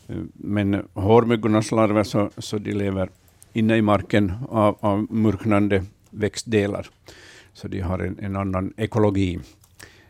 Eh, 0.08 0.16
Men 0.34 0.88
hårmyggornas 0.94 1.72
larver, 1.72 2.04
så, 2.04 2.30
så 2.38 2.58
de 2.58 2.72
lever 2.72 3.08
inne 3.52 3.76
i 3.76 3.82
marken 3.82 4.32
av, 4.48 4.76
av 4.80 5.06
mörknande 5.10 5.84
växtdelar. 6.10 6.86
Så 7.52 7.68
de 7.68 7.80
har 7.80 7.98
en, 7.98 8.18
en 8.18 8.36
annan 8.36 8.72
ekologi 8.76 9.38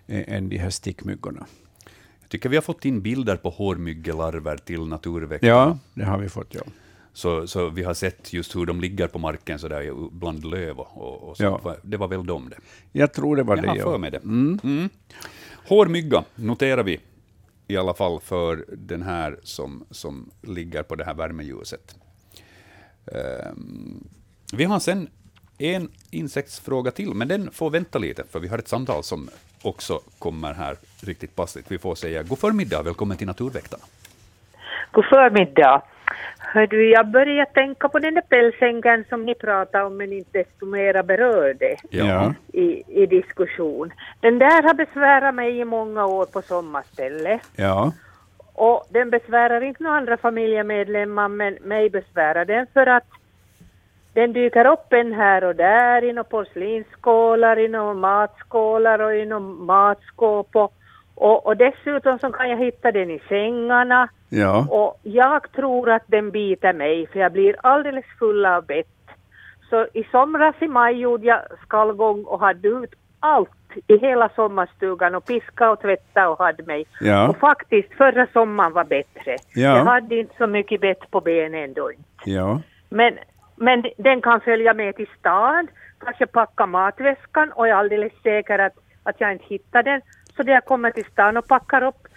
eh, 0.07 0.34
än 0.36 0.49
de 0.49 0.59
här 0.59 0.70
stickmyggorna. 0.70 1.47
Jag 2.20 2.30
tycker 2.30 2.49
vi 2.49 2.57
har 2.57 2.62
fått 2.62 2.84
in 2.84 3.01
bilder 3.01 3.36
på 3.36 3.51
hårmyggelarver 3.51 4.57
till 4.57 4.86
Naturveckan. 4.86 5.49
Ja, 5.49 5.78
det 5.94 6.05
har 6.05 6.18
vi 6.18 6.28
fått. 6.28 6.55
Ja. 6.55 6.62
Så, 7.17 7.47
så 7.47 7.69
vi 7.69 7.83
har 7.83 7.95
sett 7.95 8.33
just 8.33 8.57
hur 8.57 8.67
de 8.67 8.81
ligger 8.81 9.07
på 9.07 9.19
marken 9.19 9.59
så 9.59 9.69
där 9.69 10.11
bland 10.11 10.45
löv 10.45 10.79
och, 10.81 11.29
och, 11.29 11.37
så. 11.37 11.43
Ja. 11.64 11.77
Det 11.83 11.97
var 11.97 12.09
väl 12.09 12.27
de 12.27 12.49
det. 12.49 12.57
Jag 12.93 13.12
tror 13.12 13.37
det 13.37 13.43
var 13.43 13.57
Jag 13.57 13.64
det. 13.64 13.69
har 13.69 13.77
Ja. 13.77 13.83
för 13.85 13.99
mig 13.99 14.11
det. 14.11 14.17
Mm. 14.19 14.89
Hårmygga 15.69 16.25
noterar 16.35 16.83
vi 16.83 17.01
i 17.69 17.77
alla 17.77 17.95
fall 17.95 18.21
för 18.21 18.64
den 18.69 19.03
här 19.03 19.39
som, 19.43 19.85
som 19.91 20.31
ligger 20.43 20.83
på 20.83 20.95
det 20.95 21.05
här 21.05 21.14
värmeljuset. 21.14 21.97
Ehm, 23.12 24.05
vi 24.53 24.64
har 24.64 24.79
sen 24.81 25.09
en 25.59 25.89
insektsfråga 26.11 26.91
till, 26.91 27.14
men 27.14 27.29
den 27.29 27.51
får 27.53 27.71
vänta 27.71 27.99
lite, 27.99 28.25
för 28.31 28.41
vi 28.41 28.49
har 28.49 28.59
ett 28.59 28.69
samtal 28.69 29.03
som 29.05 29.29
också 29.62 30.01
kommer 30.19 30.55
här 30.55 30.77
riktigt 31.01 31.37
passligt. 31.37 31.71
Vi 31.71 31.79
får 31.79 31.95
säga 31.95 32.23
god 32.23 32.39
förmiddag, 32.39 32.83
välkommen 32.83 33.17
till 33.17 33.27
Naturväktarna. 33.27 33.85
God 34.93 35.05
förmiddag. 35.05 35.83
Hör 36.57 36.66
du, 36.66 36.90
jag 36.90 37.07
börjar 37.07 37.44
tänka 37.44 37.88
på 37.88 37.98
den 37.98 38.14
där 38.14 38.22
pälsängen 38.22 39.04
som 39.09 39.24
ni 39.24 39.34
pratade 39.34 39.84
om 39.84 39.96
men 39.96 40.12
inte 40.12 40.38
desto 40.38 40.66
mera 40.66 41.02
berörde 41.02 41.76
Ja. 41.90 42.34
i, 42.52 42.82
i 43.02 43.07
diskussion. 43.07 43.92
Den 44.20 44.38
där 44.38 44.62
har 44.62 44.74
besvärat 44.74 45.34
mig 45.34 45.59
i 45.59 45.64
många 45.64 46.07
år 46.07 46.26
på 46.26 46.42
sommarställe. 46.42 47.40
Ja. 47.57 47.92
Och 48.54 48.86
den 48.90 49.11
besvärar 49.11 49.61
inte 49.61 49.82
några 49.82 49.96
andra 49.96 50.16
familjemedlemmar 50.16 51.28
men 51.28 51.54
mig 51.54 51.90
besvärar 51.90 52.44
den 52.44 52.66
för 52.74 52.86
att 52.86 53.07
den 54.12 54.32
dyker 54.32 54.66
upp 54.66 54.92
en 54.92 55.12
här 55.12 55.44
och 55.44 55.57
där 55.57 56.04
inom 56.04 56.24
porslinsskålar, 56.24 57.57
inom 57.57 58.00
matskålar 58.00 58.98
och 58.98 59.14
inom 59.14 59.66
matskåp 59.66 60.57
och, 60.57 60.76
och, 61.17 61.47
och 61.47 61.57
dessutom 61.57 62.19
så 62.19 62.33
kan 62.33 62.51
jag 62.51 62.59
hitta 62.59 62.93
den 62.93 63.11
i 63.11 63.21
sängarna 63.29 64.09
Ja. 64.29 64.67
och 64.71 65.01
jag 65.03 65.53
tror 65.53 65.91
att 65.91 66.03
den 66.07 66.31
biter 66.31 66.73
mig 66.73 67.07
för 67.07 67.21
jag 67.21 67.33
blir 67.33 67.57
alldeles 67.62 68.05
full 68.19 68.47
av 68.47 68.67
bett. 68.67 68.87
Så 69.71 69.87
i 69.93 70.05
somras 70.05 70.55
i 70.61 70.69
maj 70.69 70.95
gjorde 70.95 71.27
jag 71.27 71.41
skallgång 71.62 72.25
och 72.25 72.41
hade 72.41 72.69
ut 72.69 72.95
allt 73.21 73.51
i 73.87 73.99
hela 73.99 74.29
sommarstugan 74.29 75.14
och 75.14 75.25
piska 75.25 75.71
och 75.71 75.81
tvätta 75.81 76.29
och 76.29 76.39
hade 76.39 76.62
mig. 76.62 76.87
Ja. 77.01 77.29
Och 77.29 77.37
faktiskt 77.37 77.95
förra 77.95 78.27
sommaren 78.33 78.73
var 78.73 78.85
bättre. 78.85 79.37
Ja. 79.55 79.77
Jag 79.77 79.85
hade 79.85 80.17
inte 80.17 80.35
så 80.39 80.47
mycket 80.47 80.81
bett 80.81 81.11
på 81.11 81.21
benen 81.21 81.64
ändå 81.64 81.93
inte. 81.93 82.05
Ja. 82.25 82.61
Men, 82.89 83.19
men 83.57 83.85
den 83.97 84.21
kan 84.23 84.41
följa 84.41 84.75
med 84.75 84.97
till 84.97 85.09
stan, 85.19 85.69
kanske 85.99 86.27
packa 86.27 86.67
matväskan 86.67 87.53
och 87.53 87.69
är 87.69 87.73
alldeles 87.73 88.12
säker 88.23 88.59
att, 88.59 88.75
att 89.03 89.21
jag 89.21 89.33
inte 89.33 89.45
hittar 89.49 89.83
den. 89.83 90.01
Så 90.37 90.43
när 90.43 90.53
jag 90.53 90.64
kommer 90.64 90.91
till 90.91 91.05
stan 91.05 91.37
och 91.37 91.49
packar 91.49 91.82
upp 91.82 92.09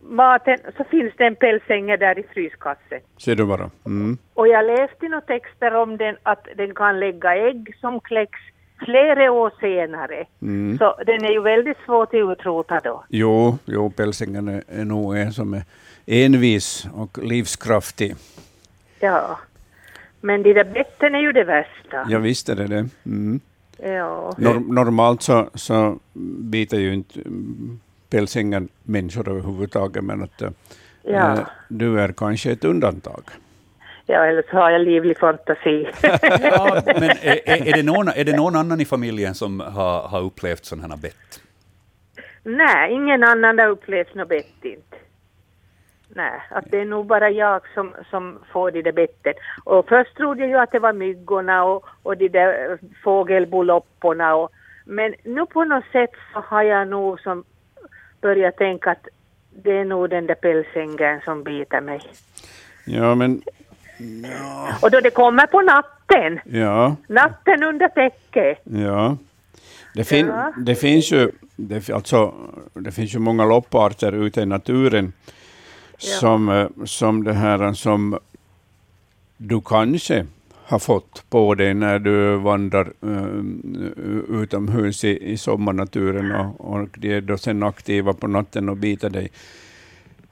maten 0.00 0.58
så 0.76 0.84
finns 0.84 1.12
det 1.16 1.26
en 1.26 1.36
pälsänge 1.36 1.96
där 1.96 2.18
i 2.18 2.22
fryskassen. 2.22 3.00
Ser 3.18 3.34
du 3.34 3.44
bara. 3.44 3.70
Mm. 3.86 4.18
Och 4.34 4.48
jag 4.48 4.64
läste 4.64 5.08
några 5.08 5.20
texter 5.20 5.74
om 5.74 5.96
den 5.96 6.16
att 6.22 6.46
den 6.56 6.74
kan 6.74 7.00
lägga 7.00 7.36
ägg 7.36 7.76
som 7.80 8.00
kläcks 8.00 8.40
flera 8.84 9.32
år 9.32 9.52
senare. 9.60 10.26
Mm. 10.42 10.78
Så 10.78 10.94
den 11.06 11.24
är 11.24 11.30
ju 11.30 11.40
väldigt 11.40 11.78
svår 11.84 12.02
att 12.02 12.14
utrota 12.14 12.80
då. 12.84 13.04
Jo, 13.08 13.58
jo, 13.64 13.90
pälsängen 13.90 14.48
är, 14.48 14.62
är 14.68 14.84
nog 14.84 15.16
en 15.16 15.32
som 15.32 15.54
är 15.54 15.62
envis 16.06 16.86
och 16.94 17.18
livskraftig. 17.18 18.14
Ja. 19.00 19.38
Men 20.20 20.42
de 20.42 20.52
där 20.52 20.64
betten 20.64 21.14
är 21.14 21.20
ju 21.20 21.32
det 21.32 21.44
värsta. 21.44 22.06
Jag 22.08 22.20
visste 22.20 22.54
det. 22.54 22.66
det. 22.66 22.88
Mm. 23.06 23.40
Ja. 23.82 24.32
Normalt 24.66 25.22
så, 25.22 25.48
så 25.54 25.98
biter 26.50 26.78
ju 26.78 26.94
inte 26.94 27.20
pälsängar 28.10 28.62
människor 28.82 29.28
överhuvudtaget, 29.28 30.04
men 30.04 30.22
att 30.22 30.42
Ja. 31.02 31.32
eh, 31.32 31.38
du 31.68 32.00
är 32.00 32.12
kanske 32.12 32.50
ett 32.52 32.64
undantag. 32.64 33.22
ja, 34.06 34.24
eller 34.26 34.42
så 34.50 34.56
har 34.56 34.70
jag 34.70 34.80
livlig 34.80 35.18
fantasi. 35.18 35.86
Ja, 36.42 36.82
men 36.86 37.02
är, 37.02 37.40
är, 37.48 37.66
är, 37.68 37.72
det 37.76 37.82
någon, 37.82 38.08
är 38.08 38.24
det 38.24 38.36
någon 38.36 38.56
annan 38.56 38.80
i 38.80 38.84
familjen 38.84 39.34
som 39.34 39.60
har, 39.60 40.00
har 40.08 40.20
upplevt 40.22 40.64
sådana 40.64 40.88
här 40.94 41.02
bett? 41.02 41.40
Nej, 42.44 42.92
ingen 42.92 43.22
annan 43.24 43.58
har 43.58 43.66
upplevt 43.68 44.14
något 44.14 44.28
bett 44.28 44.64
inte. 44.64 44.96
Nej, 46.14 46.40
att 46.50 46.64
det 46.70 46.80
är 46.80 46.84
nog 46.84 47.06
bara 47.06 47.30
jag 47.30 47.60
som, 47.74 47.92
som 48.10 48.38
får 48.52 48.70
de 48.70 48.82
där 48.82 48.92
betten. 48.92 49.34
Och 49.64 49.88
först 49.88 50.16
trodde 50.16 50.40
jag 50.40 50.48
ju 50.50 50.58
att 50.58 50.72
det 50.72 50.78
var 50.78 50.92
myggorna 50.92 51.64
och, 51.64 51.84
och 52.02 52.16
de 52.16 52.28
där 52.28 52.78
fågelbolopporna 53.04 54.34
och 54.34 54.50
men 54.84 55.14
nu 55.24 55.46
på 55.46 55.64
något 55.64 55.84
sätt 55.92 56.10
så 56.32 56.40
har 56.40 56.62
jag 56.62 56.88
nog 56.88 57.20
som 57.20 57.44
börjat 58.20 58.56
tänka 58.56 58.90
att 58.90 59.06
det 59.62 59.70
är 59.76 59.84
nog 59.84 60.10
den 60.10 60.26
där 60.26 60.34
pälsängen 60.34 61.20
som 61.24 61.42
biter 61.42 61.80
mig. 61.80 62.00
Ja, 62.86 63.14
men 63.14 63.42
Och 64.82 64.90
då 64.90 65.00
det 65.00 65.10
kommer 65.10 65.46
på 65.46 65.60
natten, 65.60 66.40
ja, 66.44 66.96
natten 67.08 67.62
under 67.62 67.88
täcket. 67.88 68.58
ja. 68.64 69.16
Det, 69.94 70.04
fin- 70.04 70.26
Ja. 70.26 70.52
det, 70.56 70.74
finns 70.74 71.12
ju, 71.12 71.30
det, 71.56 71.90
alltså, 71.90 72.34
det 72.74 72.92
finns 72.92 73.14
ju 73.14 73.18
många 73.18 73.44
lopparter 73.44 74.12
ute 74.12 74.40
i 74.40 74.46
naturen 74.46 75.12
som, 76.02 76.48
eh, 76.48 76.66
som 76.84 77.24
det 77.24 77.32
här 77.32 77.72
som 77.72 78.18
du 79.36 79.60
kanske 79.60 80.26
har 80.64 80.78
fått 80.78 81.24
på 81.30 81.54
dig 81.54 81.74
när 81.74 81.98
du 81.98 82.36
vandrar 82.36 82.92
uh, 83.04 84.42
utomhus 84.42 85.04
i, 85.04 85.32
i 85.32 85.36
sommarnaturen 85.36 86.32
och, 86.32 86.72
och 86.72 86.88
de 86.98 87.16
är 87.16 87.20
då 87.20 87.38
sen 87.38 87.62
aktiva 87.62 88.12
på 88.12 88.26
natten 88.26 88.68
och 88.68 88.76
biter 88.76 89.10
dig. 89.10 89.30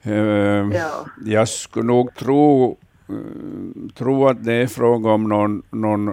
Eh, 0.01 0.13
Ja. 0.13 1.05
Jag 1.25 1.49
skulle 1.49 1.85
nog 1.85 2.15
tro, 2.15 2.77
tro 3.97 4.27
att 4.27 4.43
det 4.43 4.53
är 4.53 4.67
fråga 4.67 5.09
om 5.09 5.23
någon, 5.23 5.61
någon 5.69 6.05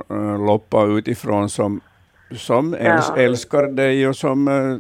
loppa 0.47 0.85
utifrån 0.85 1.51
som, 1.51 1.81
som 2.37 2.75
äls, 2.75 3.13
Ja. 3.17 3.23
älskar 3.23 3.63
dig 3.67 4.09
och 4.09 4.17
som 4.17 4.49
eh, 4.49 4.79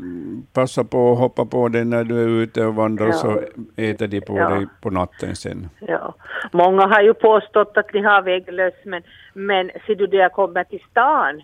passar 0.52 0.84
på 0.84 1.12
att 1.12 1.18
hoppa 1.18 1.44
på 1.44 1.68
dig 1.68 1.84
när 1.84 2.04
du 2.04 2.22
är 2.22 2.28
ute 2.28 2.64
och 2.64 2.74
vandrar, 2.74 3.06
Ja. 3.06 3.12
så 3.12 3.40
äter 3.76 4.06
de 4.06 4.20
på 4.20 4.38
Ja. 4.38 4.48
dig 4.48 4.66
på 4.82 4.90
natten 4.90 5.36
sen. 5.36 5.68
Ja. 5.80 6.14
Många 6.52 6.86
har 6.86 7.02
ju 7.02 7.14
påstått 7.14 7.76
att 7.76 7.92
ni 7.94 8.02
har 8.02 8.22
vägglöss, 8.22 8.74
men, 8.84 9.02
men 9.34 9.70
ser 9.86 9.94
du 9.94 10.06
när 10.08 10.16
jag 10.18 10.32
kommer 10.32 10.64
till 10.64 10.82
stan, 10.90 11.42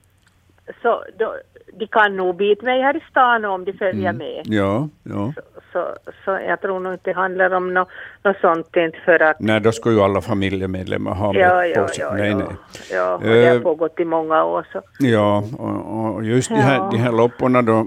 så 0.83 1.05
då, 1.19 1.35
de 1.79 1.87
kan 1.87 2.17
nog 2.17 2.37
bita 2.37 2.65
mig 2.65 2.83
här 2.83 2.97
i 2.97 3.01
stan 3.11 3.45
om 3.45 3.65
de 3.65 3.73
följer 3.73 4.13
med. 4.13 4.43
Ja, 4.45 4.89
ja. 5.03 5.33
Så, 5.73 5.87
så 6.25 6.31
jag 6.49 6.61
tror 6.61 6.81
nog 6.81 6.93
inte 6.93 7.11
det 7.11 7.17
handlar 7.17 7.51
om 7.55 7.75
något 7.75 7.89
nå 8.25 8.35
sånt 8.41 8.77
inte 8.77 8.99
för 9.05 9.23
att... 9.23 9.41
Nej, 9.41 9.61
då 9.61 9.73
skulle 9.73 9.95
ju 9.95 10.01
alla 10.01 10.21
familjemedlemmar 10.21 11.15
ha 11.15 11.35
Ja, 11.35 11.67
ja, 11.67 11.83
på 11.83 11.89
sig. 11.89 12.05
ja, 12.05 12.15
nej, 12.15 12.31
ja. 12.31 12.37
nej. 12.37 12.47
Ja, 12.93 13.15
och 13.15 13.23
det 13.23 13.47
har 13.49 13.55
Eh, 13.57 13.61
pågått 13.63 14.01
i 14.01 14.05
många 14.05 14.45
år 14.45 14.67
så. 14.73 14.81
Ja, 14.99 15.45
och, 15.59 16.15
och 16.15 16.25
just 16.25 16.49
de, 16.49 16.55
här, 16.55 16.91
de 16.91 16.97
här 16.97 17.13
lopporna 17.13 17.63
då, 17.63 17.87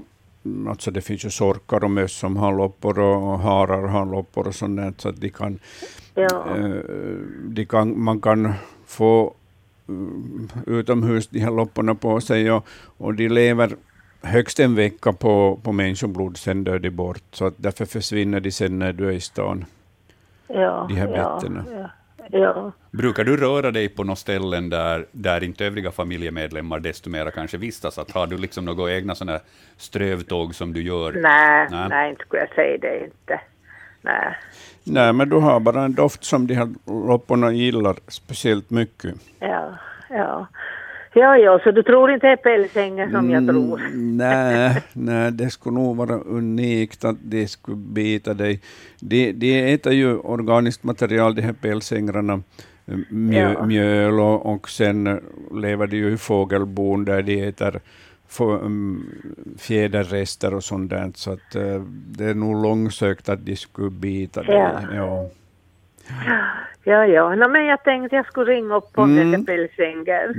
alltså 0.68 0.90
det 0.90 1.00
finns 1.00 1.24
ju 1.24 1.30
sorkar 1.30 1.84
och 1.84 1.90
möss 1.90 2.18
som 2.18 2.36
har 2.36 2.52
loppor 2.56 2.98
och, 2.98 3.38
harar 3.38 3.88
har 3.88 4.06
loppor 4.06 4.46
och 4.46 4.54
sånt 4.54 4.76
där, 4.76 4.92
så 4.98 5.08
att 5.08 5.20
de 5.20 5.28
kan, 5.30 5.58
Ja, 6.14 6.26
eh, 6.56 6.70
de 7.48 7.66
kan, 7.66 8.00
man 8.02 8.20
kan 8.20 8.52
få 8.86 9.34
utomhus 10.66 11.28
de 11.28 11.40
här 11.40 11.50
lopporna 11.50 11.94
på 11.94 12.20
sig 12.20 12.52
och, 12.52 12.66
och 12.96 13.14
de 13.14 13.28
lever 13.28 13.76
högst 14.22 14.60
en 14.60 14.74
vecka 14.74 15.12
på, 15.12 15.60
på 15.62 15.72
människoblod, 15.72 16.36
sen 16.36 16.64
dör 16.64 16.78
de 16.78 16.90
bort, 16.90 17.22
så 17.32 17.46
att 17.46 17.54
därför 17.56 17.84
försvinner 17.84 18.40
de 18.40 18.50
sen 18.50 18.78
när 18.78 18.92
du 18.92 19.08
är 19.08 19.12
i 19.12 19.20
stan. 19.20 19.64
ja, 20.46 20.86
de 20.88 20.94
här 20.94 21.06
betterna. 21.06 21.64
ja, 21.72 21.90
ja. 22.30 22.72
Brukar 22.90 23.24
du 23.24 23.36
röra 23.36 23.70
dig 23.70 23.88
på 23.88 24.04
några 24.04 24.16
ställen 24.16 24.70
där, 24.70 25.06
där 25.12 25.44
inte 25.44 25.66
övriga 25.66 25.90
familjemedlemmar 25.90 26.80
desto 26.80 27.10
mera 27.10 27.30
kanske 27.30 27.56
vistas? 27.56 27.98
Att 27.98 28.10
har 28.10 28.26
du 28.26 28.38
liksom 28.38 28.64
några 28.64 28.92
egna 28.92 29.14
sådana 29.14 29.40
strövtåg 29.76 30.54
som 30.54 30.72
du 30.72 30.82
gör? 30.82 31.12
Nej, 31.12 31.68
Nej. 31.70 31.88
nej, 31.88 32.10
inte 32.10 32.24
skulle 32.24 32.42
jag 32.42 32.54
säga 32.54 32.78
det 32.78 33.04
inte. 33.04 33.40
Nej. 34.02 34.36
Nej, 34.88 35.12
men 35.12 35.28
du 35.28 35.36
har 35.36 35.60
bara 35.60 35.82
en 35.84 35.94
doft 35.94 36.24
som 36.24 36.46
de 36.46 36.54
här 36.54 36.68
lopporna 36.86 37.52
gillar 37.52 37.96
speciellt 38.08 38.70
mycket. 38.70 39.14
Ja, 39.40 39.74
ja. 40.10 40.46
Ja, 41.14 41.36
ja, 41.38 41.60
så 41.64 41.70
du 41.70 41.82
tror 41.82 42.10
inte 42.10 42.26
det 42.26 42.32
är 42.32 42.36
pälsängen 42.36 43.10
som 43.10 43.30
jag 43.30 43.46
tror? 43.46 43.80
Mm, 43.80 44.16
nej, 44.16 44.82
nej, 44.92 45.32
det 45.32 45.50
skulle 45.50 45.74
nog 45.74 45.96
vara 45.96 46.14
unikt 46.14 47.04
att 47.04 47.16
de 47.22 47.46
skulle 47.48 47.76
bita 47.76 48.34
dig. 48.34 48.60
De, 49.00 49.32
de 49.32 49.72
äter 49.74 49.92
ju 49.92 50.16
organiskt 50.18 50.84
material, 50.84 51.34
de 51.34 51.42
här 51.42 51.52
pälsängrarna, 51.52 52.42
mjö, 53.08 53.52
Ja. 53.52 53.66
mjöl 53.66 54.20
och, 54.20 54.46
och 54.54 54.68
sen 54.68 55.20
lever 55.62 55.86
de 55.86 55.96
ju 55.96 56.12
i 56.12 56.16
fågelbon 56.16 57.04
där 57.04 57.22
de 57.22 57.42
äter 57.48 57.80
um, 58.40 59.10
fjäderrester 59.58 60.54
och 60.54 60.64
sånt 60.64 60.90
där, 60.90 61.12
så 61.14 61.32
att 61.32 61.54
eh, 61.54 61.80
det 61.90 62.24
är 62.24 62.34
nog 62.34 62.62
långsökt 62.62 63.28
att 63.28 63.46
de 63.46 63.56
skulle 63.56 63.90
bita 63.90 64.42
dig. 64.42 64.54
Ja. 64.56 64.80
Ja. 64.94 65.28
Ja, 66.84 67.06
ja. 67.06 67.34
No, 67.34 67.48
men 67.48 67.64
jag 67.66 67.84
tänkte 67.84 68.16
jag 68.16 68.26
skulle 68.26 68.52
ringa 68.52 68.74
upp 68.76 68.92
på 68.92 69.02
Mm. 69.02 69.44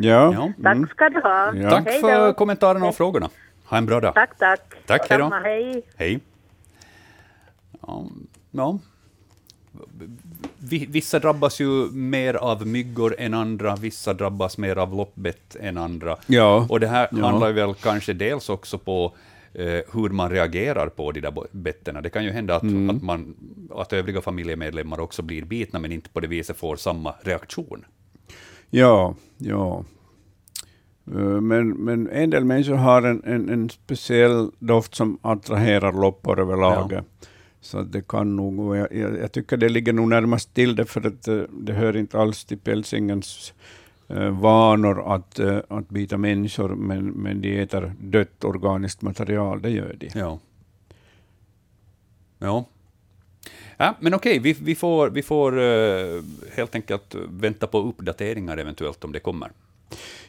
Ja. 0.01 0.33
Ja. 0.33 0.51
Tack 0.63 0.75
Mm. 0.75 0.87
ska 0.89 1.09
du 1.09 1.19
ha. 1.21 1.55
Ja. 1.55 1.69
Tack 1.69 1.91
för 2.01 2.33
kommentarerna 2.33 2.85
och 2.87 2.95
frågorna. 2.95 3.29
Ha 3.65 3.77
en 3.77 3.85
bra 3.85 3.99
dag. 3.99 4.13
Tack, 4.15 4.37
tack. 4.37 4.61
Tack, 4.85 5.09
hej 5.09 5.19
då. 5.19 5.31
Hej. 5.97 6.19
Ja, 7.81 8.05
ja. 8.51 8.79
Vi- 10.59 10.85
Vissa 10.89 11.19
drabbas 11.19 11.61
ju 11.61 11.91
mer 11.91 12.33
av 12.33 12.67
myggor 12.67 13.15
än 13.17 13.33
andra, 13.33 13.75
vissa 13.75 14.13
drabbas 14.13 14.57
mer 14.57 14.75
av 14.75 14.93
loppbett 14.95 15.55
än 15.59 15.77
andra. 15.77 16.17
Ja. 16.27 16.65
Och 16.69 16.79
det 16.79 16.87
här 16.87 17.07
Ja. 17.11 17.25
handlar 17.27 17.51
väl 17.51 17.73
kanske 17.73 18.13
dels 18.13 18.49
också 18.49 18.77
på 18.77 19.13
eh, 19.53 19.65
hur 19.93 20.09
man 20.09 20.29
reagerar 20.31 20.87
på 20.89 21.11
de 21.11 21.21
där 21.21 21.33
betterna. 21.51 22.01
Det 22.01 22.09
kan 22.09 22.23
ju 22.23 22.31
hända 22.31 22.55
att, 22.55 22.63
Mm. 22.63 22.89
att, 22.95 23.03
man, 23.03 23.35
att 23.75 23.93
övriga 23.93 24.21
familjemedlemmar 24.21 24.99
också 24.99 25.21
blir 25.21 25.45
bitna, 25.45 25.79
men 25.79 25.91
inte 25.91 26.09
på 26.09 26.19
det 26.19 26.27
viset 26.27 26.57
får 26.57 26.75
samma 26.75 27.13
reaktion. 27.21 27.85
Ja, 28.69 29.15
ja. 29.37 29.83
Eh, 31.11 31.41
Men, 31.41 31.69
men 31.69 32.09
en 32.09 32.29
del 32.29 32.45
människor 32.45 32.75
har 32.75 33.01
en, 33.01 33.23
en, 33.25 33.49
en 33.49 33.69
speciell 33.69 34.51
doft 34.59 34.95
som 34.95 35.17
attraherar 35.21 35.93
loppor 35.93 36.39
överlag. 36.39 36.91
Ja. 36.93 37.01
Så 37.61 37.81
det 37.81 38.07
kan 38.07 38.35
nog, 38.35 38.59
och 38.59 38.77
jag, 38.77 38.93
jag, 38.93 39.17
jag 39.19 39.31
tycker 39.31 39.57
det 39.57 39.69
ligger 39.69 39.93
nog 39.93 40.09
närmast 40.09 40.53
till 40.53 40.75
det, 40.75 40.85
för 40.85 41.07
att 41.07 41.27
eh, 41.27 41.41
det 41.51 41.73
hör 41.73 41.97
inte 41.97 42.19
alls 42.19 42.45
till 42.45 42.57
pälsingens 42.57 43.53
eh, 44.07 44.29
vanor 44.29 45.13
att, 45.13 45.39
eh, 45.39 45.59
att 45.67 45.89
bita 45.89 46.17
människor, 46.17 46.69
men, 46.69 47.05
men 47.05 47.41
de 47.41 47.59
äter 47.61 47.93
dött 47.99 48.43
organiskt 48.43 49.01
material, 49.01 49.61
det 49.61 49.69
gör 49.69 49.95
de. 49.99 50.09
Ja. 50.19 50.39
Ja. 52.39 52.65
Ja, 53.77 53.95
men 53.99 54.13
okej, 54.13 54.39
vi, 54.39 54.53
vi 54.53 54.75
får, 54.75 55.09
vi 55.09 55.23
får 55.23 55.57
uh, 55.57 56.23
helt 56.53 56.75
enkelt 56.75 57.15
vänta 57.29 57.67
på 57.67 57.79
uppdateringar 57.79 58.57
eventuellt 58.57 59.03
om 59.03 59.11
det 59.11 59.19
kommer. 59.19 59.51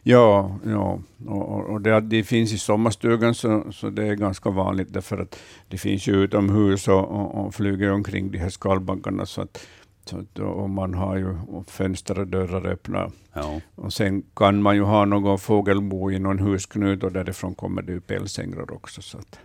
Ja, 0.03 0.59
ja. 0.65 1.01
och, 1.27 1.71
och, 1.71 1.81
det 1.81 1.97
att 1.97 2.11
de 2.11 2.23
finns 2.23 2.53
i 2.53 2.59
sommarstugan 2.59 3.35
så, 3.35 3.73
så 3.73 3.91
det 3.91 4.07
är 4.07 4.15
ganska 4.15 4.51
vanligt 4.51 4.93
därför 4.93 5.19
att 5.19 5.39
de 5.69 5.79
finns 5.79 6.07
ju 6.07 6.13
utomhus 6.13 6.89
och, 6.89 7.11
och, 7.11 7.47
och 7.47 7.55
flyger 7.55 7.93
omkring 7.93 8.31
de 8.31 8.39
här 8.39 8.49
skalbaggarna 8.49 9.27
så 9.27 9.43
att, 9.43 9.67
så 10.05 10.45
och 10.45 10.71
man 10.71 10.95
har 10.95 11.17
ju 11.17 11.37
fönster 11.67 12.19
och 12.19 12.27
dörrar 12.27 12.67
öppna. 12.67 13.11
Ja. 13.33 13.61
Och 13.75 13.93
sen 13.93 14.23
kan 14.37 14.63
man 14.63 14.77
ju 14.77 14.83
ha 14.83 15.05
någon 15.05 15.39
fågelbo 15.39 16.11
i 16.11 16.19
någon 16.19 16.39
husknut 16.39 17.03
och 17.03 17.13
därifrån 17.13 17.55
kommer 17.55 17.83
det 17.83 17.93
ju 17.93 18.01
pälsängrar 18.01 18.73
också. 18.73 19.03
Så 19.03 19.19
att, 19.19 19.39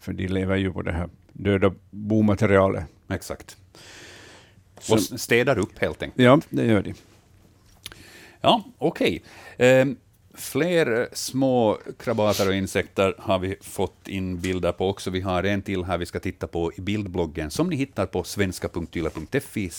för 0.00 0.12
de 0.12 0.28
lever 0.28 0.56
ju 0.56 0.72
på 0.72 0.82
det 0.82 0.92
här 0.92 1.08
döda 1.32 1.72
bomaterialet. 1.90 2.84
Exakt. 3.08 3.56
Och 4.90 5.00
städar 5.00 5.58
upp 5.58 5.78
helt 5.78 6.02
enkelt. 6.02 6.24
Ja, 6.24 6.40
det 6.50 6.66
gör 6.66 6.82
de. 6.82 6.94
Ja, 8.42 8.64
okej. 8.78 9.22
Ehm, 9.58 9.96
fler 10.34 11.08
små 11.12 11.78
krabater 11.98 12.48
och 12.48 12.54
insekter 12.54 13.14
har 13.18 13.38
vi 13.38 13.56
fått 13.60 14.08
in 14.08 14.40
bilder 14.40 14.72
på 14.72 14.88
också. 14.88 15.10
Vi 15.10 15.20
har 15.20 15.42
en 15.42 15.62
till 15.62 15.84
här 15.84 15.98
vi 15.98 16.06
ska 16.06 16.20
titta 16.20 16.46
på 16.46 16.72
i 16.72 16.80
bildbloggen, 16.80 17.50
som 17.50 17.70
ni 17.70 17.76
hittar 17.76 18.06
på 18.06 18.24
svenska.yle.fi 18.24 19.70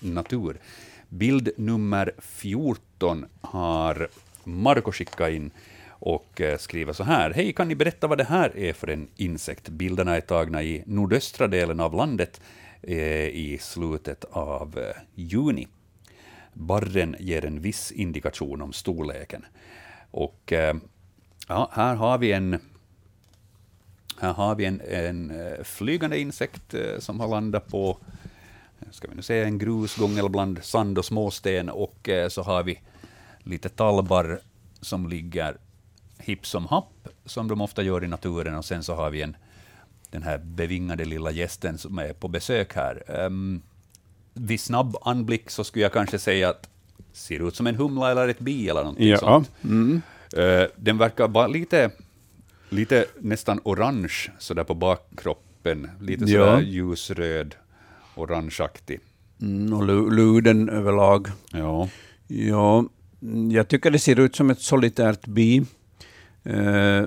natur. 0.00 0.60
Bild 1.08 1.50
nummer 1.56 2.12
14 2.18 3.26
har 3.40 4.08
Marco 4.44 4.92
skickat 4.92 5.30
in 5.30 5.50
och 5.88 6.40
eh, 6.40 6.58
skriver 6.58 6.92
så 6.92 7.04
här. 7.04 7.30
Hej, 7.30 7.52
kan 7.52 7.68
ni 7.68 7.74
berätta 7.74 8.06
vad 8.06 8.18
det 8.18 8.24
här 8.24 8.56
är 8.56 8.72
för 8.72 8.90
en 8.90 9.08
insekt? 9.16 9.68
Bilderna 9.68 10.16
är 10.16 10.20
tagna 10.20 10.62
i 10.62 10.82
nordöstra 10.86 11.46
delen 11.46 11.80
av 11.80 11.94
landet 11.94 12.40
eh, 12.82 13.26
i 13.28 13.58
slutet 13.60 14.24
av 14.24 14.78
eh, 14.78 15.02
juni. 15.14 15.66
Barren 16.56 17.16
ger 17.18 17.44
en 17.44 17.60
viss 17.60 17.92
indikation 17.92 18.62
om 18.62 18.72
storleken. 18.72 19.44
Och 20.10 20.52
eh, 20.52 20.76
ja, 21.48 21.70
här 21.72 21.94
har 21.94 22.18
vi 22.18 22.32
en 22.32 22.58
här 24.20 24.32
har 24.32 24.54
vi 24.54 24.64
en, 24.64 24.80
en 24.80 25.30
eh, 25.30 25.64
flygande 25.64 26.18
insekt 26.18 26.74
eh, 26.74 26.98
som 26.98 27.20
har 27.20 27.28
landat 27.28 27.68
på 27.68 27.98
ska 28.90 29.08
vi 29.08 29.14
nu 29.14 29.22
säga, 29.22 29.44
en 29.44 29.58
grusgång 29.58 30.18
eller 30.18 30.28
bland 30.28 30.64
sand 30.64 30.98
och 30.98 31.04
småsten, 31.04 31.70
och 31.70 32.08
så 32.28 32.42
har 32.42 32.62
vi 32.62 32.80
lite 33.38 33.68
talbar 33.68 34.40
som 34.80 35.08
ligger 35.08 35.56
hipp 36.18 36.46
som 36.46 36.66
happ, 36.66 37.08
som 37.24 37.48
de 37.48 37.60
ofta 37.60 37.82
gör 37.82 38.04
i 38.04 38.08
naturen, 38.08 38.54
och 38.54 38.64
sen 38.64 38.82
så 38.82 38.94
har 38.94 39.10
vi 39.10 39.22
en, 39.22 39.36
den 40.10 40.22
här 40.22 40.38
bevingade 40.38 41.04
lilla 41.04 41.30
gästen 41.30 41.78
som 41.78 41.98
är 41.98 42.12
på 42.12 42.28
besök 42.28 42.74
här. 42.74 43.02
Um, 43.08 43.62
vid 44.36 44.60
snabb 44.60 44.96
anblick 45.02 45.50
så 45.50 45.64
skulle 45.64 45.82
jag 45.82 45.92
kanske 45.92 46.18
säga 46.18 46.48
att 46.48 46.68
ser 47.12 47.48
ut 47.48 47.56
som 47.56 47.66
en 47.66 47.74
humla 47.74 48.10
eller 48.10 48.28
ett 48.28 48.38
bi 48.38 48.68
eller 48.68 48.80
någonting 48.80 49.08
Ja. 49.08 49.16
sånt. 49.18 49.50
Mm. 49.64 50.02
Uh, 50.38 50.64
den 50.76 50.98
verkar 50.98 51.28
vara 51.28 51.46
lite, 51.46 51.90
lite 52.68 53.06
nästan 53.20 53.60
orange 53.64 54.30
sådär 54.38 54.64
på 54.64 54.74
bakkroppen, 54.74 55.90
lite 56.00 56.24
Ja. 56.24 56.44
sådär 56.46 56.60
ljusröd, 56.60 57.54
orangeaktig. 58.14 59.00
Mm, 59.42 59.72
och 59.72 59.84
lu- 59.86 60.10
luden 60.10 60.68
överlag. 60.68 61.28
Ja. 61.52 61.88
Ja, 62.26 62.84
jag 63.50 63.68
tycker 63.68 63.90
det 63.90 63.98
ser 63.98 64.20
ut 64.20 64.36
som 64.36 64.50
ett 64.50 64.60
solitärt 64.60 65.26
bi. 65.26 65.62
Eh, 66.44 67.02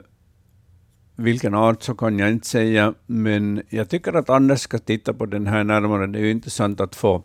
vilken 1.19 1.53
art 1.53 1.83
så 1.83 1.95
kan 1.95 2.19
jag 2.19 2.31
inte 2.31 2.47
säga, 2.47 2.93
men 3.05 3.61
jag 3.69 3.89
tycker 3.89 4.13
att 4.13 4.29
Anders 4.29 4.59
ska 4.59 4.77
titta 4.77 5.13
på 5.13 5.25
den 5.25 5.47
här 5.47 5.63
närmare. 5.63 6.07
Det 6.07 6.19
är 6.19 6.23
ju 6.23 6.31
intressant 6.31 6.81
att 6.81 6.95
få, 6.95 7.23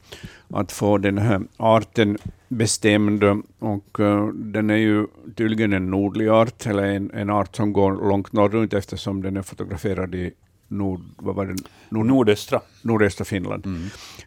att 0.49 0.73
få 0.73 0.99
den 0.99 1.19
här 1.19 1.43
arten 1.57 2.19
bestämd. 2.49 3.25
Och 3.59 4.01
eh, 4.01 4.29
den 4.29 4.71
är 4.71 4.77
ju 4.77 5.07
tydligen 5.37 5.73
en 5.73 5.91
nordlig 5.91 6.29
art, 6.29 6.66
eller 6.66 6.83
en, 6.83 7.11
en 7.11 7.31
art 7.31 7.57
som 7.57 7.73
går 7.73 8.09
långt 8.09 8.33
norrut 8.33 8.75
eftersom 8.75 9.23
den 9.23 9.37
är 9.37 9.43
fotograferad 9.43 10.15
i 10.15 10.33
nord, 10.69 11.01
vad 11.16 11.35
var 11.35 11.47
det? 11.47 11.57
Nord, 11.89 12.07
Nordöstra. 12.07 12.61
nordöstra 12.83 13.25
Finland. 13.25 13.66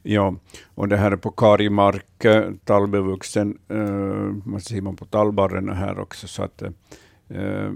Ja, 0.04 0.36
och 0.76 0.88
det 0.88 0.98
här 0.98 1.12
är 1.12 1.16
på 1.16 1.32
karg 1.32 1.70
mark, 1.70 2.26
eh, 2.26 2.52
tallbevuxen, 2.64 3.58
uh, 3.72 4.36
man 4.46 4.62
ser 4.62 4.82
man 4.82 4.96
på 4.96 5.06
tallbarren 5.06 5.70
här 5.70 6.00
också. 6.00 6.28
Så 6.28 6.44
att, 6.44 6.62
eh, 6.62 6.72
ja, 7.28 7.72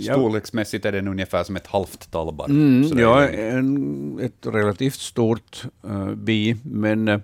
Storleksmässigt 0.00 0.84
är 0.84 0.92
den 0.92 1.08
ungefär 1.08 1.44
som 1.44 1.56
ett 1.56 1.66
halvt 1.66 2.10
tallbarr. 2.10 2.48
mm, 2.50 2.98
ja, 2.98 3.28
en, 3.28 4.18
ett 4.18 4.46
relativt 4.46 4.98
stort 4.98 5.64
eh, 5.84 6.10
bi, 6.14 6.56
men 6.62 7.08
eh, 7.08 7.20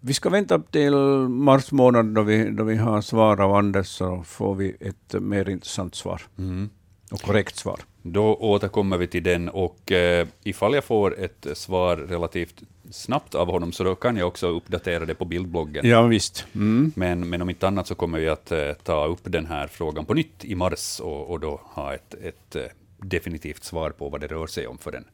vi 0.00 0.14
ska 0.14 0.30
vänta 0.30 0.58
till 0.58 0.94
mars 1.28 1.72
månad 1.72 2.06
då 2.06 2.22
vi, 2.22 2.50
då 2.50 2.64
vi 2.64 2.76
har 2.76 3.00
svar 3.00 3.40
av 3.40 3.54
Anders, 3.54 3.86
så 3.86 4.22
får 4.22 4.54
vi 4.54 4.76
ett 4.80 5.14
mer 5.20 5.48
intressant 5.48 5.94
svar 5.94 6.22
Mm. 6.38 6.70
Och 7.10 7.20
korrekt 7.20 7.56
svar. 7.56 7.80
Då 8.02 8.34
återkommer 8.34 8.98
vi 8.98 9.06
till 9.06 9.22
den, 9.22 9.48
och 9.48 9.92
eh, 9.92 10.26
ifall 10.42 10.74
jag 10.74 10.84
får 10.84 11.18
ett 11.18 11.46
svar 11.54 11.96
relativt 11.96 12.62
snabbt 12.90 13.34
av 13.34 13.50
honom, 13.50 13.72
så 13.72 13.84
då 13.84 13.94
kan 13.94 14.16
jag 14.16 14.28
också 14.28 14.46
uppdatera 14.46 15.04
det 15.04 15.14
på 15.14 15.24
bildbloggen. 15.24 15.86
Ja, 15.86 16.02
visst. 16.02 16.46
Mm. 16.54 16.92
Men, 16.96 17.28
men 17.28 17.42
om 17.42 17.50
inte 17.50 17.66
annat 17.68 17.86
så 17.86 17.94
kommer 17.94 18.18
vi 18.18 18.28
att 18.28 18.52
eh, 18.52 18.72
ta 18.72 19.06
upp 19.06 19.20
den 19.22 19.46
här 19.46 19.66
frågan 19.66 20.04
på 20.04 20.14
nytt 20.14 20.44
i 20.44 20.54
mars, 20.54 21.00
och, 21.00 21.30
och 21.30 21.40
då 21.40 21.60
ha 21.64 21.94
ett, 21.94 22.14
ett 22.14 22.56
eh, 22.56 22.62
definitivt 22.98 23.64
svar 23.64 23.90
på 23.90 24.08
vad 24.08 24.20
det 24.20 24.26
rör 24.26 24.46
sig 24.46 24.66
om 24.66 24.78
för 24.78 24.92
en, 24.92 25.04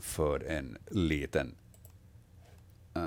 för 0.00 0.44
en 0.44 0.78
liten 0.90 1.54
uh, 2.96 3.02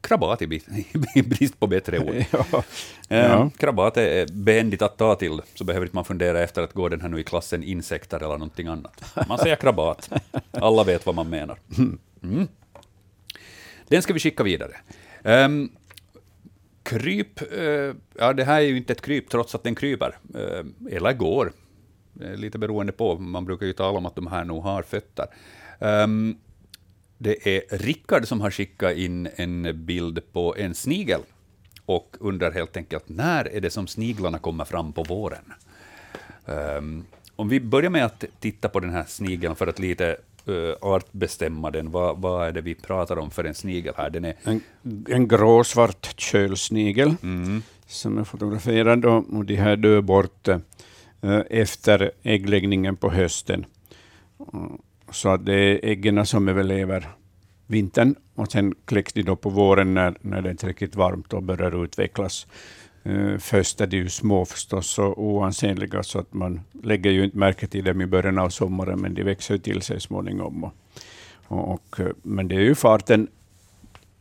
krabat 0.00 0.42
i, 1.14 1.22
brist 1.22 1.60
på 1.60 1.66
bättre 1.66 1.98
ord. 1.98 2.14
Ja. 2.30 2.62
Eh, 3.08 3.18
Ja. 3.18 3.50
Krabat 3.58 3.96
är 3.96 4.26
behändigt 4.32 4.82
att 4.82 4.96
ta 4.98 5.14
till, 5.14 5.40
så 5.54 5.64
behöver 5.64 5.86
inte 5.86 5.96
man 5.96 6.04
fundera 6.04 6.40
efter 6.42 6.62
att 6.62 6.72
gå 6.72 6.88
den 6.88 7.00
här 7.00 7.08
nu 7.08 7.20
i 7.20 7.24
klassen 7.24 7.62
insekter 7.62 8.16
eller 8.16 8.28
någonting 8.28 8.66
annat. 8.66 9.14
Man 9.28 9.38
säger 9.38 9.56
krabat. 9.56 10.10
Alla 10.50 10.84
vet 10.84 11.06
vad 11.06 11.14
man 11.14 11.30
menar. 11.30 11.58
Mm. 12.22 12.48
Den 13.88 14.02
ska 14.02 14.12
vi 14.12 14.20
skicka 14.20 14.42
vidare. 14.44 14.76
Ehm, 15.24 15.68
kryp, 16.82 17.40
eh, 17.52 17.94
ja 18.18 18.32
det 18.32 18.44
här 18.44 18.56
är 18.60 18.64
ju 18.64 18.76
inte 18.76 18.92
ett 18.92 19.02
kryp 19.02 19.28
trots 19.30 19.54
att 19.54 19.62
den 19.62 19.74
kryper, 19.74 20.18
eh, 20.34 20.94
eller 20.96 21.12
går. 21.12 21.52
Lite 22.36 22.58
beroende 22.58 22.92
på, 22.92 23.14
man 23.18 23.44
brukar 23.44 23.66
ju 23.66 23.72
tala 23.72 23.98
om 23.98 24.06
att 24.06 24.14
de 24.16 24.26
här 24.26 24.44
nog 24.44 24.62
har 24.62 24.82
fötter. 24.82 25.26
Ehm, 25.80 26.36
det 27.18 27.56
är 27.56 27.78
Rickard 27.78 28.26
som 28.26 28.40
har 28.40 28.50
skickat 28.50 28.96
in 28.96 29.28
en 29.36 29.86
bild 29.86 30.32
på 30.32 30.56
en 30.56 30.74
snigel 30.74 31.20
och 31.86 32.16
undrar 32.20 32.52
helt 32.52 32.76
enkelt 32.76 33.08
när 33.08 33.44
är 33.44 33.60
det 33.60 33.70
som 33.70 33.86
sniglarna 33.86 34.38
kommer 34.38 34.64
fram 34.64 34.92
på 34.92 35.02
våren? 35.02 35.52
Ehm, 36.46 37.04
om 37.36 37.48
vi 37.48 37.60
börjar 37.60 37.90
med 37.90 38.04
att 38.04 38.24
titta 38.40 38.68
på 38.68 38.80
den 38.80 38.90
här 38.90 39.04
snigeln 39.08 39.56
för 39.56 39.66
att 39.66 39.78
lite 39.78 40.16
uh, 40.48 40.74
artbestämma 40.80 41.70
den, 41.70 41.90
vad, 41.90 42.18
vad 42.18 42.48
är 42.48 42.52
det 42.52 42.60
vi 42.60 42.74
pratar 42.74 43.18
om 43.18 43.30
för 43.30 43.44
en 43.44 43.54
snigel 43.54 43.94
här? 43.96 44.10
Den 44.10 44.24
är, 44.24 44.34
En, 44.42 44.60
en 45.08 45.28
gråsvart 45.28 46.20
kölsnigel 46.20 47.14
mm, 47.22 47.62
som 47.86 48.18
är 48.18 48.24
fotograferad 48.24 49.04
och, 49.04 49.34
och 49.34 49.44
de 49.44 49.56
här 49.56 49.76
dör 49.76 50.00
bort 50.00 50.48
eh, 50.48 50.58
efter 51.50 52.10
äggläggningen 52.22 52.96
på 52.96 53.10
hösten. 53.10 53.66
Så 55.10 55.28
att 55.28 55.46
det 55.46 55.54
är 55.54 55.90
äggen 55.90 56.26
som 56.26 56.48
överlever 56.48 57.08
vintern 57.66 58.14
och 58.34 58.52
sen 58.52 58.74
kläcks 58.84 59.12
de 59.12 59.22
då 59.22 59.36
på 59.36 59.50
våren 59.50 59.94
när, 59.94 60.16
när 60.20 60.42
det 60.42 60.50
är 60.50 60.54
tillräckligt 60.54 60.96
varmt 60.96 61.32
och 61.32 61.42
börjar 61.42 61.84
utvecklas. 61.84 62.46
Uh, 63.06 63.38
först 63.38 63.80
är 63.80 63.86
de 63.86 63.96
ju 63.96 64.08
små 64.08 64.44
förstås 64.44 64.98
och 64.98 65.22
oansenliga 65.22 66.02
så 66.02 66.18
att 66.18 66.34
man 66.34 66.60
lägger 66.82 67.10
ju 67.10 67.24
inte 67.24 67.38
märke 67.38 67.66
till 67.66 67.84
dem 67.84 68.00
i 68.00 68.06
början 68.06 68.38
av 68.38 68.48
sommaren 68.48 69.00
men 69.00 69.14
de 69.14 69.22
växer 69.22 69.54
ju 69.54 69.58
till 69.60 69.82
sig 69.82 70.00
småningom. 70.00 70.64
Och, 70.64 70.72
och, 71.44 71.72
och, 71.72 72.00
eh, 72.00 72.08
men 72.22 72.48
det 72.48 72.54
är 72.54 72.60
ju 72.60 72.74
farten 72.74 73.28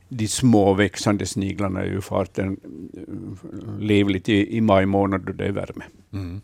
de 0.09 0.27
små 0.27 0.73
växande 0.73 1.25
sniglarna 1.25 1.81
är 1.81 1.85
ju 1.85 2.01
farten 2.01 2.57
eh, 2.93 3.79
livligt 3.79 4.29
i, 4.29 4.57
i 4.57 4.61
maj 4.61 4.85
månad 4.85 5.21
då 5.21 5.33
det 5.33 5.45
är 5.45 5.51
värme. 5.51 5.83
mm. 6.13 6.41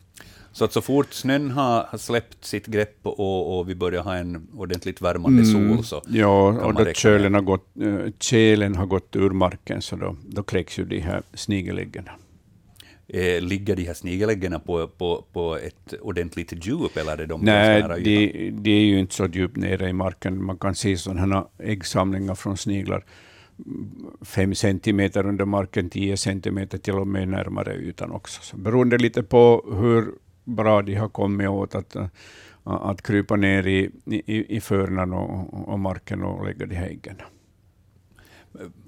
Så 0.53 0.65
att 0.65 0.73
så 0.73 0.81
fort 0.81 1.13
snön 1.13 1.51
har 1.51 1.83
har 1.89 1.97
släppt 1.97 2.45
sitt 2.45 2.65
grepp 2.67 2.97
och, 3.03 3.59
och 3.59 3.69
vi 3.69 3.75
börjar 3.75 4.03
ha 4.03 4.15
en 4.15 4.47
ordentligt 4.55 5.01
värmande 5.01 5.45
sol, 5.45 5.83
så 5.83 6.01
Ja, 6.07 6.47
och 6.65 6.73
då 6.73 6.85
kölen 6.93 7.33
har 7.33 7.41
gått, 7.41 7.67
eh, 7.81 7.97
tjälen 8.19 8.75
har 8.75 8.85
gått 8.85 9.15
ur 9.15 9.29
marken, 9.29 9.81
så 9.81 9.95
då, 9.95 10.15
då 10.27 10.43
kläcks 10.43 10.79
ju 10.79 10.85
de 10.85 10.99
här 10.99 11.23
snigeläggen. 11.33 12.09
eh, 13.07 13.41
ligger 13.41 13.75
de 13.75 13.83
här 13.85 13.93
snigeläggen 13.93 14.59
på, 14.65 14.87
på, 14.87 15.25
på 15.33 15.57
ett 15.57 15.93
ordentligt 16.01 16.65
djup, 16.67 16.97
eller 16.97 17.11
är 17.13 17.17
det 17.17 17.25
de 17.25 17.41
Nej, 17.41 17.75
en 17.75 17.81
sån 17.81 17.91
här 17.91 17.99
yta? 17.99 18.09
de, 18.09 18.51
de 18.51 18.71
är 18.71 18.85
ju 18.85 18.99
inte 18.99 19.13
så 19.15 19.25
djupt 19.25 19.57
nere 19.57 19.89
i 19.89 19.93
marken. 19.93 20.43
Man 20.43 20.57
kan 20.57 20.75
se 20.75 20.97
sådana 20.97 21.47
äggsamlingar 21.59 22.35
från 22.35 22.57
sniglar 22.57 23.03
mm, 23.65 23.91
fem 24.21 24.55
centimeter 24.55 25.25
under 25.25 25.45
marken, 25.45 25.89
tio 25.89 26.17
centimeter 26.17 26.77
till 26.77 26.93
och 26.93 27.07
med 27.07 27.27
närmare 27.27 27.73
ytan 27.75 28.11
också. 28.11 28.41
Så 28.43 28.57
beroende 28.57 28.97
lite 28.97 29.23
på 29.23 29.75
hur 29.79 30.11
bra 30.51 30.81
de 30.81 30.95
har 30.95 31.09
kommit 31.09 31.49
åt 31.49 31.75
att, 31.75 31.95
eh, 31.95 32.07
att 32.63 33.01
krypa 33.01 33.35
ner 33.35 33.67
i, 33.67 33.89
i, 34.05 34.55
i 34.57 34.61
förnan 34.61 35.13
och, 35.13 35.69
och 35.69 35.79
marken 35.79 36.23
och 36.23 36.45
lägga 36.45 36.65
de 36.65 36.75
här 36.75 36.87
äggen. 36.87 37.15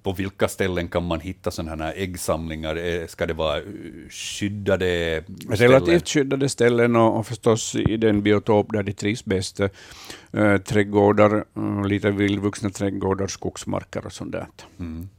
På 0.02 0.14
vilka 0.14 0.48
ställen 0.48 0.88
kan 0.88 1.08
man 1.08 1.20
hitta 1.20 1.52
sådana 1.52 1.84
här 1.84 1.94
äggsamlingar? 1.98 2.76
Eh, 2.76 3.08
Ska 3.08 3.26
det 3.26 3.34
vara 3.34 3.62
skyddade 4.10 5.24
ställen? 5.28 5.58
Relativt 5.58 6.10
skyddade 6.10 6.50
ställen 6.50 6.96
och, 6.96 7.20
och 7.20 7.28
förstås 7.28 7.76
i 7.76 7.98
den 7.98 8.22
biotop 8.22 8.72
där 8.74 8.84
de 8.84 8.94
trivs 8.94 9.26
bäst. 9.26 9.60
Eh, 9.60 10.58
trädgårdar, 10.58 11.46
lite 11.88 12.12
vildvuxna 12.12 12.70
trädgårdar, 12.70 13.28
skogsmarker 13.28 14.06
och 14.06 14.14
sånt 14.14 14.32
där. 14.32 14.48
Mm. 14.80 15.10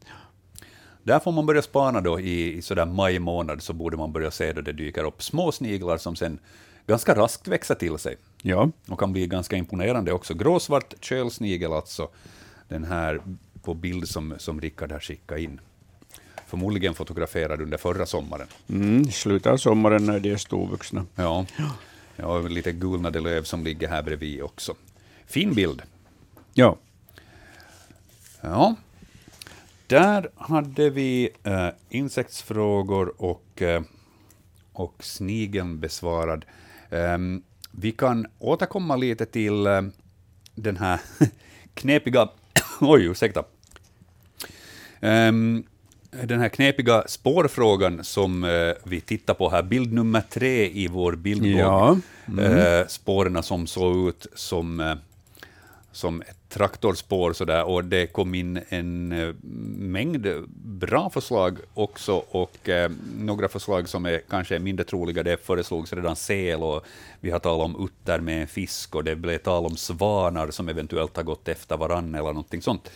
Där 1.05 1.19
får 1.19 1.33
man 1.33 1.47
börja 1.47 1.63
spana 1.63 2.01
då 2.01 2.21
i, 2.21 2.57
i 2.57 2.63
sådär 2.63 2.87
maj 2.87 3.19
månad, 3.19 3.63
så 3.63 3.73
borde 3.73 3.97
man 3.97 4.13
börja 4.13 4.31
se 4.31 4.53
då 4.53 4.61
det 4.61 4.73
dyker 4.73 5.05
upp 5.05 5.23
små 5.23 5.53
sniglar 5.53 5.97
som 5.97 6.17
sen 6.17 6.39
ganska 6.87 7.15
raskt 7.15 7.49
växer 7.49 7.75
till 7.75 7.99
sig 7.99 8.17
Ja, 8.43 8.71
och 8.89 9.01
kan 9.01 9.13
bli 9.13 9.27
ganska 9.27 9.57
imponerande 9.57 10.13
också. 10.13 10.35
Gråsvart 10.35 10.95
kölsnigel 11.01 11.73
alltså, 11.73 12.09
den 12.69 12.85
här 12.85 13.21
på 13.63 13.75
bild 13.75 14.09
som, 14.09 14.35
som 14.39 14.61
Rickard 14.61 14.93
har 14.93 15.01
skickat 15.01 15.39
in. 15.39 15.61
Förmodligen 16.47 16.95
fotograferad 16.95 17.61
under 17.61 17.79
förra 17.79 18.07
sommaren. 18.07 18.47
mm, 18.69 19.05
slutet 19.05 19.53
av 19.53 19.57
sommaren 19.57 20.07
när 20.07 20.21
de 20.21 20.33
är 20.33 20.37
storvuxna. 20.37 21.07
Ja, 21.15 21.47
ja 22.17 22.41
lite 22.41 22.73
gulnade 22.73 23.21
löv 23.21 23.43
som 23.43 23.65
ligger 23.65 23.89
här 23.89 24.03
bredvid 24.03 24.43
också. 24.43 24.75
Fin 25.27 25.55
bild. 25.55 25.83
Ja, 26.55 26.77
Ja, 28.41 28.75
där 29.95 30.29
hade 30.37 30.91
vi 30.91 31.31
eh, 31.45 31.69
insektsfrågor 31.89 33.15
och, 33.19 33.63
eh, 33.63 33.83
och 34.73 35.05
snigeln 35.05 35.81
besvarad. 35.81 36.45
Ehm, 36.91 37.43
vi 37.71 37.93
kan 37.93 38.27
återkomma 38.39 38.97
lite 38.97 39.27
till 39.27 39.67
eh, 39.67 39.83
den 40.55 40.77
här 40.77 41.01
knepiga... 41.75 42.29
Oj, 42.81 43.05
ursäkta. 43.05 43.45
Ehm, 45.01 45.65
den 46.11 46.41
här 46.41 46.49
knepiga 46.49 47.05
spårfrågan 47.07 48.05
som 48.05 48.45
eh, 48.45 48.73
vi 48.85 49.01
tittar 49.01 49.35
på 49.35 49.51
här, 49.51 49.63
bild 49.63 49.93
nummer 49.93 50.23
tre 50.31 50.71
i 50.71 50.89
vår 50.89 51.13
bildblogg. 51.13 51.61
Ja. 51.61 51.97
Mm. 52.29 52.45
Eh, 52.45 52.87
spåren 52.87 53.43
som 53.43 53.67
såg 53.67 54.09
ut 54.09 54.27
som, 54.35 54.81
eh, 54.81 54.95
som 55.95 56.21
ett 56.21 56.49
traktorspår 56.49 57.33
sådär, 57.33 57.65
och 57.65 57.85
det 57.85 58.07
kom 58.07 58.35
in 58.35 58.61
en 58.69 59.13
eh, 59.13 59.35
mängd 59.79 60.27
bra 60.57 61.11
förslag 61.11 61.59
också, 61.75 62.25
och 62.31 62.69
eh, 62.69 62.91
några 63.19 63.49
förslag 63.49 63.89
som 63.89 64.07
är 64.07 64.23
kanske 64.31 64.59
mindre 64.59 64.85
troliga. 64.85 65.23
Det 65.23 65.45
föreslogs 65.45 65.93
redan 65.93 66.17
sel, 66.17 66.63
och 66.63 66.85
vi 67.21 67.31
har 67.31 67.39
talat 67.39 67.65
om 67.65 67.85
utter 67.85 68.21
med 68.21 68.41
en 68.41 68.49
fisk, 68.49 68.95
och 68.95 69.05
det 69.05 69.17
blev 69.17 69.39
tal 69.39 69.67
om 69.67 69.77
svanar 69.77 70.51
som 70.51 70.69
eventuellt 70.69 71.17
har 71.17 71.23
gått 71.23 71.49
efter 71.49 71.77
varann 71.77 72.15
eller 72.15 72.33
någonting 72.33 72.63
sånt. 72.63 72.91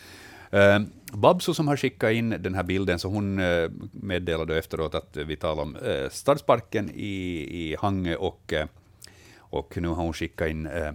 Eh, 0.51 0.79
Babso 1.13 1.53
som 1.53 1.67
har 1.67 1.77
skickat 1.77 2.11
in 2.11 2.29
den 2.29 2.55
här 2.55 2.63
bilden, 2.63 2.99
så 2.99 3.07
hon 3.07 3.39
eh, 3.39 3.69
meddelade 3.91 4.57
efteråt 4.57 4.95
att 4.95 5.17
vi 5.17 5.35
talar 5.35 5.63
om 5.63 5.75
eh, 5.75 6.09
Stadsparken 6.11 6.91
i, 6.95 7.47
i 7.49 7.75
Hangö, 7.79 8.15
och, 8.15 8.53
eh, 8.53 8.67
och 9.37 9.77
nu 9.77 9.87
har 9.87 10.03
hon 10.03 10.13
skickat 10.13 10.49
in 10.49 10.65
eh, 10.65 10.91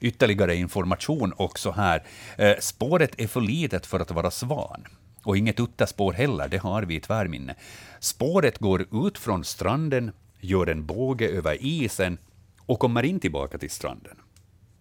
ytterligare 0.00 0.56
information 0.56 1.32
också 1.36 1.70
här. 1.70 2.02
Eh, 2.36 2.56
spåret 2.60 3.20
är 3.20 3.26
för 3.26 3.40
litet 3.40 3.86
för 3.86 4.00
att 4.00 4.10
vara 4.10 4.30
svan. 4.30 4.84
Och 5.22 5.36
inget 5.36 5.60
utterspår 5.60 6.12
heller, 6.12 6.48
det 6.48 6.58
har 6.58 6.82
vi 6.82 6.94
i 6.94 7.00
tvärminne. 7.00 7.54
Spåret 8.00 8.58
går 8.58 9.06
ut 9.06 9.18
från 9.18 9.44
stranden, 9.44 10.12
gör 10.40 10.66
en 10.66 10.86
båge 10.86 11.28
över 11.28 11.56
isen 11.60 12.18
och 12.66 12.78
kommer 12.78 13.02
in 13.02 13.20
tillbaka 13.20 13.58
till 13.58 13.70
stranden. 13.70 14.16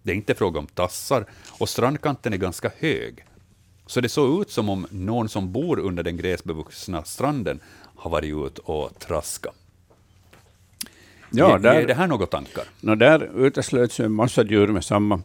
Det 0.03 0.11
är 0.11 0.15
inte 0.15 0.35
fråga 0.35 0.59
om 0.59 0.67
tassar 0.67 1.25
och 1.59 1.69
strandkanten 1.69 2.33
är 2.33 2.37
ganska 2.37 2.71
hög. 2.77 3.25
Så 3.85 4.01
det 4.01 4.09
såg 4.09 4.41
ut 4.41 4.51
som 4.51 4.69
om 4.69 4.87
någon 4.91 5.29
som 5.29 5.51
bor 5.51 5.79
under 5.79 6.03
den 6.03 6.17
gräsbevuxna 6.17 7.03
stranden 7.03 7.59
har 7.95 8.11
varit 8.11 8.47
ute 8.47 8.61
och 8.61 8.99
traskat. 8.99 9.55
Ja, 11.31 11.45
Ge- 11.47 11.51
ger 11.51 11.59
där, 11.59 11.87
det 11.87 11.93
här 11.93 12.07
några 12.07 12.25
tankar? 12.25 12.63
no, 12.81 12.95
där 12.95 13.45
uteslöts 13.45 13.99
ju 13.99 14.05
en 14.05 14.11
massa 14.11 14.43
djur 14.43 14.67
med 14.67 14.83
samma, 14.83 15.21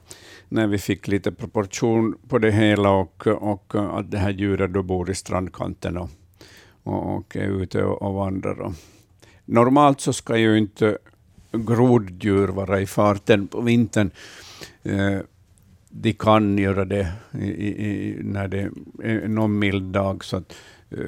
när 0.49 0.67
vi 0.67 0.79
fick 0.79 1.09
lite 1.09 1.33
proportion 1.33 2.19
på 2.29 2.39
det 2.39 2.51
hela 2.51 2.91
och, 2.91 3.27
och 3.27 3.75
att 3.99 4.11
det 4.11 4.19
här 4.19 4.31
djuret 4.31 4.73
då 4.73 4.83
bor 4.83 5.11
i 5.11 5.15
strandkanten 5.15 5.97
och, 5.97 6.11
och, 6.83 7.17
och 7.17 7.37
är 7.37 7.63
ute 7.63 7.85
och, 7.85 8.15
vandrar. 8.15 8.61
Och. 8.61 8.73
Normalt 9.45 10.01
så 10.01 10.13
ska 10.13 10.37
ju 10.37 10.59
inte 10.59 10.99
groddjur 11.53 12.49
vara 12.49 12.81
i 12.81 12.87
farten 12.87 13.47
på 13.47 13.61
vintern. 13.61 14.11
Eh, 14.83 15.19
de 15.89 16.13
kan 16.13 16.59
göra 16.59 16.85
det 16.85 17.13
i, 17.33 17.47
i, 17.47 18.17
när 18.23 18.49
det 18.49 18.71
är 19.03 19.29
någon 19.29 19.59
mild 19.59 19.93
dag. 19.93 20.25
Så 20.25 20.37
att, 20.37 20.55
eh, 20.91 20.99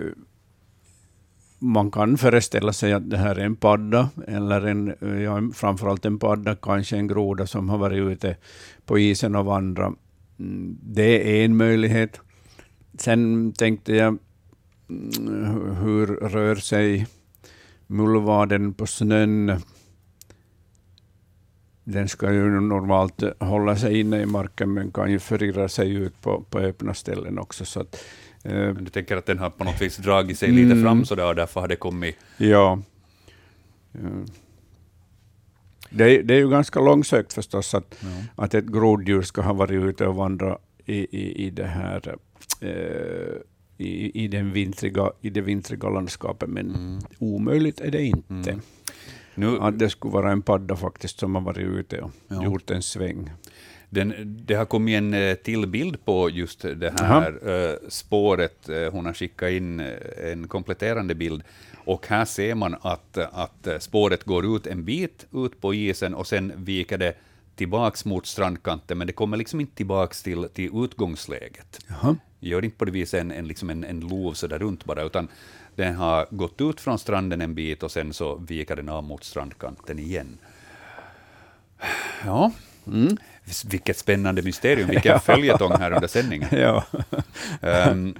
man 1.64 1.90
kan 1.90 2.18
föreställa 2.18 2.72
sig 2.72 2.92
att 2.92 3.10
det 3.10 3.16
här 3.16 3.36
är 3.36 3.44
en 3.44 3.56
padda, 3.56 4.08
eller 4.26 4.66
en, 4.66 4.94
ja, 5.22 5.42
framförallt 5.54 6.04
en 6.04 6.18
padda, 6.18 6.56
kanske 6.56 6.96
en 6.96 7.06
groda 7.06 7.46
som 7.46 7.68
har 7.68 7.78
varit 7.78 7.98
ute 7.98 8.36
på 8.86 8.98
isen 8.98 9.34
och 9.34 9.44
vandrat. 9.44 9.94
Mm, 10.38 10.78
det 10.82 11.40
är 11.40 11.44
en 11.44 11.56
möjlighet. 11.56 12.20
Sen 12.98 13.52
tänkte 13.52 13.94
jag, 13.94 14.18
mm, 14.88 15.76
hur 15.76 16.06
rör 16.06 16.56
sig 16.56 17.06
mullvaden 17.86 18.74
på 18.74 18.86
snön? 18.86 19.60
Den 21.84 22.08
ska 22.08 22.32
ju 22.32 22.60
normalt 22.60 23.22
hålla 23.40 23.76
sig 23.76 24.00
inne 24.00 24.20
i 24.22 24.26
marken, 24.26 24.72
men 24.74 24.90
kan 24.90 25.10
ju 25.10 25.18
förirra 25.18 25.68
sig 25.68 25.94
ut 25.94 26.20
på, 26.20 26.44
på 26.50 26.58
öppna 26.58 26.94
ställen 26.94 27.38
också. 27.38 27.64
Så 27.64 27.80
att, 27.80 28.04
eh, 28.42 28.68
du 28.68 28.90
tänker 28.90 29.16
att 29.16 29.26
den 29.26 29.38
har 29.38 29.50
på 29.50 29.64
något 29.64 29.82
vis 29.82 29.96
dragit 29.96 30.38
sig 30.38 30.50
lite 30.50 30.72
Mm. 30.72 30.82
fram 30.84 31.04
sådär, 31.04 31.26
och 31.28 31.34
därför 31.34 31.60
har 31.60 31.68
det 31.68 31.76
kommit... 31.76 32.16
Ja. 32.36 32.78
Ja. 33.92 33.98
Det, 35.90 36.04
är- 36.18 36.22
det 36.22 36.34
är 36.34 36.38
ju 36.38 36.50
ganska 36.50 36.80
långsökt 36.80 37.32
förstås 37.32 37.74
att, 37.74 38.04
att 38.36 38.54
ett 38.54 38.66
groddjur 38.66 39.22
ska 39.22 39.42
ha 39.42 39.52
varit 39.52 39.70
ute 39.84 40.06
och 40.06 40.14
vandrat 40.14 40.58
i, 40.86 40.94
i, 40.96 41.46
i, 41.46 41.50
det 41.50 41.66
här, 41.66 42.16
eh, 42.60 42.68
i, 43.78 44.24
i, 44.24 44.28
den 44.28 44.52
vintriga, 44.52 45.10
i 45.20 45.30
det 45.30 45.40
vintriga 45.40 45.88
landskapet, 45.88 46.48
men 46.48 47.00
omöjligt 47.18 47.80
är 47.80 47.90
det 47.90 48.02
inte. 48.02 48.50
Mm. 48.50 48.60
Nu, 49.34 49.58
Att 49.60 49.78
det 49.78 49.90
skulle 49.90 50.12
vara 50.12 50.32
en 50.32 50.42
padda 50.42 50.76
faktiskt 50.76 51.18
som 51.18 51.34
har 51.34 51.42
varit 51.42 51.58
ute 51.58 52.00
och 52.00 52.10
Ja. 52.28 52.44
gjort 52.44 52.70
en 52.70 52.82
sväng. 52.82 53.30
Den, 53.90 54.14
det 54.46 54.54
har 54.54 54.64
kommit 54.64 54.96
en 54.96 55.14
eh, 55.14 55.34
till 55.34 55.66
bild 55.66 56.04
på 56.04 56.30
just 56.30 56.60
det 56.62 56.94
här 57.00 57.48
eh, 57.48 57.76
spåret. 57.88 58.68
Eh, 58.68 58.92
Hon 58.92 59.06
har 59.06 59.12
skickat 59.12 59.50
in 59.50 59.80
en 60.24 60.48
kompletterande 60.48 61.14
bild. 61.14 61.42
Och 61.84 62.06
här 62.06 62.24
ser 62.24 62.54
man 62.54 62.76
att, 62.80 63.18
att 63.18 63.68
spåret 63.82 64.24
går 64.24 64.56
ut 64.56 64.66
en 64.66 64.84
bit 64.84 65.26
ut 65.32 65.60
på 65.60 65.74
isen 65.74 66.14
och 66.14 66.26
sen 66.26 66.52
viker 66.56 66.98
det 66.98 67.14
tillbaks 67.56 68.04
mot 68.04 68.26
strandkanten, 68.26 68.98
men 68.98 69.06
det 69.06 69.12
kommer 69.12 69.36
liksom 69.36 69.60
inte 69.60 69.74
tillbaks 69.76 70.22
till, 70.22 70.48
till 70.54 70.70
utgångsläget. 70.74 71.78
Jaha. 71.88 72.16
Gör 72.40 72.64
inte 72.64 72.76
på 72.76 72.84
det 72.84 72.90
viset 72.92 73.20
en, 73.20 73.30
en, 73.30 73.46
liksom 73.48 73.70
en, 73.70 73.84
en 73.84 74.00
lov 74.00 74.32
så 74.32 74.46
där 74.46 74.58
runt 74.58 74.84
bara, 74.84 75.02
utan 75.02 75.28
den 75.76 75.94
har 75.94 76.26
gått 76.30 76.60
ut 76.60 76.80
från 76.80 76.98
stranden 76.98 77.40
en 77.40 77.54
bit 77.54 77.82
och 77.82 77.90
sen 77.90 78.12
så 78.12 78.34
viker 78.36 78.76
den 78.76 78.88
av 78.88 79.04
mot 79.04 79.24
strandkanten 79.24 79.98
igen. 79.98 80.38
Ja, 82.24 82.52
Mm. 82.86 83.16
vilket 83.64 83.98
spännande 83.98 84.42
mysterium, 84.42 84.88
vilken 84.88 85.20
följetong 85.24 85.72
här 85.72 85.92
under 85.92 86.08
sändningen. 86.08 86.48
Ja. 86.52 86.84
Ehm, 87.62 88.14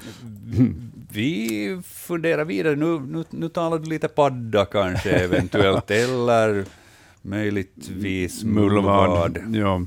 vi 1.13 1.81
funderar 1.85 2.45
vidare, 2.45 2.77
nu, 2.77 3.01
nu, 3.01 3.25
nu 3.31 3.49
talar 3.49 3.79
du 3.79 3.89
lite 3.91 4.09
padda 4.09 4.65
kanske 4.65 5.11
eventuellt, 5.11 5.91
eller 5.91 6.65
möjligtvis 7.23 8.45
mullvad. 8.45 9.39
Ja. 9.55 9.83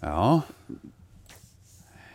Ja. 0.00 0.42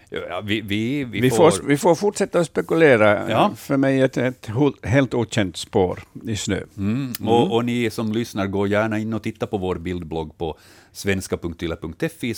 Ja, 0.10 0.41
vi, 0.41 0.61
vi, 0.61 1.03
vi, 1.03 1.19
Vi, 1.19 1.30
får, 1.30 1.68
vi 1.68 1.77
får 1.77 1.95
fortsätta 1.95 2.40
att 2.40 2.48
spekulera. 2.48 3.30
Ja. 3.30 3.53
För 3.56 3.77
mig 3.77 4.02
är 4.02 4.10
det 4.14 4.27
ett 4.27 4.49
helt 4.84 5.14
okänt 5.14 5.57
spår 5.57 5.99
i 6.23 6.36
snö. 6.36 6.64
Mm. 6.77 7.14
Och, 7.27 7.56
och 7.56 7.65
ni 7.65 7.90
som 7.90 8.11
lyssnar, 8.11 8.48
gå 8.48 8.68
gärna 8.68 8.99
in 8.99 9.14
och 9.14 9.23
titta 9.23 9.48
på 9.48 9.57
vår 9.57 9.76
bildblogg 9.76 10.38
på 10.38 10.57
svenska.yle.fi 10.91 12.36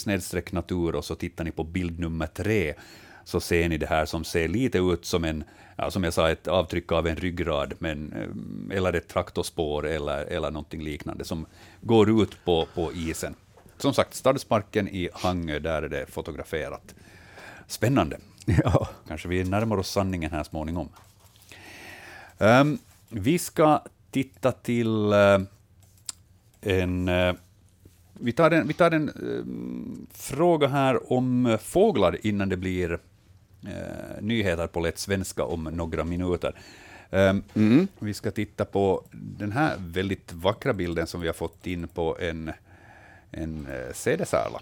natur 0.51 0.95
och 0.95 1.05
så 1.05 1.15
tittar 1.15 1.43
ni 1.43 1.51
på 1.51 1.63
bild 1.63 1.99
nummer 1.99 2.27
tre, 2.27 2.73
så 3.23 3.39
ser 3.39 3.69
ni 3.69 3.77
det 3.77 3.87
här 3.87 4.05
som 4.05 4.23
ser 4.23 4.47
lite 4.47 4.77
ut 4.77 5.05
som 5.05 5.23
en, 5.23 5.43
ja, 5.75 5.91
som 5.91 6.03
jag 6.03 6.13
sa, 6.13 6.29
ett 6.29 6.47
avtryck 6.47 6.91
av 6.91 7.07
en 7.07 7.15
ryggrad, 7.15 7.73
men, 7.79 8.13
eh, 8.13 8.77
eller 8.77 8.93
ett 8.93 9.07
traktorspår 9.07 9.87
eller, 9.87 10.25
eller 10.25 10.51
någonting 10.51 10.83
liknande 10.83 11.23
som 11.23 11.45
går 11.81 12.21
ut 12.23 12.45
på, 12.45 12.67
på 12.75 12.93
isen. 12.93 13.35
Som 13.77 13.93
sagt, 13.93 14.13
Stadsparken 14.13 14.87
i 14.87 15.09
Hangö, 15.13 15.59
där 15.59 15.81
är 15.81 15.89
det 15.89 16.05
fotograferat. 16.11 16.95
Spännande. 17.71 18.17
Ja. 18.45 18.89
Kanske 19.07 19.27
vi 19.27 19.43
närmar 19.43 19.77
oss 19.77 19.91
sanningen 19.91 20.31
här 20.31 20.43
småningom. 20.43 20.89
Ehm, 22.39 22.77
vi 23.09 23.39
ska 23.39 23.83
titta 24.11 24.51
till 24.51 25.13
eh, 25.13 25.39
en... 26.61 27.07
eh, 27.07 27.33
vi 28.13 28.31
tar 28.31 28.51
en, 28.51 28.67
vi 28.67 28.73
tar 28.73 28.91
en 28.91 29.09
eh, 29.09 30.15
fråga 30.17 30.67
här 30.67 31.13
om 31.13 31.57
fåglar 31.61 32.17
innan 32.25 32.49
det 32.49 32.57
blir 32.57 32.99
nyheter 34.21 34.67
på 34.67 34.79
lätt 34.79 34.99
svenska 34.99 35.43
om 35.43 35.63
några 35.63 36.03
minuter. 36.03 36.55
Ehm, 37.11 37.43
Vi 37.99 38.13
ska 38.13 38.31
titta 38.31 38.65
på 38.65 39.03
den 39.11 39.51
här 39.51 39.75
väldigt 39.79 40.33
vackra 40.33 40.73
bilden 40.73 41.07
som 41.07 41.21
vi 41.21 41.27
har 41.27 41.33
fått 41.33 41.67
in 41.67 41.87
på 41.87 42.17
en, 42.19 42.51
en 43.31 43.67
sädesärla. 43.93 44.61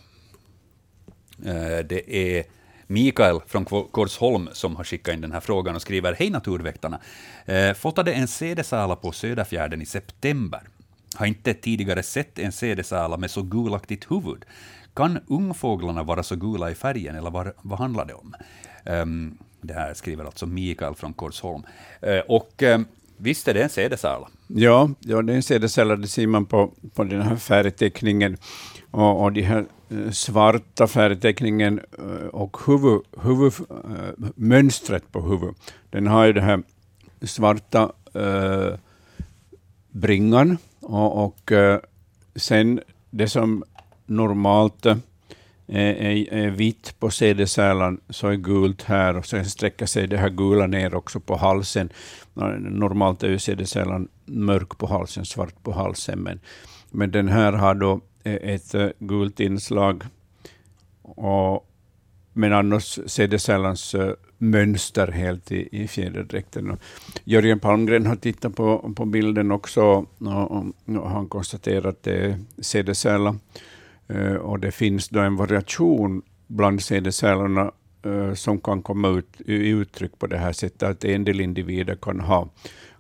Det 1.84 2.16
är 2.16 2.44
Mikael 2.92 3.40
från 3.48 3.66
Korsholm 3.66 4.50
som 4.52 4.76
har 4.76 4.84
skickat 4.84 5.14
in 5.14 5.22
den 5.22 5.32
här 5.32 5.40
frågan 5.40 5.76
och 5.76 5.82
skriver 5.82 6.14
Hej 6.14 6.30
naturväktarna! 6.30 7.00
Eh, 7.46 7.74
Fotade 7.74 8.14
en 8.14 8.28
sädesärla 8.28 8.96
på 8.96 9.12
Söderfjärden 9.12 9.82
i 9.82 9.86
september. 9.86 10.62
Har 11.16 11.26
inte 11.26 11.54
tidigare 11.54 12.04
sett 12.04 12.40
en 12.40 12.52
sädesärla 12.52 13.18
med 13.18 13.32
så 13.32 13.42
gulaktigt 13.42 14.12
huvud. 14.12 14.46
Kan 14.94 15.20
ungfåglarna 15.28 16.04
vara 16.04 16.24
så 16.24 16.36
gula 16.36 16.72
i 16.72 16.76
färgen 16.76 17.16
eller 17.16 17.30
vad, 17.30 17.52
vad 17.62 17.80
handlar 17.80 18.06
det 18.06 18.14
om? 18.14 18.36
Ehm, 18.86 19.38
det 19.62 19.74
här 19.74 19.94
skriver 19.94 20.26
alltså 20.26 20.46
Mikael 20.46 20.96
från 20.96 21.14
Korsholm. 21.14 21.64
Eh, 22.02 22.20
och 22.20 22.64
eh, 22.64 22.80
visst 23.20 23.48
är 23.48 23.54
det 23.54 23.64
en 23.64 23.70
sädesärla? 23.70 24.28
Ja, 24.48 24.90
ja, 25.00 25.22
det 25.22 25.34
är 25.34 25.36
en 25.36 25.44
CD-celler, 25.44 25.98
det 25.98 26.08
ser 26.08 26.28
man 26.28 26.46
på, 26.46 26.72
på 26.94 27.04
den 27.04 27.22
här 27.22 27.36
färgteckningen. 27.36 28.38
Och, 28.92 29.24
och 29.24 29.34
de 29.34 29.42
här 29.42 29.66
eh, 29.90 30.12
svarta 30.12 30.88
färgteckningen 30.88 31.80
eh, 31.98 32.28
och 32.28 32.58
huvud, 32.66 33.02
huvud, 33.22 33.54
eh, 33.70 34.30
mönstret 34.36 35.12
på 35.12 35.22
huvudet. 35.22 35.56
Den 35.90 36.08
har 36.08 36.26
ju 36.26 36.34
den 36.34 36.44
här 36.44 36.64
svarta 37.22 37.92
äh, 38.14 38.74
bringan 39.92 40.58
och, 40.80 41.26
och 41.26 41.52
sen 42.36 42.82
det 43.10 43.30
som 43.30 43.64
normalt 44.06 44.86
Eh, 45.72 46.06
är, 46.06 46.34
är 46.34 46.50
vitt 46.50 47.00
på 47.00 47.10
sädesärlan 47.10 48.00
så 48.10 48.28
är 48.28 48.36
gult 48.36 48.84
här 48.84 49.18
och 49.18 49.26
sen 49.26 49.46
sträcker 49.46 49.86
sig 49.86 50.08
det 50.08 50.18
här 50.18 50.30
gula 50.30 50.68
ner 50.68 50.96
också 50.96 51.20
på 51.20 51.36
halsen. 51.36 51.90
Normalt 52.60 53.24
är 53.24 53.30
ju 53.30 53.40
sädesärlan 53.40 54.08
mörk 54.26 54.78
på 54.78 54.88
halsen, 54.88 55.26
svart 55.26 55.64
på 55.64 55.72
halsen, 55.72 56.20
men, 56.20 56.40
men 56.92 57.12
den 57.12 57.28
här 57.28 57.54
har 57.54 57.76
då 57.76 58.02
eh, 58.24 58.34
ett 58.34 58.76
eh, 58.76 58.88
gult 59.00 59.40
inslag. 59.40 60.04
Och, 61.02 61.70
men 62.34 62.54
annars 62.54 63.00
sädesärlans 63.06 63.96
mönster 64.38 65.08
helt 65.08 65.52
i, 65.52 65.70
i 65.72 65.88
fjäderdräkten. 65.88 66.78
Jörgen 67.24 67.60
Palmgren 67.60 68.06
har 68.06 68.16
tittat 68.16 68.56
på, 68.56 68.94
på 68.96 69.06
bilden 69.06 69.52
också 69.52 69.82
och, 69.82 70.08
och, 70.52 70.66
och 70.86 71.10
han 71.10 71.28
konstaterar 71.28 71.90
att 71.90 72.04
det 72.04 72.18
är 72.18 72.40
sädesärla. 72.58 73.36
Eh, 74.10 74.34
och 74.34 74.60
det 74.60 74.72
finns 74.72 75.10
då 75.10 75.20
en 75.20 75.36
variation 75.36 76.22
bland 76.48 76.82
sädesärlorna 76.82 77.72
eh, 78.06 78.34
som 78.34 78.60
kan 78.60 78.82
komma 78.82 79.08
ut 79.08 79.42
i 79.46 79.70
uttryck 79.70 80.20
på 80.20 80.28
det 80.28 80.38
här 80.38 80.52
sättet, 80.52 80.84
att 80.84 81.06
en 81.06 81.24
del 81.24 81.42
individer 81.42 81.96
kan 81.96 82.20
ha, 82.20 82.50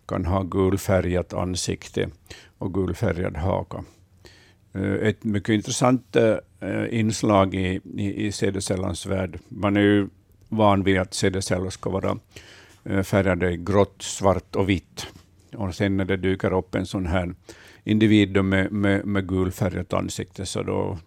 kan 0.07 0.25
ha 0.25 0.43
gulfärgat 0.43 1.33
ansikte 1.33 2.09
och 2.57 2.73
gulfärgad 2.73 3.37
haka. 3.37 3.83
Eh, 4.73 4.93
ett 4.93 5.23
mycket 5.23 5.49
intressant 5.49 6.15
inslag 6.89 7.55
i, 7.55 7.81
i, 7.95 8.25
i 8.27 8.31
sädesärlans 8.31 9.05
värld. 9.05 9.39
Man 9.47 9.77
är 9.77 9.81
ju 9.81 10.07
van 10.49 10.83
vid 10.83 10.99
att 10.99 11.13
CD-celler 11.13 11.69
ska 11.69 11.89
vara 11.89 12.17
färgade 13.03 13.51
i 13.51 13.57
grått, 13.57 14.01
svart 14.01 14.55
och 14.55 14.69
vitt. 14.69 15.07
Och 15.55 15.75
sen 15.75 15.97
när 15.97 16.05
det 16.05 16.17
dyker 16.17 16.53
upp 16.53 16.75
en 16.75 16.85
sån 16.85 17.05
här 17.05 17.33
individ 17.89 18.43
med, 18.43 18.71
med, 18.71 19.05
med 19.05 19.27
gulfärgat 19.27 19.93
ansikte, 19.93 20.45
så 20.45 20.63
då 20.63 20.97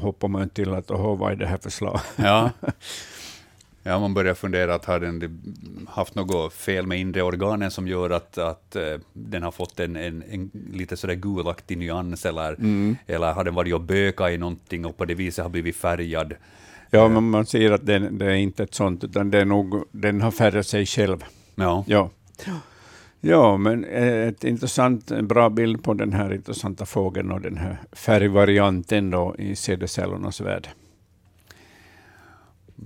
hoppar 0.00 0.28
man 0.28 0.48
till 0.48 0.74
att 0.74 0.90
oh, 0.90 1.18
vad 1.18 1.32
är 1.32 1.36
det 1.36 1.46
här 1.46 1.58
för 1.58 1.70
slag? 1.70 2.00
Ja. 2.16 2.50
Ja, 3.82 3.98
man 3.98 4.14
börjar 4.14 4.34
fundera 4.34 4.74
att 4.74 4.84
har 4.84 5.00
den 5.00 5.40
haft 5.88 6.14
något 6.14 6.52
fel 6.52 6.86
med 6.86 7.00
inre 7.00 7.22
organen 7.22 7.70
som 7.70 7.88
gör 7.88 8.10
att, 8.10 8.38
att 8.38 8.76
uh, 8.76 9.00
den 9.12 9.42
har 9.42 9.50
fått 9.50 9.80
en, 9.80 9.96
en, 9.96 10.24
en 10.30 10.50
lite 10.72 10.96
sådär 10.96 11.14
gulaktig 11.14 11.78
nyans, 11.78 12.26
eller, 12.26 12.54
mm. 12.54 12.96
eller 13.06 13.32
har 13.32 13.44
den 13.44 13.54
varit 13.54 13.74
och 13.74 13.80
bökat 13.80 14.30
i 14.30 14.38
någonting 14.38 14.86
och 14.86 14.96
på 14.96 15.04
det 15.04 15.14
viset 15.14 15.42
har 15.42 15.50
blivit 15.50 15.76
färgad. 15.76 16.34
Ja, 16.90 17.08
men 17.08 17.30
man 17.30 17.46
ser 17.46 17.72
att 17.72 17.86
det, 17.86 17.98
det 17.98 18.26
är 18.26 18.34
inte 18.34 18.62
ett 18.62 18.74
sånt, 18.74 19.04
utan 19.04 19.30
det 19.30 19.40
är 19.40 19.44
nog, 19.44 19.84
den 19.92 20.20
har 20.20 20.30
färgat 20.30 20.66
sig 20.66 20.86
själv. 20.86 21.24
Ja. 21.54 21.84
ja. 21.86 22.10
Ja, 23.20 23.56
men 23.56 23.84
eh, 23.84 24.28
ett 24.28 24.44
intressant, 24.44 25.10
en 25.10 25.26
bra 25.26 25.50
bild 25.50 25.82
på 25.82 25.94
den 25.94 26.12
här 26.12 26.34
intressanta 26.34 26.86
fågeln 26.86 27.32
och 27.32 27.40
den 27.40 27.56
här 27.56 27.80
färgvarianten 27.92 29.10
då 29.10 29.34
i 29.38 29.56
CD-cellernas 29.56 30.40
värld. 30.40 30.68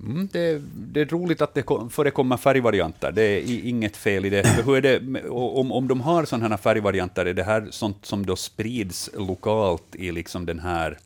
Mm, 0.03 0.29
det, 0.31 0.61
det, 0.75 1.01
är 1.01 1.05
roligt 1.05 1.41
att 1.41 1.53
det 1.53 1.63
förekommer 1.89 2.37
färgvarianter, 2.37 3.11
det 3.11 3.21
är 3.21 3.67
inget 3.67 3.97
fel 3.97 4.25
i 4.25 4.29
det. 4.29 4.47
Hur 4.65 4.75
är 4.75 4.81
det 4.81 5.29
om, 5.29 5.71
om 5.71 5.87
de 5.87 6.01
har 6.01 6.25
sådana 6.25 6.49
här 6.49 6.57
färgvarianter, 6.57 7.25
är 7.25 7.33
det 7.33 7.43
här 7.43 7.67
sånt 7.69 8.05
som 8.05 8.25
då 8.25 8.35
sprids 8.35 9.09
lokalt 9.17 9.95
i 9.95 10.11
liksom 10.11 10.45
den 10.45 10.59
här 10.59 10.97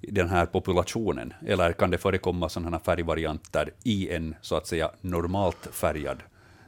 den 0.00 0.28
här 0.28 0.46
populationen? 0.46 1.32
Eller 1.46 1.72
kan 1.72 1.90
det 1.90 1.98
förekomma 1.98 2.48
sådana 2.48 2.78
färgvarianter 2.78 3.70
i 3.82 4.10
en 4.10 4.34
så 4.40 4.56
att 4.56 4.66
säga 4.66 4.90
normalt 5.00 5.68
färgad 5.72 6.22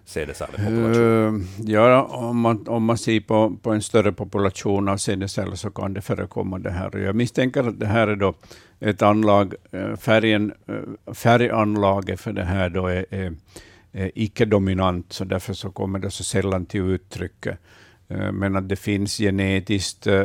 sädesärlepopulation? 0.06 1.34
Uh, 1.34 1.42
ja, 1.58 2.02
om 2.02 2.40
man, 2.40 2.68
om 2.68 2.84
man 2.84 2.98
ser 2.98 3.20
på, 3.20 3.56
på 3.62 3.72
en 3.72 3.82
större 3.82 4.12
population 4.12 4.88
av 4.88 4.96
sädesärlor 4.96 5.54
så 5.54 5.70
kan 5.70 5.94
det 5.94 6.00
förekomma 6.00 6.58
det 6.58 6.70
här. 6.70 6.98
Jag 6.98 7.16
misstänker 7.16 7.68
att 7.68 7.80
det 7.80 7.86
här 7.86 8.08
är 8.08 8.16
då 8.16 8.34
ett 8.80 9.02
anlag, 9.02 9.54
eh, 9.70 9.96
färgen, 9.96 10.52
eh, 10.66 11.14
färganlaget 11.14 12.20
för 12.20 12.32
det 12.32 12.44
här 12.44 12.70
då 12.70 12.86
är, 12.86 13.06
är, 13.10 13.34
är 13.92 14.10
icke-dominant, 14.14 15.12
så 15.12 15.24
därför 15.24 15.54
så 15.54 15.70
kommer 15.70 15.98
det 15.98 16.10
så 16.10 16.24
sällan 16.24 16.66
till 16.66 16.80
uttryck. 16.80 17.46
Eh, 18.08 18.32
men 18.32 18.56
att 18.56 18.68
det 18.68 18.76
finns 18.76 19.18
genetiskt 19.18 20.06
eh, 20.06 20.24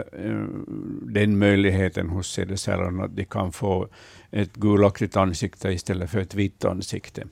den 1.02 1.38
möjligheten 1.38 2.10
hos 2.10 2.32
sädesärlarna 2.32 3.04
att 3.04 3.16
de 3.16 3.26
kan 3.26 3.52
få 3.52 3.88
ett 4.32 4.54
gulaktigt 4.54 5.18
ansikte 5.18 5.70
istället 5.72 6.10
för 6.10 6.20
ett 6.20 6.36
vitt 6.36 6.66
ansikte. 6.66 7.24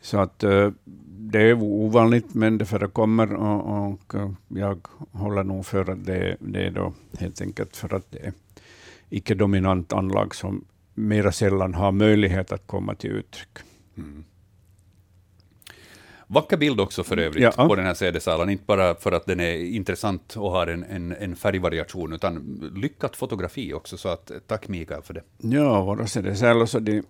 Så 0.00 0.18
att 0.18 0.44
eh, 0.44 0.70
det 1.32 1.42
är 1.42 1.62
ovanligt, 1.62 2.34
men 2.34 2.58
det 2.58 2.64
förekommer 2.64 3.34
och, 3.34 3.88
och 3.88 4.14
jag 4.48 4.86
håller 5.12 5.44
nog 5.44 5.66
för 5.66 5.90
att 5.90 6.06
det, 6.06 6.36
det 6.40 6.66
är 6.66 6.70
då 6.70 6.92
helt 7.18 7.40
enkelt 7.40 7.76
för 7.76 7.94
att 7.94 8.10
det 8.10 8.18
är 8.18 8.32
icke-dominant 9.10 9.92
anlag 9.92 10.34
som 10.34 10.64
mera 10.94 11.32
sällan 11.32 11.74
har 11.74 11.92
möjlighet 11.92 12.52
att 12.52 12.66
komma 12.66 12.94
till 12.94 13.10
uttryck. 13.10 13.58
Mm. 13.96 14.24
Vacker 16.26 16.56
bild 16.56 16.80
också 16.80 17.04
för 17.04 17.16
övrigt 17.16 17.54
ja. 17.56 17.68
på 17.68 17.74
den 17.74 17.86
här 17.86 17.94
CD-salen, 17.94 18.50
inte 18.50 18.64
bara 18.64 18.94
för 18.94 19.12
att 19.12 19.26
den 19.26 19.40
är 19.40 19.56
intressant 19.56 20.36
och 20.36 20.50
har 20.50 20.66
en, 20.66 20.84
en, 20.84 21.12
en 21.12 21.36
färgvariation, 21.36 22.12
utan 22.12 22.60
lyckat 22.74 23.16
fotografi 23.16 23.72
också, 23.72 23.96
så 23.96 24.08
att 24.08 24.30
tack 24.46 24.68
Mikael 24.68 25.02
för 25.02 25.14
det. 25.14 25.22
Ja, 25.38 25.84
våra 25.84 26.06
CD-salar 26.06 26.66
så 26.66 26.78
de 26.78 27.02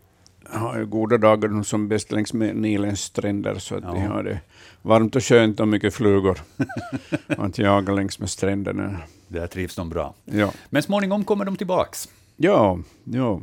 har 0.51 0.78
ju 0.78 0.86
goda 0.86 1.19
dagar 1.19 1.62
som 1.62 1.89
bäst 1.89 2.12
längs 2.12 2.32
med 2.32 2.56
Nilens 2.56 3.01
stränder, 3.01 3.55
så 3.55 3.74
att 3.74 3.85
ja. 3.85 3.93
de 3.93 4.01
har 4.01 4.23
det 4.23 4.40
varmt 4.82 5.16
och 5.16 5.24
skönt 5.24 5.60
och 5.60 5.69
mycket 5.69 5.94
flugor 5.94 6.39
att 7.27 7.59
jaga 7.59 7.93
längs 7.93 8.19
med 8.19 8.31
stränderna. 8.31 8.97
Där 9.28 9.47
trivs 9.47 9.77
de 9.77 9.89
bra. 9.89 10.14
Ja. 10.24 10.52
Men 10.70 10.82
småningom 10.82 11.24
kommer 11.24 11.44
de 11.44 11.56
tillbaks. 11.56 12.09
Ja, 12.36 12.78
ja. 13.05 13.40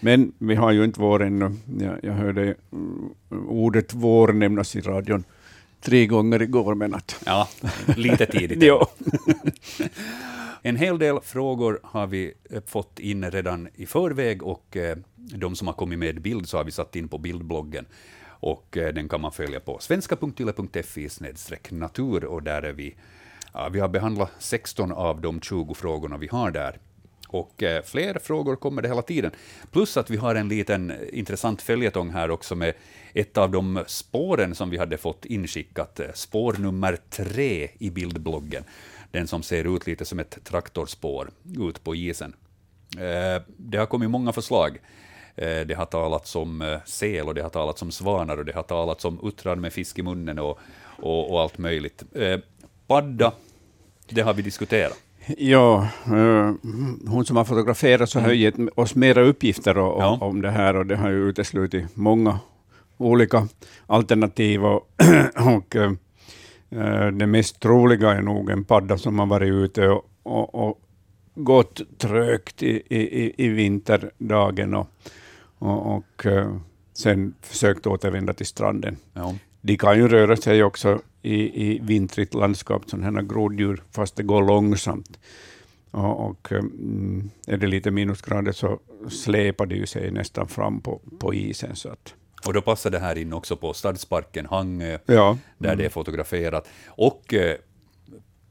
Men 0.00 0.32
vi 0.38 0.54
har 0.54 0.72
ju 0.72 0.84
inte 0.84 1.00
vår 1.00 1.22
ännu. 1.22 1.54
Jag, 1.80 1.98
jag 2.02 2.12
hörde 2.12 2.54
ordet 3.48 3.94
vår 3.94 4.32
nämnas 4.32 4.76
i 4.76 4.80
radion 4.80 5.24
tre 5.80 6.06
gånger 6.06 6.42
igår, 6.42 6.74
men 6.74 6.94
att... 6.94 7.22
Ja, 7.26 7.48
lite 7.96 8.26
tidigt. 8.38 8.62
ja. 8.62 8.90
En 10.62 10.76
hel 10.76 10.98
del 10.98 11.20
frågor 11.20 11.80
har 11.82 12.06
vi 12.06 12.32
fått 12.66 12.98
in 12.98 13.30
redan 13.30 13.68
i 13.74 13.86
förväg 13.86 14.42
och 14.42 14.76
eh, 14.76 14.96
de 15.34 15.56
som 15.56 15.66
har 15.66 15.74
kommit 15.74 15.98
med 15.98 16.22
bild 16.22 16.48
så 16.48 16.56
har 16.56 16.64
vi 16.64 16.70
satt 16.70 16.96
in 16.96 17.08
på 17.08 17.18
bildbloggen. 17.18 17.86
Och 18.40 18.76
eh, 18.76 18.94
den 18.94 19.08
kan 19.08 19.20
man 19.20 19.32
följa 19.32 19.60
på 19.60 19.78
svenska.yle.fi 19.78 21.08
natur 21.70 22.24
och 22.24 22.42
där 22.42 22.62
är 22.62 22.72
vi 22.72 22.96
Ja, 23.52 23.68
vi 23.68 23.80
har 23.80 23.88
behandlat 23.88 24.30
16 24.38 24.92
av 24.92 25.20
de 25.20 25.40
20 25.40 25.74
frågorna 25.74 26.16
vi 26.16 26.26
har 26.26 26.50
där. 26.50 26.78
Och 27.28 27.62
eh, 27.62 27.82
fler 27.82 28.18
frågor 28.18 28.56
kommer 28.56 28.82
det 28.82 28.88
hela 28.88 29.02
tiden. 29.02 29.30
Plus 29.72 29.96
att 29.96 30.10
vi 30.10 30.16
har 30.16 30.34
en 30.34 30.48
liten 30.48 30.90
eh, 30.90 30.96
intressant 31.12 31.62
följetong 31.62 32.10
här 32.10 32.30
också 32.30 32.54
med 32.54 32.74
ett 33.14 33.38
av 33.38 33.50
de 33.50 33.84
spåren 33.86 34.54
som 34.54 34.70
vi 34.70 34.78
hade 34.78 34.96
fått 34.96 35.24
inskickat, 35.24 36.00
spår 36.14 36.56
nummer 36.58 36.98
tre 37.10 37.68
i 37.78 37.90
bildbloggen. 37.90 38.64
Den 39.10 39.26
som 39.26 39.42
ser 39.42 39.76
ut 39.76 39.86
lite 39.86 40.04
som 40.04 40.18
ett 40.18 40.44
traktorspår 40.44 41.30
ut 41.58 41.84
på 41.84 41.94
isen. 41.94 42.34
Det 43.56 43.78
har 43.78 43.86
kommit 43.86 44.10
många 44.10 44.32
förslag. 44.32 44.78
Det 45.36 45.76
har 45.76 45.84
talats 45.84 46.36
om 46.36 46.78
sel 46.84 47.28
och 47.28 47.34
det 47.34 47.42
har 47.42 47.48
talats 47.48 47.82
om 47.82 47.90
svanar 47.90 48.36
och 48.36 48.44
det 48.44 48.54
har 48.54 48.62
talats 48.62 49.04
om 49.04 49.20
uttrar 49.22 49.56
med 49.56 49.72
fisk 49.72 49.98
i 49.98 50.02
munnen 50.02 50.38
och, 50.38 50.58
och, 51.02 51.32
och 51.32 51.40
allt 51.40 51.58
möjligt. 51.58 52.02
Padda, 52.86 53.32
det 54.08 54.20
har 54.20 54.34
vi 54.34 54.42
diskuterat. 54.42 54.98
Ja, 55.38 55.88
hon 57.06 57.24
som 57.24 57.36
har 57.36 57.44
fotograferat 57.44 58.10
så 58.10 58.20
har 58.20 58.32
gett 58.32 58.54
oss 58.74 58.94
mera 58.94 59.22
uppgifter 59.22 59.78
och, 59.78 60.02
ja. 60.02 60.18
om 60.20 60.42
det 60.42 60.50
här 60.50 60.76
och 60.76 60.86
det 60.86 60.96
har 60.96 61.10
ju 61.10 61.28
uteslutit 61.28 61.96
många 61.96 62.38
olika 62.96 63.48
alternativ. 63.86 64.64
Och, 64.64 64.90
och 65.56 65.76
det 67.12 67.26
mest 67.26 67.60
troliga 67.60 68.10
är 68.10 68.22
nog 68.22 68.50
en 68.50 68.64
padda 68.64 68.98
som 68.98 69.18
har 69.18 69.26
varit 69.26 69.52
ute 69.52 69.88
och, 69.88 70.04
och, 70.22 70.54
och 70.54 70.80
gått 71.34 71.98
trögt 71.98 72.62
i, 72.62 72.82
i, 72.88 73.34
i 73.44 73.48
vinterdagen 73.48 74.74
och, 74.74 74.86
och, 75.58 75.96
och 75.96 76.26
uh, 76.26 76.56
sen 76.92 77.34
försökt 77.40 77.86
återvända 77.86 78.32
till 78.32 78.46
stranden. 78.46 78.96
Ja. 79.12 79.34
De 79.60 79.76
kan 79.76 79.98
ju 79.98 80.08
röra 80.08 80.36
sig 80.36 80.62
också 80.62 81.00
i, 81.22 81.66
i 81.66 81.78
vintrigt 81.82 82.34
landskap, 82.34 82.90
sådana 82.90 83.20
här 83.20 83.26
groddjur, 83.26 83.82
fast 83.90 84.16
det 84.16 84.22
går 84.22 84.42
långsamt. 84.42 85.18
Och, 85.90 86.26
och 86.26 86.52
mm, 86.52 87.30
är 87.46 87.56
det 87.56 87.66
lite 87.66 87.90
minusgrader 87.90 88.52
så 88.52 88.78
släpar 89.08 89.66
det 89.66 89.86
sig 89.86 90.10
nästan 90.10 90.48
fram 90.48 90.80
på, 90.80 91.00
på 91.18 91.34
isen. 91.34 91.76
Så 91.76 91.88
att. 91.88 92.14
Och 92.46 92.52
då 92.52 92.60
passar 92.60 92.90
det 92.90 92.98
här 92.98 93.18
in 93.18 93.32
också 93.32 93.56
på 93.56 93.72
Stadsparken 93.72 94.46
Hangö, 94.46 94.98
ja. 95.06 95.38
där 95.58 95.68
mm. 95.68 95.78
det 95.78 95.84
är 95.84 95.88
fotograferat. 95.88 96.68
Och 96.86 97.34
eh, 97.34 97.56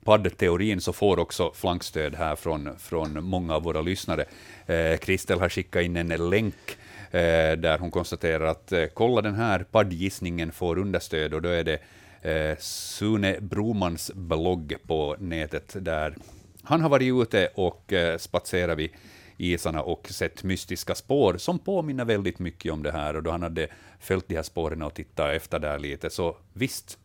paddteorin 0.03 0.81
så 0.81 0.93
får 0.93 1.19
också 1.19 1.51
flankstöd 1.55 2.15
här 2.15 2.35
från, 2.35 2.69
från 2.79 3.23
många 3.23 3.55
av 3.55 3.63
våra 3.63 3.81
lyssnare. 3.81 4.25
Eh, 4.65 4.97
Kristel 4.97 5.39
har 5.39 5.49
skickat 5.49 5.83
in 5.83 5.95
en 5.95 6.29
länk 6.29 6.55
eh, 6.69 6.84
där 7.11 7.77
hon 7.77 7.91
konstaterar 7.91 8.45
att 8.45 8.71
eh, 8.71 8.85
kolla 8.93 9.21
den 9.21 9.35
här 9.35 9.59
paddgissningen 9.71 10.51
får 10.51 10.77
understöd 10.77 11.33
och 11.33 11.41
då 11.41 11.49
är 11.49 11.63
det 11.63 11.79
eh, 12.21 12.57
Sune 12.59 13.37
Bromans 13.41 14.11
blogg 14.15 14.75
på 14.87 15.15
nätet, 15.19 15.75
där 15.79 16.15
han 16.63 16.81
har 16.81 16.89
varit 16.89 17.21
ute 17.21 17.47
och 17.55 17.93
eh, 17.93 18.17
spatserat 18.17 18.77
vid, 18.77 18.89
isarna 19.37 19.81
och 19.81 20.07
sett 20.09 20.43
mystiska 20.43 20.95
spår 20.95 21.37
som 21.37 21.59
påminner 21.59 22.05
väldigt 22.05 22.39
mycket 22.39 22.71
om 22.73 22.83
det 22.83 22.91
här. 22.91 23.15
Och 23.15 23.23
då 23.23 23.31
han 23.31 23.43
hade 23.43 23.67
följt 23.99 24.27
de 24.27 24.35
här 24.35 24.43
spåren 24.43 24.81
och 24.81 24.93
tittat 24.93 25.35
efter 25.35 25.59
där 25.59 25.79
lite, 25.79 26.09
så 26.09 26.37
visst, 26.53 26.97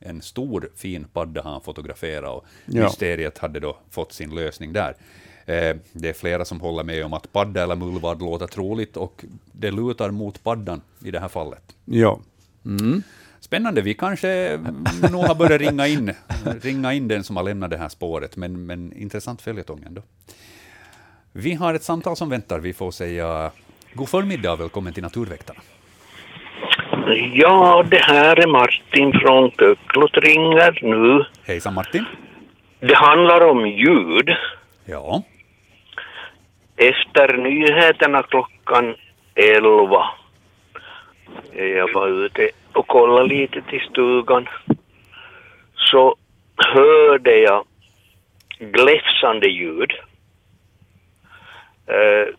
en 0.00 0.22
stor 0.22 0.70
fin 0.76 1.04
padda 1.12 1.42
han 1.42 1.60
fotograferat 1.60 2.30
och 2.36 2.44
Ja. 2.66 2.82
mysteriet 2.82 3.38
hade 3.38 3.60
då 3.60 3.78
fått 3.90 4.12
sin 4.12 4.34
lösning 4.34 4.72
där. 4.72 4.96
Eh, 5.46 5.76
Det 5.92 6.08
är 6.08 6.12
flera 6.12 6.44
som 6.44 6.60
håller 6.60 6.84
med 6.84 7.04
om 7.04 7.12
att 7.12 7.32
padda 7.32 7.62
eller 7.62 7.76
mullvad 7.76 8.20
låter 8.20 8.46
troligt 8.46 8.96
och 8.96 9.24
det 9.52 9.70
lutar 9.70 10.10
mot 10.10 10.42
paddan 10.44 10.80
i 11.04 11.10
det 11.10 11.20
här 11.20 11.28
fallet. 11.28 11.62
Ja. 11.84 12.20
Spännande, 13.40 13.82
vi 13.82 13.94
kanske 13.94 14.58
nog 15.12 15.24
har 15.24 15.34
börjat 15.34 15.60
ringa 15.60 15.86
in, 15.86 16.14
ringa 16.62 16.92
in 16.92 17.08
den 17.08 17.24
som 17.24 17.36
har 17.36 17.42
lämnat 17.44 17.70
det 17.70 17.76
här 17.76 17.88
spåret, 17.88 18.36
men, 18.36 18.66
men 18.66 18.92
intressant 18.92 19.42
följetong 19.42 19.82
ändå. 19.86 20.02
Vi 21.32 21.54
har 21.54 21.74
ett 21.74 21.82
samtal 21.82 22.16
som 22.16 22.28
väntar, 22.30 22.58
vi 22.58 22.72
får 22.72 22.90
säga 22.90 23.50
god 23.94 24.08
förmiddag 24.08 24.52
och 24.52 24.60
välkommen 24.60 24.92
till 24.92 25.02
Naturväktarna. 25.02 25.60
Ja, 27.34 27.84
det 27.90 27.98
här 27.98 28.36
är 28.36 28.46
Martin 28.46 29.12
från 29.20 29.50
Köklot 29.50 30.16
ringer 30.16 30.78
nu. 30.82 31.24
Hejsan 31.44 31.74
Martin. 31.74 32.04
Det 32.80 32.94
handlar 32.94 33.40
om 33.50 33.66
ljud. 33.66 34.28
Ja, 34.84 35.22
Efter 36.90 37.36
nyheterna 37.36 38.22
klockan 38.22 38.94
11 39.34 40.04
jag 41.52 41.92
var 41.92 42.08
ute 42.08 42.50
och 42.72 42.86
kollade 42.86 43.28
lite 43.28 43.62
till 43.62 43.80
stugan 43.90 44.48
så 45.74 46.16
hörde 46.56 47.38
jag 47.38 47.64
gläfsande 48.58 49.48
ljud. 49.48 49.92
Eh, 51.86 52.34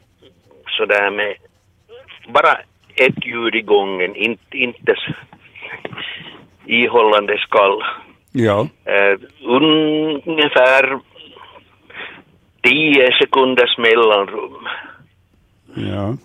sådär 0.78 1.11
med 1.11 1.36
bara 2.28 2.57
ett 2.95 3.26
ljud 3.26 3.56
i 3.56 3.61
gången, 3.61 4.15
inte, 4.15 4.57
ihållande 6.65 7.38
skall. 7.38 7.84
Ja. 8.32 8.68
Eh, 8.86 9.20
ungefär 10.26 10.99
10 12.64 13.11
sekunders 13.22 13.77
mellanrum. 13.77 14.68
Ja. 15.76 16.18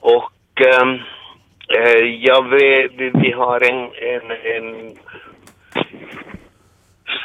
Och 0.00 0.60
eh, 0.60 2.04
jag 2.04 2.48
vet, 2.48 2.92
vi, 2.96 3.10
vi 3.14 3.32
har 3.32 3.60
en, 3.60 3.90
en, 3.94 4.30
en 4.56 4.98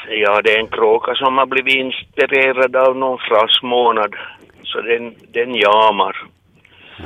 Ja, 0.09 0.41
det 0.41 0.53
är 0.55 0.59
en 0.59 0.67
kråka 0.67 1.15
som 1.15 1.38
har 1.38 1.45
blivit 1.45 1.75
inspirerad 1.75 2.75
av 2.75 2.97
någon 2.97 3.17
frasmånad. 3.17 4.15
Så 4.63 4.81
den, 4.81 5.15
den 5.31 5.55
jamar. 5.55 6.27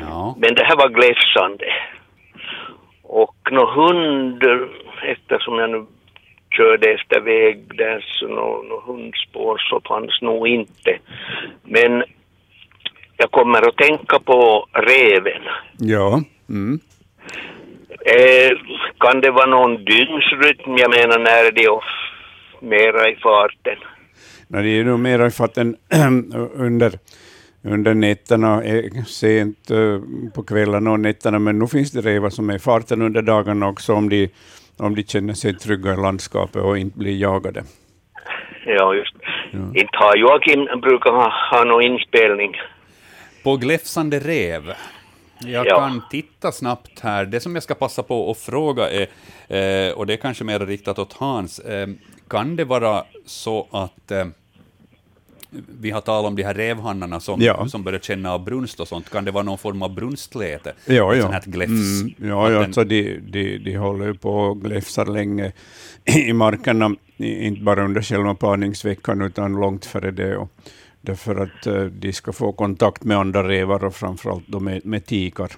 ja, 0.02 0.36
Men 0.38 0.56
det 0.56 0.64
här 0.64 0.76
var 0.76 0.90
gläfsande. 0.90 1.66
Och 3.04 3.36
nå 3.52 3.72
hund, 3.72 4.44
eftersom 5.04 5.60
jag 5.60 5.70
nu 5.70 5.86
körde 6.52 6.94
efter 6.94 7.20
väg 7.20 7.78
där 7.78 8.06
så 8.08 8.28
nå, 8.28 8.64
nå 8.70 8.84
hundspår 8.86 9.58
så 9.58 9.82
fanns 9.88 10.22
nog 10.22 10.48
inte. 10.48 11.00
Men 11.64 12.04
jag 13.18 13.32
kommer 13.32 13.68
att 13.68 13.78
tänka 13.78 14.20
på 14.20 14.68
reven. 14.74 15.42
Ja. 15.78 16.22
Mm. 16.50 16.80
Eh, 18.06 18.58
kan 18.98 19.22
det 19.22 19.32
vara 19.32 19.46
någon 19.46 19.86
dygnsrytm? 19.86 20.78
Jag 20.78 20.92
menar 20.92 21.20
när 21.20 21.60
är 21.60 21.70
off, 21.70 21.92
mera 22.60 23.10
i 23.10 23.16
farten. 23.16 23.78
Nej, 24.48 24.64
det 24.64 24.70
är 24.70 24.84
nog 24.84 25.00
mer 25.00 25.30
för 25.30 25.46
att 25.46 25.54
den 25.54 25.76
under, 26.56 26.92
under 27.64 27.94
nätterna, 27.94 28.64
är 28.64 29.04
sent 29.06 29.72
eh, 29.72 30.00
på 30.36 30.44
kvällarna 30.44 30.92
och 30.92 31.00
nätterna, 31.00 31.40
men 31.40 31.60
nu 31.60 31.68
finns 31.68 31.92
det 31.92 32.02
rävar 32.02 32.30
som 32.30 32.50
är 32.50 32.56
i 32.56 32.60
farten 32.60 33.02
under 33.02 33.22
dagarna 33.22 33.68
också 33.68 33.94
om 33.94 34.10
de, 34.10 34.30
om 34.78 34.96
de 34.96 35.04
känner 35.04 35.34
sig 35.34 35.58
trygga 35.58 35.94
i 35.94 35.98
landskapet 35.98 36.62
och 36.64 36.78
inte 36.78 36.98
blir 36.98 37.18
jagade. 37.18 37.64
Ja, 38.66 38.94
just 38.96 39.16
Inte 39.54 39.98
har 39.98 40.16
Joakim 40.18 40.82
brukar 40.82 41.12
ha, 41.12 41.34
ha 41.52 41.64
någon 41.64 41.84
inspelning. 41.84 42.52
på 43.44 43.58
gläfsande 43.58 44.20
rev. 44.20 44.72
Jag 45.46 45.68
Ja. 45.68 45.80
kan 45.80 46.02
titta 46.10 46.52
snabbt 46.52 47.00
här. 47.00 47.26
Det 47.26 47.40
som 47.40 47.54
jag 47.56 47.64
ska 47.64 47.76
passa 47.76 48.04
på 48.04 48.32
att 48.32 48.38
fråga 48.38 48.90
är, 48.90 49.02
eh, 49.58 49.94
och 49.94 50.06
det 50.08 50.14
är 50.14 50.18
kanske 50.18 50.44
mer 50.44 50.60
riktat 50.60 51.00
åt 51.00 51.14
Hans, 51.14 51.60
eh, 51.60 51.88
kan 52.30 52.56
det 52.56 52.64
vara 52.66 53.04
så 53.26 53.68
att 53.72 54.12
eh, 54.12 54.26
vi 55.80 55.92
har 55.92 56.02
talat 56.02 56.28
om 56.30 56.36
de 56.36 56.44
här 56.44 56.54
revhannarna 56.54 57.20
som, 57.20 57.42
Ja. 57.42 57.68
som 57.68 57.84
börjar 57.84 58.00
känna 58.00 58.34
av 58.34 58.44
brunst 58.44 58.80
och 58.80 58.88
sånt. 58.88 59.10
Kan 59.10 59.26
det 59.26 59.32
vara 59.32 59.44
någon 59.44 59.58
form 59.58 59.82
av 59.82 59.96
brunstläte? 59.96 60.74
Ja, 60.86 61.16
ja. 61.16 61.22
sånt 61.22 61.34
här 61.34 61.42
gläfs? 61.46 62.02
Mm, 62.02 62.14
ja, 62.18 62.52
ja 62.52 62.64
alltså 62.64 62.84
de, 62.84 63.18
de, 63.18 63.58
de 63.58 63.76
håller 63.76 64.06
ju 64.06 64.14
på 64.14 64.32
och 64.32 64.62
gläfsar 64.62 65.06
länge 65.06 65.52
i 66.06 66.34
markerna, 66.34 66.96
inte 67.18 67.62
bara 67.62 67.86
under 67.86 68.02
själva 68.02 68.36
parningsveckan 68.36 69.22
utan 69.22 69.54
långt 69.54 69.86
före 69.86 70.12
det. 70.12 70.38
Och 70.38 70.50
därför 71.02 71.36
att 71.36 71.68
eh, 71.68 71.84
de 71.84 72.14
ska 72.14 72.34
få 72.34 72.52
kontakt 72.52 73.04
med 73.04 73.18
andra 73.18 73.48
rävar 73.48 73.84
och 73.84 73.96
framförallt 73.96 74.48
då 74.48 74.60
med, 74.60 74.86
med 74.86 75.06
tikar, 75.06 75.52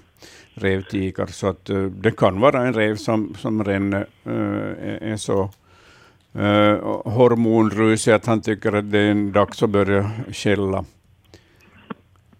revtikar. 0.54 1.26
Så 1.26 1.46
att 1.46 1.70
eh, 1.70 1.82
det 1.82 2.16
kan 2.16 2.40
vara 2.40 2.66
en 2.66 2.74
räv 2.74 2.96
som, 2.96 3.34
som 3.38 3.64
redan 3.64 3.92
eh, 3.92 4.02
är 5.12 5.16
så 5.16 5.50
uh, 6.36 7.02
hormonrusig 7.04 8.12
att 8.12 8.26
han 8.26 8.42
tycker 8.42 8.72
att 8.72 8.92
det 8.92 8.98
är 8.98 9.10
en 9.10 9.32
dags 9.32 9.62
att 9.62 9.70
börja 9.70 10.10
skälla. 10.32 10.84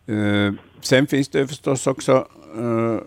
Eh, 0.07 0.53
sen 0.81 1.07
finns 1.07 1.29
det 1.29 1.47
förstås 1.47 1.87
också 1.87 2.29
eh, 2.57 2.99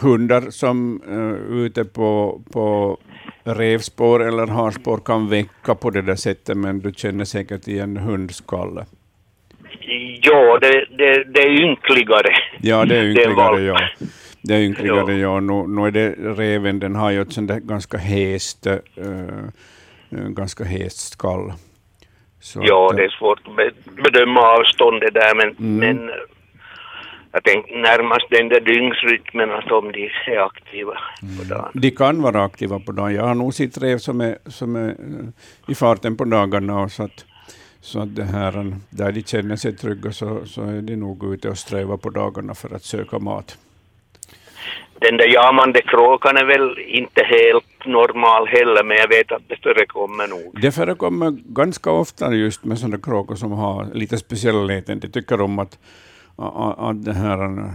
hundar 0.00 0.50
som 0.50 1.02
uh, 1.08 1.64
ute 1.64 1.84
på, 1.84 2.40
på 2.52 2.98
revspår 3.44 4.24
eller 4.28 4.46
harspår 4.46 4.98
kan 4.98 5.28
väcka 5.28 5.74
på 5.74 5.90
det 5.90 6.02
där 6.02 6.16
sättet, 6.16 6.56
men 6.56 6.80
du 6.80 6.92
känner 6.92 7.24
säkert 7.24 7.68
igen 7.68 7.96
hundskalle. 7.96 8.86
Ja, 10.22 10.58
det, 10.60 10.86
det, 10.98 11.24
det 11.24 11.40
är 11.40 11.50
ynkligare. 11.50 12.36
Ja, 12.60 12.84
det 12.84 12.96
är 12.96 13.04
ynkligare, 13.04 13.62
ja. 13.62 13.80
Det 14.48 14.54
är 14.54 14.60
ynkligare, 14.60 15.12
Ja. 15.12 15.18
ja. 15.34 15.40
Nu, 15.40 15.66
nu 15.68 15.86
är 15.86 15.90
det 15.90 16.10
reven, 16.42 16.78
den 16.78 16.94
har 16.94 17.10
ju 17.10 17.22
ett 17.22 17.32
sånt 17.32 17.48
där 17.48 17.60
ganska 17.60 17.98
häst, 17.98 18.66
uh, 18.66 19.48
ganska 20.30 20.64
häst 20.64 21.12
skall. 21.12 21.52
Så 22.40 22.60
Ja, 22.64 22.86
att, 22.86 22.92
eh, 22.92 22.96
det 22.96 23.04
är 23.04 23.08
svårt 23.08 23.40
att 23.44 23.56
be- 23.56 24.02
bedöma 24.02 24.40
avståndet 24.40 25.14
där, 25.14 25.34
men, 25.34 25.48
Mm. 25.58 25.76
men 25.96 26.08
eh, 26.08 26.14
jag 27.32 27.44
tänkte 27.44 27.74
närmast 27.74 28.26
den 28.30 28.48
där 28.48 28.60
dygnsrytmen, 28.60 29.50
att 29.50 29.72
om 29.72 29.92
de 29.92 30.04
är 30.26 30.38
aktiva 30.46 30.92
på 31.38 31.44
dagen. 31.54 31.70
De 31.74 31.90
kan 31.90 32.22
vara 32.22 32.44
aktiva 32.44 32.78
på 32.80 32.92
dagen. 32.92 33.14
Jag 33.14 33.24
har 33.24 33.34
nog 33.34 33.54
sett 33.54 33.78
rev 33.82 33.98
som 33.98 34.20
är, 34.20 34.38
som 34.46 34.76
är 34.76 34.88
eh, 34.88 35.28
i 35.68 35.74
farten 35.74 36.16
på 36.16 36.24
dagarna. 36.24 36.80
Och 36.80 36.90
så 36.92 37.02
att, 37.02 37.24
så 37.80 38.00
att 38.02 38.16
det 38.16 38.24
här, 38.24 38.74
där 38.90 39.12
de 39.12 39.22
känner 39.22 39.56
sig 39.56 39.76
trygga 39.76 40.12
så, 40.12 40.46
så 40.46 40.62
är 40.62 40.82
de 40.82 40.96
nog 40.96 41.34
ute 41.34 41.48
och 41.48 41.58
strävar 41.58 41.96
på 41.96 42.10
dagarna 42.10 42.54
för 42.54 42.74
att 42.74 42.82
söka 42.84 43.18
mat. 43.18 43.58
Den 44.98 45.16
där 45.16 45.34
jamande 45.34 45.82
kråkan 45.82 46.36
är 46.36 46.44
väl 46.44 46.78
inte 46.78 47.22
helt 47.24 47.86
normal 47.86 48.48
heller, 48.48 48.84
men 48.84 48.96
jag 48.96 49.08
vet 49.08 49.32
att 49.32 49.42
det 49.48 49.56
förekommer 49.62 50.26
nog. 50.26 50.60
Det 50.62 50.72
förekommer 50.72 51.30
ganska 51.30 51.90
ofta 51.90 52.34
just 52.34 52.64
med 52.64 52.78
sådana 52.78 52.98
kråkor 52.98 53.34
som 53.34 53.52
har 53.52 53.86
lite 53.94 54.18
speciella 54.18 54.62
läten. 54.62 55.00
De 55.00 55.08
tycker 55.08 55.40
om 55.40 55.58
att, 55.58 55.78
att, 56.36 56.78
att 56.78 57.04
det 57.04 57.12
här, 57.12 57.58
eh, 57.58 57.70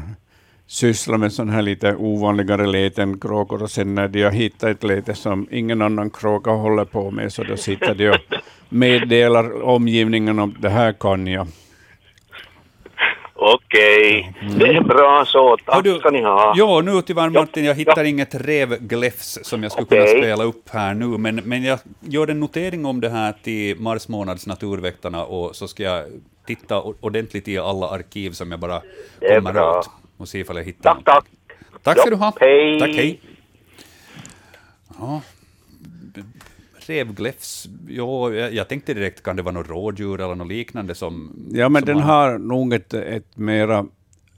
syssla 0.71 1.17
med 1.17 1.33
sådana 1.33 1.51
här 1.51 1.61
lite 1.61 1.95
ovanligare 1.95 2.67
läten, 2.67 3.19
kråkor, 3.19 3.63
och 3.63 3.71
sen 3.71 3.95
när 3.95 4.07
de 4.07 4.23
har 4.23 4.31
hittat 4.31 4.69
ett 4.69 4.83
läte 4.83 5.13
som 5.13 5.47
ingen 5.51 5.81
annan 5.81 6.09
kråka 6.09 6.51
håller 6.51 6.85
på 6.85 7.11
med, 7.11 7.33
så 7.33 7.43
då 7.43 7.57
sitter 7.57 7.95
de 7.95 8.09
och 8.09 8.17
meddelar 8.69 9.61
omgivningen 9.61 10.39
om 10.39 10.55
det 10.59 10.69
här 10.69 10.93
kan 10.93 11.27
jag. 11.27 11.47
Okej, 13.43 14.33
det 14.59 14.65
är 14.67 14.81
bra 14.81 15.25
så. 15.27 15.57
Tack 15.65 15.83
du- 15.83 15.99
ska 15.99 16.09
ni 16.09 16.21
ha. 16.21 16.53
Ja, 16.57 16.81
nu 16.81 17.01
tyvärr 17.01 17.29
Martin, 17.29 17.65
jag 17.65 17.75
hittar 17.75 18.03
Ja. 18.03 18.09
inget 18.09 18.35
revgläfs 18.35 19.39
som 19.43 19.63
jag 19.63 19.71
skulle 19.71 19.87
kunna 19.87 20.01
Okej. 20.01 20.17
spela 20.21 20.43
upp 20.43 20.69
här 20.69 20.93
nu, 20.93 21.05
men, 21.05 21.35
men 21.35 21.63
jag 21.63 21.79
gör 21.99 22.27
en 22.27 22.39
notering 22.39 22.85
om 22.85 23.01
det 23.01 23.09
här 23.09 23.33
till 23.43 23.79
mars 23.79 24.07
månads 24.07 24.47
Naturväktarna 24.47 25.25
och 25.25 25.55
så 25.55 25.67
ska 25.67 25.83
jag 25.83 26.05
titta 26.47 26.81
ordentligt 26.81 27.47
i 27.47 27.57
alla 27.57 27.89
arkiv 27.89 28.31
som 28.31 28.51
jag 28.51 28.59
bara 28.59 28.81
kommer 29.35 29.61
åt 29.77 29.89
och 30.17 30.27
se 30.27 30.39
ifall 30.39 30.57
jag 30.57 30.63
hittar 30.63 30.93
Tack, 30.93 31.03
tack. 31.05 31.25
Tack 31.83 31.97
ska 31.99 32.07
Ja, 32.07 32.09
du 32.09 32.15
ha. 32.15 32.33
hej. 32.39 32.79
Tack, 32.79 32.89
hej. 32.95 33.19
Ja, 34.99 35.21
revgläfs, 36.89 37.67
ja, 37.87 38.33
jag, 38.33 38.67
tänkte 38.69 38.93
direkt, 38.93 39.23
kan 39.23 39.35
det 39.35 39.41
vara 39.41 39.53
något 39.53 39.69
rådjur 39.69 40.21
eller 40.21 40.35
något 40.35 40.47
liknande 40.47 40.95
som... 40.95 41.35
Ja, 41.51 41.69
men 41.69 41.81
som 41.81 41.87
den 41.87 41.99
har 41.99 42.37
nog 42.37 42.73
ett, 42.73 42.93
ett 42.93 43.37
mera 43.37 43.77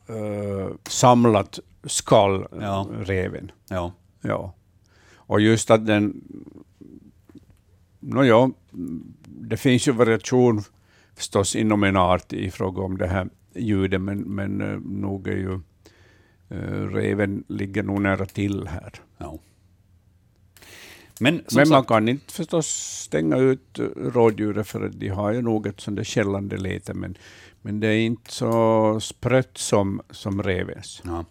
eh, 0.07 0.69
samlat 0.89 1.59
skall, 1.83 2.47
Ja. 2.61 2.87
reven. 2.99 3.51
Ja, 3.69 3.93
Ja. 4.21 4.53
Och 5.15 5.41
just 5.41 5.71
att 5.71 5.87
den... 5.87 6.21
Nå 7.99 8.23
ja, 8.23 8.51
det 9.25 9.57
finns 9.57 9.87
ju 9.87 9.91
variation 9.91 10.61
förstås 11.15 11.55
inom 11.55 11.83
en 11.83 11.97
art 11.97 12.33
i 12.33 12.51
fråga 12.51 12.81
om 12.81 12.97
det 12.97 13.07
här 13.07 13.29
ljudet, 13.55 14.01
men, 14.01 14.19
men 14.19 14.61
eh, 14.61 14.79
nog 14.79 15.27
är 15.27 15.37
ju 15.37 15.53
eh, 16.49 16.87
reven 16.87 17.43
ligger 17.47 17.83
nog 17.83 18.01
nära 18.01 18.25
till 18.25 18.67
här. 18.67 18.93
Ja. 19.17 19.39
Men, 21.19 21.43
Men 21.55 21.69
man 21.69 21.83
kan 21.85 22.09
inte 22.09 22.33
förstås 22.33 22.67
stänga 23.05 23.37
ut 23.37 23.79
rådjuret 23.95 24.67
för 24.67 24.89
de 24.93 25.07
har 25.09 25.31
ju 25.33 25.41
nog 25.41 25.67
ett 25.67 25.81
sånt 25.81 25.97
där 25.97 26.03
skällande 26.03 26.57
lete, 26.57 26.93
men, 26.93 27.17
men 27.61 27.79
det 27.79 27.87
är 27.87 27.99
inte 27.99 28.31
så 28.33 28.99
sprött 29.01 29.57
som, 29.57 30.01
som 30.09 30.43
revens. 30.43 31.01
ja. 31.05 31.25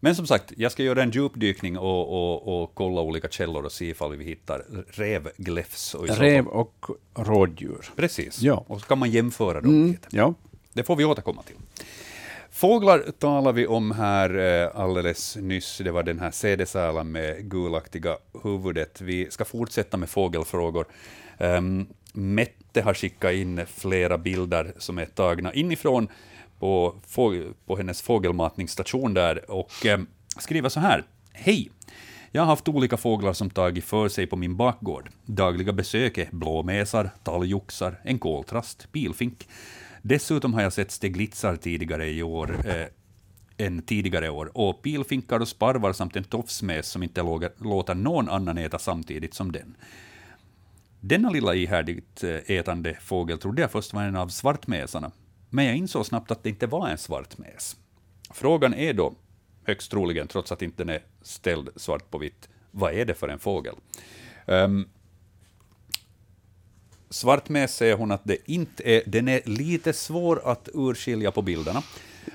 Men 0.00 0.16
som 0.16 0.26
sagt, 0.26 0.52
jag 0.56 0.72
ska 0.72 0.82
göra 0.82 1.02
en 1.02 1.10
djupdykning 1.10 1.78
och, 1.78 2.08
och, 2.12 2.62
och 2.62 2.74
kolla 2.74 3.00
olika 3.00 3.28
källor 3.28 3.64
och 3.64 3.72
se 3.72 3.88
ifall 3.88 4.16
vi 4.16 4.24
hittar 4.24 4.64
revgläfs. 4.88 5.94
Och 5.94 6.08
Rev 6.08 6.46
och 6.46 6.86
rådjur. 7.14 7.86
Precis. 7.96 8.42
Ja. 8.42 8.64
Och 8.68 8.80
så 8.80 8.86
kan 8.86 8.98
man 8.98 9.10
jämföra 9.10 9.60
dem 9.60 9.70
Mm, 9.70 9.86
lite. 9.90 10.08
ja. 10.10 10.34
Det 10.72 10.82
får 10.84 10.96
vi 10.96 11.04
återkomma 11.04 11.42
till. 11.42 11.56
Fåglar 12.56 12.98
talar 13.18 13.52
vi 13.52 13.66
om 13.66 13.90
här 13.90 14.38
eh, 14.38 14.80
alldeles 14.80 15.36
nyss. 15.36 15.80
Det 15.84 15.90
var 15.90 16.02
den 16.02 16.20
här 16.20 16.30
sädesärlan 16.30 17.12
med 17.12 17.50
gulaktiga 17.50 18.16
huvudet. 18.42 19.00
Vi 19.00 19.30
ska 19.30 19.44
fortsätta 19.44 19.96
med 19.96 20.08
fågelfrågor. 20.08 20.86
Um, 21.38 21.86
Mette 22.12 22.82
har 22.82 22.94
skickat 22.94 23.32
in 23.32 23.66
flera 23.66 24.18
bilder 24.18 24.72
som 24.78 24.98
är 24.98 25.06
tagna 25.06 25.52
inifrån 25.52 26.08
på, 26.58 26.94
på 27.66 27.76
hennes 27.76 28.02
fågelmatningsstation 28.02 29.14
där 29.14 29.50
och 29.50 29.86
um, 29.86 30.06
skriver 30.38 30.68
så 30.68 30.80
här. 30.80 31.04
Hej! 31.32 31.70
Jag 32.30 32.42
har 32.42 32.46
haft 32.46 32.68
olika 32.68 32.96
fåglar 32.96 33.32
som 33.32 33.50
tagit 33.50 33.84
för 33.84 34.08
sig 34.08 34.26
på 34.26 34.36
min 34.36 34.56
bakgård. 34.56 35.10
Dagliga 35.24 35.72
besök 35.72 36.18
är 36.18 36.28
blåmesar, 36.32 37.10
talgoxar, 37.24 38.00
en 38.04 38.18
koltrast, 38.18 38.92
pilfink. 38.92 39.46
Dessutom 40.08 40.54
har 40.54 40.62
jag 40.62 40.72
sett 40.72 40.90
steglitsar 40.90 41.56
tidigare 41.56 42.08
i 42.08 42.22
år, 42.22 42.66
eh, 42.66 42.86
än 43.66 43.82
tidigare 43.82 44.30
år, 44.30 44.50
och 44.54 44.82
pilfinkar 44.82 45.40
och 45.40 45.48
sparvar 45.48 45.92
samt 45.92 46.16
en 46.16 46.24
tofsmes 46.24 46.88
som 46.88 47.02
inte 47.02 47.22
lågar, 47.22 47.50
låter 47.58 47.94
någon 47.94 48.28
annan 48.28 48.58
äta 48.58 48.78
samtidigt 48.78 49.34
som 49.34 49.52
den. 49.52 49.76
Denna 51.00 51.30
lilla 51.30 51.54
ihärdigt 51.54 52.24
eh, 52.24 52.36
ätande 52.46 52.98
fågel 53.00 53.38
trodde 53.38 53.62
jag 53.62 53.70
först 53.70 53.94
var 53.94 54.02
en 54.02 54.16
av 54.16 54.28
svartmesarna, 54.28 55.10
men 55.50 55.64
jag 55.64 55.76
insåg 55.76 56.06
snabbt 56.06 56.30
att 56.30 56.42
det 56.42 56.48
inte 56.48 56.66
var 56.66 56.88
en 56.88 56.98
svartmes. 56.98 57.76
Frågan 58.30 58.74
är 58.74 58.92
då, 58.92 59.14
högst 59.64 59.90
troligen, 59.90 60.28
trots 60.28 60.52
att 60.52 60.62
inte 60.62 60.84
den 60.84 60.94
är 60.94 61.02
ställd 61.22 61.68
svart 61.76 62.10
på 62.10 62.18
vitt, 62.18 62.48
vad 62.70 62.92
är 62.92 63.04
det 63.04 63.14
för 63.14 63.28
en 63.28 63.38
fågel? 63.38 63.74
Um, 64.46 64.88
Svartmes 67.10 67.76
säger 67.76 67.96
hon 67.96 68.10
att 68.12 68.20
det 68.24 68.36
inte 68.50 68.90
är, 68.90 69.02
den 69.06 69.28
är 69.28 69.40
lite 69.44 69.92
svår 69.92 70.40
att 70.44 70.68
urskilja 70.74 71.30
på 71.30 71.42
bilderna. 71.42 71.82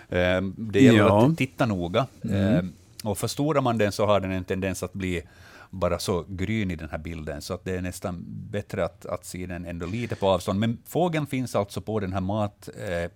Um, 0.10 0.56
det 0.58 0.82
gäller 0.82 1.00
Ja. 1.00 1.26
att 1.28 1.38
titta 1.38 1.66
noga. 1.66 2.08
Um, 2.22 2.74
och 3.04 3.18
förstorar 3.18 3.62
man 3.62 3.78
den 3.78 3.92
så 3.92 4.06
har 4.06 4.20
den 4.20 4.32
en 4.32 4.44
tendens 4.44 4.84
att 4.84 4.94
bli 4.94 5.22
bara 5.70 6.00
så 6.00 6.26
grön 6.28 6.72
i 6.72 6.76
den 6.76 6.90
här 6.90 6.98
bilden, 6.98 7.42
så 7.42 7.54
att 7.54 7.66
det 7.66 7.76
är 7.76 7.82
nästan 7.82 8.26
bättre 8.28 8.86
att, 8.86 9.06
att 9.06 9.26
se 9.26 9.46
den 9.46 9.66
ändå 9.66 9.86
lite 9.86 10.16
på 10.16 10.28
avstånd. 10.28 10.60
Men 10.60 10.78
fågeln 10.88 11.28
finns 11.28 11.56
alltså 11.56 11.82
på 11.82 12.00
den 12.00 12.14
här 12.14 12.22
mat, 12.22 12.70
eh, 12.88 13.12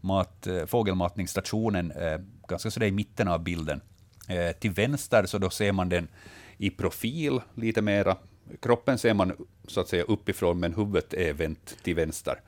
mat, 0.00 0.46
eh, 0.46 0.66
fågelmatningsstationen, 0.66 1.90
eh, 1.90 2.18
ganska 2.48 2.70
sådär 2.70 2.86
i 2.86 2.90
mitten 2.92 3.28
av 3.28 3.42
bilden. 3.42 3.80
Eh, 4.28 4.52
till 4.56 4.70
vänster 4.70 5.26
så 5.26 5.38
då 5.38 5.50
ser 5.50 5.72
man 5.72 5.88
den 5.88 6.08
i 6.56 6.70
profil 6.70 7.40
lite 7.54 7.82
mera. 7.82 8.16
Kroppen 8.60 8.98
ser 8.98 9.14
man 9.14 9.32
så 9.66 9.80
att 9.80 9.88
säga 9.88 10.02
uppifrån, 10.02 10.60
men 10.60 10.74
huvudet 10.74 11.14
är 11.14 11.32
vänt 11.32 11.76
till 11.82 11.94
vänster. 11.94 12.40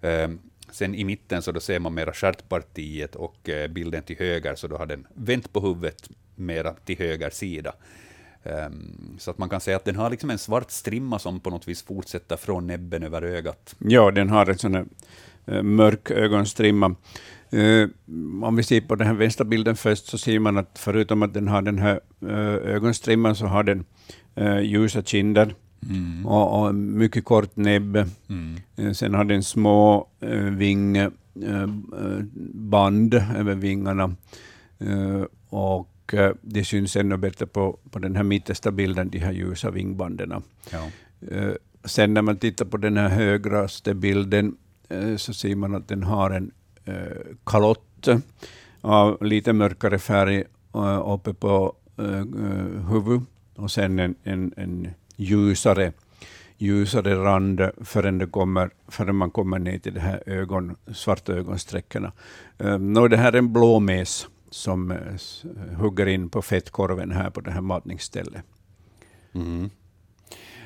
Ehm, 0.00 0.38
sen 0.70 0.94
i 0.94 1.04
mitten 1.04 1.42
så 1.42 1.52
då 1.52 1.60
ser 1.60 1.78
man 1.78 1.94
mera 1.94 2.12
stjärtpartiet 2.12 3.14
och 3.14 3.48
eh, 3.48 3.68
bilden 3.68 4.02
till 4.02 4.16
höger, 4.18 4.54
så 4.54 4.68
då 4.68 4.76
har 4.76 4.86
den 4.86 5.06
vänt 5.14 5.52
på 5.52 5.60
huvudet 5.60 6.08
mera 6.34 6.72
till 6.72 6.98
höger 6.98 7.30
sida. 7.30 7.74
Ehm, 8.42 9.16
så 9.18 9.30
att 9.30 9.38
man 9.38 9.48
kan 9.48 9.60
säga 9.60 9.76
att 9.76 9.84
den 9.84 9.96
har 9.96 10.10
liksom 10.10 10.30
en 10.30 10.38
svart 10.38 10.70
strimma 10.70 11.18
som 11.18 11.40
på 11.40 11.50
något 11.50 11.68
vis 11.68 11.82
fortsätter 11.82 12.36
från 12.36 12.66
näbben 12.66 13.02
över 13.02 13.22
ögat. 13.22 13.76
Ja, 13.78 14.10
den 14.10 14.30
har 14.30 14.46
en 14.46 14.58
sån 14.58 14.74
här 14.74 14.86
eh, 15.46 15.62
mörk 15.62 16.10
ögonstrimma. 16.10 16.94
Eh, 17.50 17.88
om 18.42 18.56
vi 18.56 18.62
ser 18.62 18.80
på 18.80 18.94
den 18.94 19.06
här 19.06 19.14
vänstra 19.14 19.44
bilden 19.44 19.76
först, 19.76 20.06
så 20.06 20.18
ser 20.18 20.38
man 20.38 20.58
att 20.58 20.78
förutom 20.78 21.22
att 21.22 21.34
den 21.34 21.48
har 21.48 21.62
den 21.62 21.78
här 21.78 22.00
ögonstrimman, 22.64 23.36
så 23.36 23.46
har 23.46 23.62
den 23.62 23.84
eh, 24.38 24.60
ljusa 24.60 25.02
kinder 25.02 25.54
och, 26.26 26.60
och 26.60 26.68
en 26.68 26.98
mycket 26.98 27.24
kort 27.24 27.56
näbb. 27.56 27.96
Eh, 28.76 28.92
sen 28.92 29.14
har 29.14 29.24
den 29.24 29.42
små 29.42 30.08
eh, 30.20 30.28
vingband 31.38 33.14
över 33.14 33.54
vingarna. 33.54 34.14
Eh, 34.78 35.22
och 35.48 36.14
eh, 36.14 36.32
det 36.42 36.64
syns 36.64 36.96
ännu 36.96 37.16
bättre 37.16 37.46
på, 37.46 37.78
på 37.90 37.98
den 37.98 38.16
här 38.16 38.22
mittersta 38.22 38.70
bilden, 38.70 39.08
de 39.10 39.18
här 39.18 39.32
ljusa 39.32 39.70
vingbanden. 39.70 40.42
Ja. 40.72 40.82
Eh, 41.30 41.52
Sen 41.84 42.14
när 42.14 42.22
man 42.22 42.36
tittar 42.36 42.64
på 42.64 42.76
den 42.76 42.96
här 42.96 43.08
högraste 43.08 43.94
bilden 43.94 44.56
eh, 44.88 45.16
så 45.16 45.34
ser 45.34 45.56
man 45.56 45.74
att 45.74 45.88
den 45.88 46.02
har 46.02 46.30
en 46.30 46.50
eh, 46.84 46.94
kalott 47.46 48.08
av 48.80 49.24
lite 49.24 49.52
mörkare 49.52 49.98
färg 49.98 50.44
eh, 50.74 51.12
uppe 51.14 51.34
på 51.34 51.72
eh, 51.98 52.18
eh, 52.18 52.88
huvudet 52.90 53.28
och 53.58 53.70
sen 53.70 53.98
en, 53.98 54.14
en, 54.22 54.52
en 54.56 54.90
ljusare, 55.16 55.92
ljusare 56.56 57.14
rand 57.14 57.60
förrän, 57.84 58.18
det 58.18 58.26
kommer, 58.26 58.70
förrän 58.88 59.16
man 59.16 59.30
kommer 59.30 59.58
ner 59.58 59.78
till 59.78 59.94
de 59.94 60.00
här 60.00 60.22
ögon, 60.26 60.76
svarta 60.94 61.32
ögonsträckorna. 61.32 62.12
Nå, 62.78 63.08
det 63.08 63.16
här 63.16 63.32
är 63.32 63.38
en 63.38 63.52
blåmes 63.52 64.28
som 64.50 64.90
eh, 64.90 65.78
hugger 65.78 66.06
in 66.06 66.28
på 66.28 66.42
fettkorven 66.42 67.10
här 67.10 67.30
på 67.30 67.40
det 67.40 67.50
här 67.50 67.60
matningsstället. 67.60 68.42
Mm. 69.34 69.70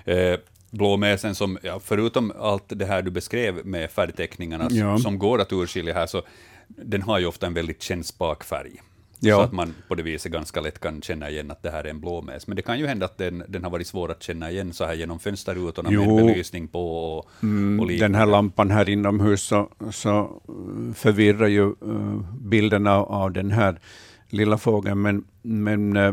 Eh, 0.04 0.38
blåmesen 0.70 1.34
som, 1.34 1.58
ja, 1.62 1.80
förutom 1.84 2.32
allt 2.38 2.64
det 2.66 2.86
här 2.86 3.02
du 3.02 3.10
beskrev 3.10 3.66
med 3.66 3.90
färgteckningarna 3.90 4.68
Ja. 4.70 4.98
som 4.98 5.18
går 5.18 5.40
att 5.40 5.52
urskilja 5.52 5.94
här, 5.94 6.06
så 6.06 6.22
den 6.68 7.02
har 7.02 7.18
ju 7.18 7.26
ofta 7.26 7.46
en 7.46 7.54
väldigt 7.54 7.82
kännspak 7.82 8.44
färg. 8.44 8.82
Ja. 9.24 9.36
Så 9.36 9.42
att 9.42 9.52
man 9.52 9.74
på 9.88 9.94
det 9.94 10.02
viset 10.02 10.32
ganska 10.32 10.60
lätt 10.60 10.78
kan 10.80 11.02
känna 11.02 11.30
igen 11.30 11.50
att 11.50 11.62
det 11.62 11.70
här 11.70 11.84
är 11.84 11.90
en 11.90 12.00
blåmes. 12.00 12.46
Men 12.46 12.56
det 12.56 12.62
kan 12.62 12.78
ju 12.78 12.86
hända 12.86 13.06
att 13.06 13.18
den, 13.18 13.42
den 13.48 13.64
har 13.64 13.70
varit 13.70 13.86
svår 13.86 14.10
att 14.10 14.22
känna 14.22 14.50
igen 14.50 14.72
så 14.72 14.84
här 14.84 14.94
genom 14.94 15.18
fönsterrutorna 15.18 15.90
med 15.90 16.04
Jo. 16.06 16.16
belysning 16.16 16.68
på 16.68 16.96
och, 16.96 17.18
och 17.18 17.30
Mm, 17.42 17.76
den 17.78 17.86
liknande. 17.88 18.18
här 18.18 18.26
lampan 18.26 18.70
här 18.70 18.88
inomhus 18.88 19.42
så, 19.42 19.68
så 19.90 20.18
eh, 20.20 20.94
förvirrar 20.94 21.46
ju 21.46 21.62
uh, 21.62 22.20
bilden 22.40 22.86
av, 22.86 23.04
av 23.12 23.32
den 23.32 23.50
här 23.50 23.80
lilla 24.28 24.58
fågeln, 24.58 25.02
men, 25.02 25.24
men 25.42 25.96
eh, 25.96 26.12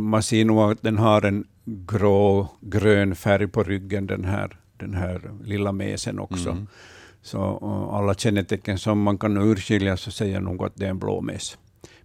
man 0.00 0.22
ser 0.22 0.44
nog 0.44 0.72
att 0.72 0.82
den 0.82 0.98
har 0.98 1.22
en 1.24 1.44
grå-grön 1.64 3.14
färg 3.14 3.48
på 3.48 3.62
ryggen, 3.62 4.06
den 4.06 4.24
här, 4.24 4.56
den 4.76 4.94
här 4.94 5.30
lilla 5.44 5.72
mesen 5.72 6.18
också. 6.18 6.50
Mm. 6.50 6.66
Så 7.22 7.38
eh, 7.62 7.94
alla 7.94 8.14
kännetecken 8.14 8.78
som 8.78 9.02
man 9.02 9.18
kan 9.18 9.36
urskilja 9.36 9.96
så 9.96 10.10
säger 10.10 10.40
nog 10.40 10.64
att 10.64 10.72
det 10.76 10.86
är 10.86 10.90
en 10.90 10.98
blåmes. 10.98 11.58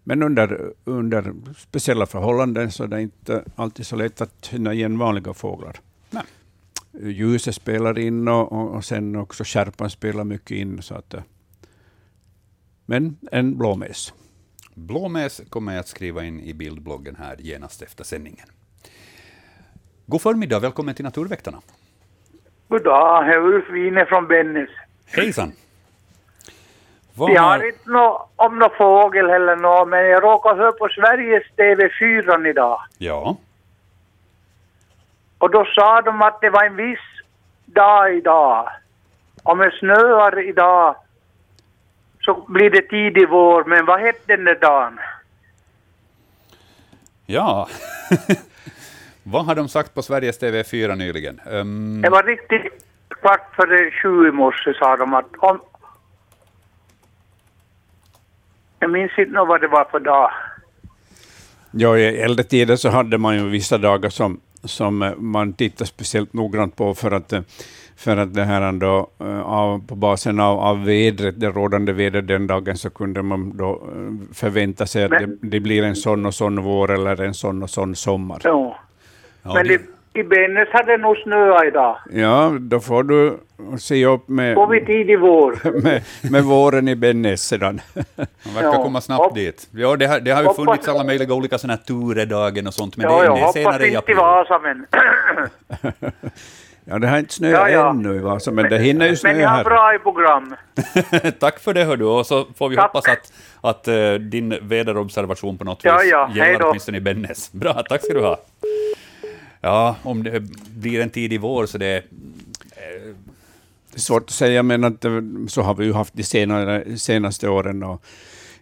Men 0.04 0.24
under, 0.24 0.74
under 0.84 1.34
speciella 1.58 2.06
förhållanden 2.06 2.72
så 2.72 2.84
är 2.84 2.88
det 2.88 3.02
inte 3.02 3.44
alltid 3.56 3.86
så 3.86 3.96
lätt 3.96 4.22
att 4.22 4.46
känna 4.46 4.74
igen 4.74 4.98
vanliga 4.98 5.34
fåglar 5.34 5.80
Nej. 6.10 6.24
ljuset 7.02 7.56
spelar 7.56 8.00
in 8.00 8.28
och, 8.28 8.52
och, 8.52 8.76
och 8.76 8.86
sen 8.86 9.16
också 9.16 9.44
skärpan 9.44 9.90
spelar 9.90 10.24
mycket 10.24 10.52
in. 10.52 10.82
Så 10.82 10.96
att, 10.96 11.14
eh, 11.14 11.22
men 12.86 13.18
en 13.32 13.58
blåmes. 13.58 14.14
Blåmes 14.74 15.42
kommer 15.50 15.72
jag 15.72 15.80
att 15.80 15.88
skriva 15.88 16.24
in 16.24 16.40
i 16.40 16.54
bildbloggen 16.54 17.16
här 17.16 17.36
genast 17.40 17.82
efter 17.82 18.04
sändningen. 18.04 18.48
God 20.06 20.22
förmiddag, 20.22 20.60
välkommen 20.60 20.96
till 20.96 21.06
Naturväktarna. 21.06 21.62
God 22.68 22.84
dag, 22.84 23.26
det 23.26 23.34
är 23.34 23.38
Ulf 23.38 23.70
Wine 23.70 24.06
från 24.06 24.28
Bennes. 24.28 24.70
Hejsan! 25.06 25.52
Vad 27.16 27.30
Vi 27.30 27.36
har- 27.38 27.68
inte 27.68 27.90
nå 27.90 28.28
om 28.36 28.60
någon 28.60 28.70
fågel 28.78 29.30
eller 29.30 29.56
något, 29.56 29.88
men 29.88 30.06
jag 30.06 30.24
råkade 30.24 30.56
höra 30.62 30.72
på 30.72 30.88
Sveriges 30.90 31.44
TV4 31.58 32.48
idag. 32.50 32.80
Ja, 32.98 33.36
Och 35.38 35.52
då 35.52 35.66
sa 35.66 36.02
de 36.02 36.22
att 36.22 36.42
det 36.42 36.50
var 36.50 36.64
en 36.66 36.76
viss 36.76 37.00
dag 37.66 38.16
idag. 38.16 38.70
Om 39.44 39.58
det 39.58 39.72
snöar 39.80 40.40
idag 40.50 40.96
så 42.22 42.34
blir 42.48 42.70
det 42.70 42.82
tidig 42.82 43.30
vår, 43.30 43.64
men 43.64 43.86
vad 43.86 44.00
hette 44.00 44.36
den 44.36 44.46
där 44.46 44.56
dagen? 44.56 45.00
ja. 47.26 47.68
Vad 49.26 49.46
har 49.46 49.56
de 49.56 49.68
sagt 49.70 49.94
på 49.94 50.02
Sveriges 50.02 50.40
TV4 50.42 50.96
nyligen? 50.96 51.40
Ehm, 51.52 52.02
Det 52.02 52.10
var 52.10 52.24
riktigt 52.24 52.86
kvart 53.10 53.56
före 53.56 53.92
sju 53.92 54.28
i 54.28 54.32
morse 54.32 54.74
sa 54.74 54.98
de 54.98 55.14
att 55.14 55.26
om... 55.38 55.60
Jag 58.84 58.92
minns 58.92 59.12
inte 59.18 59.40
vad 59.40 59.62
det 59.62 59.68
var 59.68 59.86
för 59.92 60.00
dag. 60.00 60.32
Ja, 61.72 61.98
I 61.98 62.22
äldre 62.22 62.44
tider 62.44 62.76
så 62.76 62.90
hade 62.90 63.18
man 63.18 63.36
ju 63.38 63.50
vissa 63.50 63.78
dagar 63.78 64.10
som, 64.10 64.40
som 64.64 65.02
eh, 65.02 65.16
man 65.18 65.54
tittar 65.54 65.86
speciellt 65.86 66.34
noggrant 66.34 66.76
på 66.76 66.94
för 66.94 67.12
att, 67.12 67.34
eh, 67.34 67.42
för 67.98 68.18
att 68.18 68.34
det 68.34 68.44
här 68.44 68.72
då, 68.72 69.08
eh, 69.20 69.42
av, 69.42 69.88
på 69.88 69.96
basen 69.96 70.40
av, 70.40 70.60
av 70.60 70.86
vädret, 70.86 71.40
det 71.40 71.50
rådande 71.50 71.94
vädret 71.94 72.28
den 72.28 72.48
dagen, 72.48 72.78
så 72.78 72.90
kunde 72.90 73.24
man 73.24 73.58
då 73.58 73.84
förvänta 74.34 74.86
sig 74.86 75.04
att 75.04 75.12
det, 75.12 75.28
Men- 75.28 75.40
det 75.42 75.60
blir 75.60 75.84
en 75.84 75.96
sån 75.96 76.26
och 76.26 76.34
sån 76.34 76.64
vår 76.64 76.92
eller 76.92 77.22
en 77.22 77.34
sån 77.34 77.64
och 77.64 77.70
sån 77.70 77.96
sommar. 77.96 78.42
Jo. 78.46 78.76
Ja, 79.44 79.54
Men 79.54 79.68
det, 79.68 79.74
i, 79.74 79.80
i 80.14 80.24
Bennes 80.24 80.70
hade 80.72 80.92
det 80.92 80.98
nog 80.98 81.18
snöat 81.18 81.66
idag. 81.66 81.98
Ja, 82.12 82.54
då 82.60 82.80
får 82.80 83.04
du 83.04 83.38
se 83.80 84.06
upp 84.06 84.28
med, 84.30 84.56
Får 84.56 84.68
vi 84.68 84.86
tidig 84.86 85.20
vår? 85.20 85.82
med, 85.84 86.02
med 86.32 86.44
våren 86.44 86.88
i 86.88 86.96
Bennes 86.96 87.42
sedan. 87.48 87.82
man 88.16 88.54
verkar 88.56 88.68
Ja, 88.74 88.84
komma 88.84 89.02
snabbt 89.02 89.24
hopp- 89.24 89.36
dit. 89.36 89.68
Ja, 89.72 89.96
det 89.96 90.06
har, 90.06 90.20
det 90.20 90.32
har 90.32 90.42
ju 90.42 90.48
hoppas- 90.48 90.66
funnits 90.66 90.88
alla 90.88 91.04
möjliga 91.04 91.34
olika 91.34 91.58
sådana 91.58 91.74
här 91.74 91.84
turedagen 91.84 92.68
och 92.68 92.74
sånt, 92.74 92.98
men 92.98 93.06
Ja, 93.12 93.20
det, 93.20 93.26
jag 93.26 93.36
det 93.36 93.40
är 93.40 93.42
hoppas 93.42 93.54
senare 93.54 93.84
i 93.84 93.88
inte 93.88 93.94
i 93.94 93.98
april. 93.98 94.16
Vasa 94.18 94.60
men... 94.60 94.86
Ja, 96.86 97.00
det 97.00 97.08
har 97.08 97.18
inte 97.20 97.34
snöat 97.34 97.54
Ja, 97.54 97.70
ja. 97.70 97.90
ännu 97.90 98.16
i 98.16 98.20
Vasa, 98.20 98.52
men 98.52 98.70
det 98.70 98.78
hinner 98.80 99.06
ju 99.06 99.10
men 99.12 99.18
snöa 99.18 99.34
ni 99.34 99.44
har 99.44 99.56
här. 99.56 99.64
bra 99.64 99.96
i 99.96 100.00
program. 100.00 100.56
Tack 101.40 101.60
för 101.60 101.74
det, 101.74 101.84
hör 101.84 101.98
du. 101.98 102.06
Och 102.06 102.26
så 102.26 102.46
får 102.58 102.70
vi 102.70 102.76
Tack. 102.76 102.86
hoppas 102.86 103.08
att, 103.10 103.34
att 103.62 103.88
eh, 103.88 104.14
din 104.14 104.58
väderobservation 104.62 105.58
på 105.58 105.64
något 105.64 105.80
Ja, 105.84 105.98
vis 105.98 106.12
ja, 106.12 106.30
gäller 106.36 106.66
åtminstone 106.70 106.98
i 106.98 107.02
Bennes. 107.02 107.52
Bra, 107.52 107.74
tack 107.74 108.04
ska 108.06 108.14
du 108.14 108.22
ha. 108.22 108.38
Ja, 109.66 109.96
om 110.04 110.24
det 110.24 110.40
blir 110.76 111.02
en 111.02 111.10
tidig 111.10 111.42
vår 111.42 111.66
så 111.66 111.78
det 111.78 111.86
är... 111.86 112.04
Det 113.92 113.98
är 113.98 114.00
svårt 114.00 114.24
att 114.24 114.30
säga, 114.30 114.64
men 114.64 114.84
att, 114.84 115.06
eh, 115.06 115.22
så 115.48 115.62
har 115.62 115.76
vi 115.76 115.86
ju 115.86 115.94
haft 115.94 116.14
de 116.14 116.24
senare, 116.24 116.98
senaste 116.98 117.50
åren. 117.50 117.84
Och 117.84 118.04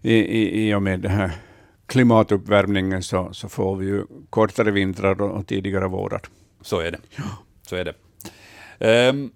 i, 0.01 0.13
i, 0.13 0.67
I 0.67 0.73
och 0.73 0.81
med 0.81 0.99
den 0.99 1.11
här 1.11 1.31
klimatuppvärmningen 1.85 3.03
så, 3.03 3.29
så 3.33 3.49
får 3.49 3.75
vi 3.75 3.85
ju 3.85 4.03
kortare 4.29 4.71
vintrar 4.71 5.21
och, 5.21 5.31
och 5.31 5.47
tidigare 5.47 5.87
vårar. 5.87 6.21
Så 6.61 6.79
är 6.79 6.91
det. 6.91 6.99
Så 7.67 7.75
är 7.75 7.85
det. 7.85 7.93
Ehm, 8.79 9.31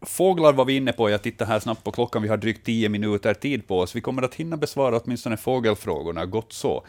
fåglar 0.00 0.52
var 0.52 0.64
vi 0.64 0.76
inne 0.76 0.92
på. 0.92 1.10
Jag 1.10 1.22
tittar 1.22 1.46
här 1.46 1.60
snabbt 1.60 1.84
på 1.84 1.90
klockan. 1.90 2.22
Vi 2.22 2.28
har 2.28 2.36
drygt 2.36 2.66
tio 2.66 2.88
minuter 2.88 3.34
tid 3.34 3.68
på 3.68 3.80
oss. 3.80 3.96
Vi 3.96 4.00
kommer 4.00 4.22
att 4.22 4.34
hinna 4.34 4.56
besvara 4.56 5.00
åtminstone 5.04 5.36
fågelfrågorna. 5.36 6.26
Gott 6.26 6.52
så. 6.52 6.84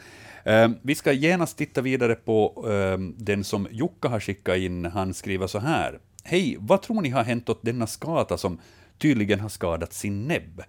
Ehm, 0.48 0.76
vi 0.82 0.96
ska 0.96 1.14
genast 1.14 1.58
titta 1.58 1.82
vidare 1.82 2.16
på 2.16 2.66
ehm, 2.70 3.16
den 3.18 3.44
som 3.44 3.68
Jukka 3.72 4.08
har 4.08 4.20
skickat 4.20 4.58
in. 4.58 4.86
Han 4.86 5.14
skriver 5.14 5.48
så 5.48 5.60
här. 5.60 6.00
Hej, 6.24 6.58
vad 6.60 6.82
tror 6.82 7.02
ni 7.02 7.10
har 7.10 7.24
hänt 7.24 7.50
åt 7.50 7.60
denna 7.62 7.88
skata 7.88 8.38
som 8.38 8.60
tydligen 8.98 9.40
har 9.40 9.50
skadat 9.50 9.94
sin 9.94 10.28
näbb? 10.28 10.64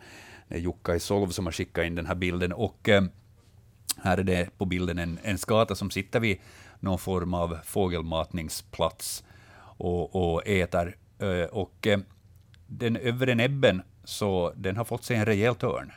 Det 0.48 0.54
är 0.54 0.58
Jukka 0.58 0.94
i 0.94 1.00
Solv 1.00 1.28
som 1.28 1.46
har 1.46 1.52
skickat 1.52 1.84
in 1.84 1.94
den 1.94 2.06
här 2.06 2.14
bilden. 2.14 2.52
Och 2.52 2.88
ehm, 2.88 3.10
här 4.02 4.18
är 4.18 4.22
det 4.22 4.58
på 4.58 4.64
bilden 4.64 4.98
en, 4.98 5.18
en 5.22 5.38
skata 5.38 5.74
som 5.74 5.90
sitter 5.90 6.20
vid 6.20 6.38
någon 6.80 6.98
form 6.98 7.34
av 7.34 7.58
fågelmatningsplats 7.64 9.24
och, 9.78 10.16
och 10.16 10.48
äter. 10.48 10.96
Eh, 11.18 11.44
och 11.50 11.88
den 12.66 12.96
övre 12.96 13.34
näbben, 13.34 13.82
så 14.04 14.52
den 14.56 14.76
har 14.76 14.84
fått 14.84 15.04
sig 15.04 15.16
en 15.16 15.26
rejäl 15.26 15.54
törn. 15.54 15.92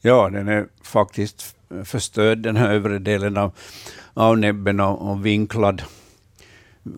Ja, 0.00 0.30
den 0.30 0.48
är 0.48 0.68
faktiskt 0.82 1.56
förstörd, 1.84 2.38
den 2.38 2.56
här 2.56 2.70
övre 2.70 2.98
delen 2.98 3.36
av, 3.36 3.52
av 4.14 4.38
näbben 4.38 4.80
och, 4.80 5.10
och 5.10 5.26
vinklad. 5.26 5.82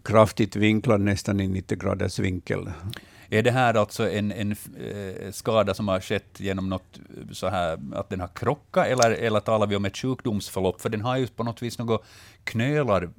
Kraftigt 0.04 0.56
vinklad, 0.56 1.00
nästan 1.00 1.40
i 1.40 1.48
90 1.48 1.78
graders 1.78 2.18
vinkel. 2.18 2.70
Är 3.28 3.42
det 3.42 3.50
här 3.50 3.74
alltså 3.74 4.10
en, 4.10 4.32
en 4.32 4.52
eh, 4.52 5.30
skada 5.32 5.74
som 5.74 5.88
har 5.88 6.00
skett 6.00 6.40
genom 6.40 6.68
något 6.68 6.98
eh, 6.98 7.32
så 7.32 7.48
här, 7.48 7.78
att 7.94 8.10
den 8.10 8.20
har 8.20 8.28
krockat, 8.28 8.86
eller, 8.86 9.10
eller 9.10 9.40
talar 9.40 9.66
vi 9.66 9.76
om 9.76 9.84
ett 9.84 9.96
sjukdomsförlopp? 9.96 10.80
För 10.80 10.88
den 10.88 11.00
har 11.00 11.16
ju 11.16 11.26
på 11.26 11.44
något 11.44 11.62
vis 11.62 11.78
några 11.78 11.98
knölar 12.44 13.10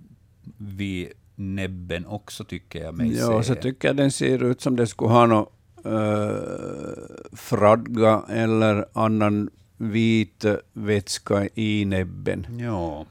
vid 0.57 1.11
näbben 1.35 2.05
också, 2.05 2.43
tycker 2.43 2.83
jag 2.83 2.95
mig 2.95 3.17
Ja, 3.17 3.43
se. 3.43 3.47
så 3.47 3.61
tycker 3.61 3.87
jag 3.87 3.95
den 3.97 4.11
ser 4.11 4.43
ut 4.43 4.61
som 4.61 4.75
det 4.75 4.87
skulle 4.87 5.11
ha 5.11 5.25
någon 5.25 5.39
uh, 5.41 5.47
fradga 7.33 8.23
eller 8.29 8.85
annan 8.93 9.49
vit 9.77 10.45
vätska 10.73 11.47
i 11.55 11.85
näbben. 11.85 12.47
Ja. 12.59 13.05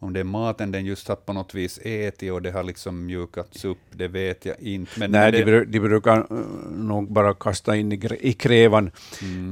Om 0.00 0.12
det 0.12 0.20
är 0.20 0.24
maten 0.24 0.72
den 0.72 0.84
just 0.84 1.08
har 1.08 1.16
på 1.16 1.32
något 1.32 1.54
vis 1.54 1.78
ätit 1.82 2.32
och 2.32 2.42
det 2.42 2.50
har 2.50 2.62
liksom 2.62 3.06
mjukats 3.06 3.64
upp, 3.64 3.78
det 3.92 4.08
vet 4.08 4.44
jag 4.46 4.60
inte. 4.60 4.92
Men 5.00 5.10
Nej, 5.10 5.32
det, 5.32 5.44
de, 5.44 5.64
de 5.64 5.80
brukar 5.80 6.32
uh, 6.32 6.38
nog 6.70 7.12
bara 7.12 7.34
kasta 7.34 7.76
in 7.76 7.92
i, 7.92 8.00
i 8.20 8.32
krävan. 8.32 8.90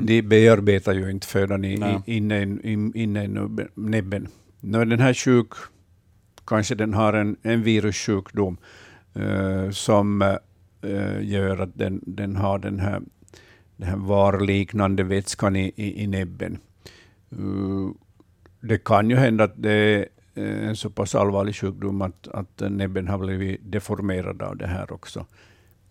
De 0.03 0.23
bearbetar 0.23 0.95
ju 0.95 1.11
inte 1.11 1.27
födan 1.27 1.65
i, 1.65 1.77
Nej. 1.77 2.01
i, 2.07 2.17
inne, 2.17 2.39
i, 2.43 2.73
in- 2.73 2.93
inne 2.97 3.25
i 3.25 3.29
nubbe- 3.29 3.69
näbben. 3.75 4.29
Nu 4.61 4.85
den 4.85 5.01
här 5.01 5.15
sjuk, 5.15 5.53
kanske 6.47 6.75
den 6.75 6.95
har 6.95 7.13
en, 7.13 7.37
en 7.43 7.63
virussjukdom 7.63 8.57
eh, 9.15 9.71
som 9.71 10.23
eh, 10.23 10.37
Eh, 10.83 11.23
gör 11.23 11.59
att 11.59 11.79
den, 11.79 12.01
den 12.07 12.37
har 12.37 12.59
den 12.59 12.81
här, 12.81 13.03
den 13.77 13.89
här 13.89 13.97
varliknande 13.97 15.03
vätskan 15.03 15.57
i, 15.57 15.73
i, 15.77 16.03
i 16.03 16.07
näbben. 16.07 16.59
Uh, 17.33 17.91
det 18.61 18.85
kan 18.85 19.11
ju 19.11 19.17
hända 19.17 19.45
att 19.45 19.63
det 19.63 19.73
är 19.73 20.07
en 20.35 20.77
så 20.77 20.91
pass 20.91 21.15
allvarlig 21.15 21.57
sjukdom 21.57 22.03
att, 22.03 22.29
att 22.29 22.63
näbben 22.71 23.09
har 23.09 23.19
blivit 23.19 23.61
deformerad 23.63 24.43
av 24.43 24.57
det 24.57 24.67
här 24.67 24.93
också. 24.93 25.27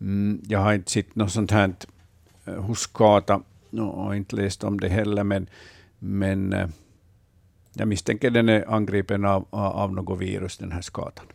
Mm, 0.02 0.41
jag 0.48 0.60
har 0.60 0.74
inte 0.74 0.91
sett 0.91 1.16
något 1.16 1.32
sånt 1.32 1.52
här 1.52 1.74
hos 2.45 2.88
Kata 2.88 3.41
och 3.80 4.16
inte 4.16 4.36
läst 4.36 4.64
om 4.64 4.80
det 4.80 4.90
heller, 4.90 5.24
men, 5.24 5.49
men 5.99 6.53
eh, 6.53 6.68
jag 7.74 7.88
misstänker 7.88 8.32
den 8.32 8.49
är 8.49 8.74
angripen 8.74 9.26
av, 9.26 9.48
av 9.49 9.94
något 9.94 10.20
virus, 10.20 10.57
den 10.57 10.72
här 10.72 10.82
skatan 10.82 11.26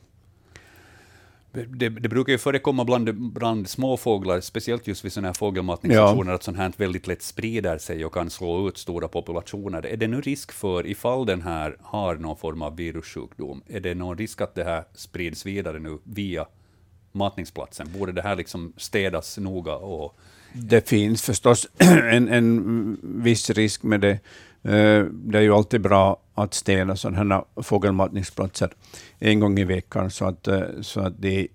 det, 1.52 1.88
det 1.88 2.08
brukar 2.08 2.32
ju 2.32 2.38
förekomma 2.38 2.84
bland, 2.84 3.14
bland 3.32 3.68
småfåglar, 3.68 4.40
speciellt 4.40 4.86
just 4.86 5.04
vid 5.04 5.12
sådana 5.12 5.28
här 5.28 5.34
fågelmatningsstationer, 5.34 6.32
att 6.32 6.42
sånt 6.42 6.56
här 6.56 6.72
väldigt 6.76 7.06
lätt 7.06 7.22
sprider 7.22 7.78
sig 7.78 8.04
och 8.04 8.14
kan 8.14 8.30
slå 8.30 8.68
ut 8.68 8.78
stora 8.78 9.08
populationer. 9.08 9.86
Är 9.86 9.96
det 9.96 10.08
nu 10.08 10.20
risk 10.20 10.52
för, 10.52 10.86
ifall 10.86 11.26
den 11.26 11.42
här 11.42 11.76
har 11.80 12.16
någon 12.16 12.36
form 12.36 12.62
av 12.62 12.76
virussjukdom, 12.76 13.62
är 13.66 13.80
det 13.80 13.94
någon 13.94 14.18
risk 14.18 14.40
att 14.40 14.54
det 14.54 14.64
här 14.64 14.84
sprids 14.94 15.46
vidare 15.46 15.78
nu 15.78 15.98
via 16.04 16.46
matningsplatsen? 17.12 17.88
Borde 17.98 18.12
det 18.12 18.22
här 18.22 18.36
liksom 18.36 18.72
städas 18.76 19.38
noga? 19.38 19.74
Och, 19.74 20.18
Det 20.52 20.88
finns 20.88 21.22
förstås 21.22 21.68
en, 21.78 22.28
en 22.28 22.96
viss 23.02 23.50
risk 23.50 23.82
med 23.82 24.00
det. 24.00 24.18
Eh, 24.62 25.04
det 25.04 25.38
är 25.38 25.42
ju 25.42 25.54
alltid 25.54 25.80
bra 25.80 26.20
att 26.34 26.54
städa 26.54 26.96
sådana 26.96 27.34
här 27.34 27.62
fågelmatningsplatser 27.62 28.70
en 29.18 29.40
gång 29.40 29.58
i 29.58 29.64
veckan 29.64 30.10
så 30.10 30.24
att, 30.24 30.48
eh, 30.48 30.62
så 30.80 31.00
att, 31.00 31.14
det, 31.18 31.48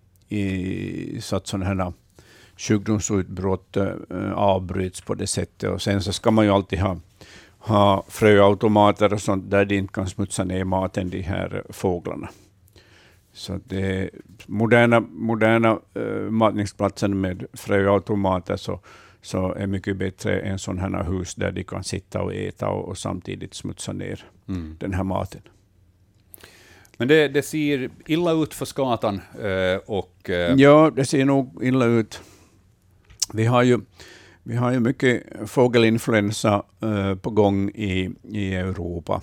så 1.19 1.35
att 1.35 1.47
sådana 1.47 1.65
här 1.65 1.93
sjukdomsutbrott 2.57 3.77
eh, 3.77 4.33
avbryts 4.35 5.01
på 5.01 5.13
det 5.13 5.27
sättet. 5.27 5.69
Och 5.69 5.81
sen 5.81 6.01
så 6.01 6.13
ska 6.13 6.31
man 6.31 6.45
ju 6.45 6.51
alltid 6.51 6.79
ha, 6.79 6.97
ha 7.59 8.05
fröautomater 8.07 9.13
och 9.13 9.21
sånt 9.21 9.51
där 9.51 9.65
de 9.65 9.75
inte 9.75 9.93
kan 9.93 10.07
smutsa 10.07 10.43
ner 10.43 10.63
maten, 10.63 11.09
de 11.09 11.21
här 11.21 11.63
fåglarna. 11.69 12.29
Så 13.33 13.59
det 13.65 14.09
moderna, 14.45 14.99
moderna 14.99 15.79
matningsplatsen 16.29 17.21
med 17.21 17.45
fröautomater 17.53 18.57
så, 18.57 18.79
så 19.25 19.53
är 19.53 19.67
mycket 19.67 19.97
bättre 19.97 20.39
än 20.39 20.59
sådana 20.59 20.97
här 20.97 21.03
hus 21.11 21.35
där 21.35 21.51
de 21.51 21.63
kan 21.63 21.83
sitta 21.83 22.21
och 22.21 22.33
äta 22.33 22.69
och, 22.69 22.87
och 22.87 22.97
samtidigt 22.97 23.53
smutsa 23.53 23.93
ner 23.93 24.25
mm. 24.47 24.75
den 24.79 24.93
här 24.93 25.03
maten. 25.03 25.41
Men 26.97 27.07
det, 27.07 27.27
det 27.27 27.41
ser 27.41 27.89
illa 28.05 28.31
ut 28.31 28.53
för 28.53 28.65
skatan 28.65 29.21
eh, 29.41 29.79
och... 29.85 30.29
eh, 30.29 30.55
Ja, 30.55 30.91
det 30.95 31.05
ser 31.05 31.25
nog 31.25 31.63
illa 31.63 31.85
ut. 31.85 32.21
Vi 33.33 33.45
har 33.45 33.63
ju, 33.63 33.79
vi 34.43 34.55
har 34.55 34.71
ju 34.71 34.79
mycket 34.79 35.23
fågelinfluensa 35.49 36.63
eh, 36.81 37.15
på 37.15 37.29
gång 37.29 37.69
i, 37.69 38.09
i 38.23 38.55
Europa. 38.55 39.21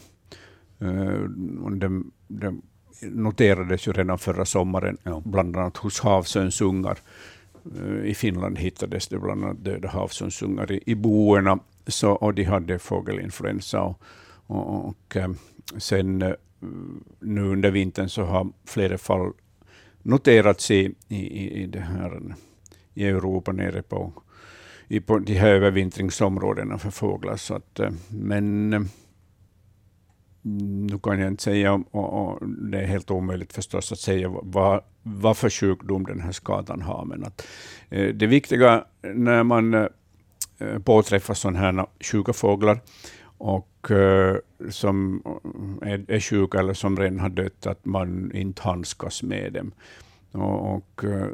Det, 1.78 2.02
det 2.28 2.54
noterades 3.10 3.88
ju 3.88 3.92
redan 3.92 4.18
förra 4.18 4.44
sommaren, 4.44 4.98
Ja. 5.02 5.22
bland 5.24 5.56
annat 5.56 5.76
hos 5.76 6.00
havsönsungar. 6.00 6.90
Eh, 6.90 6.96
Eh, 7.76 8.04
I 8.04 8.14
Finland 8.14 8.58
hittades 8.58 9.08
det 9.08 9.18
bland 9.18 9.44
annat 9.44 9.64
döda 9.64 9.88
havsönsungar 9.88 10.72
i, 10.72 10.82
i 10.86 10.94
boerna, 10.94 11.58
så, 11.86 12.12
och 12.12 12.34
de 12.34 12.44
hade 12.44 12.78
fågelinfluensa. 12.78 13.82
Och, 13.82 14.00
och, 14.46 14.88
och 14.88 15.16
eh, 15.16 15.30
sen 15.76 16.22
eh, 16.22 16.32
nu 17.20 17.42
under 17.42 17.70
vintern 17.70 18.08
så 18.08 18.22
har 18.22 18.48
flera 18.64 18.98
fall 18.98 19.32
noterats 20.02 20.70
i, 20.70 20.94
i, 21.08 21.50
i, 21.62 21.66
det 21.66 21.80
här, 21.80 22.34
i 22.94 23.04
Europa 23.06 23.52
nere 23.52 23.82
på, 23.82 24.12
i 24.88 25.00
på 25.00 25.18
de 25.18 25.34
här 25.34 25.48
övervintringsområdena 25.48 26.78
för 26.78 26.90
fåglar. 26.90 27.36
Så 27.36 27.54
att, 27.54 27.80
men 28.08 28.70
nu 30.42 30.98
kan 30.98 31.18
jag 31.18 31.28
inte 31.28 31.42
säga, 31.42 31.72
och, 31.72 32.28
och 32.30 32.48
det 32.48 32.80
är 32.80 32.86
helt 32.86 33.10
omöjligt 33.10 33.52
förstås 33.52 33.92
att 33.92 33.98
säga 33.98 34.28
vad, 34.42 34.82
vad 35.02 35.36
för 35.36 35.50
sjukdom 35.50 36.04
den 36.04 36.20
här 36.20 36.32
skadan 36.32 36.82
har. 36.82 37.04
Men 37.04 37.24
att, 37.24 37.46
eh, 37.90 38.08
det 38.08 38.26
viktiga 38.26 38.84
när 39.02 39.42
man 39.42 39.74
eh, 39.74 40.78
påträffar 40.84 41.34
sådana 41.34 41.58
här 41.58 41.86
sjuka 42.00 42.32
fåglar 42.32 42.80
och 43.38 43.90
eh, 43.90 44.36
som 44.70 45.22
är, 45.82 46.04
är 46.08 46.20
sjuka 46.20 46.58
eller 46.58 46.74
som 46.74 46.96
redan 46.96 47.20
har 47.20 47.28
dött, 47.28 47.66
att 47.66 47.84
man 47.84 48.32
inte 48.34 48.62
handskas 48.62 49.22
med 49.22 49.52
dem. 49.52 49.72
Och, 50.32 50.74
och 50.74 51.04
eh, 51.04 51.28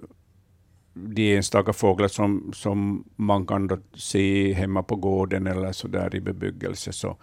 de 0.95 1.37
enstaka 1.37 1.73
fåglar 1.73 2.09
som, 2.09 2.51
som 2.55 3.05
man 3.17 3.47
kan 3.47 3.67
då 3.67 3.79
se 3.95 4.53
hemma 4.53 4.83
på 4.83 4.97
gården 4.97 5.47
eller 5.47 5.73
så 5.73 5.89
där 5.89 6.15
i 6.15 6.21
bebyggelse, 6.21 6.93
så, 6.93 7.17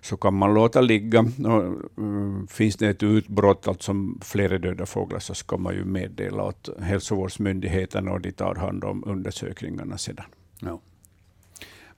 så 0.00 0.16
kan 0.16 0.34
man 0.34 0.54
låta 0.54 0.80
ligga. 0.80 1.20
Och, 1.20 1.64
uh, 2.02 2.46
finns 2.48 2.76
det 2.76 2.88
ett 2.88 3.02
utbrott, 3.02 3.68
alltså 3.68 3.92
flera 4.22 4.58
döda 4.58 4.86
fåglar, 4.86 5.18
så 5.18 5.34
ska 5.34 5.56
man 5.56 5.74
ju 5.74 5.84
meddela 5.84 6.44
åt 6.44 6.68
hälsovårdsmyndigheterna 6.80 8.12
och 8.12 8.20
de 8.20 8.32
tar 8.32 8.54
hand 8.54 8.84
om 8.84 9.04
undersökningarna 9.06 9.98
sedan. 9.98 10.24
Ja. 10.60 10.80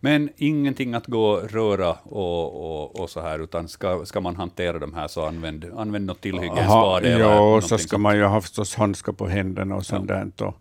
Men 0.03 0.31
ingenting 0.37 0.95
att 0.95 1.07
gå 1.07 1.31
och 1.31 1.51
röra 1.51 1.93
och, 1.93 2.83
och, 2.83 3.01
och 3.01 3.11
så 3.11 3.21
här, 3.21 3.39
utan 3.39 3.69
ska, 3.69 4.05
ska 4.05 4.21
man 4.21 4.37
hantera 4.37 4.79
de 4.79 4.95
här 4.95 5.09
så 5.09 5.27
använd, 5.27 5.65
använd 5.77 6.07
något 6.07 6.21
tillhygge, 6.21 6.61
en 6.61 6.65
spade 6.65 7.09
eller 7.09 7.25
Ja, 7.25 7.55
och 7.57 7.63
så 7.65 7.79
ska 7.79 7.89
sånt. 7.89 8.03
man 8.03 8.17
ju 8.17 8.25
ha 8.25 8.41
förstås 8.41 8.75
handskar 8.75 9.13
på 9.13 9.27
händerna 9.27 9.77
och 9.77 9.87
sånt 9.87 10.11
Ja. 10.11 10.15
där. 10.15 10.53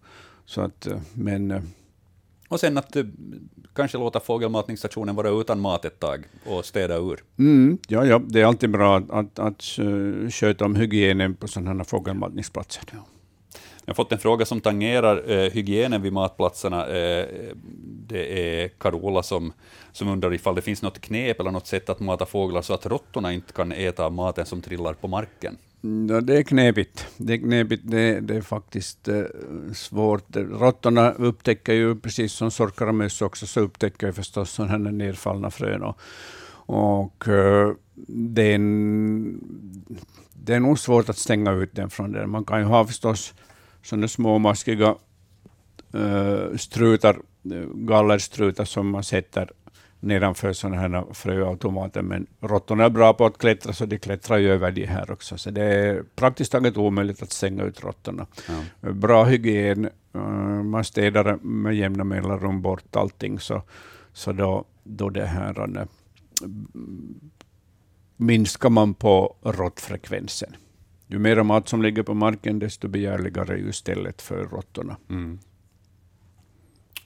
Så 0.45 0.61
att, 0.61 0.87
eh, 0.87 0.97
men 1.13 1.51
eh, 1.51 1.61
Och 2.49 2.59
sen 2.59 2.77
att 2.77 2.95
eh, 2.95 3.03
kanske 3.75 3.97
låta 3.97 4.19
fågelmatningsstationen 4.19 5.15
vara 5.15 5.29
utan 5.29 5.59
mat 5.59 5.85
ett 5.85 5.99
tag 5.99 6.23
och 6.45 6.65
städa 6.65 6.97
ur. 6.97 7.23
Mm, 7.39 7.77
ja, 7.87 8.05
ja, 8.05 8.21
det 8.27 8.41
är 8.41 8.45
alltid 8.45 8.71
bra 8.71 8.97
att, 8.97 9.11
att, 9.11 9.39
att 9.39 9.63
eh, 9.79 10.29
sköta 10.29 10.65
om 10.65 10.75
hygienen 10.75 11.35
på 11.35 11.47
sådana 11.47 11.73
här 11.73 11.83
fågelmatningsplatser. 11.83 12.83
Jag 13.85 13.91
har 13.91 13.95
fått 13.95 14.11
en 14.11 14.19
fråga 14.19 14.45
som 14.45 14.61
tangerar 14.61 15.31
eh, 15.31 15.51
hygienen 15.51 16.01
vid 16.01 16.13
matplatserna. 16.13 16.87
Eh, 16.87 17.27
det 18.07 18.61
är 18.61 18.67
Carola 18.67 19.23
som, 19.23 19.53
som 19.91 20.07
undrar 20.07 20.33
ifall 20.33 20.55
det 20.55 20.61
finns 20.61 20.81
något 20.81 21.01
knep 21.01 21.39
eller 21.39 21.51
något 21.51 21.67
sätt 21.67 21.89
att 21.89 21.99
mata 21.99 22.25
fåglar 22.25 22.61
så 22.61 22.73
att 22.73 22.85
råttorna 22.85 23.33
inte 23.33 23.53
kan 23.53 23.71
äta 23.71 24.09
maten 24.09 24.45
som 24.45 24.61
trillar 24.61 24.93
på 24.93 25.07
marken. 25.07 25.57
Ja, 25.81 26.21
det 26.21 26.37
är 26.37 26.43
knepigt. 26.43 27.07
Det 27.17 27.33
är, 27.33 27.37
knepigt. 27.37 27.83
Det, 27.85 28.19
det 28.19 28.35
är 28.35 28.41
faktiskt 28.41 29.07
eh, 29.07 29.23
svårt. 29.73 30.35
Råttorna 30.35 31.11
upptäcker 31.11 31.73
ju, 31.73 31.95
precis 31.95 32.33
som 32.33 32.51
sorkar 32.51 32.87
och 32.87 32.95
möss 32.95 33.21
också, 33.21 33.47
så 33.47 33.59
upptäcker 33.59 34.07
ju 34.07 34.13
förstås 34.13 34.51
sådana 34.51 34.91
nedfallna 34.91 35.51
frön. 35.51 35.83
Och, 35.83 35.99
och 36.65 37.27
eh, 37.27 37.71
det, 38.07 38.41
är 38.41 38.55
en, 38.55 39.39
det 40.33 40.55
är 40.55 40.59
nog 40.59 40.79
svårt 40.79 41.09
att 41.09 41.17
stänga 41.17 41.51
ut 41.51 41.75
den 41.75 41.89
från 41.89 42.11
det. 42.11 42.27
Man 42.27 42.45
kan 42.45 42.59
ju 42.59 42.65
ha 42.65 42.87
förstås 42.87 43.33
sådana 43.83 44.07
små 44.07 44.39
maskiga 44.39 44.95
eh, 45.93 46.57
strutar, 46.57 47.19
eh, 47.51 47.67
gallerstrutar 47.73 48.65
som 48.65 48.89
man 48.89 49.03
sätter 49.03 49.51
nedanför 49.99 50.53
sådana 50.53 50.77
här 50.77 51.13
fröautomater, 51.13 52.01
men 52.01 52.27
råttorna 52.41 52.85
är 52.85 52.89
bra 52.89 53.13
på 53.13 53.25
att 53.25 53.37
klättra, 53.37 53.73
så 53.73 53.85
de 53.85 53.97
klättrar 53.99 54.37
ju 54.37 54.51
över 54.51 54.71
de 54.71 54.85
här 54.85 55.11
också. 55.11 55.37
Så 55.37 55.51
det 55.51 55.63
är 55.63 56.03
praktiskt 56.15 56.51
taget 56.51 56.77
omöjligt 56.77 57.23
att 57.23 57.31
stänga 57.31 57.63
ut 57.63 57.83
råttorna. 57.83 58.27
Ja. 58.81 58.91
Bra 58.91 59.23
hygien, 59.23 59.89
eh, 60.13 60.21
man 60.63 60.83
städar 60.83 61.35
med 61.35 61.75
jämna 61.75 62.03
mellanrum 62.03 62.61
bort 62.61 62.95
allting, 62.95 63.39
så, 63.39 63.61
så 64.13 64.31
då, 64.31 64.65
då 64.83 65.09
det 65.09 65.25
här, 65.25 65.77
eh, 65.77 65.85
minskar 68.17 68.69
man 68.69 68.93
på 68.93 69.35
råttfrekvensen. 69.41 70.55
Ju 71.07 71.19
mer 71.19 71.43
mat 71.43 71.67
som 71.67 71.81
ligger 71.81 72.03
på 72.03 72.13
marken, 72.13 72.59
desto 72.59 72.87
begärligare 72.87 73.53
är 73.53 73.57
ju 73.57 73.71
stället 73.71 74.21
för 74.21 74.45
råttorna. 74.45 74.97
Mm. 75.09 75.39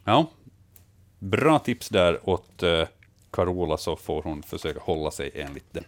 Ja, 0.03 0.31
bra 1.23 1.59
tips 1.59 1.89
där 1.89 2.29
åt 2.29 2.63
eh, 2.63 2.87
Carola, 3.31 3.77
så 3.77 3.95
får 3.95 4.21
hon 4.23 4.43
försöka 4.43 4.79
hålla 4.79 5.11
sig 5.11 5.31
enligt 5.35 5.73
det. 5.73 5.83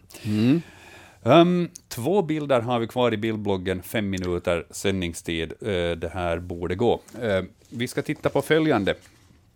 Um, 1.24 1.70
två 1.88 2.22
bilder 2.22 2.62
har 2.62 2.80
vi 2.80 2.88
kvar 2.88 3.14
i 3.14 3.18
bildbloggen, 3.18 3.82
fem 3.82 4.10
minuter 4.10 4.66
sändningstid. 4.72 5.54
Eh, 5.62 5.92
det 5.92 6.12
här 6.14 6.40
borde 6.40 6.76
gå. 6.76 7.02
Eh, 7.22 7.44
vi 7.70 7.88
ska 7.88 8.02
titta 8.02 8.30
på 8.30 8.42
följande, 8.42 8.96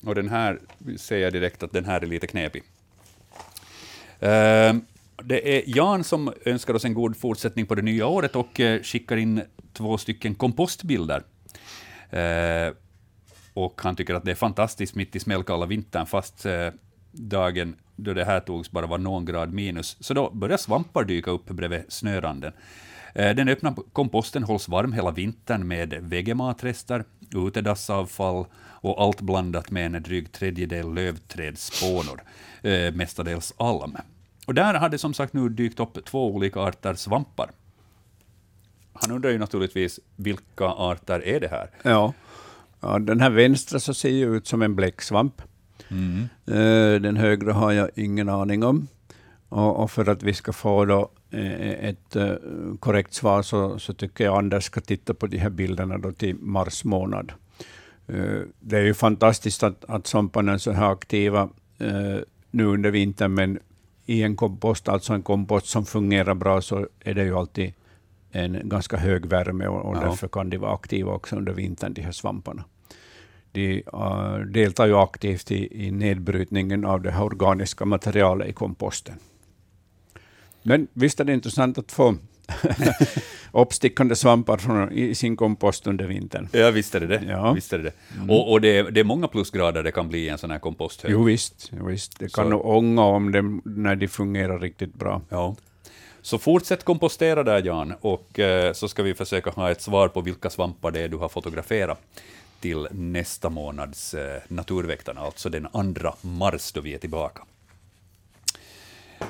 och 0.06 0.16
den 0.16 0.30
här 0.30 0.60
säger 0.98 1.24
jag 1.24 1.34
direkt 1.34 1.64
att 1.64 1.72
den 1.72 1.86
här 1.86 2.02
är 2.02 2.06
lite 2.06 2.28
knepig. 2.28 2.64
Eh, 4.20 4.76
det 5.24 5.58
är 5.58 5.64
Jan 5.66 6.04
som 6.04 6.34
önskar 6.46 6.74
oss 6.74 6.86
en 6.86 6.94
god 6.94 7.18
fortsättning 7.18 7.66
på 7.66 7.76
det 7.76 7.82
nya 7.82 8.08
året 8.08 8.36
och 8.36 8.60
eh, 8.60 8.82
skickar 8.82 9.18
in 9.18 9.42
två 9.74 9.98
stycken 9.98 10.36
kompostbilder. 10.36 11.24
Och 13.60 13.82
han 13.82 13.96
tycker 13.96 14.14
att 14.14 14.26
det 14.26 14.32
är 14.32 14.36
fantastiskt 14.36 14.96
mitt 14.96 15.16
i 15.16 15.20
smällkalla 15.20 15.66
vintern, 15.66 16.06
fast 16.06 16.46
eh, 16.46 16.68
dagen 17.12 17.76
då 17.96 18.14
det 18.14 18.26
här 18.26 18.40
togs 18.40 18.72
bara 18.72 18.88
var 18.88 18.98
någon 18.98 19.26
grad 19.26 19.54
minus. 19.54 19.98
Så 20.00 20.14
då 20.14 20.30
börjar 20.30 20.58
svampar 20.58 21.04
dyka 21.04 21.32
upp 21.32 21.46
bredvid 21.46 21.84
snöranden. 21.88 22.54
Eh, 23.16 23.36
den 23.36 23.50
öppna 23.50 23.76
komposten 23.94 24.44
hålls 24.44 24.68
varm 24.68 24.94
hela 24.94 25.12
vintern 25.12 25.68
med 25.68 25.94
vegematrester, 25.94 27.04
utedassavfall 27.36 28.46
och 28.82 29.02
allt 29.02 29.22
blandat 29.22 29.72
med 29.72 29.96
en 29.96 30.04
dryg 30.04 30.32
tredjedel 30.32 30.94
lövträdsspånor, 30.94 32.22
eh, 32.62 32.94
mestadels 32.94 33.54
alm. 33.58 33.98
Och 34.48 34.54
där 34.54 34.74
hade 34.74 34.98
som 34.98 35.14
sagt 35.14 35.34
nu 35.34 35.50
dykt 35.50 35.80
upp 35.80 36.06
två 36.06 36.28
olika 36.28 36.60
arter 36.60 36.94
svampar. 36.94 37.50
Han 38.94 39.12
undrar 39.12 39.30
ju 39.30 39.38
naturligtvis 39.38 40.00
vilka 40.16 40.66
arter 40.66 41.28
är 41.28 41.40
det 41.40 41.48
här? 41.48 41.70
Ja 41.84 42.14
ja, 42.80 43.00
den 43.00 43.20
här 43.22 43.30
vänstra 43.30 43.80
så 43.80 43.94
ser 43.94 44.10
ju 44.10 44.36
ut 44.36 44.48
som 44.48 44.62
en 44.62 44.76
bläcksvamp. 44.76 45.42
Eh, 46.46 47.02
Den 47.02 47.18
högra 47.18 47.54
har 47.54 47.72
jag 47.72 47.90
ingen 47.96 48.30
aning 48.30 48.64
om. 48.64 48.88
Och, 49.50 49.92
för 49.92 50.10
att 50.10 50.24
vi 50.24 50.34
ska 50.34 50.54
få 50.54 50.86
då 50.86 51.12
eh, 51.32 51.90
ett 51.90 52.16
eh, 52.16 52.34
korrekt 52.80 53.14
svar 53.14 53.42
så, 53.42 53.80
så 53.80 53.94
tycker 53.94 54.24
jag 54.24 54.38
Anders 54.38 54.64
ska 54.64 54.82
titta 54.82 55.14
på 55.14 55.28
de 55.28 55.38
här 55.38 55.50
bilderna 55.50 55.98
då 55.98 56.12
till 56.12 56.36
mars 56.36 56.84
månad. 56.84 57.32
Det 58.60 58.78
är 58.78 58.82
ju 58.82 58.94
fantastiskt 58.94 59.64
att, 59.64 59.86
att 59.86 60.08
svamparna 60.08 60.54
är 60.54 60.58
så 60.58 60.72
här 60.72 60.92
aktiva 60.92 61.50
nu 62.52 62.66
under 62.66 62.92
vintern, 62.92 63.34
men 63.34 63.60
i 64.06 64.24
en 64.24 64.36
kompost, 64.36 64.90
alltså 64.90 65.14
en 65.14 65.22
kompost 65.24 65.68
som 65.68 65.86
fungerar 65.86 66.36
bra, 66.36 66.62
så 66.62 66.88
är 67.00 67.14
det 67.14 67.24
ju 67.24 67.36
alltid 67.36 67.74
en 68.32 68.70
ganska 68.70 68.98
hög 68.98 69.26
värme 69.26 69.68
och, 69.68 69.86
och 69.86 69.96
Ja. 69.98 70.02
därför 70.02 70.28
kan 70.28 70.50
de 70.50 70.58
vara 70.58 70.74
aktiva 70.74 71.12
också 71.12 71.36
under 71.36 71.54
vintern, 71.54 71.94
de 71.94 72.02
här 72.02 72.12
svamparna. 72.12 72.64
De 73.52 73.84
uh, 73.94 74.38
deltar 74.40 74.88
ju 74.88 74.96
aktivt 74.98 75.52
i, 75.52 75.86
i 75.88 75.92
nedbrytningen 75.92 76.86
av 76.86 77.02
det 77.02 77.12
här 77.12 77.24
organiska 77.24 77.86
materialet 77.86 78.48
i 78.50 78.54
komposten. 78.54 79.16
Men 80.64 80.88
visst 80.94 81.20
är 81.20 81.24
det 81.26 81.34
intressant 81.34 81.78
att 81.78 81.92
få 81.92 82.16
uppstickande 83.52 84.16
svampar 84.16 84.58
från, 84.58 84.92
i 84.92 85.16
sin 85.16 85.36
kompost 85.38 85.88
under 85.88 86.06
vintern. 86.06 86.48
Ja, 86.52 86.72
visst 86.72 86.96
är 86.96 87.00
det 87.00 87.08
det. 87.08 87.24
Ja. 87.28 87.54
Visst 87.54 87.74
är 87.74 87.78
det, 87.78 87.84
det. 87.84 88.34
Och, 88.34 88.52
och 88.52 88.62
det, 88.62 88.78
är, 88.78 88.92
det 88.92 89.00
är 89.00 89.04
många 89.04 89.28
plusgrader 89.28 89.84
det 89.84 89.92
kan 89.92 90.10
bli 90.10 90.20
i 90.20 90.30
en 90.30 90.38
sån 90.38 90.52
här 90.52 90.60
komposthög. 90.60 91.12
Jo 91.12 91.24
visst, 91.24 91.72
jo, 91.80 91.86
visst. 91.86 92.20
det 92.20 92.34
kan 92.34 92.50
Så- 92.50 92.60
ånga 92.62 93.04
om 93.04 93.32
dem 93.32 93.62
när 93.66 93.96
de 93.96 94.08
fungerar 94.08 94.60
riktigt 94.60 94.94
bra. 94.94 95.22
Ja. 95.30 95.56
Så 96.30 96.38
fortsätt 96.38 96.84
kompostera 96.84 97.44
där, 97.44 97.64
Jan, 97.64 97.94
och 98.02 98.40
eh, 98.40 98.74
så 98.74 98.88
ska 98.88 99.04
vi 99.04 99.14
försöka 99.14 99.50
ha 99.50 99.72
ett 99.72 99.82
svar 99.82 100.08
på 100.08 100.22
vilka 100.22 100.50
svampar 100.50 100.92
det 100.92 101.02
är 101.02 101.08
du 101.10 101.18
har 101.18 101.30
fotograferat 101.30 102.00
till 102.60 102.88
nästa 102.92 103.50
månads 103.50 104.14
eh, 104.14 104.42
Naturväktarna, 104.48 105.22
alltså 105.22 105.50
den 105.50 105.68
2 105.96 106.14
mars 106.22 106.72
då 106.72 106.82
vi 106.82 106.94
är 106.94 106.98
tillbaka. 106.98 107.42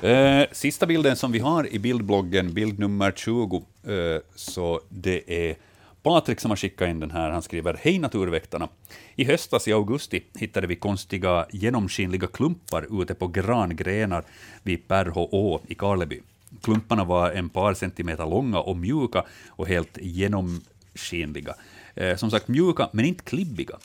Eh, 0.02 0.46
sista 0.52 0.86
bilden 0.86 1.16
som 1.16 1.32
vi 1.32 1.38
har 1.38 1.72
i 1.74 1.78
bildbloggen, 1.78 2.54
bild 2.54 2.78
nummer 2.78 3.12
20, 3.16 3.56
eh, 3.56 4.22
så 4.34 4.80
det 4.88 5.48
är 5.48 5.56
Patrik 6.02 6.40
som 6.40 6.50
har 6.50 6.56
skickat 6.56 6.88
in 6.88 7.00
den 7.00 7.10
här. 7.10 7.30
Han 7.30 7.42
skriver 7.42 7.78
Hej 7.82 7.98
Naturväktarna! 7.98 8.68
I 9.14 9.24
höstas 9.24 9.68
i 9.68 9.72
augusti 9.72 10.22
hittade 10.34 10.66
vi 10.66 10.76
konstiga 10.76 11.46
genomskinliga 11.50 12.26
klumpar 12.26 13.02
ute 13.02 13.14
på 13.14 13.26
grangrenar 13.26 14.24
vid 14.62 14.88
Perhå 14.88 15.28
å 15.32 15.60
i 15.68 15.74
Karleby. 15.74 16.20
Klumparna 16.62 17.04
var 17.04 17.30
en 17.30 17.48
par 17.48 17.74
centimeter 17.74 18.26
långa 18.26 18.60
och 18.60 18.76
mjuka 18.76 19.24
och 19.48 19.68
helt 19.68 19.98
genomskinliga. 20.00 21.54
Eh, 21.94 22.16
som 22.16 22.30
sagt 22.30 22.48
mjuka, 22.48 22.88
men 22.92 23.04
inte 23.04 23.24
klibbiga. 23.24 23.78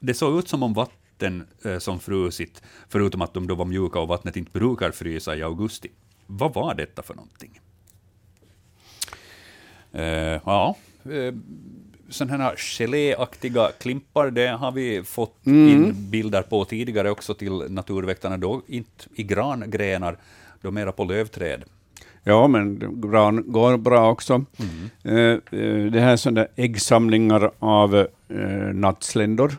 Det 0.00 0.14
såg 0.14 0.38
ut 0.38 0.48
som 0.48 0.62
om 0.62 0.74
vatten 0.74 1.46
eh, 1.64 1.78
som 1.78 2.00
frusit, 2.00 2.62
förutom 2.88 3.22
att 3.22 3.34
de 3.34 3.46
då 3.46 3.54
var 3.54 3.64
mjuka 3.64 3.98
och 3.98 4.08
vattnet 4.08 4.36
inte 4.36 4.50
brukar 4.50 4.90
frysa 4.90 5.36
i 5.36 5.42
augusti. 5.42 5.88
Vad 6.26 6.54
var 6.54 6.74
detta 6.74 7.02
för 7.02 7.14
någonting? 7.14 7.60
Eh, 9.92 10.40
ja, 10.44 10.76
eh, 11.04 11.34
sådana 12.08 12.44
här 12.44 12.56
geléaktiga 12.56 13.70
klimpar, 13.78 14.30
det 14.30 14.46
har 14.46 14.72
vi 14.72 15.02
fått 15.02 15.46
in 15.46 16.10
bilder 16.10 16.42
på 16.42 16.64
tidigare 16.64 17.10
också 17.10 17.34
till 17.34 17.52
Naturväktarna, 17.52 18.36
då 18.36 18.62
inte 18.66 19.04
i 19.14 19.22
grangrenar, 19.22 20.18
då 20.60 20.70
mera 20.70 20.92
på 20.92 21.04
lövträd. 21.04 21.64
Ja, 22.26 22.46
men 22.46 22.78
det 22.78 22.86
går, 22.86 23.42
går 23.42 23.76
bra 23.76 24.10
också. 24.10 24.44
Eh, 25.02 25.14
eh, 25.14 25.84
det 25.92 26.00
här 26.00 26.12
är 26.12 26.16
sådana 26.16 26.46
äggsamlingar 26.56 27.50
av 27.58 27.94
eh, 28.28 28.74
nattsländor. 28.74 29.52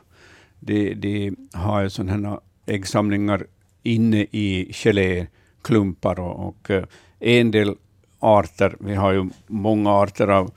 De, 0.59 0.93
de 0.93 1.35
har 1.53 1.81
ju 1.81 1.89
sådana 1.89 2.29
här 2.29 2.39
äggsamlingar 2.65 3.45
inne 3.83 4.25
i 4.31 4.69
gelé 4.73 5.27
klumpar 5.61 6.19
och, 6.19 6.47
och 6.47 6.71
en 7.19 7.51
del 7.51 7.75
arter, 8.19 8.75
vi 8.79 8.95
har 8.95 9.11
ju 9.11 9.29
många 9.47 9.91
arter 9.91 10.27
av, 10.27 10.51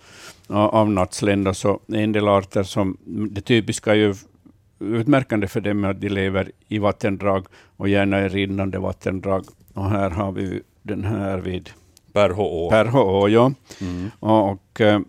av 0.48 0.90
nattsländor, 0.90 1.52
så 1.52 1.80
en 1.86 2.12
del 2.12 2.28
arter 2.28 2.62
som, 2.62 2.96
det 3.04 3.40
typiska 3.40 3.90
är 3.90 3.96
ju 3.96 4.14
utmärkande 4.80 5.46
för 5.46 5.60
dem 5.60 5.84
är 5.84 5.90
att 5.90 6.00
de 6.00 6.08
lever 6.08 6.50
i 6.68 6.78
vattendrag 6.78 7.46
och 7.76 7.88
gärna 7.88 8.26
i 8.26 8.28
rinnande 8.28 8.78
vattendrag. 8.78 9.44
Och 9.74 9.90
här 9.90 10.10
har 10.10 10.32
vi 10.32 10.62
den 10.82 11.04
här 11.04 11.38
vid 11.38 11.70
Perhå 12.12 12.70
Perhå, 12.70 13.28
ja. 13.28 13.52
Mm. 13.80 14.10
Och, 14.20 14.50
och 14.50 14.80
äh, 14.80 15.00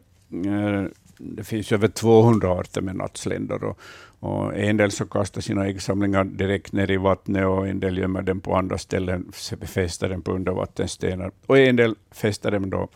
det 1.18 1.44
finns 1.44 1.72
över 1.72 1.88
200 1.88 2.52
arter 2.52 2.82
med 2.82 2.96
nattsländor. 2.96 3.64
Och, 3.64 3.80
och 4.20 4.58
en 4.58 4.78
del 4.78 4.92
så 4.92 5.06
kastar 5.06 5.42
sina 5.42 5.68
äggsamlingar 5.68 6.24
direkt 6.24 6.74
ner 6.74 6.92
i 6.92 6.98
vattnet 6.98 7.46
och 7.46 7.68
en 7.68 7.80
del 7.80 7.98
gömmer 7.98 8.22
dem 8.22 8.40
på 8.40 8.56
andra 8.56 8.78
ställen, 8.78 9.32
fäster 9.62 10.10
dem 10.10 10.22
på 10.22 10.32
undervattensstenar. 10.32 11.32
Och 11.46 11.58
en 11.58 11.76
del 11.76 11.96
fäster 12.12 12.52
dem 12.52 12.70
då 12.70 12.88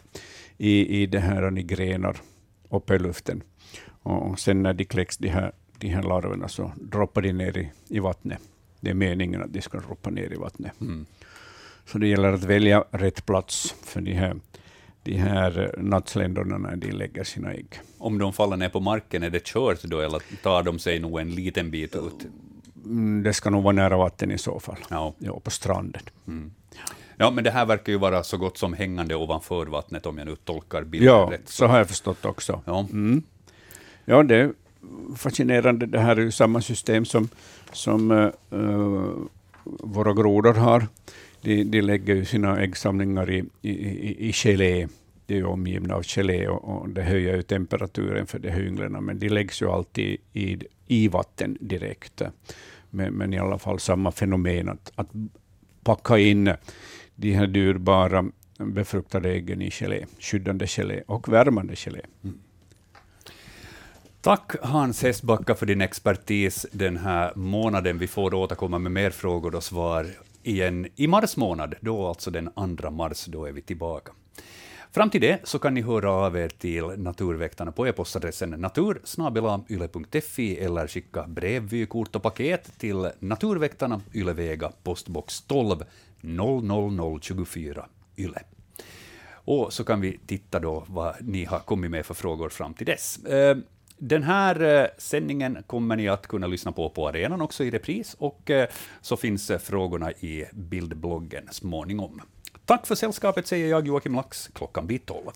i, 0.58 1.02
i, 1.02 1.06
det 1.06 1.20
här, 1.20 1.60
i 1.60 1.64
grenar 1.64 2.18
uppe 2.70 2.96
i 2.96 3.00
luften. 3.00 3.44
Och 4.04 4.40
sen 4.40 4.64
när 4.64 4.74
de 4.74 4.86
kläcks, 4.86 5.18
de 5.18 5.30
här, 5.30 5.52
de 5.78 5.88
här 5.88 6.04
larverna, 6.04 6.48
så 6.48 6.72
droppar 6.82 7.22
de 7.22 7.34
ner 7.34 7.58
i, 7.58 7.72
i 7.88 8.00
vattnet. 8.00 8.40
Det 8.80 8.90
är 8.90 8.94
meningen 8.94 9.44
att 9.44 9.54
de 9.54 9.62
ska 9.62 9.80
droppa 9.80 10.10
ner 10.10 10.34
i 10.34 10.36
vattnet. 10.36 10.82
Mm. 10.82 11.06
Så 11.86 11.98
det 11.98 12.08
gäller 12.08 12.34
att 12.34 12.44
välja 12.44 12.84
rätt 12.92 13.26
plats 13.26 13.76
för 13.84 14.02
de 14.02 14.14
här, 14.14 14.36
de 15.04 15.14
här 15.14 15.76
nattsländorna 15.78 16.58
när 16.58 16.76
de 16.76 16.92
lägger 16.92 17.24
sina 17.24 17.54
ägg. 17.54 17.80
Om 17.98 18.18
de 18.18 18.34
faller 18.34 18.58
ner 18.58 18.70
på 18.70 18.80
marken, 18.80 19.24
är 19.24 19.30
det 19.30 19.46
kört 19.46 19.84
då, 19.84 20.00
eller 20.00 20.22
tar 20.44 20.64
de 20.64 20.80
sig 20.80 21.00
nog 21.00 21.20
en 21.20 21.36
liten 21.36 21.72
bit 21.72 21.96
ut? 21.96 22.28
Mm, 22.86 23.24
det 23.24 23.34
ska 23.34 23.50
nog 23.50 23.64
vara 23.64 23.76
nära 23.76 23.98
vatten 23.98 24.32
i 24.32 24.38
så 24.38 24.60
fall, 24.60 24.78
ja. 24.90 25.14
ja 25.20 25.40
på 25.40 25.52
stranden. 25.52 26.02
Mm. 26.28 26.52
Ja, 27.18 27.32
men 27.32 27.44
det 27.44 27.52
här 27.52 27.66
verkar 27.66 27.94
ju 27.94 28.00
vara 28.00 28.24
så 28.24 28.38
gott 28.38 28.58
som 28.58 28.74
hängande 28.74 29.16
ovanför 29.16 29.66
vattnet, 29.66 30.06
om 30.06 30.18
jag 30.18 30.28
nu 30.28 30.36
tolkar 30.36 30.84
bilden 30.84 31.08
ja, 31.08 31.30
rätt. 31.32 31.50
Så. 31.50 31.54
så 31.54 31.68
har 31.68 31.78
jag 31.78 31.88
förstått 31.88 32.26
också. 32.26 32.62
Ja, 32.66 32.80
mm. 32.80 33.24
ja 34.06 34.24
det 34.24 34.36
är 34.36 34.54
fascinerande. 35.16 35.86
Det 35.86 36.00
här 36.00 36.16
är 36.16 36.22
ju 36.22 36.32
samma 36.32 36.62
system 36.62 37.06
som, 37.06 37.30
som 37.72 38.12
uh, 38.12 39.10
våra 39.64 40.14
grodor 40.14 40.54
har 40.54 40.88
de, 41.44 41.64
de 41.64 41.82
lägger 41.82 42.16
ju 42.16 42.26
sina 42.26 42.62
äggsamlingar 42.62 43.30
i, 43.32 43.44
i, 43.62 44.30
i 44.30 44.34
gelé. 44.34 44.88
De 45.26 45.38
är 45.38 45.46
omgivna 45.46 45.96
av 45.96 46.04
gelé 46.04 46.48
och, 46.48 46.82
och 46.82 46.90
det 46.90 47.04
höjer 47.04 47.36
ju 47.36 47.42
temperaturen 47.42 48.28
för 48.28 48.40
de 48.40 48.50
här 48.50 48.62
ynglen, 48.62 49.06
men 49.06 49.20
de 49.20 49.30
läggs 49.30 49.62
ju 49.62 49.70
alltid 49.70 50.18
i, 50.34 50.58
i 50.88 51.08
vatten 51.08 51.58
direkt. 51.62 52.22
Men, 52.90 53.14
men 53.14 53.34
i 53.34 53.38
alla 53.38 53.58
fall 53.58 53.80
samma 53.80 54.12
fenomen 54.12 54.70
att, 54.70 54.92
att 54.96 55.10
packa 55.84 56.18
in 56.18 56.54
de 57.16 57.34
här 57.34 57.48
dyrbara 57.48 58.26
befruktade 58.58 59.32
äggen 59.32 59.62
i 59.62 59.72
gelé, 59.72 60.06
skyddande 60.20 60.68
gelé 60.68 61.02
och 61.08 61.34
värmande 61.34 61.76
gelé. 61.76 62.02
Mm. 62.24 62.40
Tack 64.22 64.56
Hans 64.62 65.04
Hestbacka 65.04 65.56
för 65.56 65.66
din 65.66 65.82
expertis 65.82 66.66
den 66.72 66.98
här 66.98 67.32
månaden. 67.36 67.98
Vi 67.98 68.08
får 68.08 68.34
återkomma 68.34 68.80
med 68.80 68.92
mer 68.92 69.10
frågor 69.10 69.56
och 69.56 69.64
svar 69.64 70.06
igen 70.44 70.88
i 70.96 71.08
mars 71.08 71.38
månad, 71.38 71.76
då 71.82 72.08
alltså 72.08 72.32
den 72.32 72.50
2 72.78 72.92
mars, 72.92 73.26
då 73.26 73.46
är 73.46 73.52
vi 73.52 73.62
tillbaka. 73.62 74.12
Fram 74.92 75.10
till 75.10 75.22
det 75.22 75.40
så 75.44 75.60
kan 75.60 75.74
ni 75.74 75.82
höra 75.82 76.12
av 76.12 76.38
er 76.38 76.50
till 76.50 76.84
Naturväktarna 76.84 77.72
på 77.72 77.88
e-postadressen 77.88 78.50
natursnabelayle.fi 78.50 80.58
eller 80.58 80.88
skicka 80.88 81.28
brevvykort 81.28 82.16
och 82.16 82.24
paket 82.24 82.80
till 82.80 83.10
Naturväktarna, 83.20 84.02
Ylevega, 84.14 84.72
postbox 84.84 85.42
12 85.42 85.84
00024 86.22 87.86
Yle. 88.18 88.40
Och 89.46 89.74
så 89.74 89.84
kan 89.84 90.02
vi 90.02 90.20
titta 90.26 90.60
då 90.60 90.84
vad 90.88 91.16
ni 91.22 91.46
har 91.46 91.60
kommit 91.60 91.92
med 91.92 92.06
för 92.06 92.14
frågor 92.14 92.50
fram 92.50 92.74
till 92.74 92.86
dess. 92.86 93.26
Eh, 93.26 93.58
den 94.06 94.24
här 94.24 94.62
eh, 94.62 94.88
sändningen 94.98 95.64
kommer 95.68 95.96
ni 95.96 96.08
att 96.08 96.28
kunna 96.28 96.48
lyssna 96.48 96.72
på 96.72 96.90
på 96.90 97.08
arenan 97.08 97.42
också 97.42 97.64
i 97.64 97.72
repris, 97.72 98.16
och 98.20 98.50
eh, 98.50 98.70
så 99.02 99.18
finns 99.18 99.50
eh, 99.50 99.60
frågorna 99.60 100.12
i 100.12 100.46
bildbloggen 100.52 101.48
småningom. 101.52 102.22
Tack 102.66 102.88
för 102.88 102.96
sällskapet, 102.96 103.48
säger 103.48 103.70
jag, 103.70 103.88
Joakim 103.88 104.16
Lax. 104.16 104.50
Klockan 104.54 104.88
blir 104.88 105.00
tolv. 105.00 105.32